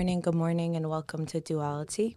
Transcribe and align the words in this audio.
morning, 0.00 0.22
good 0.22 0.34
morning, 0.34 0.76
and 0.76 0.88
welcome 0.88 1.26
to 1.26 1.42
Duality. 1.42 2.16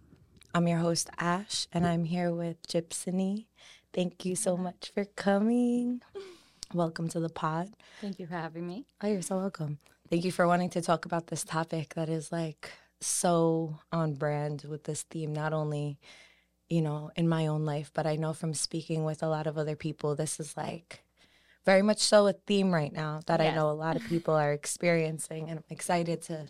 I'm 0.54 0.66
your 0.66 0.78
host, 0.78 1.10
Ash, 1.18 1.68
and 1.70 1.86
I'm 1.86 2.04
here 2.04 2.32
with 2.32 2.66
Gypsony. 2.66 3.44
Thank 3.92 4.24
you 4.24 4.36
so 4.36 4.56
much 4.56 4.90
for 4.94 5.04
coming. 5.04 6.00
Welcome 6.72 7.10
to 7.10 7.20
the 7.20 7.28
pod. 7.28 7.68
Thank 8.00 8.18
you 8.18 8.26
for 8.26 8.36
having 8.36 8.66
me. 8.66 8.86
Oh, 9.02 9.08
you're 9.08 9.20
so 9.20 9.36
welcome. 9.36 9.80
Thank 10.08 10.24
you 10.24 10.32
for 10.32 10.46
wanting 10.46 10.70
to 10.70 10.80
talk 10.80 11.04
about 11.04 11.26
this 11.26 11.44
topic 11.44 11.92
that 11.92 12.08
is 12.08 12.32
like 12.32 12.72
so 13.02 13.76
on 13.92 14.14
brand 14.14 14.64
with 14.66 14.84
this 14.84 15.02
theme, 15.02 15.34
not 15.34 15.52
only, 15.52 15.98
you 16.70 16.80
know, 16.80 17.10
in 17.16 17.28
my 17.28 17.48
own 17.48 17.66
life, 17.66 17.90
but 17.92 18.06
I 18.06 18.16
know 18.16 18.32
from 18.32 18.54
speaking 18.54 19.04
with 19.04 19.22
a 19.22 19.28
lot 19.28 19.46
of 19.46 19.58
other 19.58 19.76
people, 19.76 20.14
this 20.14 20.40
is 20.40 20.56
like 20.56 21.04
very 21.66 21.82
much 21.82 21.98
so 21.98 22.28
a 22.28 22.32
theme 22.32 22.72
right 22.72 22.94
now 22.94 23.20
that 23.26 23.40
yes. 23.40 23.52
I 23.52 23.54
know 23.54 23.68
a 23.68 23.72
lot 23.72 23.96
of 23.96 24.04
people 24.04 24.32
are 24.32 24.54
experiencing. 24.54 25.50
And 25.50 25.58
I'm 25.58 25.64
excited 25.68 26.22
to 26.22 26.46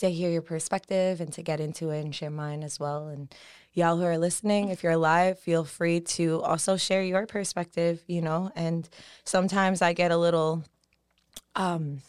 to 0.00 0.10
hear 0.10 0.30
your 0.30 0.42
perspective 0.42 1.20
and 1.20 1.32
to 1.32 1.42
get 1.42 1.60
into 1.60 1.90
it 1.90 2.00
and 2.00 2.14
share 2.14 2.30
mine 2.30 2.62
as 2.62 2.80
well. 2.80 3.08
And 3.08 3.34
y'all 3.72 3.96
who 3.96 4.04
are 4.04 4.18
listening, 4.18 4.68
if 4.68 4.82
you're 4.82 4.96
live, 4.96 5.38
feel 5.38 5.64
free 5.64 6.00
to 6.00 6.42
also 6.42 6.76
share 6.76 7.02
your 7.02 7.26
perspective, 7.26 8.02
you 8.06 8.20
know. 8.22 8.50
And 8.54 8.88
sometimes 9.24 9.82
I 9.82 9.92
get 9.92 10.10
a 10.10 10.16
little 10.16 10.64
um 11.56 12.00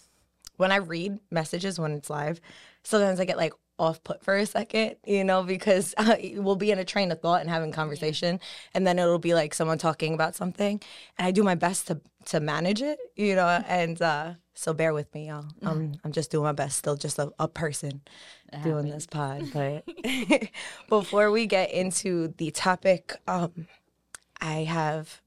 when 0.57 0.71
I 0.71 0.77
read 0.77 1.19
messages 1.31 1.79
when 1.79 1.93
it's 1.93 2.09
live, 2.09 2.39
sometimes 2.83 3.19
I 3.19 3.25
get 3.25 3.37
like 3.37 3.53
off 3.79 4.03
put 4.03 4.23
for 4.23 4.37
a 4.37 4.45
second, 4.45 4.95
you 5.05 5.23
know, 5.23 5.41
because 5.43 5.93
uh, 5.97 6.15
we'll 6.35 6.55
be 6.55 6.71
in 6.71 6.79
a 6.79 6.85
train 6.85 7.11
of 7.11 7.19
thought 7.19 7.41
and 7.41 7.49
having 7.49 7.71
conversation, 7.71 8.39
and 8.73 8.85
then 8.85 8.99
it'll 8.99 9.19
be 9.19 9.33
like 9.33 9.53
someone 9.53 9.79
talking 9.79 10.13
about 10.13 10.35
something, 10.35 10.79
and 11.17 11.27
I 11.27 11.31
do 11.31 11.43
my 11.43 11.55
best 11.55 11.87
to 11.87 11.99
to 12.25 12.39
manage 12.39 12.81
it, 12.81 12.99
you 13.15 13.35
know, 13.35 13.47
and 13.67 14.01
uh, 14.01 14.33
so 14.53 14.73
bear 14.73 14.93
with 14.93 15.13
me, 15.13 15.27
y'all. 15.27 15.45
I'm 15.61 15.95
I'm 16.03 16.11
just 16.11 16.31
doing 16.31 16.43
my 16.43 16.51
best, 16.51 16.77
still 16.77 16.95
just 16.95 17.19
a, 17.19 17.31
a 17.39 17.47
person 17.47 18.01
doing 18.63 18.89
this 18.89 19.07
pod. 19.07 19.49
But 19.53 19.85
before 20.89 21.31
we 21.31 21.45
get 21.45 21.71
into 21.71 22.33
the 22.37 22.51
topic, 22.51 23.15
um, 23.27 23.67
I 24.39 24.63
have 24.63 25.21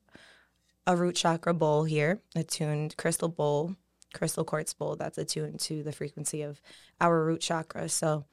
a 0.86 0.96
root 0.96 1.16
chakra 1.16 1.54
bowl 1.54 1.84
here, 1.84 2.20
attuned 2.34 2.96
crystal 2.96 3.28
bowl 3.28 3.76
crystal 4.14 4.44
quartz 4.44 4.72
bowl 4.72 4.96
that's 4.96 5.18
attuned 5.18 5.60
to 5.60 5.82
the 5.82 5.92
frequency 5.92 6.40
of 6.40 6.62
our 7.00 7.22
root 7.24 7.42
chakra. 7.42 7.88
So, 7.90 8.24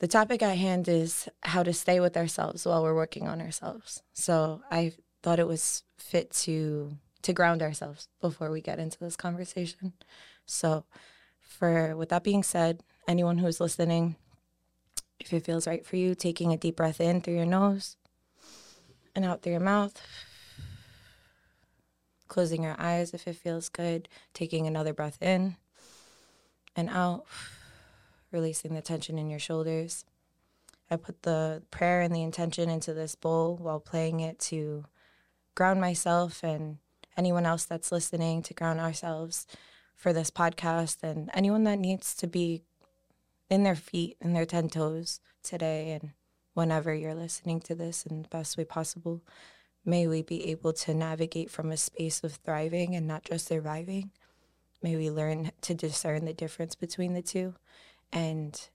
the 0.00 0.08
topic 0.08 0.42
at 0.42 0.58
hand 0.58 0.88
is 0.88 1.28
how 1.42 1.62
to 1.62 1.72
stay 1.72 2.00
with 2.00 2.16
ourselves 2.16 2.66
while 2.66 2.82
we're 2.82 2.94
working 2.94 3.28
on 3.28 3.40
ourselves. 3.40 4.02
So, 4.12 4.62
I 4.70 4.92
thought 5.22 5.38
it 5.38 5.46
was 5.46 5.84
fit 5.96 6.30
to 6.42 6.98
to 7.22 7.32
ground 7.32 7.62
ourselves 7.62 8.08
before 8.20 8.50
we 8.50 8.60
get 8.60 8.78
into 8.78 8.98
this 8.98 9.16
conversation. 9.16 9.92
So, 10.46 10.84
for 11.40 11.96
with 11.96 12.08
that 12.08 12.24
being 12.24 12.42
said, 12.42 12.82
anyone 13.06 13.38
who's 13.38 13.60
listening, 13.60 14.16
if 15.20 15.32
it 15.32 15.44
feels 15.44 15.66
right 15.66 15.84
for 15.86 15.96
you, 15.96 16.14
taking 16.14 16.52
a 16.52 16.56
deep 16.56 16.76
breath 16.76 17.00
in 17.00 17.20
through 17.20 17.36
your 17.36 17.46
nose 17.46 17.96
and 19.14 19.24
out 19.24 19.42
through 19.42 19.52
your 19.52 19.60
mouth 19.60 20.00
closing 22.32 22.62
your 22.62 22.76
eyes 22.78 23.12
if 23.12 23.28
it 23.28 23.36
feels 23.36 23.68
good, 23.68 24.08
taking 24.32 24.66
another 24.66 24.94
breath 24.94 25.20
in 25.20 25.54
and 26.74 26.88
out, 26.88 27.26
releasing 28.30 28.74
the 28.74 28.80
tension 28.80 29.18
in 29.18 29.28
your 29.28 29.38
shoulders. 29.38 30.06
I 30.90 30.96
put 30.96 31.24
the 31.24 31.62
prayer 31.70 32.00
and 32.00 32.14
the 32.14 32.22
intention 32.22 32.70
into 32.70 32.94
this 32.94 33.14
bowl 33.14 33.58
while 33.58 33.80
playing 33.80 34.20
it 34.20 34.38
to 34.40 34.86
ground 35.54 35.78
myself 35.78 36.42
and 36.42 36.78
anyone 37.16 37.46
else 37.46 37.64
that's 37.64 37.92
listening 37.92 38.42
to 38.42 38.54
ground 38.54 38.80
ourselves 38.80 39.46
for 39.96 40.12
this 40.12 40.30
podcast 40.30 41.02
and 41.02 41.30
anyone 41.34 41.64
that 41.64 41.78
needs 41.78 42.14
to 42.16 42.26
be 42.26 42.62
in 43.48 43.62
their 43.62 43.76
feet 43.76 44.16
and 44.20 44.34
their 44.34 44.46
10 44.46 44.70
toes 44.70 45.20
today 45.42 45.92
and 45.92 46.10
whenever 46.54 46.94
you're 46.94 47.14
listening 47.14 47.60
to 47.60 47.74
this 47.74 48.04
in 48.04 48.22
the 48.22 48.28
best 48.28 48.56
way 48.56 48.64
possible. 48.64 49.22
May 49.84 50.06
we 50.06 50.22
be 50.22 50.50
able 50.50 50.72
to 50.74 50.94
navigate 50.94 51.50
from 51.50 51.70
a 51.70 51.76
space 51.76 52.22
of 52.22 52.34
thriving 52.34 52.94
and 52.94 53.06
not 53.06 53.24
just 53.24 53.46
surviving. 53.46 54.10
May 54.82 54.96
we 54.96 55.10
learn 55.10 55.52
to 55.62 55.74
discern 55.74 56.24
the 56.24 56.32
difference 56.32 56.74
between 56.74 57.14
the 57.14 57.22
two 57.22 57.54
and 58.12 58.68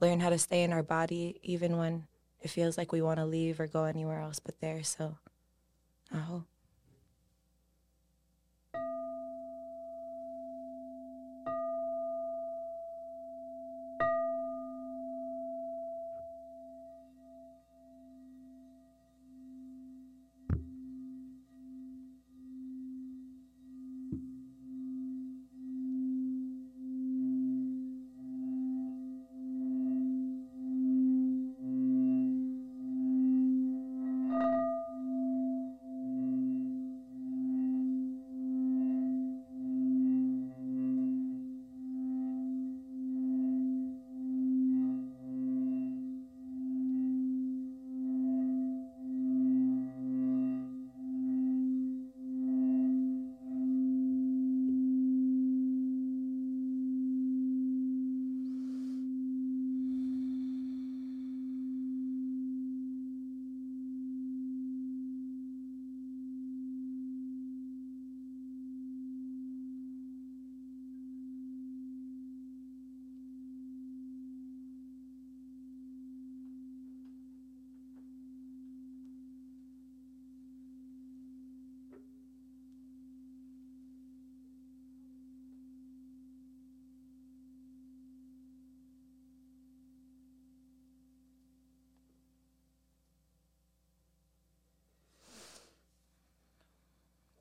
learn 0.00 0.20
how 0.20 0.30
to 0.30 0.38
stay 0.38 0.62
in 0.62 0.72
our 0.72 0.82
body 0.82 1.38
even 1.42 1.78
when 1.78 2.06
it 2.40 2.50
feels 2.50 2.76
like 2.76 2.92
we 2.92 3.02
want 3.02 3.18
to 3.18 3.24
leave 3.24 3.60
or 3.60 3.66
go 3.66 3.84
anywhere 3.84 4.20
else 4.20 4.40
but 4.40 4.60
there. 4.60 4.82
So, 4.82 5.16
I 6.12 6.18
hope. 8.74 9.01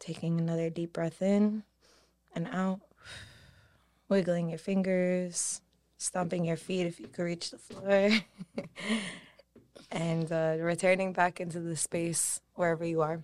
Taking 0.01 0.39
another 0.39 0.71
deep 0.71 0.93
breath 0.93 1.21
in 1.21 1.61
and 2.33 2.47
out, 2.51 2.81
wiggling 4.09 4.49
your 4.49 4.57
fingers, 4.57 5.61
stomping 5.97 6.43
your 6.43 6.57
feet 6.57 6.87
if 6.87 6.99
you 6.99 7.07
could 7.07 7.23
reach 7.23 7.51
the 7.51 7.59
floor, 7.59 8.09
and 9.91 10.31
uh, 10.31 10.55
returning 10.59 11.13
back 11.13 11.39
into 11.39 11.59
the 11.59 11.75
space 11.75 12.41
wherever 12.55 12.83
you 12.83 13.01
are. 13.03 13.21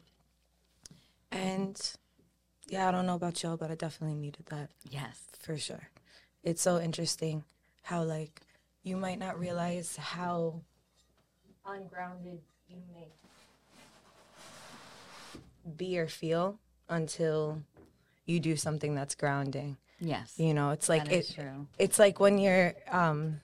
And 1.31 1.81
yeah, 2.69 2.87
I 2.87 2.91
don't 2.91 3.07
know 3.07 3.15
about 3.15 3.41
y'all, 3.41 3.57
but 3.57 3.71
I 3.71 3.75
definitely 3.75 4.17
needed 4.17 4.45
that. 4.47 4.69
Yes. 4.87 5.19
For 5.39 5.57
sure. 5.57 5.89
It's 6.43 6.61
so 6.61 6.79
interesting 6.79 7.43
how, 7.81 8.03
like, 8.03 8.41
you 8.83 8.97
might 8.97 9.17
not 9.17 9.39
realize 9.39 9.95
how 9.97 10.61
ungrounded 11.65 12.39
you 12.69 12.77
may 12.93 13.07
be 15.75 15.97
or 15.97 16.07
feel 16.07 16.59
until 16.89 17.61
you 18.25 18.39
do 18.39 18.55
something 18.55 18.93
that's 18.93 19.15
grounding. 19.15 19.77
Yes. 19.99 20.33
You 20.37 20.53
know, 20.53 20.71
it's 20.71 20.89
like 20.89 21.11
it, 21.11 21.31
true. 21.33 21.67
it's 21.79 21.97
like 21.97 22.19
when 22.19 22.37
you're 22.37 22.73
um 22.91 23.41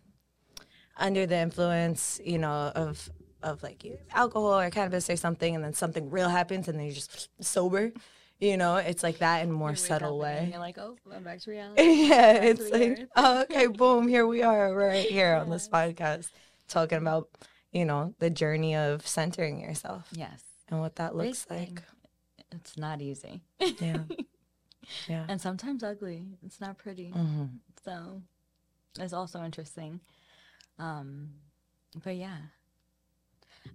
under 0.97 1.25
the 1.25 1.37
influence, 1.37 2.19
you 2.23 2.37
know, 2.37 2.71
of 2.75 3.09
of 3.41 3.61
like 3.63 3.83
alcohol 4.13 4.59
or 4.59 4.69
cannabis 4.69 5.09
or 5.09 5.17
something 5.17 5.55
and 5.55 5.63
then 5.63 5.73
something 5.73 6.09
real 6.09 6.29
happens 6.29 6.67
and 6.67 6.77
then 6.77 6.85
you're 6.85 6.95
just 6.95 7.29
sober. 7.41 7.91
You 8.39 8.57
know, 8.57 8.75
it's 8.75 9.03
like 9.03 9.19
that 9.19 9.43
in 9.43 9.49
a 9.49 9.53
more 9.53 9.75
subtle 9.75 10.19
way. 10.19 10.49
you're 10.51 10.59
like, 10.59 10.77
oh, 10.77 10.97
I'm 11.13 11.23
back 11.23 11.39
to 11.41 11.51
reality. 11.51 11.81
yeah, 12.07 12.33
back 12.33 12.43
it's 12.43 12.69
like, 12.71 13.07
oh, 13.15 13.43
okay, 13.43 13.67
boom, 13.67 14.07
here 14.07 14.27
we 14.27 14.43
are, 14.43 14.73
right 14.73 15.05
here 15.05 15.33
yes. 15.33 15.41
on 15.41 15.49
this 15.49 15.69
podcast, 15.73 16.29
talking 16.67 16.97
about, 16.97 17.29
you 17.71 17.85
know, 17.85 18.13
the 18.19 18.29
journey 18.29 18.75
of 18.75 19.07
centering 19.07 19.61
yourself. 19.61 20.09
Yes. 20.11 20.43
And 20.67 20.81
what 20.81 20.97
that 20.97 21.15
looks 21.15 21.45
Big 21.45 21.57
like. 21.57 21.67
Thing 21.69 21.79
it's 22.55 22.77
not 22.77 23.01
easy. 23.01 23.41
Yeah. 23.59 24.03
yeah. 25.07 25.25
And 25.27 25.39
sometimes 25.41 25.83
ugly. 25.83 26.25
It's 26.45 26.59
not 26.61 26.77
pretty. 26.77 27.11
Mm-hmm. 27.15 27.45
So 27.85 28.21
it's 28.99 29.13
also 29.13 29.43
interesting. 29.43 29.99
Um, 30.79 31.29
but 32.03 32.15
yeah, 32.15 32.37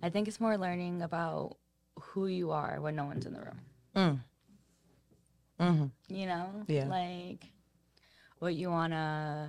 I 0.03 0.11
think 0.11 0.29
it's 0.29 0.41
more 0.41 0.57
learning 0.59 1.03
about 1.03 1.57
who 2.01 2.27
you 2.27 2.51
are 2.51 2.81
when 2.81 2.97
no 2.97 3.05
one's 3.05 3.27
in 3.27 3.33
the 3.35 3.41
room. 3.41 3.61
Mm. 3.97 4.21
hmm 5.61 5.87
You 6.15 6.27
know, 6.27 6.47
Yeah. 6.69 6.87
like 6.89 7.47
what 8.39 8.55
you 8.55 8.71
want 8.71 8.93
to 8.93 9.49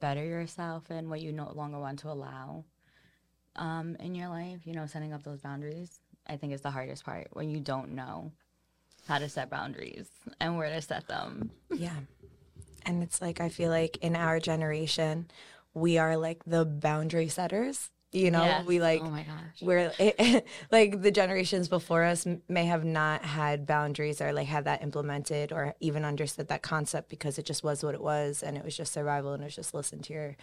better 0.00 0.24
yourself 0.24 0.90
and 0.90 1.08
what 1.08 1.20
you 1.22 1.32
no 1.32 1.50
longer 1.52 1.78
want 1.78 2.00
to 2.00 2.08
allow 2.10 2.64
um, 3.56 3.96
in 4.00 4.14
your 4.14 4.28
life. 4.28 4.60
You 4.66 4.74
know, 4.74 4.86
setting 4.86 5.12
up 5.12 5.22
those 5.22 5.40
boundaries. 5.40 6.00
I 6.28 6.36
think 6.36 6.52
is 6.52 6.60
the 6.62 6.70
hardest 6.70 7.04
part 7.04 7.28
when 7.32 7.50
you 7.50 7.60
don't 7.60 7.90
know 7.94 8.32
how 9.08 9.18
to 9.18 9.28
set 9.28 9.50
boundaries 9.50 10.08
and 10.40 10.56
where 10.56 10.68
to 10.70 10.82
set 10.82 11.06
them. 11.08 11.50
Yeah. 11.72 11.94
And 12.84 13.02
it's 13.02 13.20
like, 13.20 13.40
I 13.40 13.48
feel 13.48 13.70
like 13.70 13.96
in 13.98 14.16
our 14.16 14.38
generation, 14.40 15.28
we 15.74 15.98
are 15.98 16.16
like 16.16 16.44
the 16.44 16.64
boundary 16.64 17.28
setters. 17.28 17.90
You 18.12 18.30
know, 18.30 18.44
Yes. 18.44 18.64
we 18.66 18.80
like, 18.80 19.02
oh 19.02 19.10
my 19.10 19.24
gosh. 19.24 19.60
we're 19.60 19.92
like 20.70 21.02
the 21.02 21.10
generations 21.10 21.68
before 21.68 22.02
us 22.04 22.26
may 22.48 22.64
have 22.64 22.84
not 22.84 23.22
had 23.22 23.66
boundaries 23.66 24.20
or 24.20 24.32
like 24.32 24.46
had 24.46 24.64
that 24.64 24.82
implemented 24.82 25.52
or 25.52 25.74
even 25.80 26.04
understood 26.04 26.48
that 26.48 26.62
concept 26.62 27.10
because 27.10 27.36
it 27.38 27.44
just 27.44 27.62
was 27.64 27.82
what 27.84 27.94
it 27.94 28.00
was 28.00 28.42
and 28.42 28.56
it 28.56 28.64
was 28.64 28.76
just 28.76 28.92
survival 28.92 29.32
and 29.34 29.42
it 29.42 29.46
was 29.46 29.56
just 29.56 29.74
listen 29.74 30.00
to 30.02 30.12
your 30.12 30.36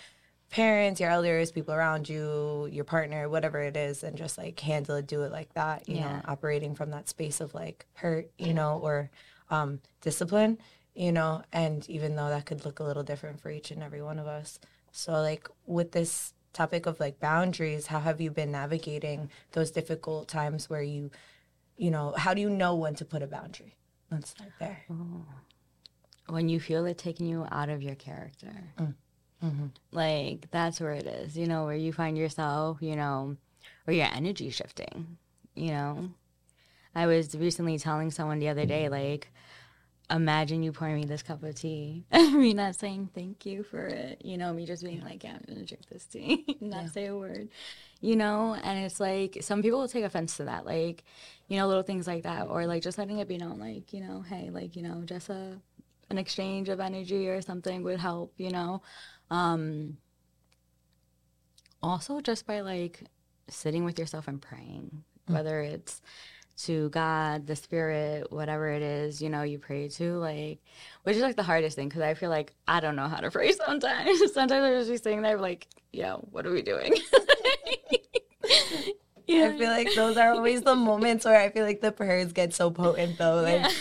parents, 0.54 1.02
your 1.02 1.10
elders, 1.10 1.52
people 1.52 1.74
around 1.74 2.08
you, 2.08 2.68
your 2.72 2.84
partner, 2.84 3.28
whatever 3.28 3.60
it 3.60 3.76
is, 3.76 4.04
and 4.04 4.16
just 4.16 4.38
like 4.38 4.60
handle 4.60 4.96
it, 4.96 5.08
do 5.08 5.24
it 5.24 5.32
like 5.32 5.52
that, 5.56 5.90
you 5.90 5.96
know, 5.96 6.02
Yeah. 6.02 6.22
operating 6.26 6.76
from 6.76 6.92
that 6.92 7.10
space 7.10 7.42
of 7.42 7.56
like 7.56 7.88
hurt, 7.96 8.30
you 8.38 8.54
know, 8.54 8.78
or 8.78 9.10
um, 9.50 9.82
discipline, 10.02 10.60
you 10.94 11.12
know, 11.12 11.42
and 11.52 11.90
even 11.90 12.16
though 12.16 12.30
that 12.30 12.46
could 12.46 12.66
look 12.66 12.80
a 12.80 12.84
little 12.84 13.02
different 13.02 13.42
for 13.42 13.50
each 13.50 13.72
and 13.72 13.82
every 13.82 14.04
one 14.04 14.20
of 14.20 14.28
us. 14.28 14.60
So, 14.92 15.14
like, 15.14 15.50
with 15.66 15.92
this 15.92 16.36
topic 16.54 16.86
of 16.86 17.00
like 17.00 17.20
boundaries, 17.20 17.88
how 17.88 18.00
have 18.00 18.22
you 18.22 18.30
been 18.30 18.52
navigating 18.52 19.32
those 19.54 19.72
difficult 19.72 20.28
times 20.28 20.70
where 20.70 20.84
you, 20.84 21.10
you 21.78 21.90
know, 21.90 22.14
how 22.16 22.36
do 22.36 22.42
you 22.42 22.50
know 22.52 22.76
when 22.76 22.94
to 22.96 23.06
put 23.06 23.24
a 23.24 23.28
boundary? 23.28 23.76
Let's 24.12 24.30
start 24.30 24.52
there. 24.60 24.86
when 26.28 26.48
you 26.48 26.60
feel 26.60 26.86
it 26.86 27.00
taking 27.00 27.26
you 27.28 27.48
out 27.52 27.70
of 27.70 27.82
your 27.82 27.96
character. 27.96 28.54
Mm-hmm. 29.44 29.66
Like 29.92 30.50
that's 30.52 30.80
where 30.80 30.94
it 30.94 31.06
is, 31.06 31.38
you 31.38 31.48
know, 31.48 31.66
where 31.66 31.76
you 31.76 31.92
find 31.92 32.18
yourself, 32.18 32.78
you 32.82 32.96
know, 32.96 33.36
where 33.86 33.96
your 33.96 34.08
energy 34.14 34.50
shifting, 34.50 35.18
you 35.56 35.72
know. 35.72 36.10
I 36.96 37.08
was 37.08 37.36
recently 37.36 37.80
telling 37.80 38.12
someone 38.12 38.40
the 38.40 38.50
other 38.50 38.66
day, 38.68 38.88
like, 38.88 39.28
imagine 40.12 40.62
you 40.62 40.72
pouring 40.72 40.96
me 40.96 41.06
this 41.06 41.24
cup 41.24 41.42
of 41.44 41.56
tea. 41.56 42.06
me 42.12 42.54
not 42.54 42.76
saying 42.76 43.10
thank 43.16 43.46
you 43.46 43.64
for 43.64 43.88
it, 43.88 44.22
you 44.24 44.38
know, 44.38 44.54
me 44.54 44.66
just 44.66 44.84
being 44.84 45.02
like, 45.02 45.24
yeah, 45.24 45.34
I'm 45.34 45.44
gonna 45.48 45.66
drink 45.66 45.88
this 45.90 46.06
tea, 46.06 46.46
not 46.62 46.90
say 46.92 47.08
a 47.08 47.16
word, 47.16 47.50
you 48.00 48.16
know. 48.16 48.56
And 48.64 48.86
it's 48.86 49.00
like 49.00 49.40
some 49.42 49.62
people 49.62 49.80
will 49.80 49.88
take 49.88 50.06
offense 50.06 50.38
to 50.38 50.46
that, 50.46 50.66
like, 50.66 51.04
you 51.48 51.58
know, 51.58 51.68
little 51.68 51.84
things 51.84 52.08
like 52.08 52.24
that, 52.24 52.48
or 52.48 52.66
like 52.66 52.84
just 52.84 52.98
letting 52.98 53.18
it 53.18 53.28
be 53.28 53.38
known, 53.38 53.60
like, 53.60 53.92
you 53.92 54.02
know, 54.02 54.22
hey, 54.22 54.50
like, 54.52 54.76
you 54.76 54.84
know, 54.84 55.02
just 55.06 55.30
a 55.30 55.58
an 56.10 56.18
exchange 56.18 56.70
of 56.70 56.80
energy 56.80 57.28
or 57.28 57.42
something 57.42 57.84
would 57.84 58.00
help, 58.00 58.34
you 58.38 58.52
know. 58.52 58.82
Um, 59.30 59.98
also, 61.82 62.22
just 62.22 62.46
by 62.46 62.62
like 62.62 63.04
sitting 63.50 63.84
with 63.84 64.00
yourself 64.00 64.28
and 64.28 64.42
praying, 64.42 65.04
whether 65.28 65.62
it's 65.62 66.02
to 66.56 66.90
God, 66.90 67.48
the 67.48 67.56
Spirit, 67.56 68.32
whatever 68.32 68.70
it 68.70 68.82
is, 68.82 69.22
you 69.22 69.30
know, 69.30 69.42
you 69.42 69.58
pray 69.58 69.90
to, 69.90 70.14
like, 70.18 70.60
which 71.04 71.16
is 71.16 71.22
like 71.22 71.36
the 71.36 71.44
hardest 71.44 71.76
thing 71.76 71.90
because 71.90 72.02
I 72.02 72.14
feel 72.14 72.30
like 72.30 72.54
I 72.68 72.80
don't 72.80 72.96
know 72.96 73.08
how 73.08 73.18
to 73.18 73.32
pray 73.32 73.52
sometimes. 73.54 74.34
sometimes 74.34 74.64
I 74.64 74.72
just 74.72 74.90
be 74.90 74.98
sitting 74.98 75.22
there, 75.22 75.38
like, 75.40 75.68
yeah, 75.92 76.14
what 76.14 76.46
are 76.46 76.52
we 76.52 76.62
doing? 76.62 76.94
yeah. 79.28 79.46
I 79.48 79.58
feel 79.58 79.70
like 79.70 79.94
those 79.96 80.18
are 80.18 80.34
always 80.34 80.62
the 80.62 80.76
moments 80.92 81.26
where 81.26 81.40
I 81.40 81.50
feel 81.50 81.66
like 81.66 81.82
the 81.82 81.92
prayers 81.92 82.34
get 82.34 82.54
so 82.54 82.72
potent 82.72 83.18
though. 83.18 83.42
Like 83.42 83.72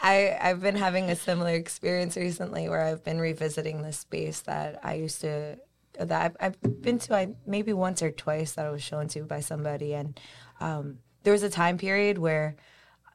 I, 0.00 0.36
I've 0.40 0.60
been 0.60 0.76
having 0.76 1.10
a 1.10 1.16
similar 1.16 1.54
experience 1.54 2.16
recently 2.16 2.68
where 2.68 2.82
I've 2.82 3.04
been 3.04 3.20
revisiting 3.20 3.82
this 3.82 3.98
space 3.98 4.40
that 4.42 4.80
I 4.82 4.94
used 4.94 5.20
to 5.22 5.58
that 5.98 6.22
I've, 6.22 6.36
I've 6.62 6.82
been 6.82 6.98
to 7.00 7.14
I 7.14 7.28
maybe 7.46 7.72
once 7.72 8.02
or 8.02 8.10
twice 8.10 8.52
that 8.52 8.66
I 8.66 8.70
was 8.70 8.82
shown 8.82 9.08
to 9.08 9.24
by 9.24 9.40
somebody 9.40 9.94
and 9.94 10.18
um, 10.60 10.98
there 11.22 11.32
was 11.32 11.42
a 11.42 11.50
time 11.50 11.78
period 11.78 12.18
where 12.18 12.56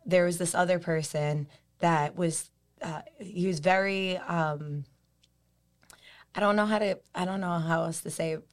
there 0.06 0.26
was 0.26 0.38
this 0.38 0.54
other 0.54 0.80
person 0.80 1.48
that 1.80 2.16
was 2.16 2.52
uh, 2.82 3.02
he 3.20 3.48
was 3.48 3.60
very 3.60 4.18
um, 4.18 4.84
I 6.36 6.40
don't 6.40 6.56
know 6.56 6.66
how 6.66 6.80
to 6.80 7.00
I 7.14 7.26
don't 7.26 7.42
know 7.42 7.60
how 7.60 7.84
else 7.84 8.02
to 8.02 8.12
say 8.12 8.34
it, 8.34 8.48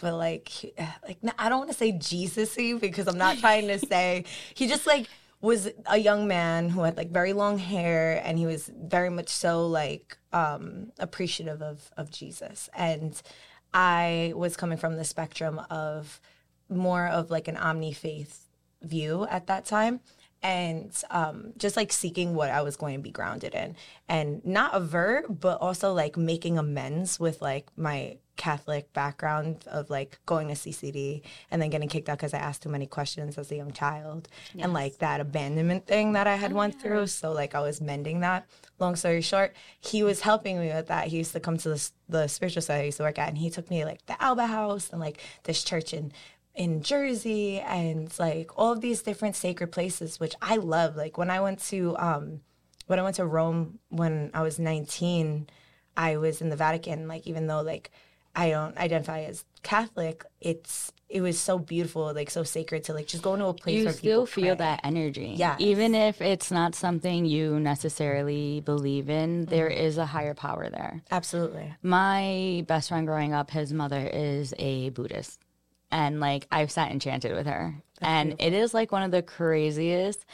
but 0.00 0.14
like 0.14 0.74
like 1.06 1.18
I 1.38 1.48
don't 1.48 1.58
want 1.58 1.70
to 1.70 1.76
say 1.76 1.92
Jesusy 1.92 2.80
because 2.80 3.06
I'm 3.06 3.18
not 3.18 3.38
trying 3.38 3.68
to 3.68 3.78
say 3.86 4.24
he 4.54 4.66
just 4.66 4.86
like 4.86 5.06
was 5.40 5.68
a 5.86 5.98
young 5.98 6.26
man 6.26 6.70
who 6.70 6.82
had 6.82 6.96
like 6.96 7.10
very 7.10 7.32
long 7.32 7.58
hair 7.58 8.20
and 8.24 8.38
he 8.38 8.46
was 8.46 8.70
very 8.74 9.10
much 9.10 9.28
so 9.28 9.66
like 9.66 10.16
um 10.32 10.92
appreciative 10.98 11.62
of 11.62 11.90
of 11.96 12.10
Jesus. 12.10 12.68
And 12.74 13.20
I 13.74 14.32
was 14.34 14.56
coming 14.56 14.78
from 14.78 14.96
the 14.96 15.04
spectrum 15.04 15.60
of 15.70 16.20
more 16.68 17.06
of 17.06 17.30
like 17.30 17.48
an 17.48 17.56
omni 17.56 17.92
faith 17.92 18.48
view 18.82 19.26
at 19.30 19.46
that 19.46 19.64
time 19.64 20.00
and 20.42 20.92
um, 21.10 21.52
just 21.56 21.76
like 21.76 21.92
seeking 21.92 22.34
what 22.34 22.50
I 22.50 22.62
was 22.62 22.76
going 22.76 22.96
to 22.96 23.02
be 23.02 23.10
grounded 23.10 23.54
in 23.54 23.74
and 24.08 24.44
not 24.44 24.74
avert, 24.74 25.40
but 25.40 25.60
also 25.60 25.92
like 25.92 26.16
making 26.16 26.58
amends 26.58 27.18
with 27.18 27.42
like 27.42 27.66
my 27.76 28.18
Catholic 28.36 28.92
background 28.92 29.64
of 29.66 29.90
like 29.90 30.18
going 30.26 30.48
to 30.48 30.54
CCD 30.54 31.22
and 31.50 31.60
then 31.60 31.70
getting 31.70 31.88
kicked 31.88 32.08
out 32.08 32.18
because 32.18 32.34
I 32.34 32.38
asked 32.38 32.62
too 32.62 32.68
many 32.68 32.86
questions 32.86 33.38
as 33.38 33.50
a 33.50 33.56
young 33.56 33.72
child 33.72 34.28
and 34.58 34.72
like 34.72 34.98
that 34.98 35.20
abandonment 35.20 35.86
thing 35.86 36.12
that 36.12 36.26
I 36.26 36.36
had 36.36 36.52
went 36.52 36.80
through. 36.80 37.06
So 37.08 37.32
like 37.32 37.54
I 37.54 37.60
was 37.60 37.80
mending 37.80 38.20
that. 38.20 38.46
Long 38.78 38.96
story 38.96 39.22
short, 39.22 39.54
he 39.80 40.02
was 40.02 40.20
helping 40.20 40.60
me 40.60 40.68
with 40.68 40.88
that. 40.88 41.08
He 41.08 41.16
used 41.16 41.32
to 41.32 41.40
come 41.40 41.56
to 41.58 41.70
the, 41.70 41.90
the 42.08 42.26
spiritual 42.28 42.62
side 42.62 42.80
I 42.80 42.84
used 42.84 42.98
to 42.98 43.04
work 43.04 43.18
at 43.18 43.28
and 43.28 43.38
he 43.38 43.50
took 43.50 43.70
me 43.70 43.84
like 43.84 44.04
the 44.06 44.22
Alba 44.22 44.46
House 44.46 44.90
and 44.90 45.00
like 45.00 45.20
this 45.44 45.64
church 45.64 45.92
in 45.92 46.12
in 46.56 46.82
Jersey 46.82 47.60
and 47.60 48.12
like 48.18 48.50
all 48.58 48.72
of 48.72 48.80
these 48.80 49.02
different 49.02 49.36
sacred 49.36 49.68
places, 49.68 50.18
which 50.18 50.34
I 50.40 50.56
love. 50.56 50.96
Like 50.96 51.18
when 51.18 51.30
I 51.30 51.40
went 51.40 51.60
to 51.64 51.96
um, 51.98 52.40
when 52.86 52.98
I 52.98 53.02
went 53.02 53.16
to 53.16 53.26
Rome 53.26 53.78
when 53.90 54.30
I 54.34 54.42
was 54.42 54.58
19, 54.58 55.48
I 55.96 56.16
was 56.16 56.40
in 56.40 56.48
the 56.48 56.56
Vatican. 56.56 57.06
Like 57.06 57.26
even 57.26 57.46
though 57.46 57.60
like 57.60 57.90
I 58.36 58.50
don't 58.50 58.76
identify 58.76 59.22
as 59.22 59.44
Catholic, 59.62 60.24
it's 60.40 60.92
it 61.08 61.20
was 61.22 61.38
so 61.38 61.58
beautiful, 61.58 62.12
like 62.12 62.30
so 62.30 62.42
sacred 62.42 62.84
to 62.84 62.92
like 62.92 63.06
just 63.06 63.22
go 63.22 63.34
into 63.34 63.46
a 63.46 63.54
place 63.54 63.76
you 63.78 63.84
where 63.84 63.92
still 63.92 64.26
people 64.26 64.26
feel 64.26 64.56
pray. 64.56 64.64
that 64.66 64.80
energy. 64.84 65.34
Yeah, 65.36 65.54
Even 65.60 65.94
if 65.94 66.20
it's 66.20 66.50
not 66.50 66.74
something 66.74 67.24
you 67.24 67.58
necessarily 67.60 68.60
believe 68.60 69.08
in, 69.08 69.44
there 69.46 69.70
Mm-hmm. 69.70 69.84
is 69.86 69.98
a 69.98 70.06
higher 70.06 70.34
power 70.34 70.68
there. 70.68 71.02
Absolutely. 71.10 71.74
My 71.82 72.64
best 72.66 72.88
friend 72.88 73.06
growing 73.06 73.32
up, 73.32 73.50
his 73.50 73.72
mother 73.72 74.04
is 74.12 74.52
a 74.58 74.90
Buddhist. 74.90 75.40
And 75.92 76.18
like 76.20 76.46
I've 76.50 76.72
sat 76.72 76.90
enchanted 76.90 77.32
with 77.32 77.46
her. 77.46 77.80
And 78.00 78.34
it 78.38 78.52
is 78.52 78.74
like 78.74 78.92
one 78.92 79.02
of 79.02 79.10
the 79.10 79.22
craziest 79.22 80.24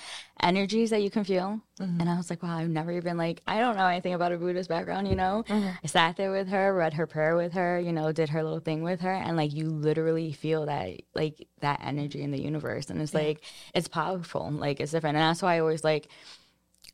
energies 0.40 0.90
that 0.90 1.02
you 1.02 1.10
can 1.10 1.24
feel. 1.24 1.60
Mm-hmm. 1.80 2.00
And 2.00 2.10
I 2.10 2.16
was 2.16 2.30
like, 2.30 2.42
wow, 2.42 2.58
I've 2.58 2.68
never 2.68 2.92
even 2.92 3.16
like 3.16 3.40
I 3.46 3.60
don't 3.60 3.76
know 3.76 3.86
anything 3.86 4.14
about 4.14 4.32
a 4.32 4.36
Buddhist 4.36 4.68
background, 4.68 5.08
you 5.08 5.14
know? 5.14 5.44
Mm-hmm. 5.48 5.68
I 5.82 5.86
sat 5.86 6.16
there 6.16 6.32
with 6.32 6.48
her, 6.48 6.74
read 6.74 6.94
her 6.94 7.06
prayer 7.06 7.36
with 7.36 7.52
her, 7.52 7.78
you 7.78 7.92
know, 7.92 8.12
did 8.12 8.30
her 8.30 8.42
little 8.42 8.60
thing 8.60 8.82
with 8.82 9.00
her, 9.00 9.12
and 9.12 9.36
like 9.36 9.52
you 9.52 9.68
literally 9.68 10.32
feel 10.32 10.66
that 10.66 11.02
like 11.14 11.48
that 11.60 11.80
energy 11.84 12.22
in 12.22 12.30
the 12.30 12.40
universe. 12.40 12.90
And 12.90 13.00
it's 13.00 13.14
like 13.14 13.42
it's 13.74 13.88
powerful. 13.88 14.50
Like 14.50 14.80
it's 14.80 14.92
different. 14.92 15.16
And 15.16 15.22
that's 15.22 15.42
why 15.42 15.56
I 15.56 15.60
always 15.60 15.84
like 15.84 16.08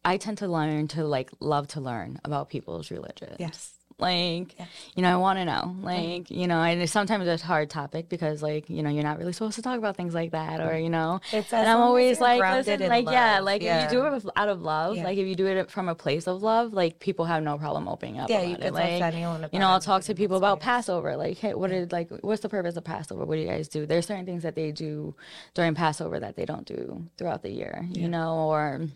I 0.04 0.16
tend 0.16 0.38
to 0.38 0.48
learn 0.48 0.88
to 0.88 1.04
like 1.04 1.30
love 1.40 1.68
to 1.68 1.80
learn 1.80 2.20
about 2.25 2.50
people's 2.50 2.90
religions. 2.90 3.37
Yes. 3.38 3.77
Like, 4.00 4.55
you 4.95 5.02
know, 5.02 5.12
I 5.12 5.17
want 5.17 5.40
to 5.40 5.45
know. 5.45 5.75
Like, 5.81 6.31
you 6.31 6.47
know, 6.47 6.62
and 6.62 6.81
it's 6.81 6.93
sometimes 6.93 7.26
it's 7.26 7.43
a 7.43 7.47
hard 7.47 7.69
topic 7.69 8.09
because, 8.09 8.40
like, 8.45 8.71
you 8.71 8.81
know, 8.85 8.90
you're 8.90 9.02
not 9.02 9.19
really 9.19 9.33
supposed 9.33 9.57
to 9.57 9.62
talk 9.62 9.76
about 9.76 9.97
things 9.97 10.14
like 10.14 10.31
that, 10.31 10.61
or 10.61 10.78
you 10.78 10.88
know. 10.88 11.21
It's 11.33 11.52
and 11.52 11.69
I'm 11.69 11.78
always 11.78 12.21
like, 12.21 12.40
listen, 12.40 12.88
like, 12.88 13.11
yeah, 13.11 13.40
like 13.40 13.61
Yeah. 13.61 13.87
if 13.87 13.93
you 13.93 13.99
do 13.99 14.07
it 14.07 14.25
out 14.37 14.49
of 14.49 14.62
love, 14.62 14.97
Yeah. 14.97 15.02
like 15.02 15.19
if 15.19 15.26
you 15.26 15.35
do 15.35 15.47
it 15.49 15.69
from 15.69 15.88
a 15.88 15.97
place 15.97 16.28
of 16.28 16.45
love, 16.45 16.73
like 16.73 17.00
people 17.00 17.25
have 17.25 17.43
no 17.43 17.59
problem 17.59 17.88
opening 17.88 18.21
up. 18.21 18.31
Yeah, 18.31 18.38
about 18.38 18.49
you 18.49 18.55
it. 18.55 18.61
can 18.61 18.73
talk 18.73 18.83
to 18.83 18.88
like, 18.88 19.14
anyone 19.14 19.49
You 19.52 19.59
know, 19.59 19.69
I'll 19.69 19.81
talk 19.81 20.02
to 20.05 20.14
people 20.14 20.37
about. 20.37 20.61
Passover. 20.61 21.17
Like, 21.17 21.38
hey, 21.38 21.55
what 21.55 21.71
did 21.71 21.90
like, 21.90 22.09
what's 22.21 22.43
the 22.43 22.49
purpose 22.49 22.76
of 22.76 22.85
Passover? 22.85 23.25
What 23.25 23.35
do 23.35 23.40
you 23.40 23.49
guys 23.49 23.67
do? 23.69 23.85
There's 23.85 24.07
certain 24.07 24.26
things 24.26 24.45
that 24.45 24.55
they 24.55 24.71
do 24.71 25.17
during 25.55 25.75
Passover 25.75 26.21
that 26.21 26.37
they 26.37 26.45
don't 26.45 26.67
do 26.67 27.05
throughout 27.17 27.43
the 27.43 27.50
year. 27.50 27.85
You 27.90 28.09
know, 28.09 28.49
or 28.49 28.87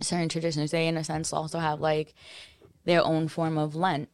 certain 0.00 0.28
traditions. 0.28 0.72
They, 0.72 0.88
in 0.88 0.96
a 0.96 1.04
sense, 1.04 1.32
also 1.32 1.60
have 1.60 1.80
like 1.80 2.12
their 2.84 3.04
own 3.04 3.28
form 3.28 3.56
of 3.58 3.74
Lent. 3.76 4.08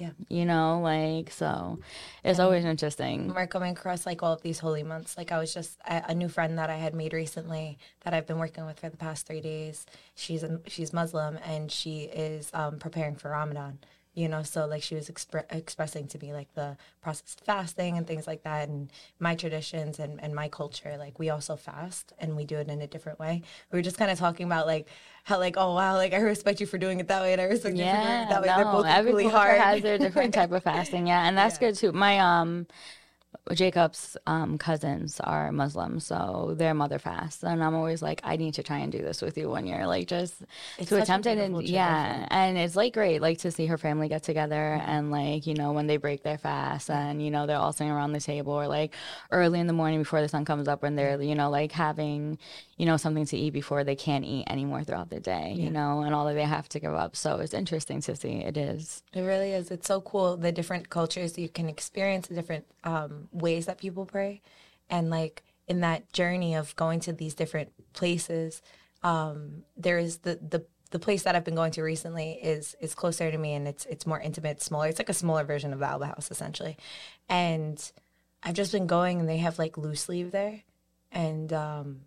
Yeah. 0.00 0.12
You 0.30 0.46
know, 0.46 0.80
like 0.80 1.30
so, 1.30 1.78
it's 2.24 2.38
always 2.38 2.64
interesting. 2.64 3.34
we're 3.34 3.46
coming 3.46 3.72
across 3.72 4.06
like 4.06 4.22
all 4.22 4.32
of 4.32 4.40
these 4.40 4.58
holy 4.58 4.82
months. 4.82 5.18
Like 5.18 5.30
I 5.30 5.38
was 5.38 5.52
just 5.52 5.78
a, 5.86 6.04
a 6.08 6.14
new 6.14 6.30
friend 6.30 6.56
that 6.56 6.70
I 6.70 6.76
had 6.76 6.94
made 6.94 7.12
recently 7.12 7.78
that 8.00 8.14
I've 8.14 8.26
been 8.26 8.38
working 8.38 8.64
with 8.64 8.80
for 8.80 8.88
the 8.88 8.96
past 8.96 9.26
three 9.26 9.42
days. 9.42 9.84
She's 10.14 10.42
a, 10.42 10.58
she's 10.66 10.94
Muslim 10.94 11.38
and 11.44 11.70
she 11.70 12.04
is 12.04 12.50
um, 12.54 12.78
preparing 12.78 13.14
for 13.14 13.30
Ramadan. 13.30 13.78
You 14.14 14.28
know 14.28 14.42
so 14.42 14.66
like 14.66 14.82
she 14.82 14.94
was 14.94 15.08
expre- 15.08 15.44
expressing 15.50 16.06
to 16.08 16.18
me 16.18 16.32
like 16.32 16.52
the 16.54 16.76
process 17.00 17.36
of 17.38 17.46
fasting 17.46 17.96
and 17.96 18.06
things 18.06 18.26
like 18.26 18.42
that 18.42 18.68
and 18.68 18.90
my 19.18 19.34
traditions 19.34 19.98
and, 19.98 20.20
and 20.22 20.34
my 20.34 20.48
culture 20.48 20.96
like 20.98 21.18
we 21.18 21.30
also 21.30 21.54
fast 21.56 22.12
and 22.18 22.36
we 22.36 22.44
do 22.44 22.56
it 22.56 22.68
in 22.68 22.80
a 22.82 22.86
different 22.86 23.18
way. 23.18 23.42
We 23.70 23.78
were 23.78 23.82
just 23.82 23.98
kind 23.98 24.10
of 24.10 24.18
talking 24.18 24.46
about 24.46 24.66
like 24.66 24.88
how 25.24 25.38
like 25.38 25.56
oh 25.56 25.74
wow 25.74 25.94
like 25.94 26.12
i 26.12 26.16
respect 26.16 26.60
you 26.60 26.66
for 26.66 26.78
doing 26.78 26.98
it 26.98 27.08
that 27.08 27.22
way 27.22 27.32
and 27.32 27.40
i 27.40 27.44
respect 27.44 27.76
yeah, 27.76 27.84
you 27.84 27.98
for 27.98 28.06
doing 28.06 28.22
it 28.22 28.28
that 28.30 28.42
way. 28.42 28.48
No, 28.48 28.56
they're 28.56 28.72
both 28.72 28.86
every 28.86 29.12
really 29.12 29.28
hard. 29.28 29.60
has 29.60 29.82
their 29.82 29.98
different 29.98 30.34
type 30.34 30.50
of 30.50 30.62
fasting 30.70 31.06
yeah 31.06 31.28
and 31.28 31.36
that's 31.38 31.54
yeah. 31.56 31.68
good 31.68 31.76
too. 31.76 31.92
My 31.92 32.18
um 32.18 32.66
Jacob's 33.52 34.16
um, 34.26 34.58
cousins 34.58 35.20
are 35.20 35.50
Muslim, 35.52 36.00
so 36.00 36.54
their 36.56 36.74
mother 36.74 36.98
fasts, 36.98 37.42
and 37.42 37.62
I'm 37.62 37.74
always 37.74 38.02
like, 38.02 38.20
I 38.24 38.36
need 38.36 38.54
to 38.54 38.62
try 38.62 38.78
and 38.78 38.92
do 38.92 38.98
this 38.98 39.22
with 39.22 39.36
you 39.38 39.48
one 39.48 39.66
year, 39.66 39.86
like 39.86 40.08
just 40.08 40.42
it's 40.78 40.88
to 40.90 41.00
attempt 41.00 41.26
it, 41.26 41.38
and 41.38 41.62
yeah, 41.62 42.26
and 42.30 42.58
it's 42.58 42.76
like 42.76 42.94
great, 42.94 43.20
like 43.20 43.38
to 43.38 43.50
see 43.50 43.66
her 43.66 43.78
family 43.78 44.08
get 44.08 44.22
together, 44.22 44.78
mm-hmm. 44.78 44.90
and 44.90 45.10
like 45.10 45.46
you 45.46 45.54
know 45.54 45.72
when 45.72 45.86
they 45.86 45.96
break 45.96 46.22
their 46.22 46.38
fast, 46.38 46.90
and 46.90 47.22
you 47.22 47.30
know 47.30 47.46
they're 47.46 47.56
all 47.56 47.72
sitting 47.72 47.92
around 47.92 48.12
the 48.12 48.20
table, 48.20 48.52
or 48.52 48.68
like 48.68 48.94
early 49.30 49.58
in 49.60 49.66
the 49.66 49.72
morning 49.72 50.00
before 50.00 50.20
the 50.20 50.28
sun 50.28 50.44
comes 50.44 50.68
up, 50.68 50.82
when 50.82 50.94
they're 50.96 51.20
you 51.20 51.34
know 51.34 51.50
like 51.50 51.72
having 51.72 52.38
you 52.80 52.86
know 52.86 52.96
something 52.96 53.26
to 53.26 53.36
eat 53.36 53.50
before 53.50 53.84
they 53.84 53.94
can't 53.94 54.24
eat 54.24 54.44
anymore 54.48 54.82
throughout 54.84 55.10
the 55.10 55.20
day, 55.20 55.52
yeah. 55.54 55.64
you 55.64 55.70
know, 55.70 56.00
and 56.00 56.14
all 56.14 56.24
that 56.24 56.34
they 56.34 56.44
have 56.44 56.68
to 56.70 56.80
give 56.80 56.94
up. 56.94 57.14
So 57.14 57.36
it's 57.36 57.52
interesting 57.52 58.00
to 58.02 58.16
see. 58.16 58.36
It 58.38 58.56
is. 58.56 59.02
It 59.12 59.20
really 59.20 59.52
is. 59.52 59.70
It's 59.70 59.86
so 59.86 60.00
cool 60.00 60.36
the 60.36 60.50
different 60.50 60.88
cultures 60.88 61.36
you 61.38 61.48
can 61.48 61.68
experience, 61.68 62.28
the 62.28 62.34
different 62.34 62.64
um, 62.84 63.28
ways 63.32 63.66
that 63.66 63.78
people 63.78 64.06
pray 64.06 64.40
and 64.88 65.10
like 65.10 65.42
in 65.68 65.80
that 65.80 66.10
journey 66.12 66.54
of 66.54 66.74
going 66.76 67.00
to 67.00 67.12
these 67.12 67.34
different 67.34 67.70
places 67.92 68.62
um, 69.02 69.64
there 69.76 69.98
is 69.98 70.18
the 70.18 70.36
the 70.36 70.64
the 70.90 70.98
place 70.98 71.22
that 71.22 71.36
I've 71.36 71.44
been 71.44 71.54
going 71.54 71.72
to 71.72 71.82
recently 71.82 72.32
is 72.32 72.76
is 72.80 72.94
closer 72.94 73.30
to 73.30 73.38
me 73.38 73.54
and 73.54 73.68
it's 73.68 73.86
it's 73.86 74.06
more 74.06 74.20
intimate, 74.20 74.62
smaller. 74.62 74.88
It's 74.88 74.98
like 74.98 75.08
a 75.08 75.14
smaller 75.14 75.44
version 75.44 75.72
of 75.72 75.78
the 75.78 75.86
Alba 75.86 76.06
House 76.06 76.30
essentially. 76.30 76.76
And 77.28 77.80
I've 78.42 78.54
just 78.54 78.72
been 78.72 78.86
going 78.86 79.20
and 79.20 79.28
they 79.28 79.38
have 79.38 79.58
like 79.58 79.78
loose 79.78 80.08
leaf 80.08 80.32
there 80.32 80.62
and 81.12 81.52
um, 81.52 82.00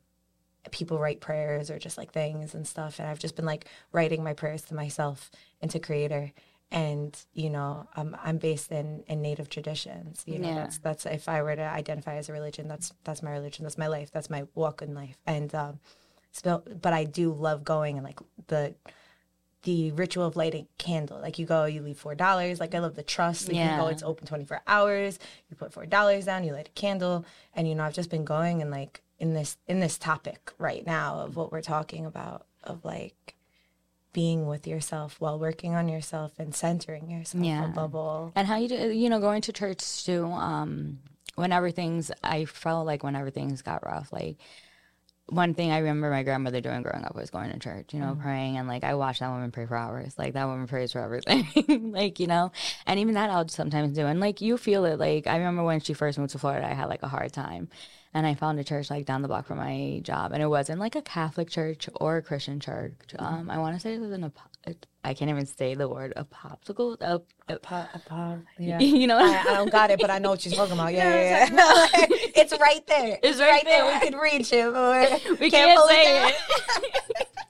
people 0.72 0.98
write 0.98 1.20
prayers 1.20 1.70
or 1.70 1.78
just 1.78 1.98
like 1.98 2.12
things 2.12 2.54
and 2.54 2.68
stuff 2.68 3.00
and 3.00 3.08
I've 3.08 3.20
just 3.20 3.36
been 3.36 3.46
like 3.46 3.66
writing 3.92 4.24
my 4.24 4.34
prayers 4.34 4.62
to 4.64 4.76
myself 4.76 5.30
and 5.62 5.70
to 5.72 5.80
creator 5.80 6.32
and 6.72 7.16
you 7.34 7.50
know 7.50 7.88
I'm 7.96 8.16
I'm 8.24 8.38
based 8.38 8.72
in 8.72 9.04
in 9.08 9.22
native 9.22 9.50
traditions 9.50 10.24
you 10.26 10.40
know 10.40 10.50
yeah. 10.50 10.56
that's 10.56 10.78
that's 10.80 11.06
if 11.06 11.30
I 11.30 11.42
were 11.44 11.56
to 11.56 11.62
identify 11.62 12.16
as 12.16 12.30
a 12.30 12.34
religion 12.34 12.68
that's 12.68 12.92
that's 13.04 13.22
my 13.22 13.32
religion 13.32 13.64
that's 13.64 13.78
my 13.78 13.88
life 13.88 14.12
that's 14.12 14.30
my 14.30 14.44
walk 14.56 14.82
in 14.82 14.96
life 14.96 15.18
and 15.26 15.54
um 15.54 15.80
so, 16.34 16.64
but 16.82 16.94
I 16.94 17.04
do 17.04 17.32
love 17.32 17.64
going 17.64 17.98
and 17.98 18.04
like 18.04 18.20
the 18.48 18.74
the 19.62 19.92
ritual 19.92 20.26
of 20.26 20.36
lighting 20.36 20.68
candle 20.78 21.22
like 21.22 21.40
you 21.40 21.46
go 21.46 21.66
you 21.66 21.82
leave 21.82 21.98
four 21.98 22.16
dollars 22.16 22.60
like 22.60 22.76
I 22.76 22.80
love 22.80 22.96
the 22.96 23.04
trust 23.04 23.48
like 23.48 23.56
yeah. 23.56 23.76
you 23.76 23.82
go 23.82 23.88
it's 23.88 24.04
open 24.04 24.28
24 24.28 24.62
hours 24.68 25.20
you 25.50 25.56
put 25.56 25.72
four 25.72 25.86
dollars 25.86 26.26
down 26.26 26.44
you 26.44 26.52
light 26.52 26.68
a 26.68 26.72
candle 26.72 27.24
and 27.54 27.68
you 27.68 27.76
know 27.76 27.84
I've 27.84 27.94
just 27.94 28.10
been 28.10 28.26
going 28.26 28.62
and 28.62 28.72
like 28.72 29.03
in 29.20 29.34
this 29.34 29.58
in 29.68 29.80
this 29.80 29.98
topic 29.98 30.52
right 30.58 30.86
now 30.86 31.20
of 31.20 31.36
what 31.36 31.52
we're 31.52 31.62
talking 31.62 32.06
about 32.06 32.46
of 32.64 32.84
like 32.84 33.36
being 34.14 34.46
with 34.48 34.68
yourself 34.68 35.16
while 35.20 35.40
working 35.40 35.74
on 35.74 35.90
yourself 35.90 36.34
and 36.38 36.56
centering 36.56 37.10
yourself 37.10 37.44
yeah. 37.44 37.72
all. 37.76 38.32
And 38.36 38.48
how 38.48 38.58
you 38.58 38.70
do, 38.70 38.92
you 38.92 39.10
know, 39.10 39.20
going 39.20 39.42
to 39.42 39.52
church 39.52 40.06
too. 40.06 40.26
Um, 40.26 41.00
when 41.36 41.52
everything's, 41.52 42.12
I 42.24 42.46
felt 42.46 42.86
like 42.86 43.04
when 43.04 43.16
everything's 43.16 43.64
got 43.64 43.84
rough, 43.84 44.14
like 44.14 44.38
one 45.26 45.56
thing 45.56 45.72
I 45.72 45.80
remember 45.80 46.12
my 46.12 46.22
grandmother 46.22 46.62
doing 46.62 46.84
growing 46.84 47.06
up 47.06 47.16
was 47.16 47.32
going 47.32 47.52
to 47.52 47.58
church, 47.58 47.94
you 47.94 48.00
know, 48.00 48.12
mm-hmm. 48.12 48.22
praying. 48.22 48.58
And 48.58 48.68
like 48.68 48.84
I 48.84 48.94
watched 48.94 49.22
that 49.22 49.32
woman 49.32 49.52
pray 49.52 49.66
for 49.66 49.76
hours. 49.76 50.14
Like 50.18 50.34
that 50.34 50.46
woman 50.46 50.68
prays 50.68 50.92
for 50.92 51.00
everything. 51.00 51.92
like, 51.92 52.20
you 52.20 52.28
know, 52.28 52.52
and 52.86 53.00
even 53.00 53.16
that 53.16 53.32
I'll 53.32 53.48
sometimes 53.48 53.96
do. 53.96 54.06
And 54.06 54.20
like 54.20 54.42
you 54.42 54.58
feel 54.58 54.86
it. 54.86 55.00
Like 55.00 55.26
I 55.26 55.38
remember 55.38 55.64
when 55.64 55.80
she 55.80 55.94
first 55.94 56.20
moved 56.20 56.32
to 56.34 56.40
Florida, 56.40 56.68
I 56.68 56.74
had 56.74 56.86
like 56.86 57.04
a 57.04 57.08
hard 57.08 57.34
time 57.34 57.70
and 58.14 58.28
I 58.28 58.36
found 58.36 58.60
a 58.60 58.64
church 58.64 58.90
like 58.90 59.06
down 59.06 59.22
the 59.22 59.28
block 59.28 59.48
from 59.48 59.58
my 59.58 60.00
job, 60.04 60.32
and 60.32 60.44
it 60.44 60.48
wasn't 60.48 60.80
like 60.80 60.96
a 60.96 61.02
Catholic 61.02 61.50
church 61.50 61.90
or 61.96 62.18
a 62.18 62.22
Christian 62.22 62.60
church. 62.60 62.94
Mm-hmm. 63.10 63.26
Um, 63.26 63.50
I 63.50 63.58
want 63.58 63.76
to 63.76 63.80
say 63.80 63.96
it 63.96 64.02
was 64.02 64.12
an 64.12 64.32
I 65.06 65.14
can't 65.14 65.30
even 65.30 65.46
say 65.46 65.76
the 65.76 65.90
word 65.90 66.14
a 66.16 66.24
popsicle. 66.24 66.96
A, 67.02 67.22
a, 67.50 67.54
a, 67.54 67.90
a 67.94 68.00
pop, 68.06 68.40
yeah. 68.58 68.80
You 68.80 69.08
know, 69.08 69.18
I, 69.18 69.42
I, 69.42 69.54
don't 69.56 69.72
got 69.72 69.92
it, 69.92 70.00
but 70.00 70.10
I 70.10 70.20
know 70.20 70.30
what 70.30 70.46
you're 70.46 70.56
talking 70.56 70.74
about. 70.74 70.94
Yeah, 70.94 71.50
yeah, 71.50 71.50
yeah. 71.52 71.90
it's 72.36 72.58
right 72.60 72.86
there. 72.88 73.20
It's 73.22 73.40
right, 73.40 73.52
right 73.52 73.66
there. 73.66 73.84
there. 73.84 74.00
We 74.00 74.10
can 74.10 74.20
reach 74.20 74.54
it, 74.54 74.68
we 75.40 75.50
can't, 75.50 75.78
can't 75.78 75.90
say 75.90 76.34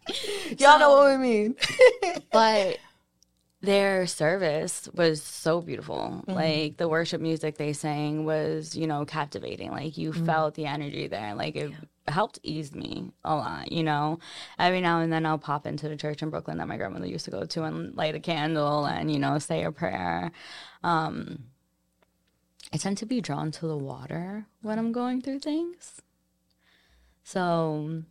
it. 0.09 0.59
Y'all 0.59 0.79
know 0.79 0.95
what 0.95 1.11
we 1.11 1.17
mean. 1.17 1.55
but 2.31 2.77
their 3.63 4.05
service 4.05 4.89
was 4.93 5.23
so 5.23 5.61
beautiful. 5.61 5.95
Mm-hmm. 6.27 6.31
Like 6.33 6.77
the 6.77 6.89
worship 6.89 7.21
music 7.21 7.57
they 7.57 7.71
sang 7.71 8.25
was, 8.25 8.75
you 8.75 8.85
know, 8.85 9.05
captivating. 9.05 9.71
Like 9.71 9.97
you 9.97 10.11
mm-hmm. 10.11 10.25
felt 10.25 10.55
the 10.55 10.65
energy 10.65 11.07
there. 11.07 11.33
Like 11.33 11.55
it 11.55 11.71
yeah. 11.71 12.13
helped 12.13 12.39
ease 12.43 12.75
me 12.75 13.13
a 13.23 13.33
lot, 13.33 13.71
you 13.71 13.81
know. 13.81 14.19
Every 14.59 14.81
now 14.81 14.99
and 14.99 15.13
then 15.13 15.25
I'll 15.25 15.37
pop 15.37 15.65
into 15.65 15.87
the 15.87 15.95
church 15.95 16.21
in 16.21 16.29
Brooklyn 16.29 16.57
that 16.57 16.67
my 16.67 16.75
grandmother 16.75 17.07
used 17.07 17.23
to 17.25 17.31
go 17.31 17.45
to 17.45 17.63
and 17.63 17.95
light 17.95 18.15
a 18.15 18.19
candle 18.19 18.83
and, 18.83 19.09
you 19.09 19.17
know, 19.17 19.39
say 19.39 19.63
a 19.63 19.71
prayer. 19.71 20.33
Um, 20.83 21.45
I 22.73 22.77
tend 22.77 22.97
to 22.97 23.05
be 23.05 23.21
drawn 23.21 23.49
to 23.51 23.67
the 23.67 23.77
water 23.77 24.45
when 24.61 24.77
I'm 24.77 24.91
going 24.91 25.21
through 25.21 25.39
things. 25.39 26.01
So 27.23 28.03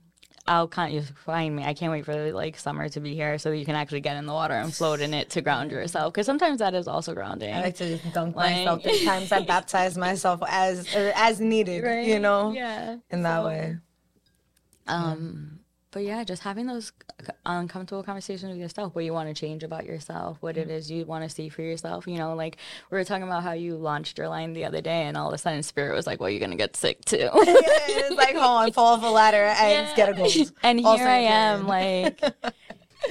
I'll 0.46 0.66
kind 0.66 0.96
of 0.98 1.08
find 1.24 1.54
me. 1.54 1.64
I 1.64 1.72
can't 1.72 1.92
wait 1.92 2.04
for 2.04 2.32
like 2.32 2.58
summer 2.58 2.88
to 2.88 3.00
be 3.00 3.14
here 3.14 3.38
so 3.38 3.50
that 3.50 3.56
you 3.56 3.64
can 3.64 3.76
actually 3.76 4.00
get 4.00 4.16
in 4.16 4.26
the 4.26 4.32
water 4.32 4.54
and 4.54 4.74
float 4.74 5.00
in 5.00 5.14
it 5.14 5.30
to 5.30 5.40
ground 5.40 5.70
yourself. 5.70 6.12
Because 6.12 6.26
sometimes 6.26 6.58
that 6.58 6.74
is 6.74 6.88
also 6.88 7.14
grounding. 7.14 7.54
I 7.54 7.62
like 7.62 7.76
to 7.76 7.98
dunk 8.12 8.34
like, 8.34 8.56
myself. 8.56 8.82
There's 8.82 9.04
times 9.04 9.30
I 9.30 9.42
baptize 9.44 9.96
myself 9.96 10.42
as 10.48 10.92
as 10.94 11.40
needed. 11.40 11.84
Right? 11.84 12.06
You 12.06 12.18
know, 12.18 12.52
yeah, 12.52 12.96
in 13.10 13.22
that 13.22 13.38
so, 13.38 13.46
way. 13.46 13.76
Um, 14.88 15.60
but 15.92 16.02
yeah, 16.02 16.24
just 16.24 16.42
having 16.42 16.66
those 16.66 16.90
uncomfortable 17.44 18.02
conversations 18.02 18.50
with 18.50 18.58
yourself, 18.58 18.94
what 18.94 19.04
you 19.04 19.12
want 19.12 19.28
to 19.28 19.38
change 19.38 19.62
about 19.62 19.84
yourself, 19.84 20.38
what 20.40 20.56
it 20.56 20.62
mm-hmm. 20.62 20.70
is 20.70 20.90
you 20.90 21.04
want 21.04 21.22
to 21.22 21.30
see 21.30 21.50
for 21.50 21.60
yourself. 21.62 22.06
You 22.06 22.16
know, 22.16 22.34
like 22.34 22.56
we 22.90 22.96
were 22.96 23.04
talking 23.04 23.24
about 23.24 23.42
how 23.42 23.52
you 23.52 23.76
launched 23.76 24.18
your 24.18 24.28
line 24.28 24.54
the 24.54 24.64
other 24.64 24.80
day, 24.80 25.02
and 25.02 25.16
all 25.16 25.28
of 25.28 25.34
a 25.34 25.38
sudden, 25.38 25.62
Spirit 25.62 25.94
was 25.94 26.06
like, 26.06 26.18
"Well, 26.18 26.30
you're 26.30 26.40
gonna 26.40 26.56
get 26.56 26.74
sick 26.76 27.04
too." 27.04 27.16
yeah, 27.18 27.30
it's 27.34 28.16
like, 28.16 28.34
hold 28.34 28.64
on, 28.64 28.72
fall 28.72 28.94
off 28.94 29.04
a 29.04 29.06
ladder 29.06 29.44
and 29.44 29.86
yeah. 29.86 29.94
get 29.94 30.08
a 30.08 30.14
gold. 30.14 30.32
And 30.62 30.80
here 30.80 30.88
also 30.88 31.04
I 31.04 31.18
am, 31.18 31.66
like, 31.66 32.20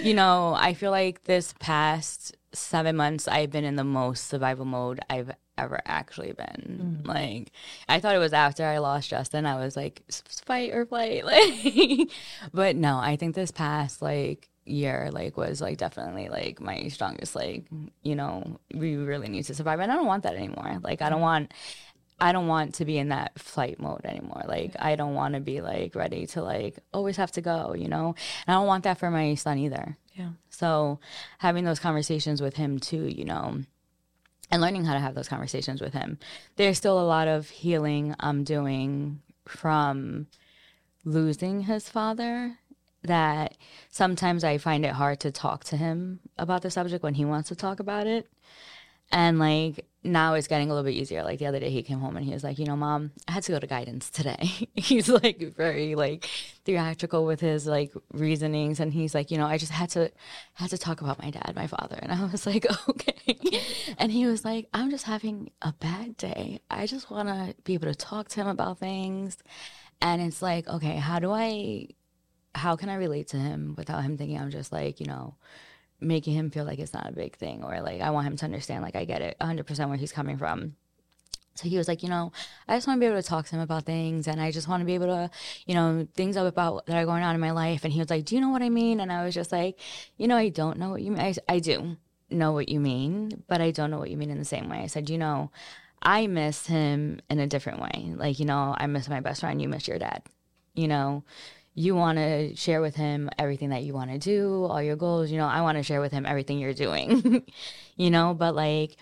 you 0.01 0.13
know, 0.13 0.55
I 0.57 0.73
feel 0.73 0.91
like 0.91 1.23
this 1.25 1.53
past 1.59 2.35
seven 2.53 2.95
months, 2.95 3.27
I've 3.27 3.51
been 3.51 3.63
in 3.63 3.75
the 3.75 3.83
most 3.83 4.27
survival 4.27 4.65
mode 4.65 5.00
I've 5.09 5.31
ever 5.58 5.81
actually 5.86 6.34
been. 6.34 7.00
Mm-hmm. 7.01 7.08
Like 7.08 7.51
I 7.88 8.00
thought 8.00 8.15
it 8.15 8.20
was 8.20 8.34
after 8.34 8.65
I 8.65 8.79
lost 8.79 9.10
Justin, 9.10 9.46
I 9.46 9.55
was 9.55 9.75
like 9.75 10.03
fight 10.46 10.74
or 10.74 10.86
flight. 10.86 11.24
Like 11.25 12.10
but 12.53 12.75
no, 12.75 12.98
I 12.98 13.15
think 13.15 13.36
this 13.36 13.51
past 13.51 14.01
like 14.01 14.50
year 14.63 15.10
like 15.12 15.38
was 15.38 15.60
like 15.60 15.77
definitely 15.77 16.29
like 16.29 16.62
my 16.62 16.88
strongest 16.88 17.36
like 17.36 17.65
you 18.03 18.15
know 18.15 18.60
we 18.74 18.96
really 18.96 19.27
need 19.27 19.43
to 19.43 19.55
survive 19.55 19.79
and 19.79 19.91
i 19.91 19.96
don't 19.96 20.05
want 20.05 20.22
that 20.22 20.36
anymore 20.36 20.77
like 20.84 21.01
i 21.01 21.10
don't 21.10 21.20
want 21.20 21.51
I 22.22 22.34
don't 22.34 22.48
want 22.48 22.75
to 22.75 22.86
be 22.86 23.00
in 23.00 23.10
that 23.10 23.38
flight 23.39 23.79
mode 23.79 24.05
anymore. 24.05 24.43
Like 24.48 24.75
I 24.77 24.96
don't 24.96 25.15
want 25.15 25.34
to 25.34 25.39
be 25.39 25.60
like 25.60 25.96
ready 25.96 26.27
to 26.27 26.43
like 26.43 26.77
always 26.93 27.17
have 27.17 27.31
to 27.31 27.41
go, 27.41 27.74
you 27.74 27.88
know. 27.88 28.13
And 28.46 28.55
I 28.55 28.60
don't 28.60 28.67
want 28.67 28.84
that 28.84 29.00
for 29.00 29.10
my 29.10 29.34
son 29.34 29.58
either. 29.58 29.98
Yeah. 30.13 30.29
So 30.51 31.00
having 31.39 31.65
those 31.65 31.79
conversations 31.79 32.39
with 32.39 32.55
him 32.55 32.77
too, 32.77 33.08
you 33.08 33.25
know, 33.25 33.63
and 34.51 34.62
learning 34.62 34.86
how 34.86 34.93
to 34.93 35.00
have 35.00 35.15
those 35.15 35.29
conversations 35.29 35.81
with 35.81 35.93
him. 35.93 36.20
There's 36.58 36.77
still 36.77 37.00
a 37.00 37.05
lot 37.05 37.27
of 37.27 37.50
healing 37.50 38.15
I'm 38.20 38.43
doing 38.43 39.22
from 39.48 40.27
losing 41.05 41.62
his 41.62 41.89
father 41.89 42.58
that 43.03 43.58
sometimes 43.89 44.43
I 44.43 44.58
find 44.58 44.86
it 44.86 44.93
hard 44.93 45.20
to 45.22 45.31
talk 45.31 45.63
to 45.65 45.77
him 45.77 46.20
about 46.38 46.62
the 46.62 46.70
subject 46.70 47.03
when 47.03 47.15
he 47.15 47.25
wants 47.25 47.50
to 47.50 47.55
talk 47.55 47.79
about 47.79 48.05
it. 48.05 48.29
And 49.12 49.39
like 49.39 49.86
now 50.03 50.34
it's 50.34 50.48
getting 50.48 50.72
a 50.72 50.74
little 50.74 50.89
bit 50.89 50.96
easier. 50.96 51.24
Like 51.24 51.39
the 51.39 51.46
other 51.46 51.60
day 51.60 51.70
he 51.70 51.84
came 51.84 52.00
home 52.00 52.18
and 52.18 52.25
he 52.25 52.34
was 52.34 52.44
like, 52.44 52.58
you 52.58 52.65
know, 52.65 52.75
mom, 52.75 53.12
I 53.27 53.34
had 53.34 53.44
to 53.44 53.51
go 53.51 53.60
to 53.60 53.68
guidance 53.68 54.10
today. 54.10 54.50
he's 54.75 55.08
like 55.10 55.53
very 55.56 55.96
like 55.96 56.25
theatrical 56.65 57.25
with 57.25 57.39
his 57.39 57.68
like 57.68 57.94
reasonings 58.12 58.80
and 58.80 58.94
he's 58.94 59.13
like, 59.13 59.30
you 59.30 59.38
know, 59.38 59.46
I 59.46 59.58
just 59.58 59.72
had 59.72 59.89
to 59.91 60.12
had 60.53 60.72
to 60.72 60.77
talk 60.77 61.01
about 61.01 61.22
my 61.22 61.30
dad, 61.30 61.53
my 61.56 61.68
father. 61.68 62.00
And 62.01 62.12
I 62.12 62.25
was 62.25 62.46
like, 62.48 62.65
okay. 62.89 63.39
and 63.98 64.12
he 64.12 64.25
was 64.25 64.44
like, 64.44 64.68
I'm 64.74 64.89
just 64.89 65.06
having 65.06 65.51
a 65.62 65.74
bad 65.74 66.18
day. 66.18 66.62
I 66.70 66.88
just 66.88 67.12
want 67.12 67.27
to 67.30 67.56
be 67.63 67.75
able 67.75 67.88
to 67.88 67.96
talk 67.96 68.30
to 68.30 68.41
him 68.41 68.48
about 68.48 68.80
things. 68.80 69.38
And 70.01 70.22
it's 70.22 70.41
like, 70.41 70.68
okay, 70.68 70.96
how 70.96 71.20
do 71.20 71.32
I 71.32 71.89
how 72.53 72.75
can 72.75 72.89
I 72.89 72.96
relate 72.96 73.30
to 73.30 73.38
him 73.38 73.75
without 73.77 74.03
him 74.03 74.18
thinking 74.18 74.38
I'm 74.38 74.50
just 74.50 74.72
like, 74.72 75.00
you 75.00 75.06
know, 75.06 75.36
making 76.01 76.34
him 76.34 76.50
feel 76.50 76.65
like 76.65 76.79
it's 76.79 76.93
not 76.93 77.08
a 77.08 77.13
big 77.13 77.38
thing 77.38 77.63
or 77.63 77.79
like 77.81 78.01
I 78.01 78.10
want 78.10 78.27
him 78.27 78.36
to 78.38 78.46
understand 78.46 78.84
like 78.84 78.96
I 78.96 79.05
get 79.05 79.22
it 79.22 79.38
100% 79.39 79.88
where 79.88 79.98
he's 79.98 80.12
coming 80.12 80.38
from. 80.38 80.75
So 81.55 81.67
he 81.67 81.77
was 81.77 81.88
like, 81.88 82.01
you 82.01 82.10
know, 82.10 82.31
I 82.67 82.77
just 82.77 82.88
want 82.88 82.98
to 82.98 83.00
be 83.01 83.08
able 83.08 83.22
to 83.22 83.27
talk 83.27 83.46
to 83.48 83.55
him 83.55 83.62
about 83.62 83.86
things 83.86 84.27
and 84.27 84.41
I 84.41 84.51
just 84.51 84.67
want 84.67 84.81
to 84.81 84.86
be 84.86 84.96
able 84.96 85.08
to, 85.08 85.29
you 85.65 85.75
know, 85.75 86.08
things 86.15 86.38
about 86.38 86.86
that 86.86 86.96
are 86.96 87.05
going 87.05 87.24
on 87.24 87.36
in 87.36 87.41
my 87.41 87.51
life. 87.51 87.84
And 87.84 87.91
he 87.93 88.00
was 88.00 88.10
like, 88.10 88.25
do 88.25 88.36
you 88.36 88.41
know 88.41 88.50
what 88.50 88.62
I 88.62 88.70
mean? 88.70 89.00
And 89.00 89.12
I 89.12 89.25
was 89.25 89.36
just 89.36 89.51
like, 89.51 89.77
you 90.17 90.27
know, 90.27 90.38
I 90.38 90.50
don't 90.50 90.79
know 90.79 90.89
what 90.89 91.01
you 91.01 91.12
mean. 91.12 91.22
I, 91.22 91.36
I 91.48 91.60
do. 91.60 91.98
know 92.29 92.53
what 92.53 92.70
you 92.70 92.79
mean, 92.79 93.43
but 93.48 93.62
I 93.62 93.72
don't 93.72 93.91
know 93.91 94.00
what 94.00 94.10
you 94.10 94.17
mean 94.17 94.29
in 94.31 94.39
the 94.39 94.46
same 94.46 94.70
way. 94.70 94.77
I 94.79 94.88
said, 94.88 95.10
you 95.10 95.17
know, 95.17 95.51
I 96.01 96.27
miss 96.27 96.65
him 96.65 97.20
in 97.29 97.39
a 97.39 97.48
different 97.48 97.81
way. 97.81 98.13
Like, 98.15 98.39
you 98.39 98.46
know, 98.46 98.74
I 98.77 98.88
miss 98.88 99.10
my 99.10 99.20
best 99.20 99.41
friend, 99.41 99.62
you 99.62 99.70
miss 99.70 99.88
your 99.88 100.00
dad. 100.00 100.24
You 100.74 100.88
know, 100.88 101.25
you 101.73 101.95
want 101.95 102.17
to 102.17 102.55
share 102.55 102.81
with 102.81 102.95
him 102.95 103.29
everything 103.37 103.69
that 103.69 103.83
you 103.83 103.93
want 103.93 104.11
to 104.11 104.17
do, 104.17 104.65
all 104.65 104.81
your 104.81 104.95
goals. 104.95 105.31
You 105.31 105.37
know, 105.37 105.47
I 105.47 105.61
want 105.61 105.77
to 105.77 105.83
share 105.83 106.01
with 106.01 106.11
him 106.11 106.25
everything 106.25 106.59
you're 106.59 106.73
doing, 106.73 107.43
you 107.95 108.09
know, 108.09 108.33
but 108.33 108.55
like, 108.55 108.97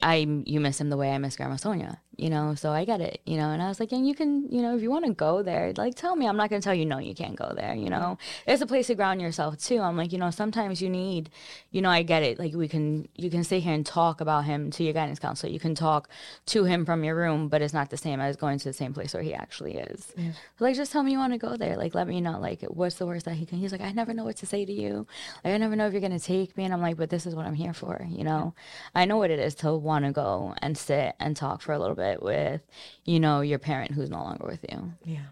I 0.00 0.16
you 0.46 0.60
miss 0.60 0.80
him 0.80 0.90
the 0.90 0.96
way 0.96 1.12
I 1.12 1.18
miss 1.18 1.36
Grandma 1.36 1.56
Sonia, 1.56 2.00
you 2.16 2.30
know. 2.30 2.54
So 2.54 2.70
I 2.70 2.84
get 2.84 3.00
it, 3.00 3.20
you 3.26 3.36
know. 3.36 3.50
And 3.50 3.62
I 3.62 3.68
was 3.68 3.80
like, 3.80 3.92
and 3.92 4.06
you 4.06 4.14
can, 4.14 4.48
you 4.50 4.62
know, 4.62 4.76
if 4.76 4.82
you 4.82 4.90
want 4.90 5.04
to 5.06 5.12
go 5.12 5.42
there, 5.42 5.72
like 5.76 5.94
tell 5.94 6.16
me. 6.16 6.26
I'm 6.26 6.36
not 6.36 6.50
gonna 6.50 6.62
tell 6.62 6.74
you 6.74 6.86
no, 6.86 6.98
you 6.98 7.14
can't 7.14 7.36
go 7.36 7.52
there. 7.54 7.74
You 7.74 7.90
know, 7.90 8.18
it's 8.46 8.62
a 8.62 8.66
place 8.66 8.88
to 8.88 8.94
ground 8.94 9.20
yourself 9.20 9.58
too. 9.58 9.80
I'm 9.80 9.96
like, 9.96 10.12
you 10.12 10.18
know, 10.18 10.30
sometimes 10.30 10.80
you 10.82 10.88
need, 10.88 11.30
you 11.70 11.82
know, 11.82 11.90
I 11.90 12.02
get 12.02 12.22
it. 12.22 12.38
Like 12.38 12.54
we 12.54 12.68
can, 12.68 13.08
you 13.16 13.30
can 13.30 13.44
sit 13.44 13.62
here 13.62 13.72
and 13.72 13.84
talk 13.84 14.20
about 14.20 14.44
him 14.44 14.70
to 14.72 14.84
your 14.84 14.92
guidance 14.92 15.18
counselor. 15.18 15.52
You 15.52 15.60
can 15.60 15.74
talk 15.74 16.08
to 16.46 16.64
him 16.64 16.84
from 16.84 17.04
your 17.04 17.16
room, 17.16 17.48
but 17.48 17.62
it's 17.62 17.74
not 17.74 17.90
the 17.90 17.96
same 17.96 18.20
as 18.20 18.36
going 18.36 18.58
to 18.58 18.64
the 18.64 18.72
same 18.72 18.92
place 18.92 19.14
where 19.14 19.22
he 19.22 19.34
actually 19.34 19.76
is. 19.76 20.12
Yeah. 20.16 20.32
like, 20.60 20.76
just 20.76 20.92
tell 20.92 21.02
me 21.02 21.12
you 21.12 21.18
want 21.18 21.32
to 21.32 21.38
go 21.38 21.56
there. 21.56 21.76
Like, 21.76 21.94
let 21.94 22.06
me 22.06 22.20
know. 22.20 22.38
Like, 22.38 22.62
what's 22.62 22.96
the 22.96 23.06
worst 23.06 23.24
that 23.26 23.34
he 23.34 23.46
can? 23.46 23.58
He's 23.58 23.72
like, 23.72 23.80
I 23.80 23.92
never 23.92 24.12
know 24.12 24.24
what 24.24 24.36
to 24.38 24.46
say 24.46 24.64
to 24.64 24.72
you. 24.72 25.06
Like, 25.44 25.54
I 25.54 25.56
never 25.56 25.76
know 25.76 25.86
if 25.86 25.92
you're 25.92 26.02
gonna 26.02 26.18
take 26.20 26.56
me. 26.56 26.64
And 26.64 26.72
I'm 26.72 26.82
like, 26.82 26.96
but 26.96 27.10
this 27.10 27.26
is 27.26 27.34
what 27.34 27.46
I'm 27.46 27.54
here 27.54 27.72
for. 27.72 28.06
You 28.08 28.24
know. 28.24 28.54
I 28.94 29.04
know 29.06 29.16
what 29.16 29.30
it 29.30 29.38
is 29.38 29.54
to 29.56 29.74
want 29.74 30.04
to 30.04 30.12
go 30.12 30.54
and 30.60 30.76
sit 30.76 31.14
and 31.18 31.36
talk 31.36 31.62
for 31.62 31.72
a 31.72 31.78
little 31.78 31.96
bit 31.96 32.01
with, 32.22 32.60
you 33.04 33.20
know, 33.20 33.40
your 33.40 33.58
parent 33.58 33.92
who's 33.92 34.10
no 34.10 34.22
longer 34.22 34.46
with 34.46 34.64
you. 34.70 34.92
Yeah. 35.04 35.26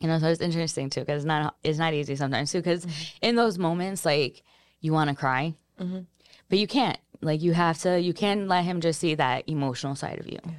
You 0.00 0.08
know, 0.08 0.18
so 0.18 0.26
it's 0.26 0.40
interesting 0.40 0.90
too 0.90 1.00
because 1.00 1.22
it's 1.22 1.26
not 1.26 1.54
it's 1.62 1.78
not 1.78 1.94
easy 1.94 2.16
sometimes 2.16 2.50
too 2.50 2.58
because 2.58 2.84
mm-hmm. 2.84 3.16
in 3.22 3.36
those 3.36 3.56
moments 3.56 4.04
like 4.04 4.42
you 4.80 4.92
want 4.92 5.10
to 5.10 5.16
cry, 5.16 5.54
mm-hmm. 5.80 6.00
but 6.48 6.58
you 6.58 6.66
can't. 6.66 6.98
Like 7.24 7.40
you 7.40 7.52
have 7.52 7.78
to, 7.82 8.00
you 8.00 8.12
can't 8.12 8.48
let 8.48 8.64
him 8.64 8.80
just 8.80 8.98
see 8.98 9.14
that 9.14 9.48
emotional 9.48 9.94
side 9.94 10.18
of 10.18 10.26
you. 10.26 10.40
Yeah. 10.44 10.54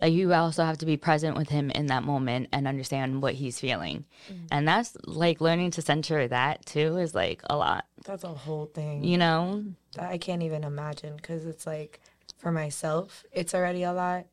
Like 0.00 0.12
you 0.12 0.32
also 0.34 0.64
have 0.64 0.78
to 0.78 0.86
be 0.86 0.96
present 0.96 1.36
with 1.36 1.48
him 1.48 1.70
in 1.70 1.86
that 1.86 2.02
moment 2.02 2.48
and 2.52 2.66
understand 2.66 3.22
what 3.22 3.34
he's 3.34 3.60
feeling, 3.60 4.04
mm-hmm. 4.28 4.46
and 4.50 4.66
that's 4.66 4.96
like 5.04 5.40
learning 5.40 5.70
to 5.72 5.82
center 5.82 6.26
that 6.26 6.66
too 6.66 6.96
is 6.98 7.14
like 7.14 7.42
a 7.48 7.56
lot. 7.56 7.84
That's 8.04 8.24
a 8.24 8.28
whole 8.28 8.66
thing. 8.66 9.04
You 9.04 9.18
know, 9.18 9.64
I 9.96 10.18
can't 10.18 10.42
even 10.42 10.64
imagine 10.64 11.16
because 11.16 11.46
it's 11.46 11.66
like 11.66 12.00
for 12.36 12.52
myself, 12.52 13.24
it's 13.32 13.54
already 13.54 13.82
a 13.82 13.92
lot, 13.92 14.26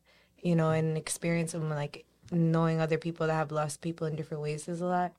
you 0.46 0.54
know, 0.54 0.70
and 0.70 0.96
experience 0.96 1.54
of 1.54 1.62
like 1.64 2.04
knowing 2.30 2.80
other 2.80 2.98
people 2.98 3.26
that 3.26 3.34
have 3.34 3.50
lost 3.50 3.80
people 3.80 4.06
in 4.06 4.14
different 4.14 4.42
ways 4.42 4.68
is 4.68 4.80
a 4.80 4.86
lot. 4.86 5.12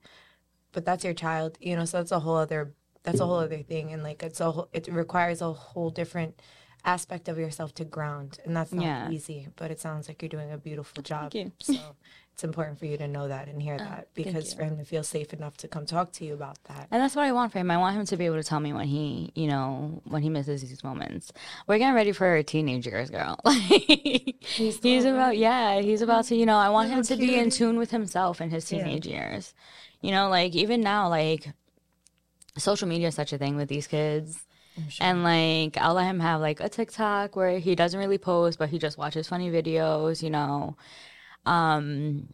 But 0.72 0.86
that's 0.86 1.04
your 1.04 1.14
child, 1.14 1.58
you 1.60 1.76
know, 1.76 1.84
so 1.84 1.98
that's 1.98 2.12
a 2.12 2.20
whole 2.20 2.36
other 2.36 2.72
that's 3.02 3.20
a 3.20 3.26
whole 3.26 3.36
other 3.36 3.62
thing 3.62 3.92
and 3.92 4.02
like 4.02 4.22
it's 4.22 4.40
a 4.40 4.50
whole, 4.50 4.68
it 4.72 4.86
requires 4.88 5.40
a 5.40 5.52
whole 5.52 5.88
different 5.88 6.40
aspect 6.84 7.28
of 7.28 7.38
yourself 7.38 7.74
to 7.74 7.84
ground 7.84 8.38
and 8.44 8.56
that's 8.56 8.72
not 8.72 8.84
yeah. 8.84 9.10
easy 9.10 9.48
but 9.56 9.70
it 9.70 9.80
sounds 9.80 10.08
like 10.08 10.20
you're 10.20 10.28
doing 10.28 10.50
a 10.52 10.58
beautiful 10.58 11.02
job 11.02 11.32
so 11.60 11.74
it's 12.38 12.44
important 12.44 12.78
for 12.78 12.86
you 12.86 12.96
to 12.96 13.08
know 13.08 13.26
that 13.26 13.48
and 13.48 13.60
hear 13.60 13.74
oh, 13.74 13.78
that 13.78 14.06
because 14.14 14.54
for 14.54 14.62
him 14.62 14.78
to 14.78 14.84
feel 14.84 15.02
safe 15.02 15.32
enough 15.32 15.56
to 15.56 15.66
come 15.66 15.84
talk 15.84 16.12
to 16.12 16.24
you 16.24 16.34
about 16.34 16.56
that. 16.68 16.86
And 16.88 17.02
that's 17.02 17.16
what 17.16 17.24
I 17.24 17.32
want 17.32 17.50
for 17.50 17.58
him. 17.58 17.68
I 17.68 17.78
want 17.78 17.96
him 17.96 18.06
to 18.06 18.16
be 18.16 18.26
able 18.26 18.36
to 18.36 18.44
tell 18.44 18.60
me 18.60 18.72
when 18.72 18.86
he, 18.86 19.32
you 19.34 19.48
know, 19.48 20.00
when 20.04 20.22
he 20.22 20.30
misses 20.30 20.62
these 20.62 20.84
moments. 20.84 21.32
We're 21.66 21.78
getting 21.78 21.96
ready 21.96 22.12
for 22.12 22.40
teenage 22.44 22.86
years, 22.86 23.10
girl. 23.10 23.40
he's, 23.68 24.78
he's 24.80 25.04
about, 25.04 25.36
yeah, 25.36 25.80
he's 25.80 26.00
about 26.00 26.26
to, 26.26 26.36
you 26.36 26.46
know, 26.46 26.54
I 26.54 26.68
want 26.68 26.90
him 26.90 27.02
to 27.02 27.16
be 27.16 27.34
in 27.34 27.50
tune 27.50 27.76
with 27.76 27.90
himself 27.90 28.40
in 28.40 28.50
his 28.50 28.64
teenage 28.64 29.08
yeah. 29.08 29.30
years. 29.30 29.52
You 30.00 30.12
know, 30.12 30.28
like 30.28 30.54
even 30.54 30.80
now, 30.80 31.08
like 31.08 31.50
social 32.56 32.86
media 32.86 33.08
is 33.08 33.16
such 33.16 33.32
a 33.32 33.38
thing 33.38 33.56
with 33.56 33.68
these 33.68 33.88
kids. 33.88 34.44
Sure. 34.88 35.08
And 35.08 35.24
like 35.24 35.76
I'll 35.76 35.94
let 35.94 36.04
him 36.04 36.20
have 36.20 36.40
like 36.40 36.60
a 36.60 36.68
TikTok 36.68 37.34
where 37.34 37.58
he 37.58 37.74
doesn't 37.74 37.98
really 37.98 38.16
post, 38.16 38.60
but 38.60 38.68
he 38.68 38.78
just 38.78 38.96
watches 38.96 39.26
funny 39.26 39.50
videos, 39.50 40.22
you 40.22 40.30
know. 40.30 40.76
Um, 41.46 42.28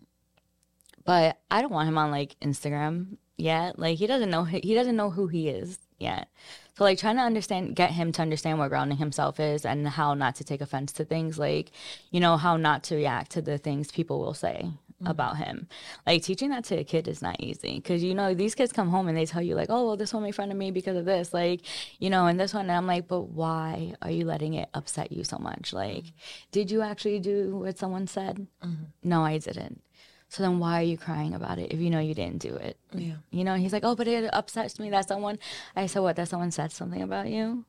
but 1.05 1.39
I 1.51 1.61
don't 1.61 1.73
want 1.73 1.89
him 1.89 1.99
on 1.99 2.11
like 2.11 2.37
Instagram 2.41 3.17
yet. 3.37 3.79
Like 3.79 3.99
he 3.99 4.07
doesn't 4.07 4.31
know 4.31 4.45
he 4.45 4.75
doesn't 4.75 4.97
know 4.97 5.11
who 5.11 5.27
he 5.29 5.49
is 5.49 5.79
yet. 5.99 6.29
So 6.77 6.83
like 6.83 6.99
trying 6.99 7.17
to 7.17 7.23
understand, 7.23 7.77
get 7.77 7.93
him 7.93 8.11
to 8.13 8.23
understand 8.23 8.59
what 8.59 8.69
grounding 8.69 8.99
himself 8.99 9.39
is 9.39 9.65
and 9.65 9.87
how 9.87 10.15
not 10.15 10.35
to 10.37 10.45
take 10.45 10.61
offense 10.61 10.93
to 10.95 11.05
things, 11.05 11.39
like 11.39 11.71
you 12.11 12.21
know 12.21 12.37
how 12.37 12.57
not 12.57 12.83
to 12.85 12.97
react 12.97 13.33
to 13.33 13.43
the 13.43 13.59
things 13.59 13.93
people 13.93 14.19
will 14.19 14.35
say 14.35 14.71
mm-hmm. 15.01 15.11
about 15.11 15.37
him. 15.37 15.69
Like 16.07 16.23
teaching 16.23 16.51
that 16.51 16.65
to 16.65 16.79
a 16.79 16.85
kid 16.85 17.09
is 17.09 17.23
not 17.23 17.41
easy 17.41 17.77
because 17.77 18.03
you 18.03 18.15
know 18.15 18.35
these 18.35 18.55
kids 18.55 18.73
come 18.73 18.89
home 18.89 19.09
and 19.09 19.17
they 19.17 19.27
tell 19.27 19.43
you 19.43 19.55
like, 19.55 19.71
oh 19.71 19.87
well, 19.87 19.97
this 19.97 20.13
one 20.13 20.23
made 20.23 20.35
fun 20.35 20.51
of 20.51 20.57
me 20.57 20.71
because 20.71 20.97
of 20.97 21.05
this, 21.05 21.33
like 21.33 21.63
you 21.99 22.11
know, 22.11 22.27
and 22.27 22.39
this 22.39 22.55
one, 22.55 22.63
and 22.63 22.73
I'm 22.73 22.87
like, 22.87 23.09
but 23.09 23.23
why 23.23 23.95
are 24.03 24.11
you 24.11 24.25
letting 24.25 24.55
it 24.55 24.69
upset 24.75 25.13
you 25.13 25.25
so 25.25 25.39
much? 25.39 25.73
Like, 25.73 26.05
mm-hmm. 26.05 26.51
did 26.53 26.71
you 26.71 26.83
actually 26.83 27.21
do 27.21 27.57
what 27.57 27.79
someone 27.79 28.07
said? 28.07 28.47
Mm-hmm. 28.63 28.85
No, 29.03 29.25
I 29.25 29.39
didn't. 29.39 29.83
So 30.35 30.43
then 30.43 30.59
why 30.59 30.81
are 30.81 30.85
you 30.85 30.99
crying 30.99 31.33
about 31.33 31.61
it 31.61 31.73
if 31.73 31.79
you 31.79 31.91
know 31.91 32.01
you 32.01 32.13
didn't 32.13 32.41
do 32.41 32.57
it? 32.57 32.77
Yeah. 32.93 33.15
You 33.31 33.45
know, 33.45 33.55
he's 33.55 33.73
like, 33.73 33.85
oh, 33.85 33.95
but 33.95 34.09
it 34.09 34.29
upsets 34.33 34.81
me 34.81 34.91
that 34.91 35.07
someone, 35.07 35.39
I 35.77 35.87
said, 35.87 36.01
what, 36.01 36.17
that 36.17 36.29
someone 36.29 36.51
said 36.51 36.73
something 36.73 37.03
about 37.03 37.29
you? 37.29 37.65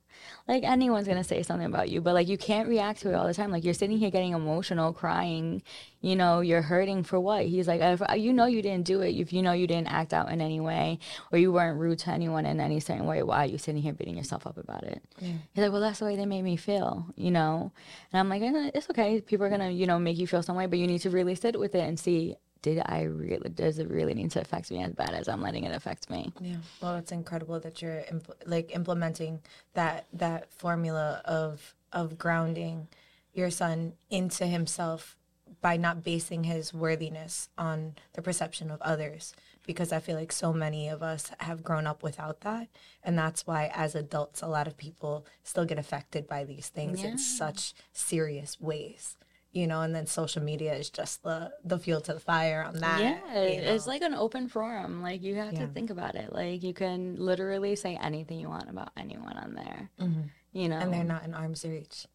Like 0.48 0.64
anyone's 0.64 1.08
to 1.08 1.24
say 1.24 1.42
something 1.42 1.66
about 1.66 1.90
you, 1.90 2.02
but 2.02 2.14
like 2.14 2.28
you 2.28 2.38
can't 2.38 2.70
react 2.70 3.02
to 3.02 3.10
it 3.10 3.16
all 3.16 3.26
the 3.26 3.34
time. 3.34 3.52
Like 3.52 3.64
you're 3.64 3.74
sitting 3.74 3.98
here 3.98 4.12
getting 4.12 4.34
emotional, 4.34 4.94
crying, 4.94 5.64
you 6.02 6.16
know, 6.16 6.42
you're 6.42 6.62
hurting 6.62 7.04
for 7.04 7.20
what? 7.20 7.46
He's 7.46 7.68
like, 7.68 7.82
if 7.82 8.02
uh, 8.08 8.14
you 8.14 8.32
know 8.32 8.46
you 8.46 8.62
didn't 8.62 8.86
do 8.86 9.02
it, 9.02 9.16
if 9.16 9.34
you 9.34 9.42
know 9.42 9.54
you 9.54 9.66
didn't 9.66 9.88
act 9.88 10.14
out 10.14 10.32
in 10.32 10.42
any 10.42 10.60
way 10.60 11.00
or 11.32 11.40
you 11.40 11.52
weren't 11.52 11.80
rude 11.80 11.98
to 12.00 12.12
anyone 12.12 12.46
in 12.46 12.60
any 12.60 12.80
certain 12.80 13.08
way, 13.08 13.24
why 13.24 13.46
are 13.46 13.48
you 13.48 13.58
sitting 13.58 13.82
here 13.82 13.94
beating 13.94 14.18
yourself 14.18 14.46
up 14.46 14.58
about 14.58 14.84
it? 14.84 15.02
Yeah. 15.20 15.34
He's 15.54 15.64
like, 15.64 15.72
well, 15.72 15.82
that's 15.82 16.00
the 16.00 16.06
way 16.06 16.16
they 16.16 16.28
made 16.28 16.44
me 16.44 16.58
feel, 16.58 17.08
you 17.16 17.32
know? 17.32 17.72
And 18.14 18.20
I'm 18.20 18.30
like, 18.30 18.42
it's 18.76 18.90
okay. 18.92 19.22
People 19.22 19.48
are 19.48 19.58
to, 19.58 19.72
you 19.72 19.88
know, 19.88 19.98
make 19.98 20.18
you 20.18 20.28
feel 20.28 20.44
some 20.44 20.56
way, 20.56 20.68
but 20.68 20.78
you 20.78 20.86
need 20.86 21.00
to 21.02 21.10
really 21.10 21.34
sit 21.34 21.60
with 21.60 21.74
it 21.74 21.82
and 21.82 22.00
see 22.00 22.36
did 22.66 22.82
I 22.84 23.04
really 23.04 23.50
does 23.50 23.78
it 23.78 23.92
really 23.92 24.16
need 24.16 24.32
to 24.32 24.42
affect 24.42 24.72
me 24.72 24.82
as 24.82 24.92
bad 24.92 25.14
as 25.14 25.28
I'm 25.28 25.40
letting 25.40 25.66
it 25.66 25.76
affect 25.76 26.10
me? 26.10 26.34
Yeah. 26.42 26.56
Well, 26.82 26.96
it's 26.96 27.12
incredible 27.12 27.60
that 27.60 27.80
you're 27.80 28.02
impl- 28.12 28.34
like 28.48 28.76
implementing 28.76 29.42
that 29.76 30.08
that 30.14 30.52
formula 30.52 31.22
of 31.26 31.76
of 31.94 32.18
grounding 32.18 32.88
your 33.36 33.52
son 33.52 33.94
into 34.10 34.48
himself 34.48 35.16
by 35.62 35.78
not 35.78 36.04
basing 36.04 36.46
his 36.46 36.74
worthiness 36.74 37.50
on 37.56 37.94
the 38.14 38.24
perception 38.24 38.72
of 38.72 38.82
others 38.82 39.36
because 39.68 39.92
I 39.94 40.00
feel 40.00 40.16
like 40.16 40.32
so 40.32 40.52
many 40.52 40.90
of 40.90 41.04
us 41.04 41.32
have 41.42 41.64
grown 41.64 41.86
up 41.86 42.02
without 42.02 42.42
that 42.42 42.68
and 43.04 43.16
that's 43.16 43.46
why 43.46 43.72
as 43.76 43.94
adults 43.94 44.42
a 44.42 44.48
lot 44.48 44.66
of 44.66 44.76
people 44.76 45.24
still 45.44 45.66
get 45.66 45.78
affected 45.78 46.28
by 46.28 46.46
these 46.46 46.70
things 46.70 47.04
yeah. 47.04 47.10
in 47.10 47.18
such 47.20 47.76
serious 47.94 48.60
ways 48.60 49.18
you 49.56 49.68
know, 49.68 49.82
and 49.82 49.96
then 49.96 50.06
social 50.06 50.44
media 50.44 50.74
is 50.74 50.90
just 50.90 51.24
the 51.24 51.50
the 51.64 51.80
fuel 51.80 52.02
to 52.02 52.14
the 52.14 52.20
fire 52.20 52.62
on 52.62 52.78
that. 52.82 53.00
Yeah, 53.00 53.42
you 53.42 53.62
know? 53.62 53.72
it's 53.74 53.88
like 53.88 54.02
an 54.02 54.14
open 54.14 54.50
forum. 54.50 55.02
Like 55.02 55.24
you 55.24 55.36
have 55.36 55.54
yeah. 55.54 55.62
to 55.62 55.68
think 55.68 55.90
about 55.90 56.16
it. 56.16 56.34
Like 56.34 56.62
you 56.62 56.74
can 56.74 57.16
literally 57.16 57.78
say 57.78 57.96
anything 57.96 58.38
you 58.38 58.50
want 58.50 58.70
about 58.70 58.90
anyone 58.98 59.38
on 59.38 59.54
there. 59.56 59.90
Mm-hmm. 60.02 60.22
You 60.52 60.68
know, 60.68 60.78
and 60.78 60.94
they're 60.94 61.06
not 61.06 61.24
in 61.24 61.34
arm's 61.34 61.64
reach. 61.64 62.06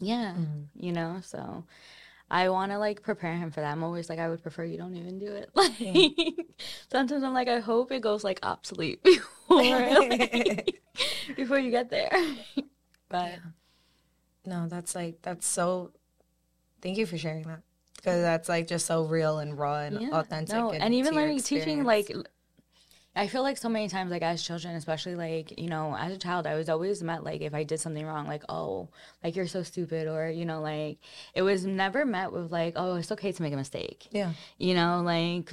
Yeah, 0.00 0.34
mm-hmm. 0.36 0.62
you 0.74 0.92
know, 0.92 1.20
so. 1.22 1.64
I 2.32 2.48
want 2.48 2.70
to 2.70 2.78
like 2.78 3.02
prepare 3.02 3.34
him 3.34 3.50
for 3.50 3.60
that. 3.60 3.72
I'm 3.72 3.82
always 3.82 4.08
like, 4.08 4.20
I 4.20 4.28
would 4.28 4.40
prefer 4.40 4.62
you 4.62 4.78
don't 4.78 4.94
even 4.94 5.18
do 5.18 5.34
it. 5.34 5.50
Like, 5.56 5.72
yeah. 5.80 6.44
sometimes 6.88 7.24
I'm 7.24 7.34
like, 7.34 7.48
I 7.48 7.58
hope 7.58 7.90
it 7.90 8.02
goes 8.02 8.22
like 8.22 8.38
obsolete 8.44 9.02
before, 9.02 9.56
like, 9.58 10.80
before 11.34 11.58
you 11.58 11.72
get 11.72 11.90
there. 11.90 12.12
but 13.08 13.32
yeah. 13.32 13.38
no, 14.46 14.68
that's 14.68 14.94
like 14.94 15.22
that's 15.22 15.44
so 15.44 15.90
Thank 16.82 16.98
you 16.98 17.06
for 17.06 17.18
sharing 17.18 17.44
that 17.44 17.60
because 17.96 18.22
that's 18.22 18.48
like 18.48 18.66
just 18.66 18.86
so 18.86 19.04
real 19.04 19.38
and 19.38 19.58
raw 19.58 19.80
and 19.80 20.00
yeah, 20.00 20.08
authentic. 20.10 20.54
No, 20.54 20.70
and, 20.70 20.82
and 20.82 20.94
even 20.94 21.14
learning 21.14 21.40
teaching 21.40 21.84
like 21.84 22.10
I 23.14 23.26
feel 23.26 23.42
like 23.42 23.56
so 23.56 23.68
many 23.68 23.88
times, 23.88 24.10
like 24.10 24.22
as 24.22 24.42
children, 24.42 24.76
especially 24.76 25.16
like 25.16 25.58
you 25.58 25.68
know, 25.68 25.96
as 25.96 26.12
a 26.12 26.18
child, 26.18 26.46
I 26.46 26.54
was 26.54 26.68
always 26.68 27.02
met 27.02 27.24
like 27.24 27.40
if 27.40 27.54
I 27.54 27.64
did 27.64 27.80
something 27.80 28.06
wrong, 28.06 28.26
like 28.26 28.44
oh, 28.48 28.88
like 29.22 29.36
you're 29.36 29.48
so 29.48 29.62
stupid, 29.62 30.06
or 30.08 30.30
you 30.30 30.44
know, 30.44 30.60
like 30.60 30.98
it 31.34 31.42
was 31.42 31.66
never 31.66 32.06
met 32.06 32.32
with 32.32 32.52
like 32.52 32.74
oh, 32.76 32.94
it's 32.94 33.12
okay 33.12 33.32
to 33.32 33.42
make 33.42 33.52
a 33.52 33.56
mistake. 33.56 34.08
Yeah, 34.10 34.32
you 34.58 34.74
know, 34.74 35.02
like, 35.04 35.52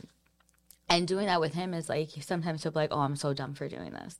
and 0.88 1.08
doing 1.08 1.26
that 1.26 1.42
with 1.42 1.56
him 1.56 1.74
is 1.74 1.90
like 1.90 2.10
sometimes 2.22 2.64
he'll 2.64 2.72
be 2.72 2.80
like, 2.80 2.94
oh, 2.94 3.00
I'm 3.00 3.16
so 3.16 3.34
dumb 3.34 3.56
for 3.56 3.68
doing 3.68 3.92
this 3.92 4.18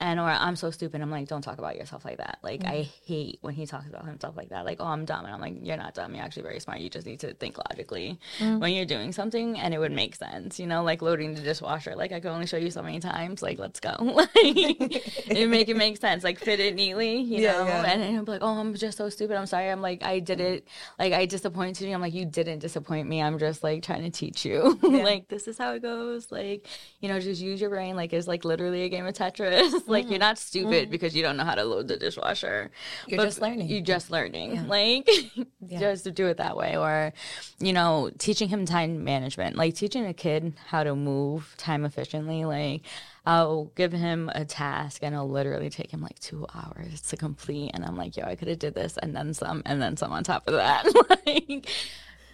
and 0.00 0.18
or 0.18 0.24
I'm 0.24 0.56
so 0.56 0.70
stupid. 0.70 1.02
I'm 1.02 1.10
like, 1.10 1.28
don't 1.28 1.42
talk 1.42 1.58
about 1.58 1.76
yourself 1.76 2.04
like 2.06 2.16
that. 2.16 2.38
Like 2.42 2.60
mm-hmm. 2.60 2.72
I 2.72 2.88
hate 3.04 3.38
when 3.42 3.54
he 3.54 3.66
talks 3.66 3.86
about 3.86 4.06
himself 4.06 4.34
like 4.36 4.48
that. 4.48 4.64
Like, 4.64 4.78
oh, 4.80 4.86
I'm 4.86 5.04
dumb, 5.04 5.26
and 5.26 5.34
I'm 5.34 5.40
like, 5.40 5.56
you're 5.62 5.76
not 5.76 5.94
dumb. 5.94 6.14
You're 6.14 6.24
actually 6.24 6.44
very 6.44 6.58
smart. 6.58 6.80
You 6.80 6.88
just 6.88 7.06
need 7.06 7.20
to 7.20 7.34
think 7.34 7.58
logically 7.58 8.18
mm-hmm. 8.38 8.60
when 8.60 8.72
you're 8.72 8.86
doing 8.86 9.12
something, 9.12 9.58
and 9.58 9.74
it 9.74 9.78
would 9.78 9.92
make 9.92 10.14
sense. 10.14 10.58
You 10.58 10.66
know, 10.66 10.82
like 10.82 11.02
loading 11.02 11.34
the 11.34 11.42
dishwasher. 11.42 11.94
Like 11.94 12.12
I 12.12 12.20
can 12.20 12.30
only 12.30 12.46
show 12.46 12.56
you 12.56 12.70
so 12.70 12.82
many 12.82 12.98
times. 12.98 13.42
Like 13.42 13.58
let's 13.58 13.78
go. 13.78 13.94
like 14.00 14.30
it 14.34 15.48
make 15.48 15.68
it 15.68 15.76
make 15.76 15.98
sense. 15.98 16.24
Like 16.24 16.38
fit 16.38 16.60
it 16.60 16.74
neatly. 16.74 17.18
You 17.20 17.42
yeah, 17.42 17.52
know, 17.52 17.66
yeah. 17.66 17.90
and 17.90 18.02
he'll 18.04 18.24
be 18.24 18.32
like, 18.32 18.42
oh, 18.42 18.58
I'm 18.58 18.74
just 18.74 18.96
so 18.96 19.10
stupid. 19.10 19.36
I'm 19.36 19.46
sorry. 19.46 19.68
I'm 19.68 19.82
like, 19.82 20.02
I 20.02 20.20
did 20.20 20.40
it. 20.40 20.66
Like 20.98 21.12
I 21.12 21.26
disappointed 21.26 21.86
you. 21.86 21.94
I'm 21.94 22.00
like, 22.00 22.14
you 22.14 22.24
didn't 22.24 22.60
disappoint 22.60 23.06
me. 23.06 23.22
I'm 23.22 23.38
just 23.38 23.62
like 23.62 23.82
trying 23.82 24.02
to 24.02 24.10
teach 24.10 24.44
you. 24.44 24.78
Yeah. 24.90 25.04
like 25.04 25.28
this 25.28 25.46
is 25.46 25.56
how 25.56 25.72
it 25.74 25.82
goes. 25.82 26.32
Like 26.32 26.66
you 27.00 27.08
know, 27.08 27.20
just 27.20 27.40
use 27.40 27.60
your 27.60 27.70
brain. 27.70 27.94
Like 27.96 28.12
it's 28.12 28.26
like 28.26 28.44
literally 28.44 28.82
a 28.82 28.88
game 28.88 29.06
of 29.06 29.14
Tetris 29.14 29.86
Like 29.90 30.10
you're 30.10 30.18
not 30.18 30.38
stupid 30.38 30.84
mm-hmm. 30.84 30.90
because 30.90 31.14
you 31.14 31.22
don't 31.22 31.36
know 31.36 31.44
how 31.44 31.54
to 31.54 31.64
load 31.64 31.88
the 31.88 31.96
dishwasher. 31.96 32.70
You're 33.06 33.18
but 33.18 33.24
just 33.24 33.40
learning. 33.40 33.68
You're 33.68 33.82
just 33.82 34.10
learning. 34.10 34.54
Yeah. 34.54 34.64
Like 34.66 35.08
yeah. 35.66 35.78
just 35.78 36.04
to 36.04 36.10
do 36.10 36.26
it 36.26 36.36
that 36.38 36.56
way. 36.56 36.76
Or, 36.76 37.12
you 37.58 37.72
know, 37.72 38.10
teaching 38.18 38.48
him 38.48 38.64
time 38.66 39.04
management. 39.04 39.56
Like 39.56 39.74
teaching 39.74 40.06
a 40.06 40.14
kid 40.14 40.54
how 40.66 40.84
to 40.84 40.94
move 40.94 41.54
time 41.58 41.84
efficiently. 41.84 42.44
Like 42.44 42.82
I'll 43.26 43.66
give 43.74 43.92
him 43.92 44.30
a 44.34 44.44
task 44.44 45.02
and 45.02 45.14
it'll 45.14 45.28
literally 45.28 45.70
take 45.70 45.90
him 45.90 46.00
like 46.00 46.18
two 46.18 46.46
hours 46.54 47.00
to 47.02 47.16
complete. 47.16 47.72
And 47.74 47.84
I'm 47.84 47.96
like, 47.96 48.16
yo, 48.16 48.24
I 48.24 48.36
could 48.36 48.48
have 48.48 48.58
did 48.58 48.74
this 48.74 48.96
and 48.96 49.14
then 49.14 49.34
some 49.34 49.62
and 49.66 49.82
then 49.82 49.96
some 49.96 50.12
on 50.12 50.24
top 50.24 50.46
of 50.48 50.54
that. 50.54 50.86
like 51.26 51.68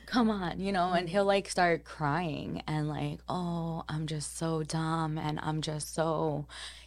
come 0.06 0.30
on, 0.30 0.60
you 0.60 0.72
know, 0.72 0.92
and 0.92 1.08
he'll 1.08 1.24
like 1.24 1.48
start 1.48 1.84
crying 1.84 2.62
and 2.66 2.88
like, 2.88 3.18
oh, 3.28 3.84
I'm 3.88 4.06
just 4.06 4.38
so 4.38 4.62
dumb 4.62 5.18
and 5.18 5.38
I'm 5.42 5.60
just 5.60 5.94
so, 5.94 6.46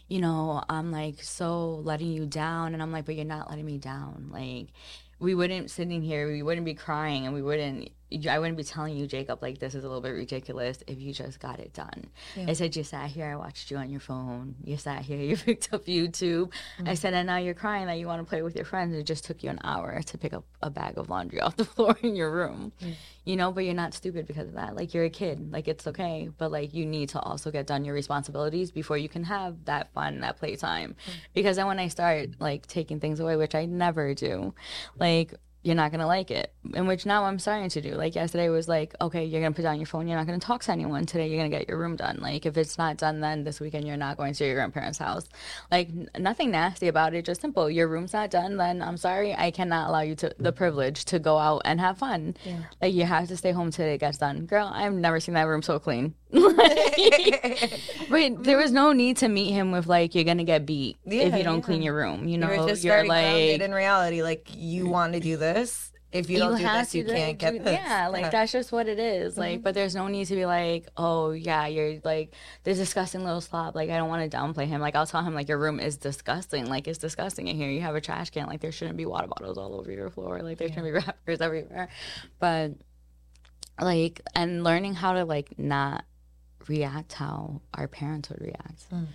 you 0.10 0.20
know, 0.20 0.64
I'm 0.68 0.92
like 0.92 1.24
so 1.24 1.76
letting 1.76 2.12
you 2.12 2.26
down. 2.26 2.74
And 2.74 2.82
I'm 2.82 2.92
like, 2.92 3.06
but 3.06 3.16
you're 3.16 3.26
not 3.26 3.50
letting 3.50 3.66
me 3.66 3.78
down. 3.78 4.30
Like, 4.32 4.74
we 5.20 5.36
wouldn't 5.36 5.70
sitting 5.70 6.02
here, 6.02 6.28
we 6.28 6.44
wouldn't 6.44 6.66
be 6.66 6.74
crying 6.74 7.26
and 7.26 7.34
we 7.34 7.42
wouldn't 7.42 7.92
I 8.28 8.40
wouldn't 8.40 8.58
be 8.58 8.64
telling 8.64 8.98
you, 8.98 9.06
Jacob, 9.06 9.42
like 9.42 9.60
this 9.60 9.76
is 9.76 9.84
a 9.84 9.88
little 9.88 10.02
bit 10.02 10.12
ridiculous 10.12 10.84
if 10.88 11.00
you 11.00 11.14
just 11.14 11.40
got 11.40 11.60
it 11.60 11.74
done. 11.74 12.08
Yeah. 12.36 12.46
I 12.48 12.54
said 12.54 12.76
you 12.76 12.84
sat 12.84 13.12
here, 13.12 13.28
I 13.28 13.36
watched 13.36 13.70
you 13.70 13.78
on 13.78 13.92
your 13.92 14.00
phone. 14.00 14.56
You 14.64 14.78
sat 14.78 15.04
here, 15.04 15.18
you 15.20 15.38
picked 15.38 15.72
up 15.74 15.86
YouTube. 15.86 16.48
Mm-hmm. 16.80 16.90
I 16.90 16.96
said, 16.96 17.14
and 17.14 17.28
now 17.28 17.38
you're 17.38 17.54
crying 17.54 17.86
that 17.86 18.00
you 18.00 18.08
want 18.08 18.22
to 18.22 18.28
play 18.28 18.42
with 18.42 18.56
your 18.56 18.66
friends. 18.66 18.96
It 18.96 19.04
just 19.04 19.26
took 19.26 19.44
you 19.44 19.52
an 19.52 19.60
hour 19.64 20.02
to 20.02 20.18
pick 20.18 20.34
up 20.34 20.44
a 20.62 20.72
bag 20.72 20.98
of 20.98 21.10
laundry 21.10 21.40
off 21.42 21.56
the 21.56 21.66
floor 21.66 21.98
in 22.02 22.16
your 22.16 22.32
room. 22.32 22.72
Mm-hmm. 22.82 22.94
You 23.26 23.36
know, 23.36 23.52
but 23.52 23.64
you're 23.64 23.76
not 23.76 23.94
stupid 23.94 24.26
because 24.26 24.48
of 24.48 24.56
that. 24.56 24.76
Like 24.76 24.96
you're 24.96 25.04
a 25.04 25.10
kid. 25.10 25.52
Like 25.52 25.68
it's 25.68 25.86
okay. 25.86 26.30
But 26.36 26.52
like 26.52 26.74
you 26.74 26.88
need 26.88 27.10
to 27.10 27.20
also 27.20 27.52
get 27.52 27.68
done 27.68 27.86
your 27.86 27.94
responsibilities 27.94 28.72
before 28.72 28.98
you 28.98 29.08
can 29.08 29.24
have 29.26 29.66
that 29.66 29.94
fun, 29.94 30.22
that 30.22 30.38
playtime. 30.38 30.96
Mm-hmm. 30.96 31.20
Because 31.36 31.58
then 31.58 31.68
when 31.68 31.78
I 31.78 31.90
start 31.90 32.30
like 32.40 32.66
taking 32.66 33.00
things 33.00 33.20
away, 33.20 33.36
which 33.36 33.54
I 33.54 33.66
never 33.66 34.16
do, 34.16 34.56
like 34.98 35.36
you're 35.62 35.76
not 35.76 35.92
gonna 35.92 36.08
like 36.08 36.32
it. 36.32 36.54
In 36.74 36.88
which 36.88 37.06
now 37.06 37.26
I'm 37.26 37.38
starting 37.40 37.70
to 37.70 37.82
do. 37.82 37.96
Like 37.96 38.16
yesterday 38.16 38.50
was 38.50 38.68
like, 38.68 38.96
okay, 39.02 39.26
you're 39.26 39.42
gonna 39.42 39.54
put 39.54 39.64
down 39.64 39.78
your 39.78 39.86
phone. 39.86 40.08
You're 40.08 40.18
not 40.18 40.26
gonna 40.26 40.40
talk 40.40 40.64
to 40.64 40.72
anyone 40.72 41.06
today. 41.06 41.28
You're 41.28 41.40
gonna 41.40 41.50
get 41.50 41.68
your 41.68 41.78
room 41.78 41.96
done. 41.96 42.20
Like 42.22 42.46
if 42.46 42.56
it's 42.58 42.78
not 42.78 42.98
done, 42.98 43.20
then 43.20 43.44
this 43.44 43.60
weekend 43.60 43.86
you're 43.86 43.98
not 43.98 44.18
going 44.18 44.34
to 44.34 44.46
your 44.46 44.56
grandparents' 44.56 44.98
house. 44.98 45.28
Like 45.70 45.90
n- 45.90 46.10
nothing 46.18 46.52
nasty 46.52 46.88
about 46.88 47.14
it. 47.14 47.26
Just 47.26 47.42
simple. 47.42 47.70
Your 47.70 47.88
room's 47.88 48.14
not 48.14 48.32
done. 48.32 48.58
Then 48.58 48.82
I'm 48.82 48.98
sorry, 48.98 49.36
I 49.36 49.52
cannot 49.52 49.90
allow 49.90 50.02
you 50.02 50.16
to 50.16 50.34
the 50.40 50.52
privilege 50.52 51.06
to 51.06 51.20
go 51.20 51.38
out 51.38 51.64
and 51.66 51.80
have 51.80 51.98
fun. 51.98 52.36
Yeah. 52.46 52.60
Like 52.82 52.94
you 52.94 53.04
have 53.04 53.28
to 53.28 53.38
stay 53.38 53.52
home 53.52 53.72
till 53.72 53.86
it 53.86 54.00
gets 54.00 54.18
done. 54.18 54.46
Girl, 54.46 54.70
I've 54.74 54.94
never 54.94 55.20
seen 55.20 55.36
that 55.36 55.44
room 55.44 55.62
so 55.62 55.78
clean. 55.80 56.14
But 56.32 56.44
there 58.44 58.58
was 58.58 58.72
no 58.72 58.94
need 58.94 59.18
to 59.18 59.28
meet 59.28 59.52
him 59.52 59.72
with 59.72 59.88
like 59.88 60.14
you're 60.14 60.24
gonna 60.24 60.44
get 60.44 60.66
beat 60.66 60.98
yeah, 61.06 61.24
if 61.24 61.36
you 61.36 61.44
don't 61.44 61.58
yeah. 61.58 61.64
clean 61.64 61.82
your 61.82 61.96
room. 61.96 62.28
You 62.28 62.38
know, 62.38 62.52
you're, 62.52 62.68
just 62.68 62.84
you're 62.84 63.06
like 63.06 63.60
in 63.60 63.74
reality, 63.74 64.22
like 64.22 64.48
you 64.54 64.88
want 64.88 65.14
to 65.14 65.20
do 65.20 65.38
this. 65.38 65.92
If 66.12 66.28
you, 66.30 66.38
you 66.38 66.44
don't 66.44 66.58
do 66.58 66.64
this, 66.64 66.96
you 66.96 67.06
can't 67.06 67.38
get 67.38 67.64
this. 67.64 67.74
Yeah, 67.74 68.08
like 68.08 68.24
yeah. 68.24 68.30
that's 68.30 68.52
just 68.52 68.72
what 68.72 68.88
it 68.88 68.98
is. 68.98 69.38
Like, 69.38 69.58
mm-hmm. 69.58 69.64
but 69.64 69.76
there's 69.76 69.96
no 69.96 70.08
need 70.08 70.26
to 70.26 70.36
be 70.36 70.46
like, 70.46 70.88
oh 70.98 71.32
yeah, 71.32 71.68
you're 71.68 72.00
like 72.04 72.34
this 72.64 72.80
disgusting 72.80 73.24
little 73.24 73.42
slob. 73.42 73.76
Like 73.76 73.92
I 73.92 73.98
don't 73.98 74.10
want 74.10 74.30
to 74.30 74.38
downplay 74.38 74.66
him. 74.66 74.82
Like 74.82 74.96
I'll 74.96 75.06
tell 75.06 75.24
him 75.24 75.36
like 75.36 75.48
your 75.48 75.60
room 75.60 75.80
is 75.80 75.98
disgusting. 75.98 76.66
Like 76.68 76.88
it's 76.88 76.98
disgusting 76.98 77.48
in 77.48 77.56
here. 77.56 77.70
You 77.70 77.82
have 77.82 77.96
a 77.96 78.02
trash 78.02 78.32
can. 78.32 78.48
Like 78.48 78.62
there 78.62 78.72
shouldn't 78.72 78.98
be 78.98 79.06
water 79.06 79.28
bottles 79.28 79.60
all 79.60 79.76
over 79.76 79.92
your 79.92 80.10
floor. 80.10 80.42
Like 80.42 80.58
there 80.58 80.68
shouldn't 80.68 80.86
be 80.86 80.92
wrappers 80.92 81.42
everywhere. 81.42 81.90
But 82.40 82.74
like 83.80 84.22
and 84.36 84.64
learning 84.64 84.96
how 84.96 85.14
to 85.14 85.26
like 85.26 85.58
not 85.60 86.06
react 86.70 87.14
how 87.14 87.62
our 87.74 87.88
parents 87.88 88.30
would 88.30 88.42
react 88.42 88.90
mm. 88.92 89.08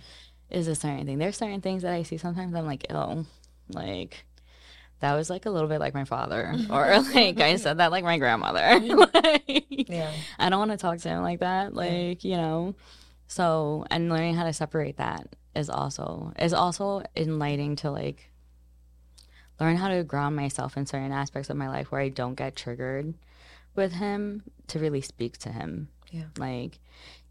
is 0.51 0.67
a 0.67 0.75
certain 0.75 1.05
thing. 1.05 1.17
There's 1.17 1.37
certain 1.37 1.61
things 1.61 1.83
that 1.83 1.93
I 1.93 2.03
see 2.03 2.17
sometimes 2.17 2.53
I'm 2.53 2.65
like, 2.65 2.85
oh, 2.91 3.25
like 3.69 4.25
that 4.99 5.15
was 5.15 5.29
like 5.29 5.45
a 5.45 5.49
little 5.49 5.69
bit 5.69 5.79
like 5.79 5.93
my 5.93 6.03
father, 6.03 6.53
or 6.69 6.99
like 6.99 7.39
I 7.39 7.55
said 7.55 7.77
that 7.77 7.91
like 7.91 8.03
my 8.03 8.17
grandmother. 8.17 8.79
like, 9.13 9.65
yeah, 9.69 10.11
I 10.37 10.49
don't 10.49 10.59
want 10.59 10.71
to 10.71 10.77
talk 10.77 10.99
to 10.99 11.09
him 11.09 11.23
like 11.23 11.39
that. 11.39 11.73
Like 11.73 12.23
yeah. 12.23 12.31
you 12.31 12.37
know, 12.37 12.75
so 13.27 13.85
and 13.89 14.09
learning 14.09 14.35
how 14.35 14.43
to 14.43 14.53
separate 14.53 14.97
that 14.97 15.35
is 15.55 15.69
also 15.69 16.33
is 16.37 16.53
also 16.53 17.01
enlightening 17.15 17.77
to 17.77 17.91
like 17.91 18.29
learn 19.59 19.77
how 19.77 19.87
to 19.87 20.03
ground 20.03 20.35
myself 20.35 20.75
in 20.75 20.85
certain 20.85 21.13
aspects 21.13 21.49
of 21.49 21.55
my 21.55 21.69
life 21.69 21.91
where 21.91 22.01
I 22.01 22.09
don't 22.09 22.35
get 22.35 22.57
triggered 22.57 23.13
with 23.73 23.93
him 23.93 24.43
to 24.67 24.79
really 24.79 25.01
speak 25.01 25.37
to 25.39 25.49
him. 25.49 25.89
Yeah, 26.15 26.23
like 26.37 26.79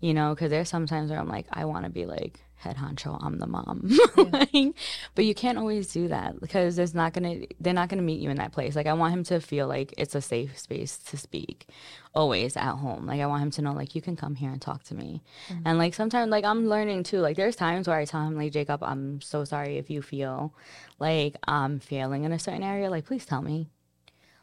you 0.01 0.13
know, 0.13 0.35
because 0.35 0.51
there's 0.51 0.69
sometimes 0.69 1.11
where 1.11 1.19
I'm 1.19 1.29
like, 1.29 1.47
I 1.51 1.65
want 1.65 1.85
to 1.85 1.91
be 1.91 2.05
like 2.05 2.39
head 2.57 2.77
honcho, 2.77 3.19
I'm 3.23 3.39
the 3.39 3.47
mom. 3.47 3.91
Yeah. 4.17 4.25
like, 4.33 4.75
but 5.15 5.25
you 5.25 5.35
can't 5.35 5.59
always 5.59 5.93
do 5.93 6.09
that 6.09 6.41
because 6.41 6.77
there's 6.77 6.95
not 6.95 7.13
gonna 7.15 7.47
they're 7.61 7.73
not 7.73 7.89
gonna 7.89 8.03
meet 8.03 8.21
you 8.21 8.31
in 8.31 8.37
that 8.37 8.53
place. 8.53 8.77
Like 8.77 8.87
I 8.87 8.93
want 8.93 9.15
him 9.15 9.25
to 9.25 9.41
feel 9.41 9.67
like 9.67 9.95
it's 9.97 10.15
a 10.15 10.21
safe 10.21 10.59
space 10.59 10.99
to 10.99 11.17
speak, 11.17 11.67
always 12.15 12.57
at 12.57 12.75
home. 12.77 13.07
Like 13.07 13.21
I 13.21 13.27
want 13.27 13.43
him 13.43 13.51
to 13.53 13.63
know 13.63 13.73
like 13.73 13.95
you 13.95 14.03
can 14.03 14.17
come 14.17 14.35
here 14.35 14.51
and 14.51 14.61
talk 14.61 14.83
to 14.85 14.95
me. 14.95 15.23
Mm-hmm. 15.49 15.63
And 15.65 15.79
like 15.79 15.95
sometimes 15.95 16.31
like 16.31 16.45
I'm 16.45 16.69
learning 16.69 17.05
too. 17.05 17.21
Like 17.21 17.37
there's 17.37 17.57
times 17.57 17.89
where 17.89 17.97
I 17.97 18.05
tell 18.05 18.27
him 18.27 18.37
like 18.37 18.53
Jacob, 18.53 18.83
I'm 18.83 19.23
so 19.23 19.45
sorry 19.45 19.79
if 19.79 19.89
you 19.89 20.03
feel 20.03 20.55
like 20.99 21.37
I'm 21.49 21.81
failing 21.81 22.25
in 22.25 22.33
a 22.33 22.39
certain 22.39 22.63
area. 22.63 22.91
Like 22.91 23.07
please 23.07 23.25
tell 23.25 23.41
me. 23.41 23.69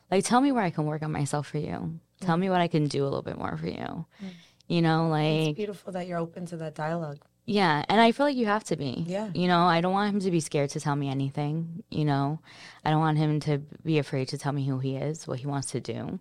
Like 0.09 0.25
tell 0.25 0.41
me 0.41 0.51
where 0.51 0.63
I 0.63 0.71
can 0.71 0.85
work 0.85 1.03
on 1.03 1.11
myself 1.11 1.47
for 1.47 1.59
you. 1.59 1.99
Tell 2.21 2.37
me 2.37 2.49
what 2.49 2.61
I 2.61 2.67
can 2.67 2.85
do 2.85 3.03
a 3.03 3.05
little 3.05 3.21
bit 3.21 3.37
more 3.37 3.57
for 3.57 3.67
you. 3.67 3.73
Mm-hmm 3.73 4.27
you 4.71 4.81
know, 4.81 5.09
like 5.09 5.49
it's 5.49 5.57
beautiful 5.57 5.91
that 5.91 6.07
you're 6.07 6.17
open 6.17 6.45
to 6.45 6.55
that 6.57 6.75
dialogue. 6.75 7.19
Yeah, 7.45 7.83
and 7.89 7.99
I 7.99 8.13
feel 8.13 8.25
like 8.25 8.37
you 8.37 8.45
have 8.45 8.63
to 8.65 8.77
be. 8.77 9.03
Yeah. 9.05 9.29
You 9.33 9.49
know, 9.49 9.65
I 9.65 9.81
don't 9.81 9.91
want 9.91 10.13
him 10.13 10.21
to 10.21 10.31
be 10.31 10.39
scared 10.39 10.69
to 10.69 10.79
tell 10.79 10.95
me 10.95 11.09
anything, 11.09 11.83
you 11.91 12.05
know. 12.05 12.39
I 12.85 12.89
don't 12.89 13.01
want 13.01 13.17
him 13.17 13.41
to 13.41 13.57
be 13.83 13.99
afraid 13.99 14.29
to 14.29 14.37
tell 14.37 14.53
me 14.53 14.65
who 14.65 14.79
he 14.79 14.95
is, 14.95 15.27
what 15.27 15.39
he 15.39 15.47
wants 15.47 15.71
to 15.71 15.81
do. 15.81 16.19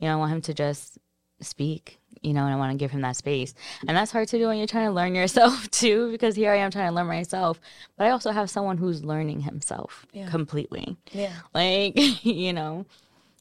You 0.00 0.08
know, 0.08 0.14
I 0.14 0.16
want 0.16 0.32
him 0.32 0.40
to 0.42 0.54
just 0.54 0.98
speak, 1.40 2.00
you 2.22 2.32
know, 2.32 2.44
and 2.44 2.52
I 2.52 2.56
want 2.56 2.72
to 2.72 2.76
give 2.78 2.90
him 2.90 3.02
that 3.02 3.14
space. 3.14 3.54
And 3.86 3.96
that's 3.96 4.10
hard 4.10 4.26
to 4.28 4.38
do 4.38 4.48
when 4.48 4.58
you're 4.58 4.66
trying 4.66 4.88
to 4.88 4.92
learn 4.92 5.14
yourself 5.22 5.70
too, 5.70 6.10
because 6.10 6.34
here 6.34 6.50
I 6.50 6.56
am 6.56 6.72
trying 6.72 6.88
to 6.88 6.94
learn 6.94 7.06
myself. 7.06 7.60
But 7.96 8.08
I 8.08 8.10
also 8.10 8.32
have 8.32 8.50
someone 8.50 8.78
who's 8.78 9.04
learning 9.04 9.42
himself 9.42 10.06
yeah. 10.12 10.28
completely. 10.28 10.96
Yeah. 11.12 11.34
Like, 11.54 11.92
you 12.24 12.52
know, 12.52 12.86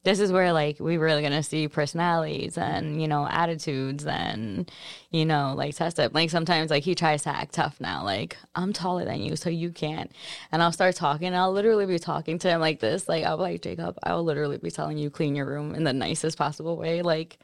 this 0.04 0.20
is 0.20 0.32
where 0.32 0.52
like 0.52 0.80
we 0.80 0.98
really 0.98 1.22
gonna 1.22 1.44
see 1.44 1.68
personalities 1.68 2.58
and 2.58 3.02
you 3.02 3.08
know 3.08 3.28
attitudes 3.30 4.06
and 4.06 4.72
you 5.12 5.26
know 5.26 5.54
like 5.56 5.76
test 5.76 6.00
it 6.00 6.14
like 6.14 6.30
sometimes 6.30 6.72
like 6.72 6.84
he 6.84 6.96
tries 6.96 7.24
to 7.24 7.30
act 7.30 7.54
tough 7.54 7.80
now 7.80 8.04
like 8.04 8.36
i'm 8.56 8.74
taller 8.74 9.06
than 9.06 9.22
you 9.22 9.36
so 9.36 9.50
you 9.50 9.72
can't. 9.72 10.12
And 10.52 10.62
i'll 10.62 10.72
start 10.72 10.96
talking 10.96 11.28
and 11.28 11.36
i'll 11.36 11.52
literally 11.52 11.86
be 11.86 12.00
talking 12.00 12.40
to 12.40 12.50
him 12.50 12.62
like 12.62 12.80
this. 12.80 13.08
Like 13.08 13.24
i'll 13.24 13.38
be 13.38 13.44
like 13.44 13.62
jacob 13.62 13.98
i'll 14.04 14.24
literally 14.24 14.58
be 14.58 14.72
telling 14.72 14.98
you 14.98 15.10
clean 15.10 15.36
your 15.36 15.46
room 15.46 15.76
in 15.76 15.84
the 15.84 15.94
nicest 15.94 16.38
possible 16.38 16.78
way. 16.78 17.02
Like 17.02 17.38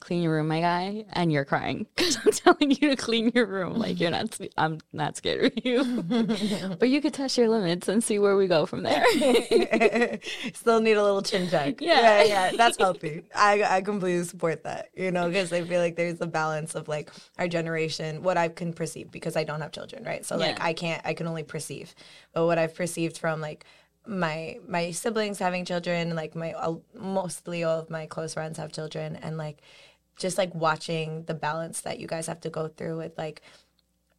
clean 0.00 0.22
your 0.22 0.32
room 0.32 0.48
my 0.48 0.60
guy 0.60 1.04
and 1.12 1.32
you're 1.32 1.44
crying 1.44 1.86
because 1.96 2.16
i'm 2.24 2.32
telling 2.32 2.70
you 2.70 2.90
to 2.90 2.96
clean 2.96 3.30
your 3.34 3.46
room 3.46 3.74
like 3.74 4.00
you're 4.00 4.10
not 4.10 4.38
i'm 4.56 4.78
not 4.92 5.16
scared 5.16 5.52
of 5.56 5.64
you 5.64 6.02
but 6.78 6.88
you 6.88 7.00
could 7.00 7.14
test 7.14 7.38
your 7.38 7.48
limits 7.48 7.88
and 7.88 8.02
see 8.02 8.18
where 8.18 8.36
we 8.36 8.46
go 8.46 8.66
from 8.66 8.82
there 8.82 9.04
still 10.54 10.80
need 10.80 10.96
a 10.96 11.02
little 11.02 11.22
chin 11.22 11.48
check 11.48 11.80
yeah 11.80 12.00
yeah, 12.00 12.22
yeah, 12.22 12.56
that's 12.56 12.78
healthy. 12.78 13.22
I 13.34 13.62
I 13.62 13.80
completely 13.82 14.24
support 14.24 14.64
that. 14.64 14.90
You 14.94 15.10
know, 15.10 15.28
because 15.28 15.52
I 15.52 15.62
feel 15.62 15.80
like 15.80 15.96
there's 15.96 16.20
a 16.20 16.26
balance 16.26 16.74
of 16.74 16.88
like 16.88 17.10
our 17.38 17.48
generation, 17.48 18.22
what 18.22 18.36
I 18.36 18.48
can 18.48 18.72
perceive 18.72 19.10
because 19.10 19.36
I 19.36 19.44
don't 19.44 19.60
have 19.60 19.72
children, 19.72 20.04
right? 20.04 20.24
So 20.24 20.36
yeah. 20.36 20.46
like 20.46 20.60
I 20.60 20.72
can't, 20.72 21.02
I 21.04 21.14
can 21.14 21.26
only 21.26 21.42
perceive, 21.42 21.94
but 22.32 22.46
what 22.46 22.58
I've 22.58 22.74
perceived 22.74 23.18
from 23.18 23.40
like 23.40 23.64
my 24.10 24.58
my 24.66 24.90
siblings 24.90 25.38
having 25.38 25.64
children, 25.64 26.14
like 26.16 26.34
my 26.34 26.52
uh, 26.52 26.74
mostly 26.94 27.62
all 27.64 27.78
of 27.78 27.90
my 27.90 28.06
close 28.06 28.34
friends 28.34 28.58
have 28.58 28.72
children, 28.72 29.16
and 29.16 29.38
like 29.38 29.62
just 30.18 30.36
like 30.36 30.54
watching 30.54 31.24
the 31.24 31.34
balance 31.34 31.82
that 31.82 32.00
you 32.00 32.06
guys 32.06 32.26
have 32.26 32.40
to 32.40 32.50
go 32.50 32.68
through 32.68 32.98
with 32.98 33.16
like 33.16 33.40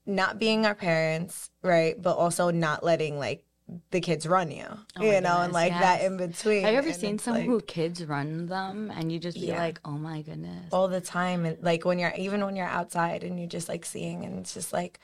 not 0.06 0.40
being 0.40 0.66
our 0.66 0.74
parents, 0.74 1.52
right? 1.62 2.02
But 2.02 2.16
also 2.16 2.52
not 2.52 2.84
letting 2.84 3.20
like 3.20 3.44
the 3.92 4.02
kids 4.02 4.26
run 4.26 4.50
you, 4.52 4.66
oh 4.98 5.04
you 5.04 5.12
know, 5.12 5.20
goodness, 5.20 5.44
and 5.44 5.54
like 5.54 5.72
yes. 5.72 5.82
that 5.82 6.06
in 6.06 6.18
between. 6.18 6.64
Have 6.64 6.74
you 6.74 6.80
ever 6.80 6.94
seen 6.94 7.20
some 7.20 7.36
like, 7.36 7.46
who 7.46 7.62
kids 7.62 8.04
run 8.06 8.48
them 8.48 8.92
and 8.96 9.12
you 9.12 9.20
just 9.20 9.40
be 9.40 9.48
yeah. 9.48 9.60
like, 9.60 9.80
oh 9.86 9.92
my 9.92 10.22
goodness. 10.22 10.70
All 10.72 10.88
the 10.88 11.02
time. 11.02 11.46
And 11.46 11.62
like 11.62 11.86
when 11.86 12.00
you're, 12.00 12.14
even 12.18 12.44
when 12.44 12.56
you're 12.56 12.66
outside 12.66 13.24
and 13.24 13.40
you're 13.40 13.48
just 13.48 13.70
like 13.70 13.86
seeing, 13.86 14.26
and 14.26 14.40
it's 14.40 14.54
just 14.54 14.74
like, 14.74 15.00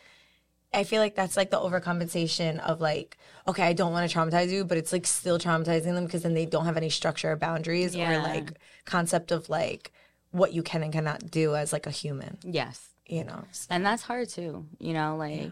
I 0.73 0.83
feel 0.83 1.01
like 1.01 1.15
that's 1.15 1.37
like 1.37 1.49
the 1.49 1.59
overcompensation 1.59 2.59
of 2.59 2.81
like, 2.81 3.17
okay, 3.47 3.63
I 3.63 3.73
don't 3.73 3.93
want 3.93 4.09
to 4.09 4.17
traumatize 4.17 4.49
you, 4.49 4.65
but 4.65 4.77
it's 4.77 4.91
like 4.91 5.07
still 5.07 5.39
traumatizing 5.39 5.93
them 5.93 6.05
because 6.05 6.23
then 6.23 6.33
they 6.33 6.45
don't 6.45 6.65
have 6.65 6.77
any 6.77 6.89
structure 6.89 7.31
or 7.31 7.35
boundaries 7.35 7.95
yeah. 7.95 8.19
or 8.19 8.23
like 8.23 8.51
concept 8.85 9.31
of 9.31 9.49
like 9.49 9.91
what 10.31 10.53
you 10.53 10.61
can 10.61 10.83
and 10.83 10.91
cannot 10.91 11.31
do 11.31 11.55
as 11.55 11.71
like 11.71 11.87
a 11.87 11.91
human. 11.91 12.37
Yes. 12.43 12.89
You 13.05 13.23
know, 13.23 13.45
and 13.69 13.85
that's 13.85 14.03
hard 14.03 14.29
too, 14.29 14.65
you 14.79 14.93
know, 14.93 15.15
like. 15.15 15.39
Yeah 15.39 15.49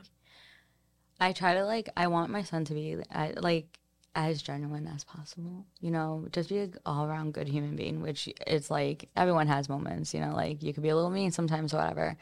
I 1.20 1.32
try 1.32 1.56
to 1.56 1.66
like 1.66 1.90
I 1.96 2.08
want 2.08 2.32
my 2.32 2.44
son 2.44 2.66
to 2.66 2.74
be 2.74 2.98
like 3.38 3.80
as 4.16 4.42
genuine 4.42 4.88
as 4.88 5.04
possible. 5.04 5.66
You 5.80 5.92
know, 5.92 6.28
just 6.32 6.50
be 6.50 6.60
an 6.60 6.76
all 6.86 7.06
around 7.06 7.34
good 7.34 7.48
human 7.48 7.76
being, 7.76 8.02
which 8.02 8.30
it's 8.46 8.70
like 8.70 9.10
everyone 9.16 9.48
has 9.48 9.70
moments, 9.70 10.14
you 10.14 10.20
know, 10.20 10.34
like 10.34 10.62
you 10.64 10.74
could 10.74 10.84
be 10.84 10.90
a 10.90 10.96
little 10.96 11.10
mean 11.10 11.32
sometimes, 11.32 11.74
whatever. 11.74 12.18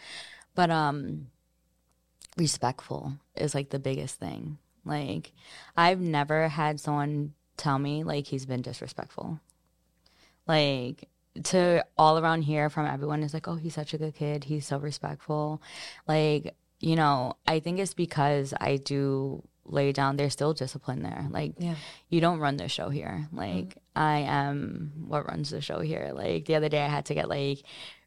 But 0.55 0.69
um 0.69 1.27
respectful 2.37 3.13
is 3.35 3.55
like 3.55 3.69
the 3.69 3.79
biggest 3.79 4.19
thing. 4.19 4.57
Like, 4.85 5.31
I've 5.77 6.01
never 6.01 6.47
had 6.47 6.79
someone 6.79 7.33
tell 7.57 7.79
me 7.79 8.03
like 8.03 8.27
he's 8.27 8.45
been 8.45 8.61
disrespectful. 8.61 9.39
Like, 10.47 11.07
to 11.45 11.85
all 11.97 12.19
around 12.19 12.43
here 12.43 12.69
from 12.69 12.85
everyone 12.85 13.23
is 13.23 13.33
like, 13.33 13.47
oh, 13.47 13.55
he's 13.55 13.73
such 13.73 13.93
a 13.93 13.97
good 13.97 14.15
kid. 14.15 14.43
He's 14.43 14.65
so 14.65 14.77
respectful. 14.77 15.61
Like, 16.07 16.53
you 16.79 16.95
know, 16.95 17.37
I 17.47 17.59
think 17.59 17.79
it's 17.79 17.93
because 17.93 18.53
I 18.59 18.77
do 18.77 19.43
lay 19.65 19.91
down 19.91 20.17
there's 20.17 20.33
still 20.33 20.53
discipline 20.53 21.01
there 21.03 21.25
like 21.29 21.53
yeah. 21.57 21.75
you 22.09 22.19
don't 22.19 22.39
run 22.39 22.57
the 22.57 22.67
show 22.67 22.89
here 22.89 23.27
like 23.31 23.69
mm-hmm. 23.69 23.79
i 23.95 24.19
am 24.19 24.91
what 25.07 25.25
runs 25.27 25.51
the 25.51 25.61
show 25.61 25.79
here 25.79 26.11
like 26.13 26.45
the 26.45 26.55
other 26.55 26.67
day 26.69 26.81
i 26.81 26.87
had 26.87 27.05
to 27.05 27.13
get 27.13 27.29
like 27.29 27.63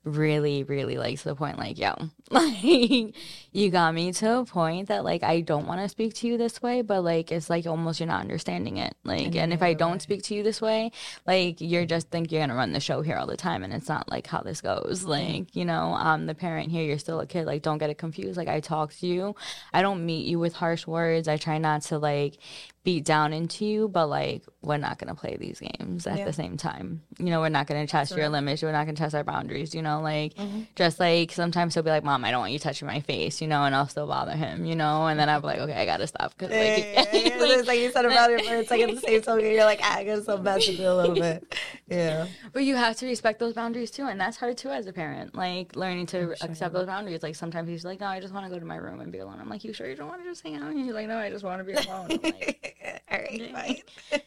really, 0.07 0.63
really 0.63 0.97
like 0.97 1.19
to 1.19 1.25
the 1.25 1.35
point 1.35 1.59
like, 1.59 1.79
yo, 1.79 1.95
like 2.31 3.15
you 3.53 3.71
got 3.71 3.95
me 3.95 4.13
to 4.13 4.39
a 4.39 4.45
point 4.45 4.89
that 4.89 5.05
like 5.05 5.23
I 5.23 5.41
don't 5.41 5.67
want 5.67 5.81
to 5.81 5.89
speak 5.89 6.15
to 6.15 6.29
you 6.29 6.39
this 6.39 6.63
way, 6.63 6.83
but 6.83 7.03
like 7.03 7.33
it's 7.33 7.51
like 7.51 7.67
almost 7.67 8.01
you're 8.01 8.07
not 8.07 8.21
understanding 8.21 8.77
it. 8.79 8.95
Like 9.05 9.27
and, 9.27 9.37
and 9.37 9.53
if 9.53 9.63
I 9.63 9.75
don't 9.75 9.93
right. 9.93 10.03
speak 10.03 10.23
to 10.25 10.35
you 10.35 10.43
this 10.43 10.63
way, 10.63 10.93
like 11.27 11.61
you're 11.61 11.87
just 11.87 12.11
think 12.11 12.31
you're 12.31 12.43
gonna 12.43 12.55
run 12.55 12.73
the 12.73 12.81
show 12.81 13.03
here 13.03 13.17
all 13.17 13.27
the 13.27 13.37
time 13.37 13.65
and 13.65 13.73
it's 13.73 13.89
not 13.89 14.11
like 14.11 14.27
how 14.27 14.41
this 14.41 14.61
goes. 14.61 15.05
Like, 15.05 15.55
you 15.57 15.65
know, 15.65 15.95
I'm 15.99 16.27
the 16.27 16.35
parent 16.35 16.71
here, 16.71 16.85
you're 16.85 16.99
still 16.99 17.21
a 17.21 17.27
kid. 17.27 17.47
Like 17.47 17.63
don't 17.63 17.79
get 17.79 17.91
it 17.91 17.99
confused. 17.99 18.37
Like 18.37 18.49
I 18.49 18.61
talk 18.61 18.95
to 18.95 19.07
you. 19.07 19.35
I 19.73 19.83
don't 19.83 20.07
meet 20.07 20.27
you 20.27 20.39
with 20.39 20.55
harsh 20.55 20.87
words. 20.87 21.27
I 21.27 21.37
try 21.37 21.59
not 21.59 21.83
to 21.83 21.99
like 21.99 22.39
beat 22.87 23.05
down 23.05 23.33
into 23.33 23.67
you, 23.67 23.89
but 23.89 24.07
like 24.07 24.45
we're 24.63 24.77
not 24.77 24.97
gonna 24.97 25.17
play 25.17 25.37
these 25.37 25.59
games 25.59 26.07
at 26.07 26.19
yeah. 26.19 26.25
the 26.25 26.33
same 26.33 26.57
time. 26.57 27.03
You 27.19 27.27
know, 27.27 27.41
we're 27.41 27.49
not 27.49 27.67
gonna 27.67 27.87
test 27.87 28.11
sure. 28.11 28.19
your 28.19 28.29
limits. 28.29 28.63
We're 28.63 28.71
not 28.71 28.87
gonna 28.87 28.97
test 28.97 29.15
our 29.15 29.25
boundaries. 29.25 29.75
You 29.75 29.83
know, 29.83 29.96
like 30.03 30.35
mm-hmm. 30.35 30.63
just 30.75 31.01
like 31.01 31.33
sometimes 31.33 31.75
he'll 31.75 31.83
be 31.83 31.91
like, 31.91 32.05
"Mom, 32.05 32.25
I 32.25 32.31
don't 32.31 32.41
want 32.41 32.53
you 32.53 32.59
touching 32.59 32.87
my 32.87 33.01
face," 33.01 33.41
you 33.41 33.49
know, 33.49 33.65
and 33.65 33.75
I'll 33.75 33.89
still 33.89 34.07
bother 34.07 34.33
him, 34.33 34.65
you 34.65 34.75
know, 34.75 35.07
and 35.07 35.19
then 35.19 35.29
I'll 35.29 35.41
be 35.41 35.47
like, 35.47 35.59
"Okay, 35.59 35.75
I 35.75 35.85
gotta 35.85 36.07
stop." 36.07 36.37
Cause 36.39 36.51
like, 36.51 36.59
yeah, 36.59 36.75
yeah, 36.95 37.05
yeah. 37.13 37.37
like, 37.37 37.51
it's 37.59 37.69
like 37.69 37.81
you 37.81 37.91
said 37.91 38.05
about 38.05 38.31
it, 38.31 38.43
but 38.45 38.55
it's 38.55 38.71
like 38.71 38.81
at 38.81 38.95
the 38.95 39.01
same 39.01 39.23
time 39.23 39.41
you're 39.41 39.65
like, 39.65 39.81
ah, 39.83 39.97
"I 39.97 40.05
gotta 40.05 40.23
stop 40.23 40.43
messing 40.43 40.85
a 40.85 40.95
little 40.95 41.15
bit." 41.15 41.55
Yeah, 41.89 42.27
but 42.53 42.65
you 42.65 42.75
have 42.75 42.97
to 42.97 43.07
respect 43.07 43.39
those 43.39 43.55
boundaries 43.55 43.93
too, 43.93 44.07
and 44.07 44.21
that's 44.21 44.37
hard 44.37 44.59
too 44.59 44.71
as 44.71 44.89
a 44.89 44.93
parent. 44.93 45.37
Like 45.37 45.77
learning 45.77 46.07
to 46.07 46.19
sure. 46.19 46.37
accept 46.41 46.75
those 46.75 46.87
boundaries. 46.87 47.23
Like 47.23 47.37
sometimes 47.37 47.69
he's 47.69 47.85
like, 47.85 48.01
"No, 48.01 48.07
I 48.07 48.19
just 48.19 48.35
want 48.35 48.45
to 48.45 48.51
go 48.51 48.59
to 48.59 48.67
my 48.67 48.75
room 48.75 49.01
and 49.01 49.13
be 49.13 49.19
alone." 49.19 49.39
I'm 49.41 49.49
like, 49.49 49.63
"You 49.63 49.73
sure 49.73 49.89
you 49.89 49.95
don't 49.95 50.09
want 50.09 50.21
to 50.21 50.29
just 50.29 50.43
hang 50.43 50.57
out?" 50.57 50.71
And 50.71 50.81
he's 50.81 50.93
like, 50.93 51.07
"No, 51.07 51.17
I 51.17 51.31
just 51.31 51.45
want 51.45 51.61
to 51.61 51.65
be 51.65 51.75
alone." 51.75 52.09
like, 52.09 52.77
All 53.11 53.19
right 53.19 53.37
fine. 53.53 54.21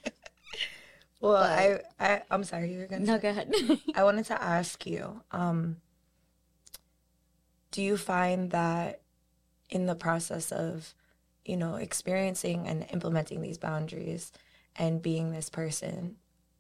Well, 1.20 1.36
I, 1.36 1.80
I 2.00 2.22
I'm 2.32 2.44
sorry 2.44 2.74
you 2.74 2.80
were 2.80 2.88
gonna. 2.88 3.06
No, 3.06 3.18
go 3.18 3.30
ahead. 3.30 3.52
I 3.96 4.04
wanted 4.04 4.26
to 4.26 4.42
ask 4.42 4.86
you. 4.86 5.22
Um, 5.32 5.78
do 7.72 7.82
you 7.82 7.98
find 7.98 8.52
that 8.52 9.02
in 9.70 9.86
the 9.86 9.96
process 9.96 10.52
of, 10.52 10.96
you 11.46 11.56
know, 11.56 11.76
experiencing 11.76 12.68
and 12.68 12.88
implementing 12.92 13.42
these 13.42 13.58
boundaries, 13.58 14.32
and 14.76 15.02
being 15.02 15.32
this 15.32 15.50
person, 15.50 16.16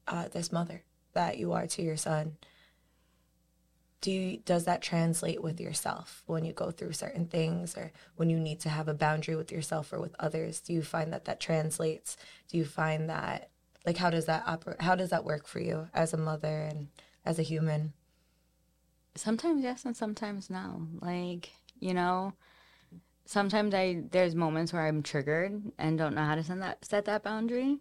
uh, 0.07 0.27
this 0.27 0.51
mother 0.51 0.83
that 1.13 1.37
you 1.37 1.53
are 1.53 1.65
to 1.65 1.81
your 1.81 1.97
son, 1.97 2.37
do 4.01 4.11
you, 4.11 4.37
does 4.37 4.65
that 4.65 4.81
translate 4.81 5.41
with 5.41 5.59
yourself 5.59 6.23
when 6.25 6.45
you 6.45 6.53
go 6.53 6.71
through 6.71 6.93
certain 6.93 7.25
things 7.25 7.75
or 7.75 7.91
when 8.15 8.29
you 8.29 8.39
need 8.39 8.59
to 8.61 8.69
have 8.69 8.87
a 8.87 8.93
boundary 8.93 9.35
with 9.35 9.51
yourself 9.51 9.91
or 9.91 9.99
with 9.99 10.15
others 10.19 10.61
do 10.61 10.73
you 10.73 10.81
find 10.81 11.11
that 11.11 11.25
that 11.25 11.39
translates 11.39 12.15
do 12.47 12.57
you 12.57 12.63
find 12.63 13.09
that 13.09 13.49
like 13.89 13.97
how 13.97 14.09
does 14.09 14.25
that 14.25 14.43
operate 14.45 14.81
how 14.81 14.95
does 14.95 15.09
that 15.09 15.25
work 15.25 15.47
for 15.47 15.59
you 15.59 15.87
as 15.93 16.13
a 16.13 16.17
mother 16.17 16.67
and 16.69 16.87
as 17.25 17.39
a 17.39 17.43
human 17.43 17.93
sometimes 19.15 19.63
yes 19.63 19.83
and 19.83 19.97
sometimes 19.97 20.49
no 20.49 20.87
like 21.01 21.49
you 21.79 21.93
know 21.93 22.33
sometimes 23.25 23.73
i 23.73 24.03
there's 24.11 24.35
moments 24.35 24.71
where 24.71 24.85
i'm 24.85 25.01
triggered 25.01 25.59
and 25.79 25.97
don't 25.97 26.13
know 26.13 26.23
how 26.23 26.35
to 26.35 26.43
set 26.43 26.59
that 26.59 26.85
set 26.85 27.05
that 27.05 27.23
boundary 27.23 27.79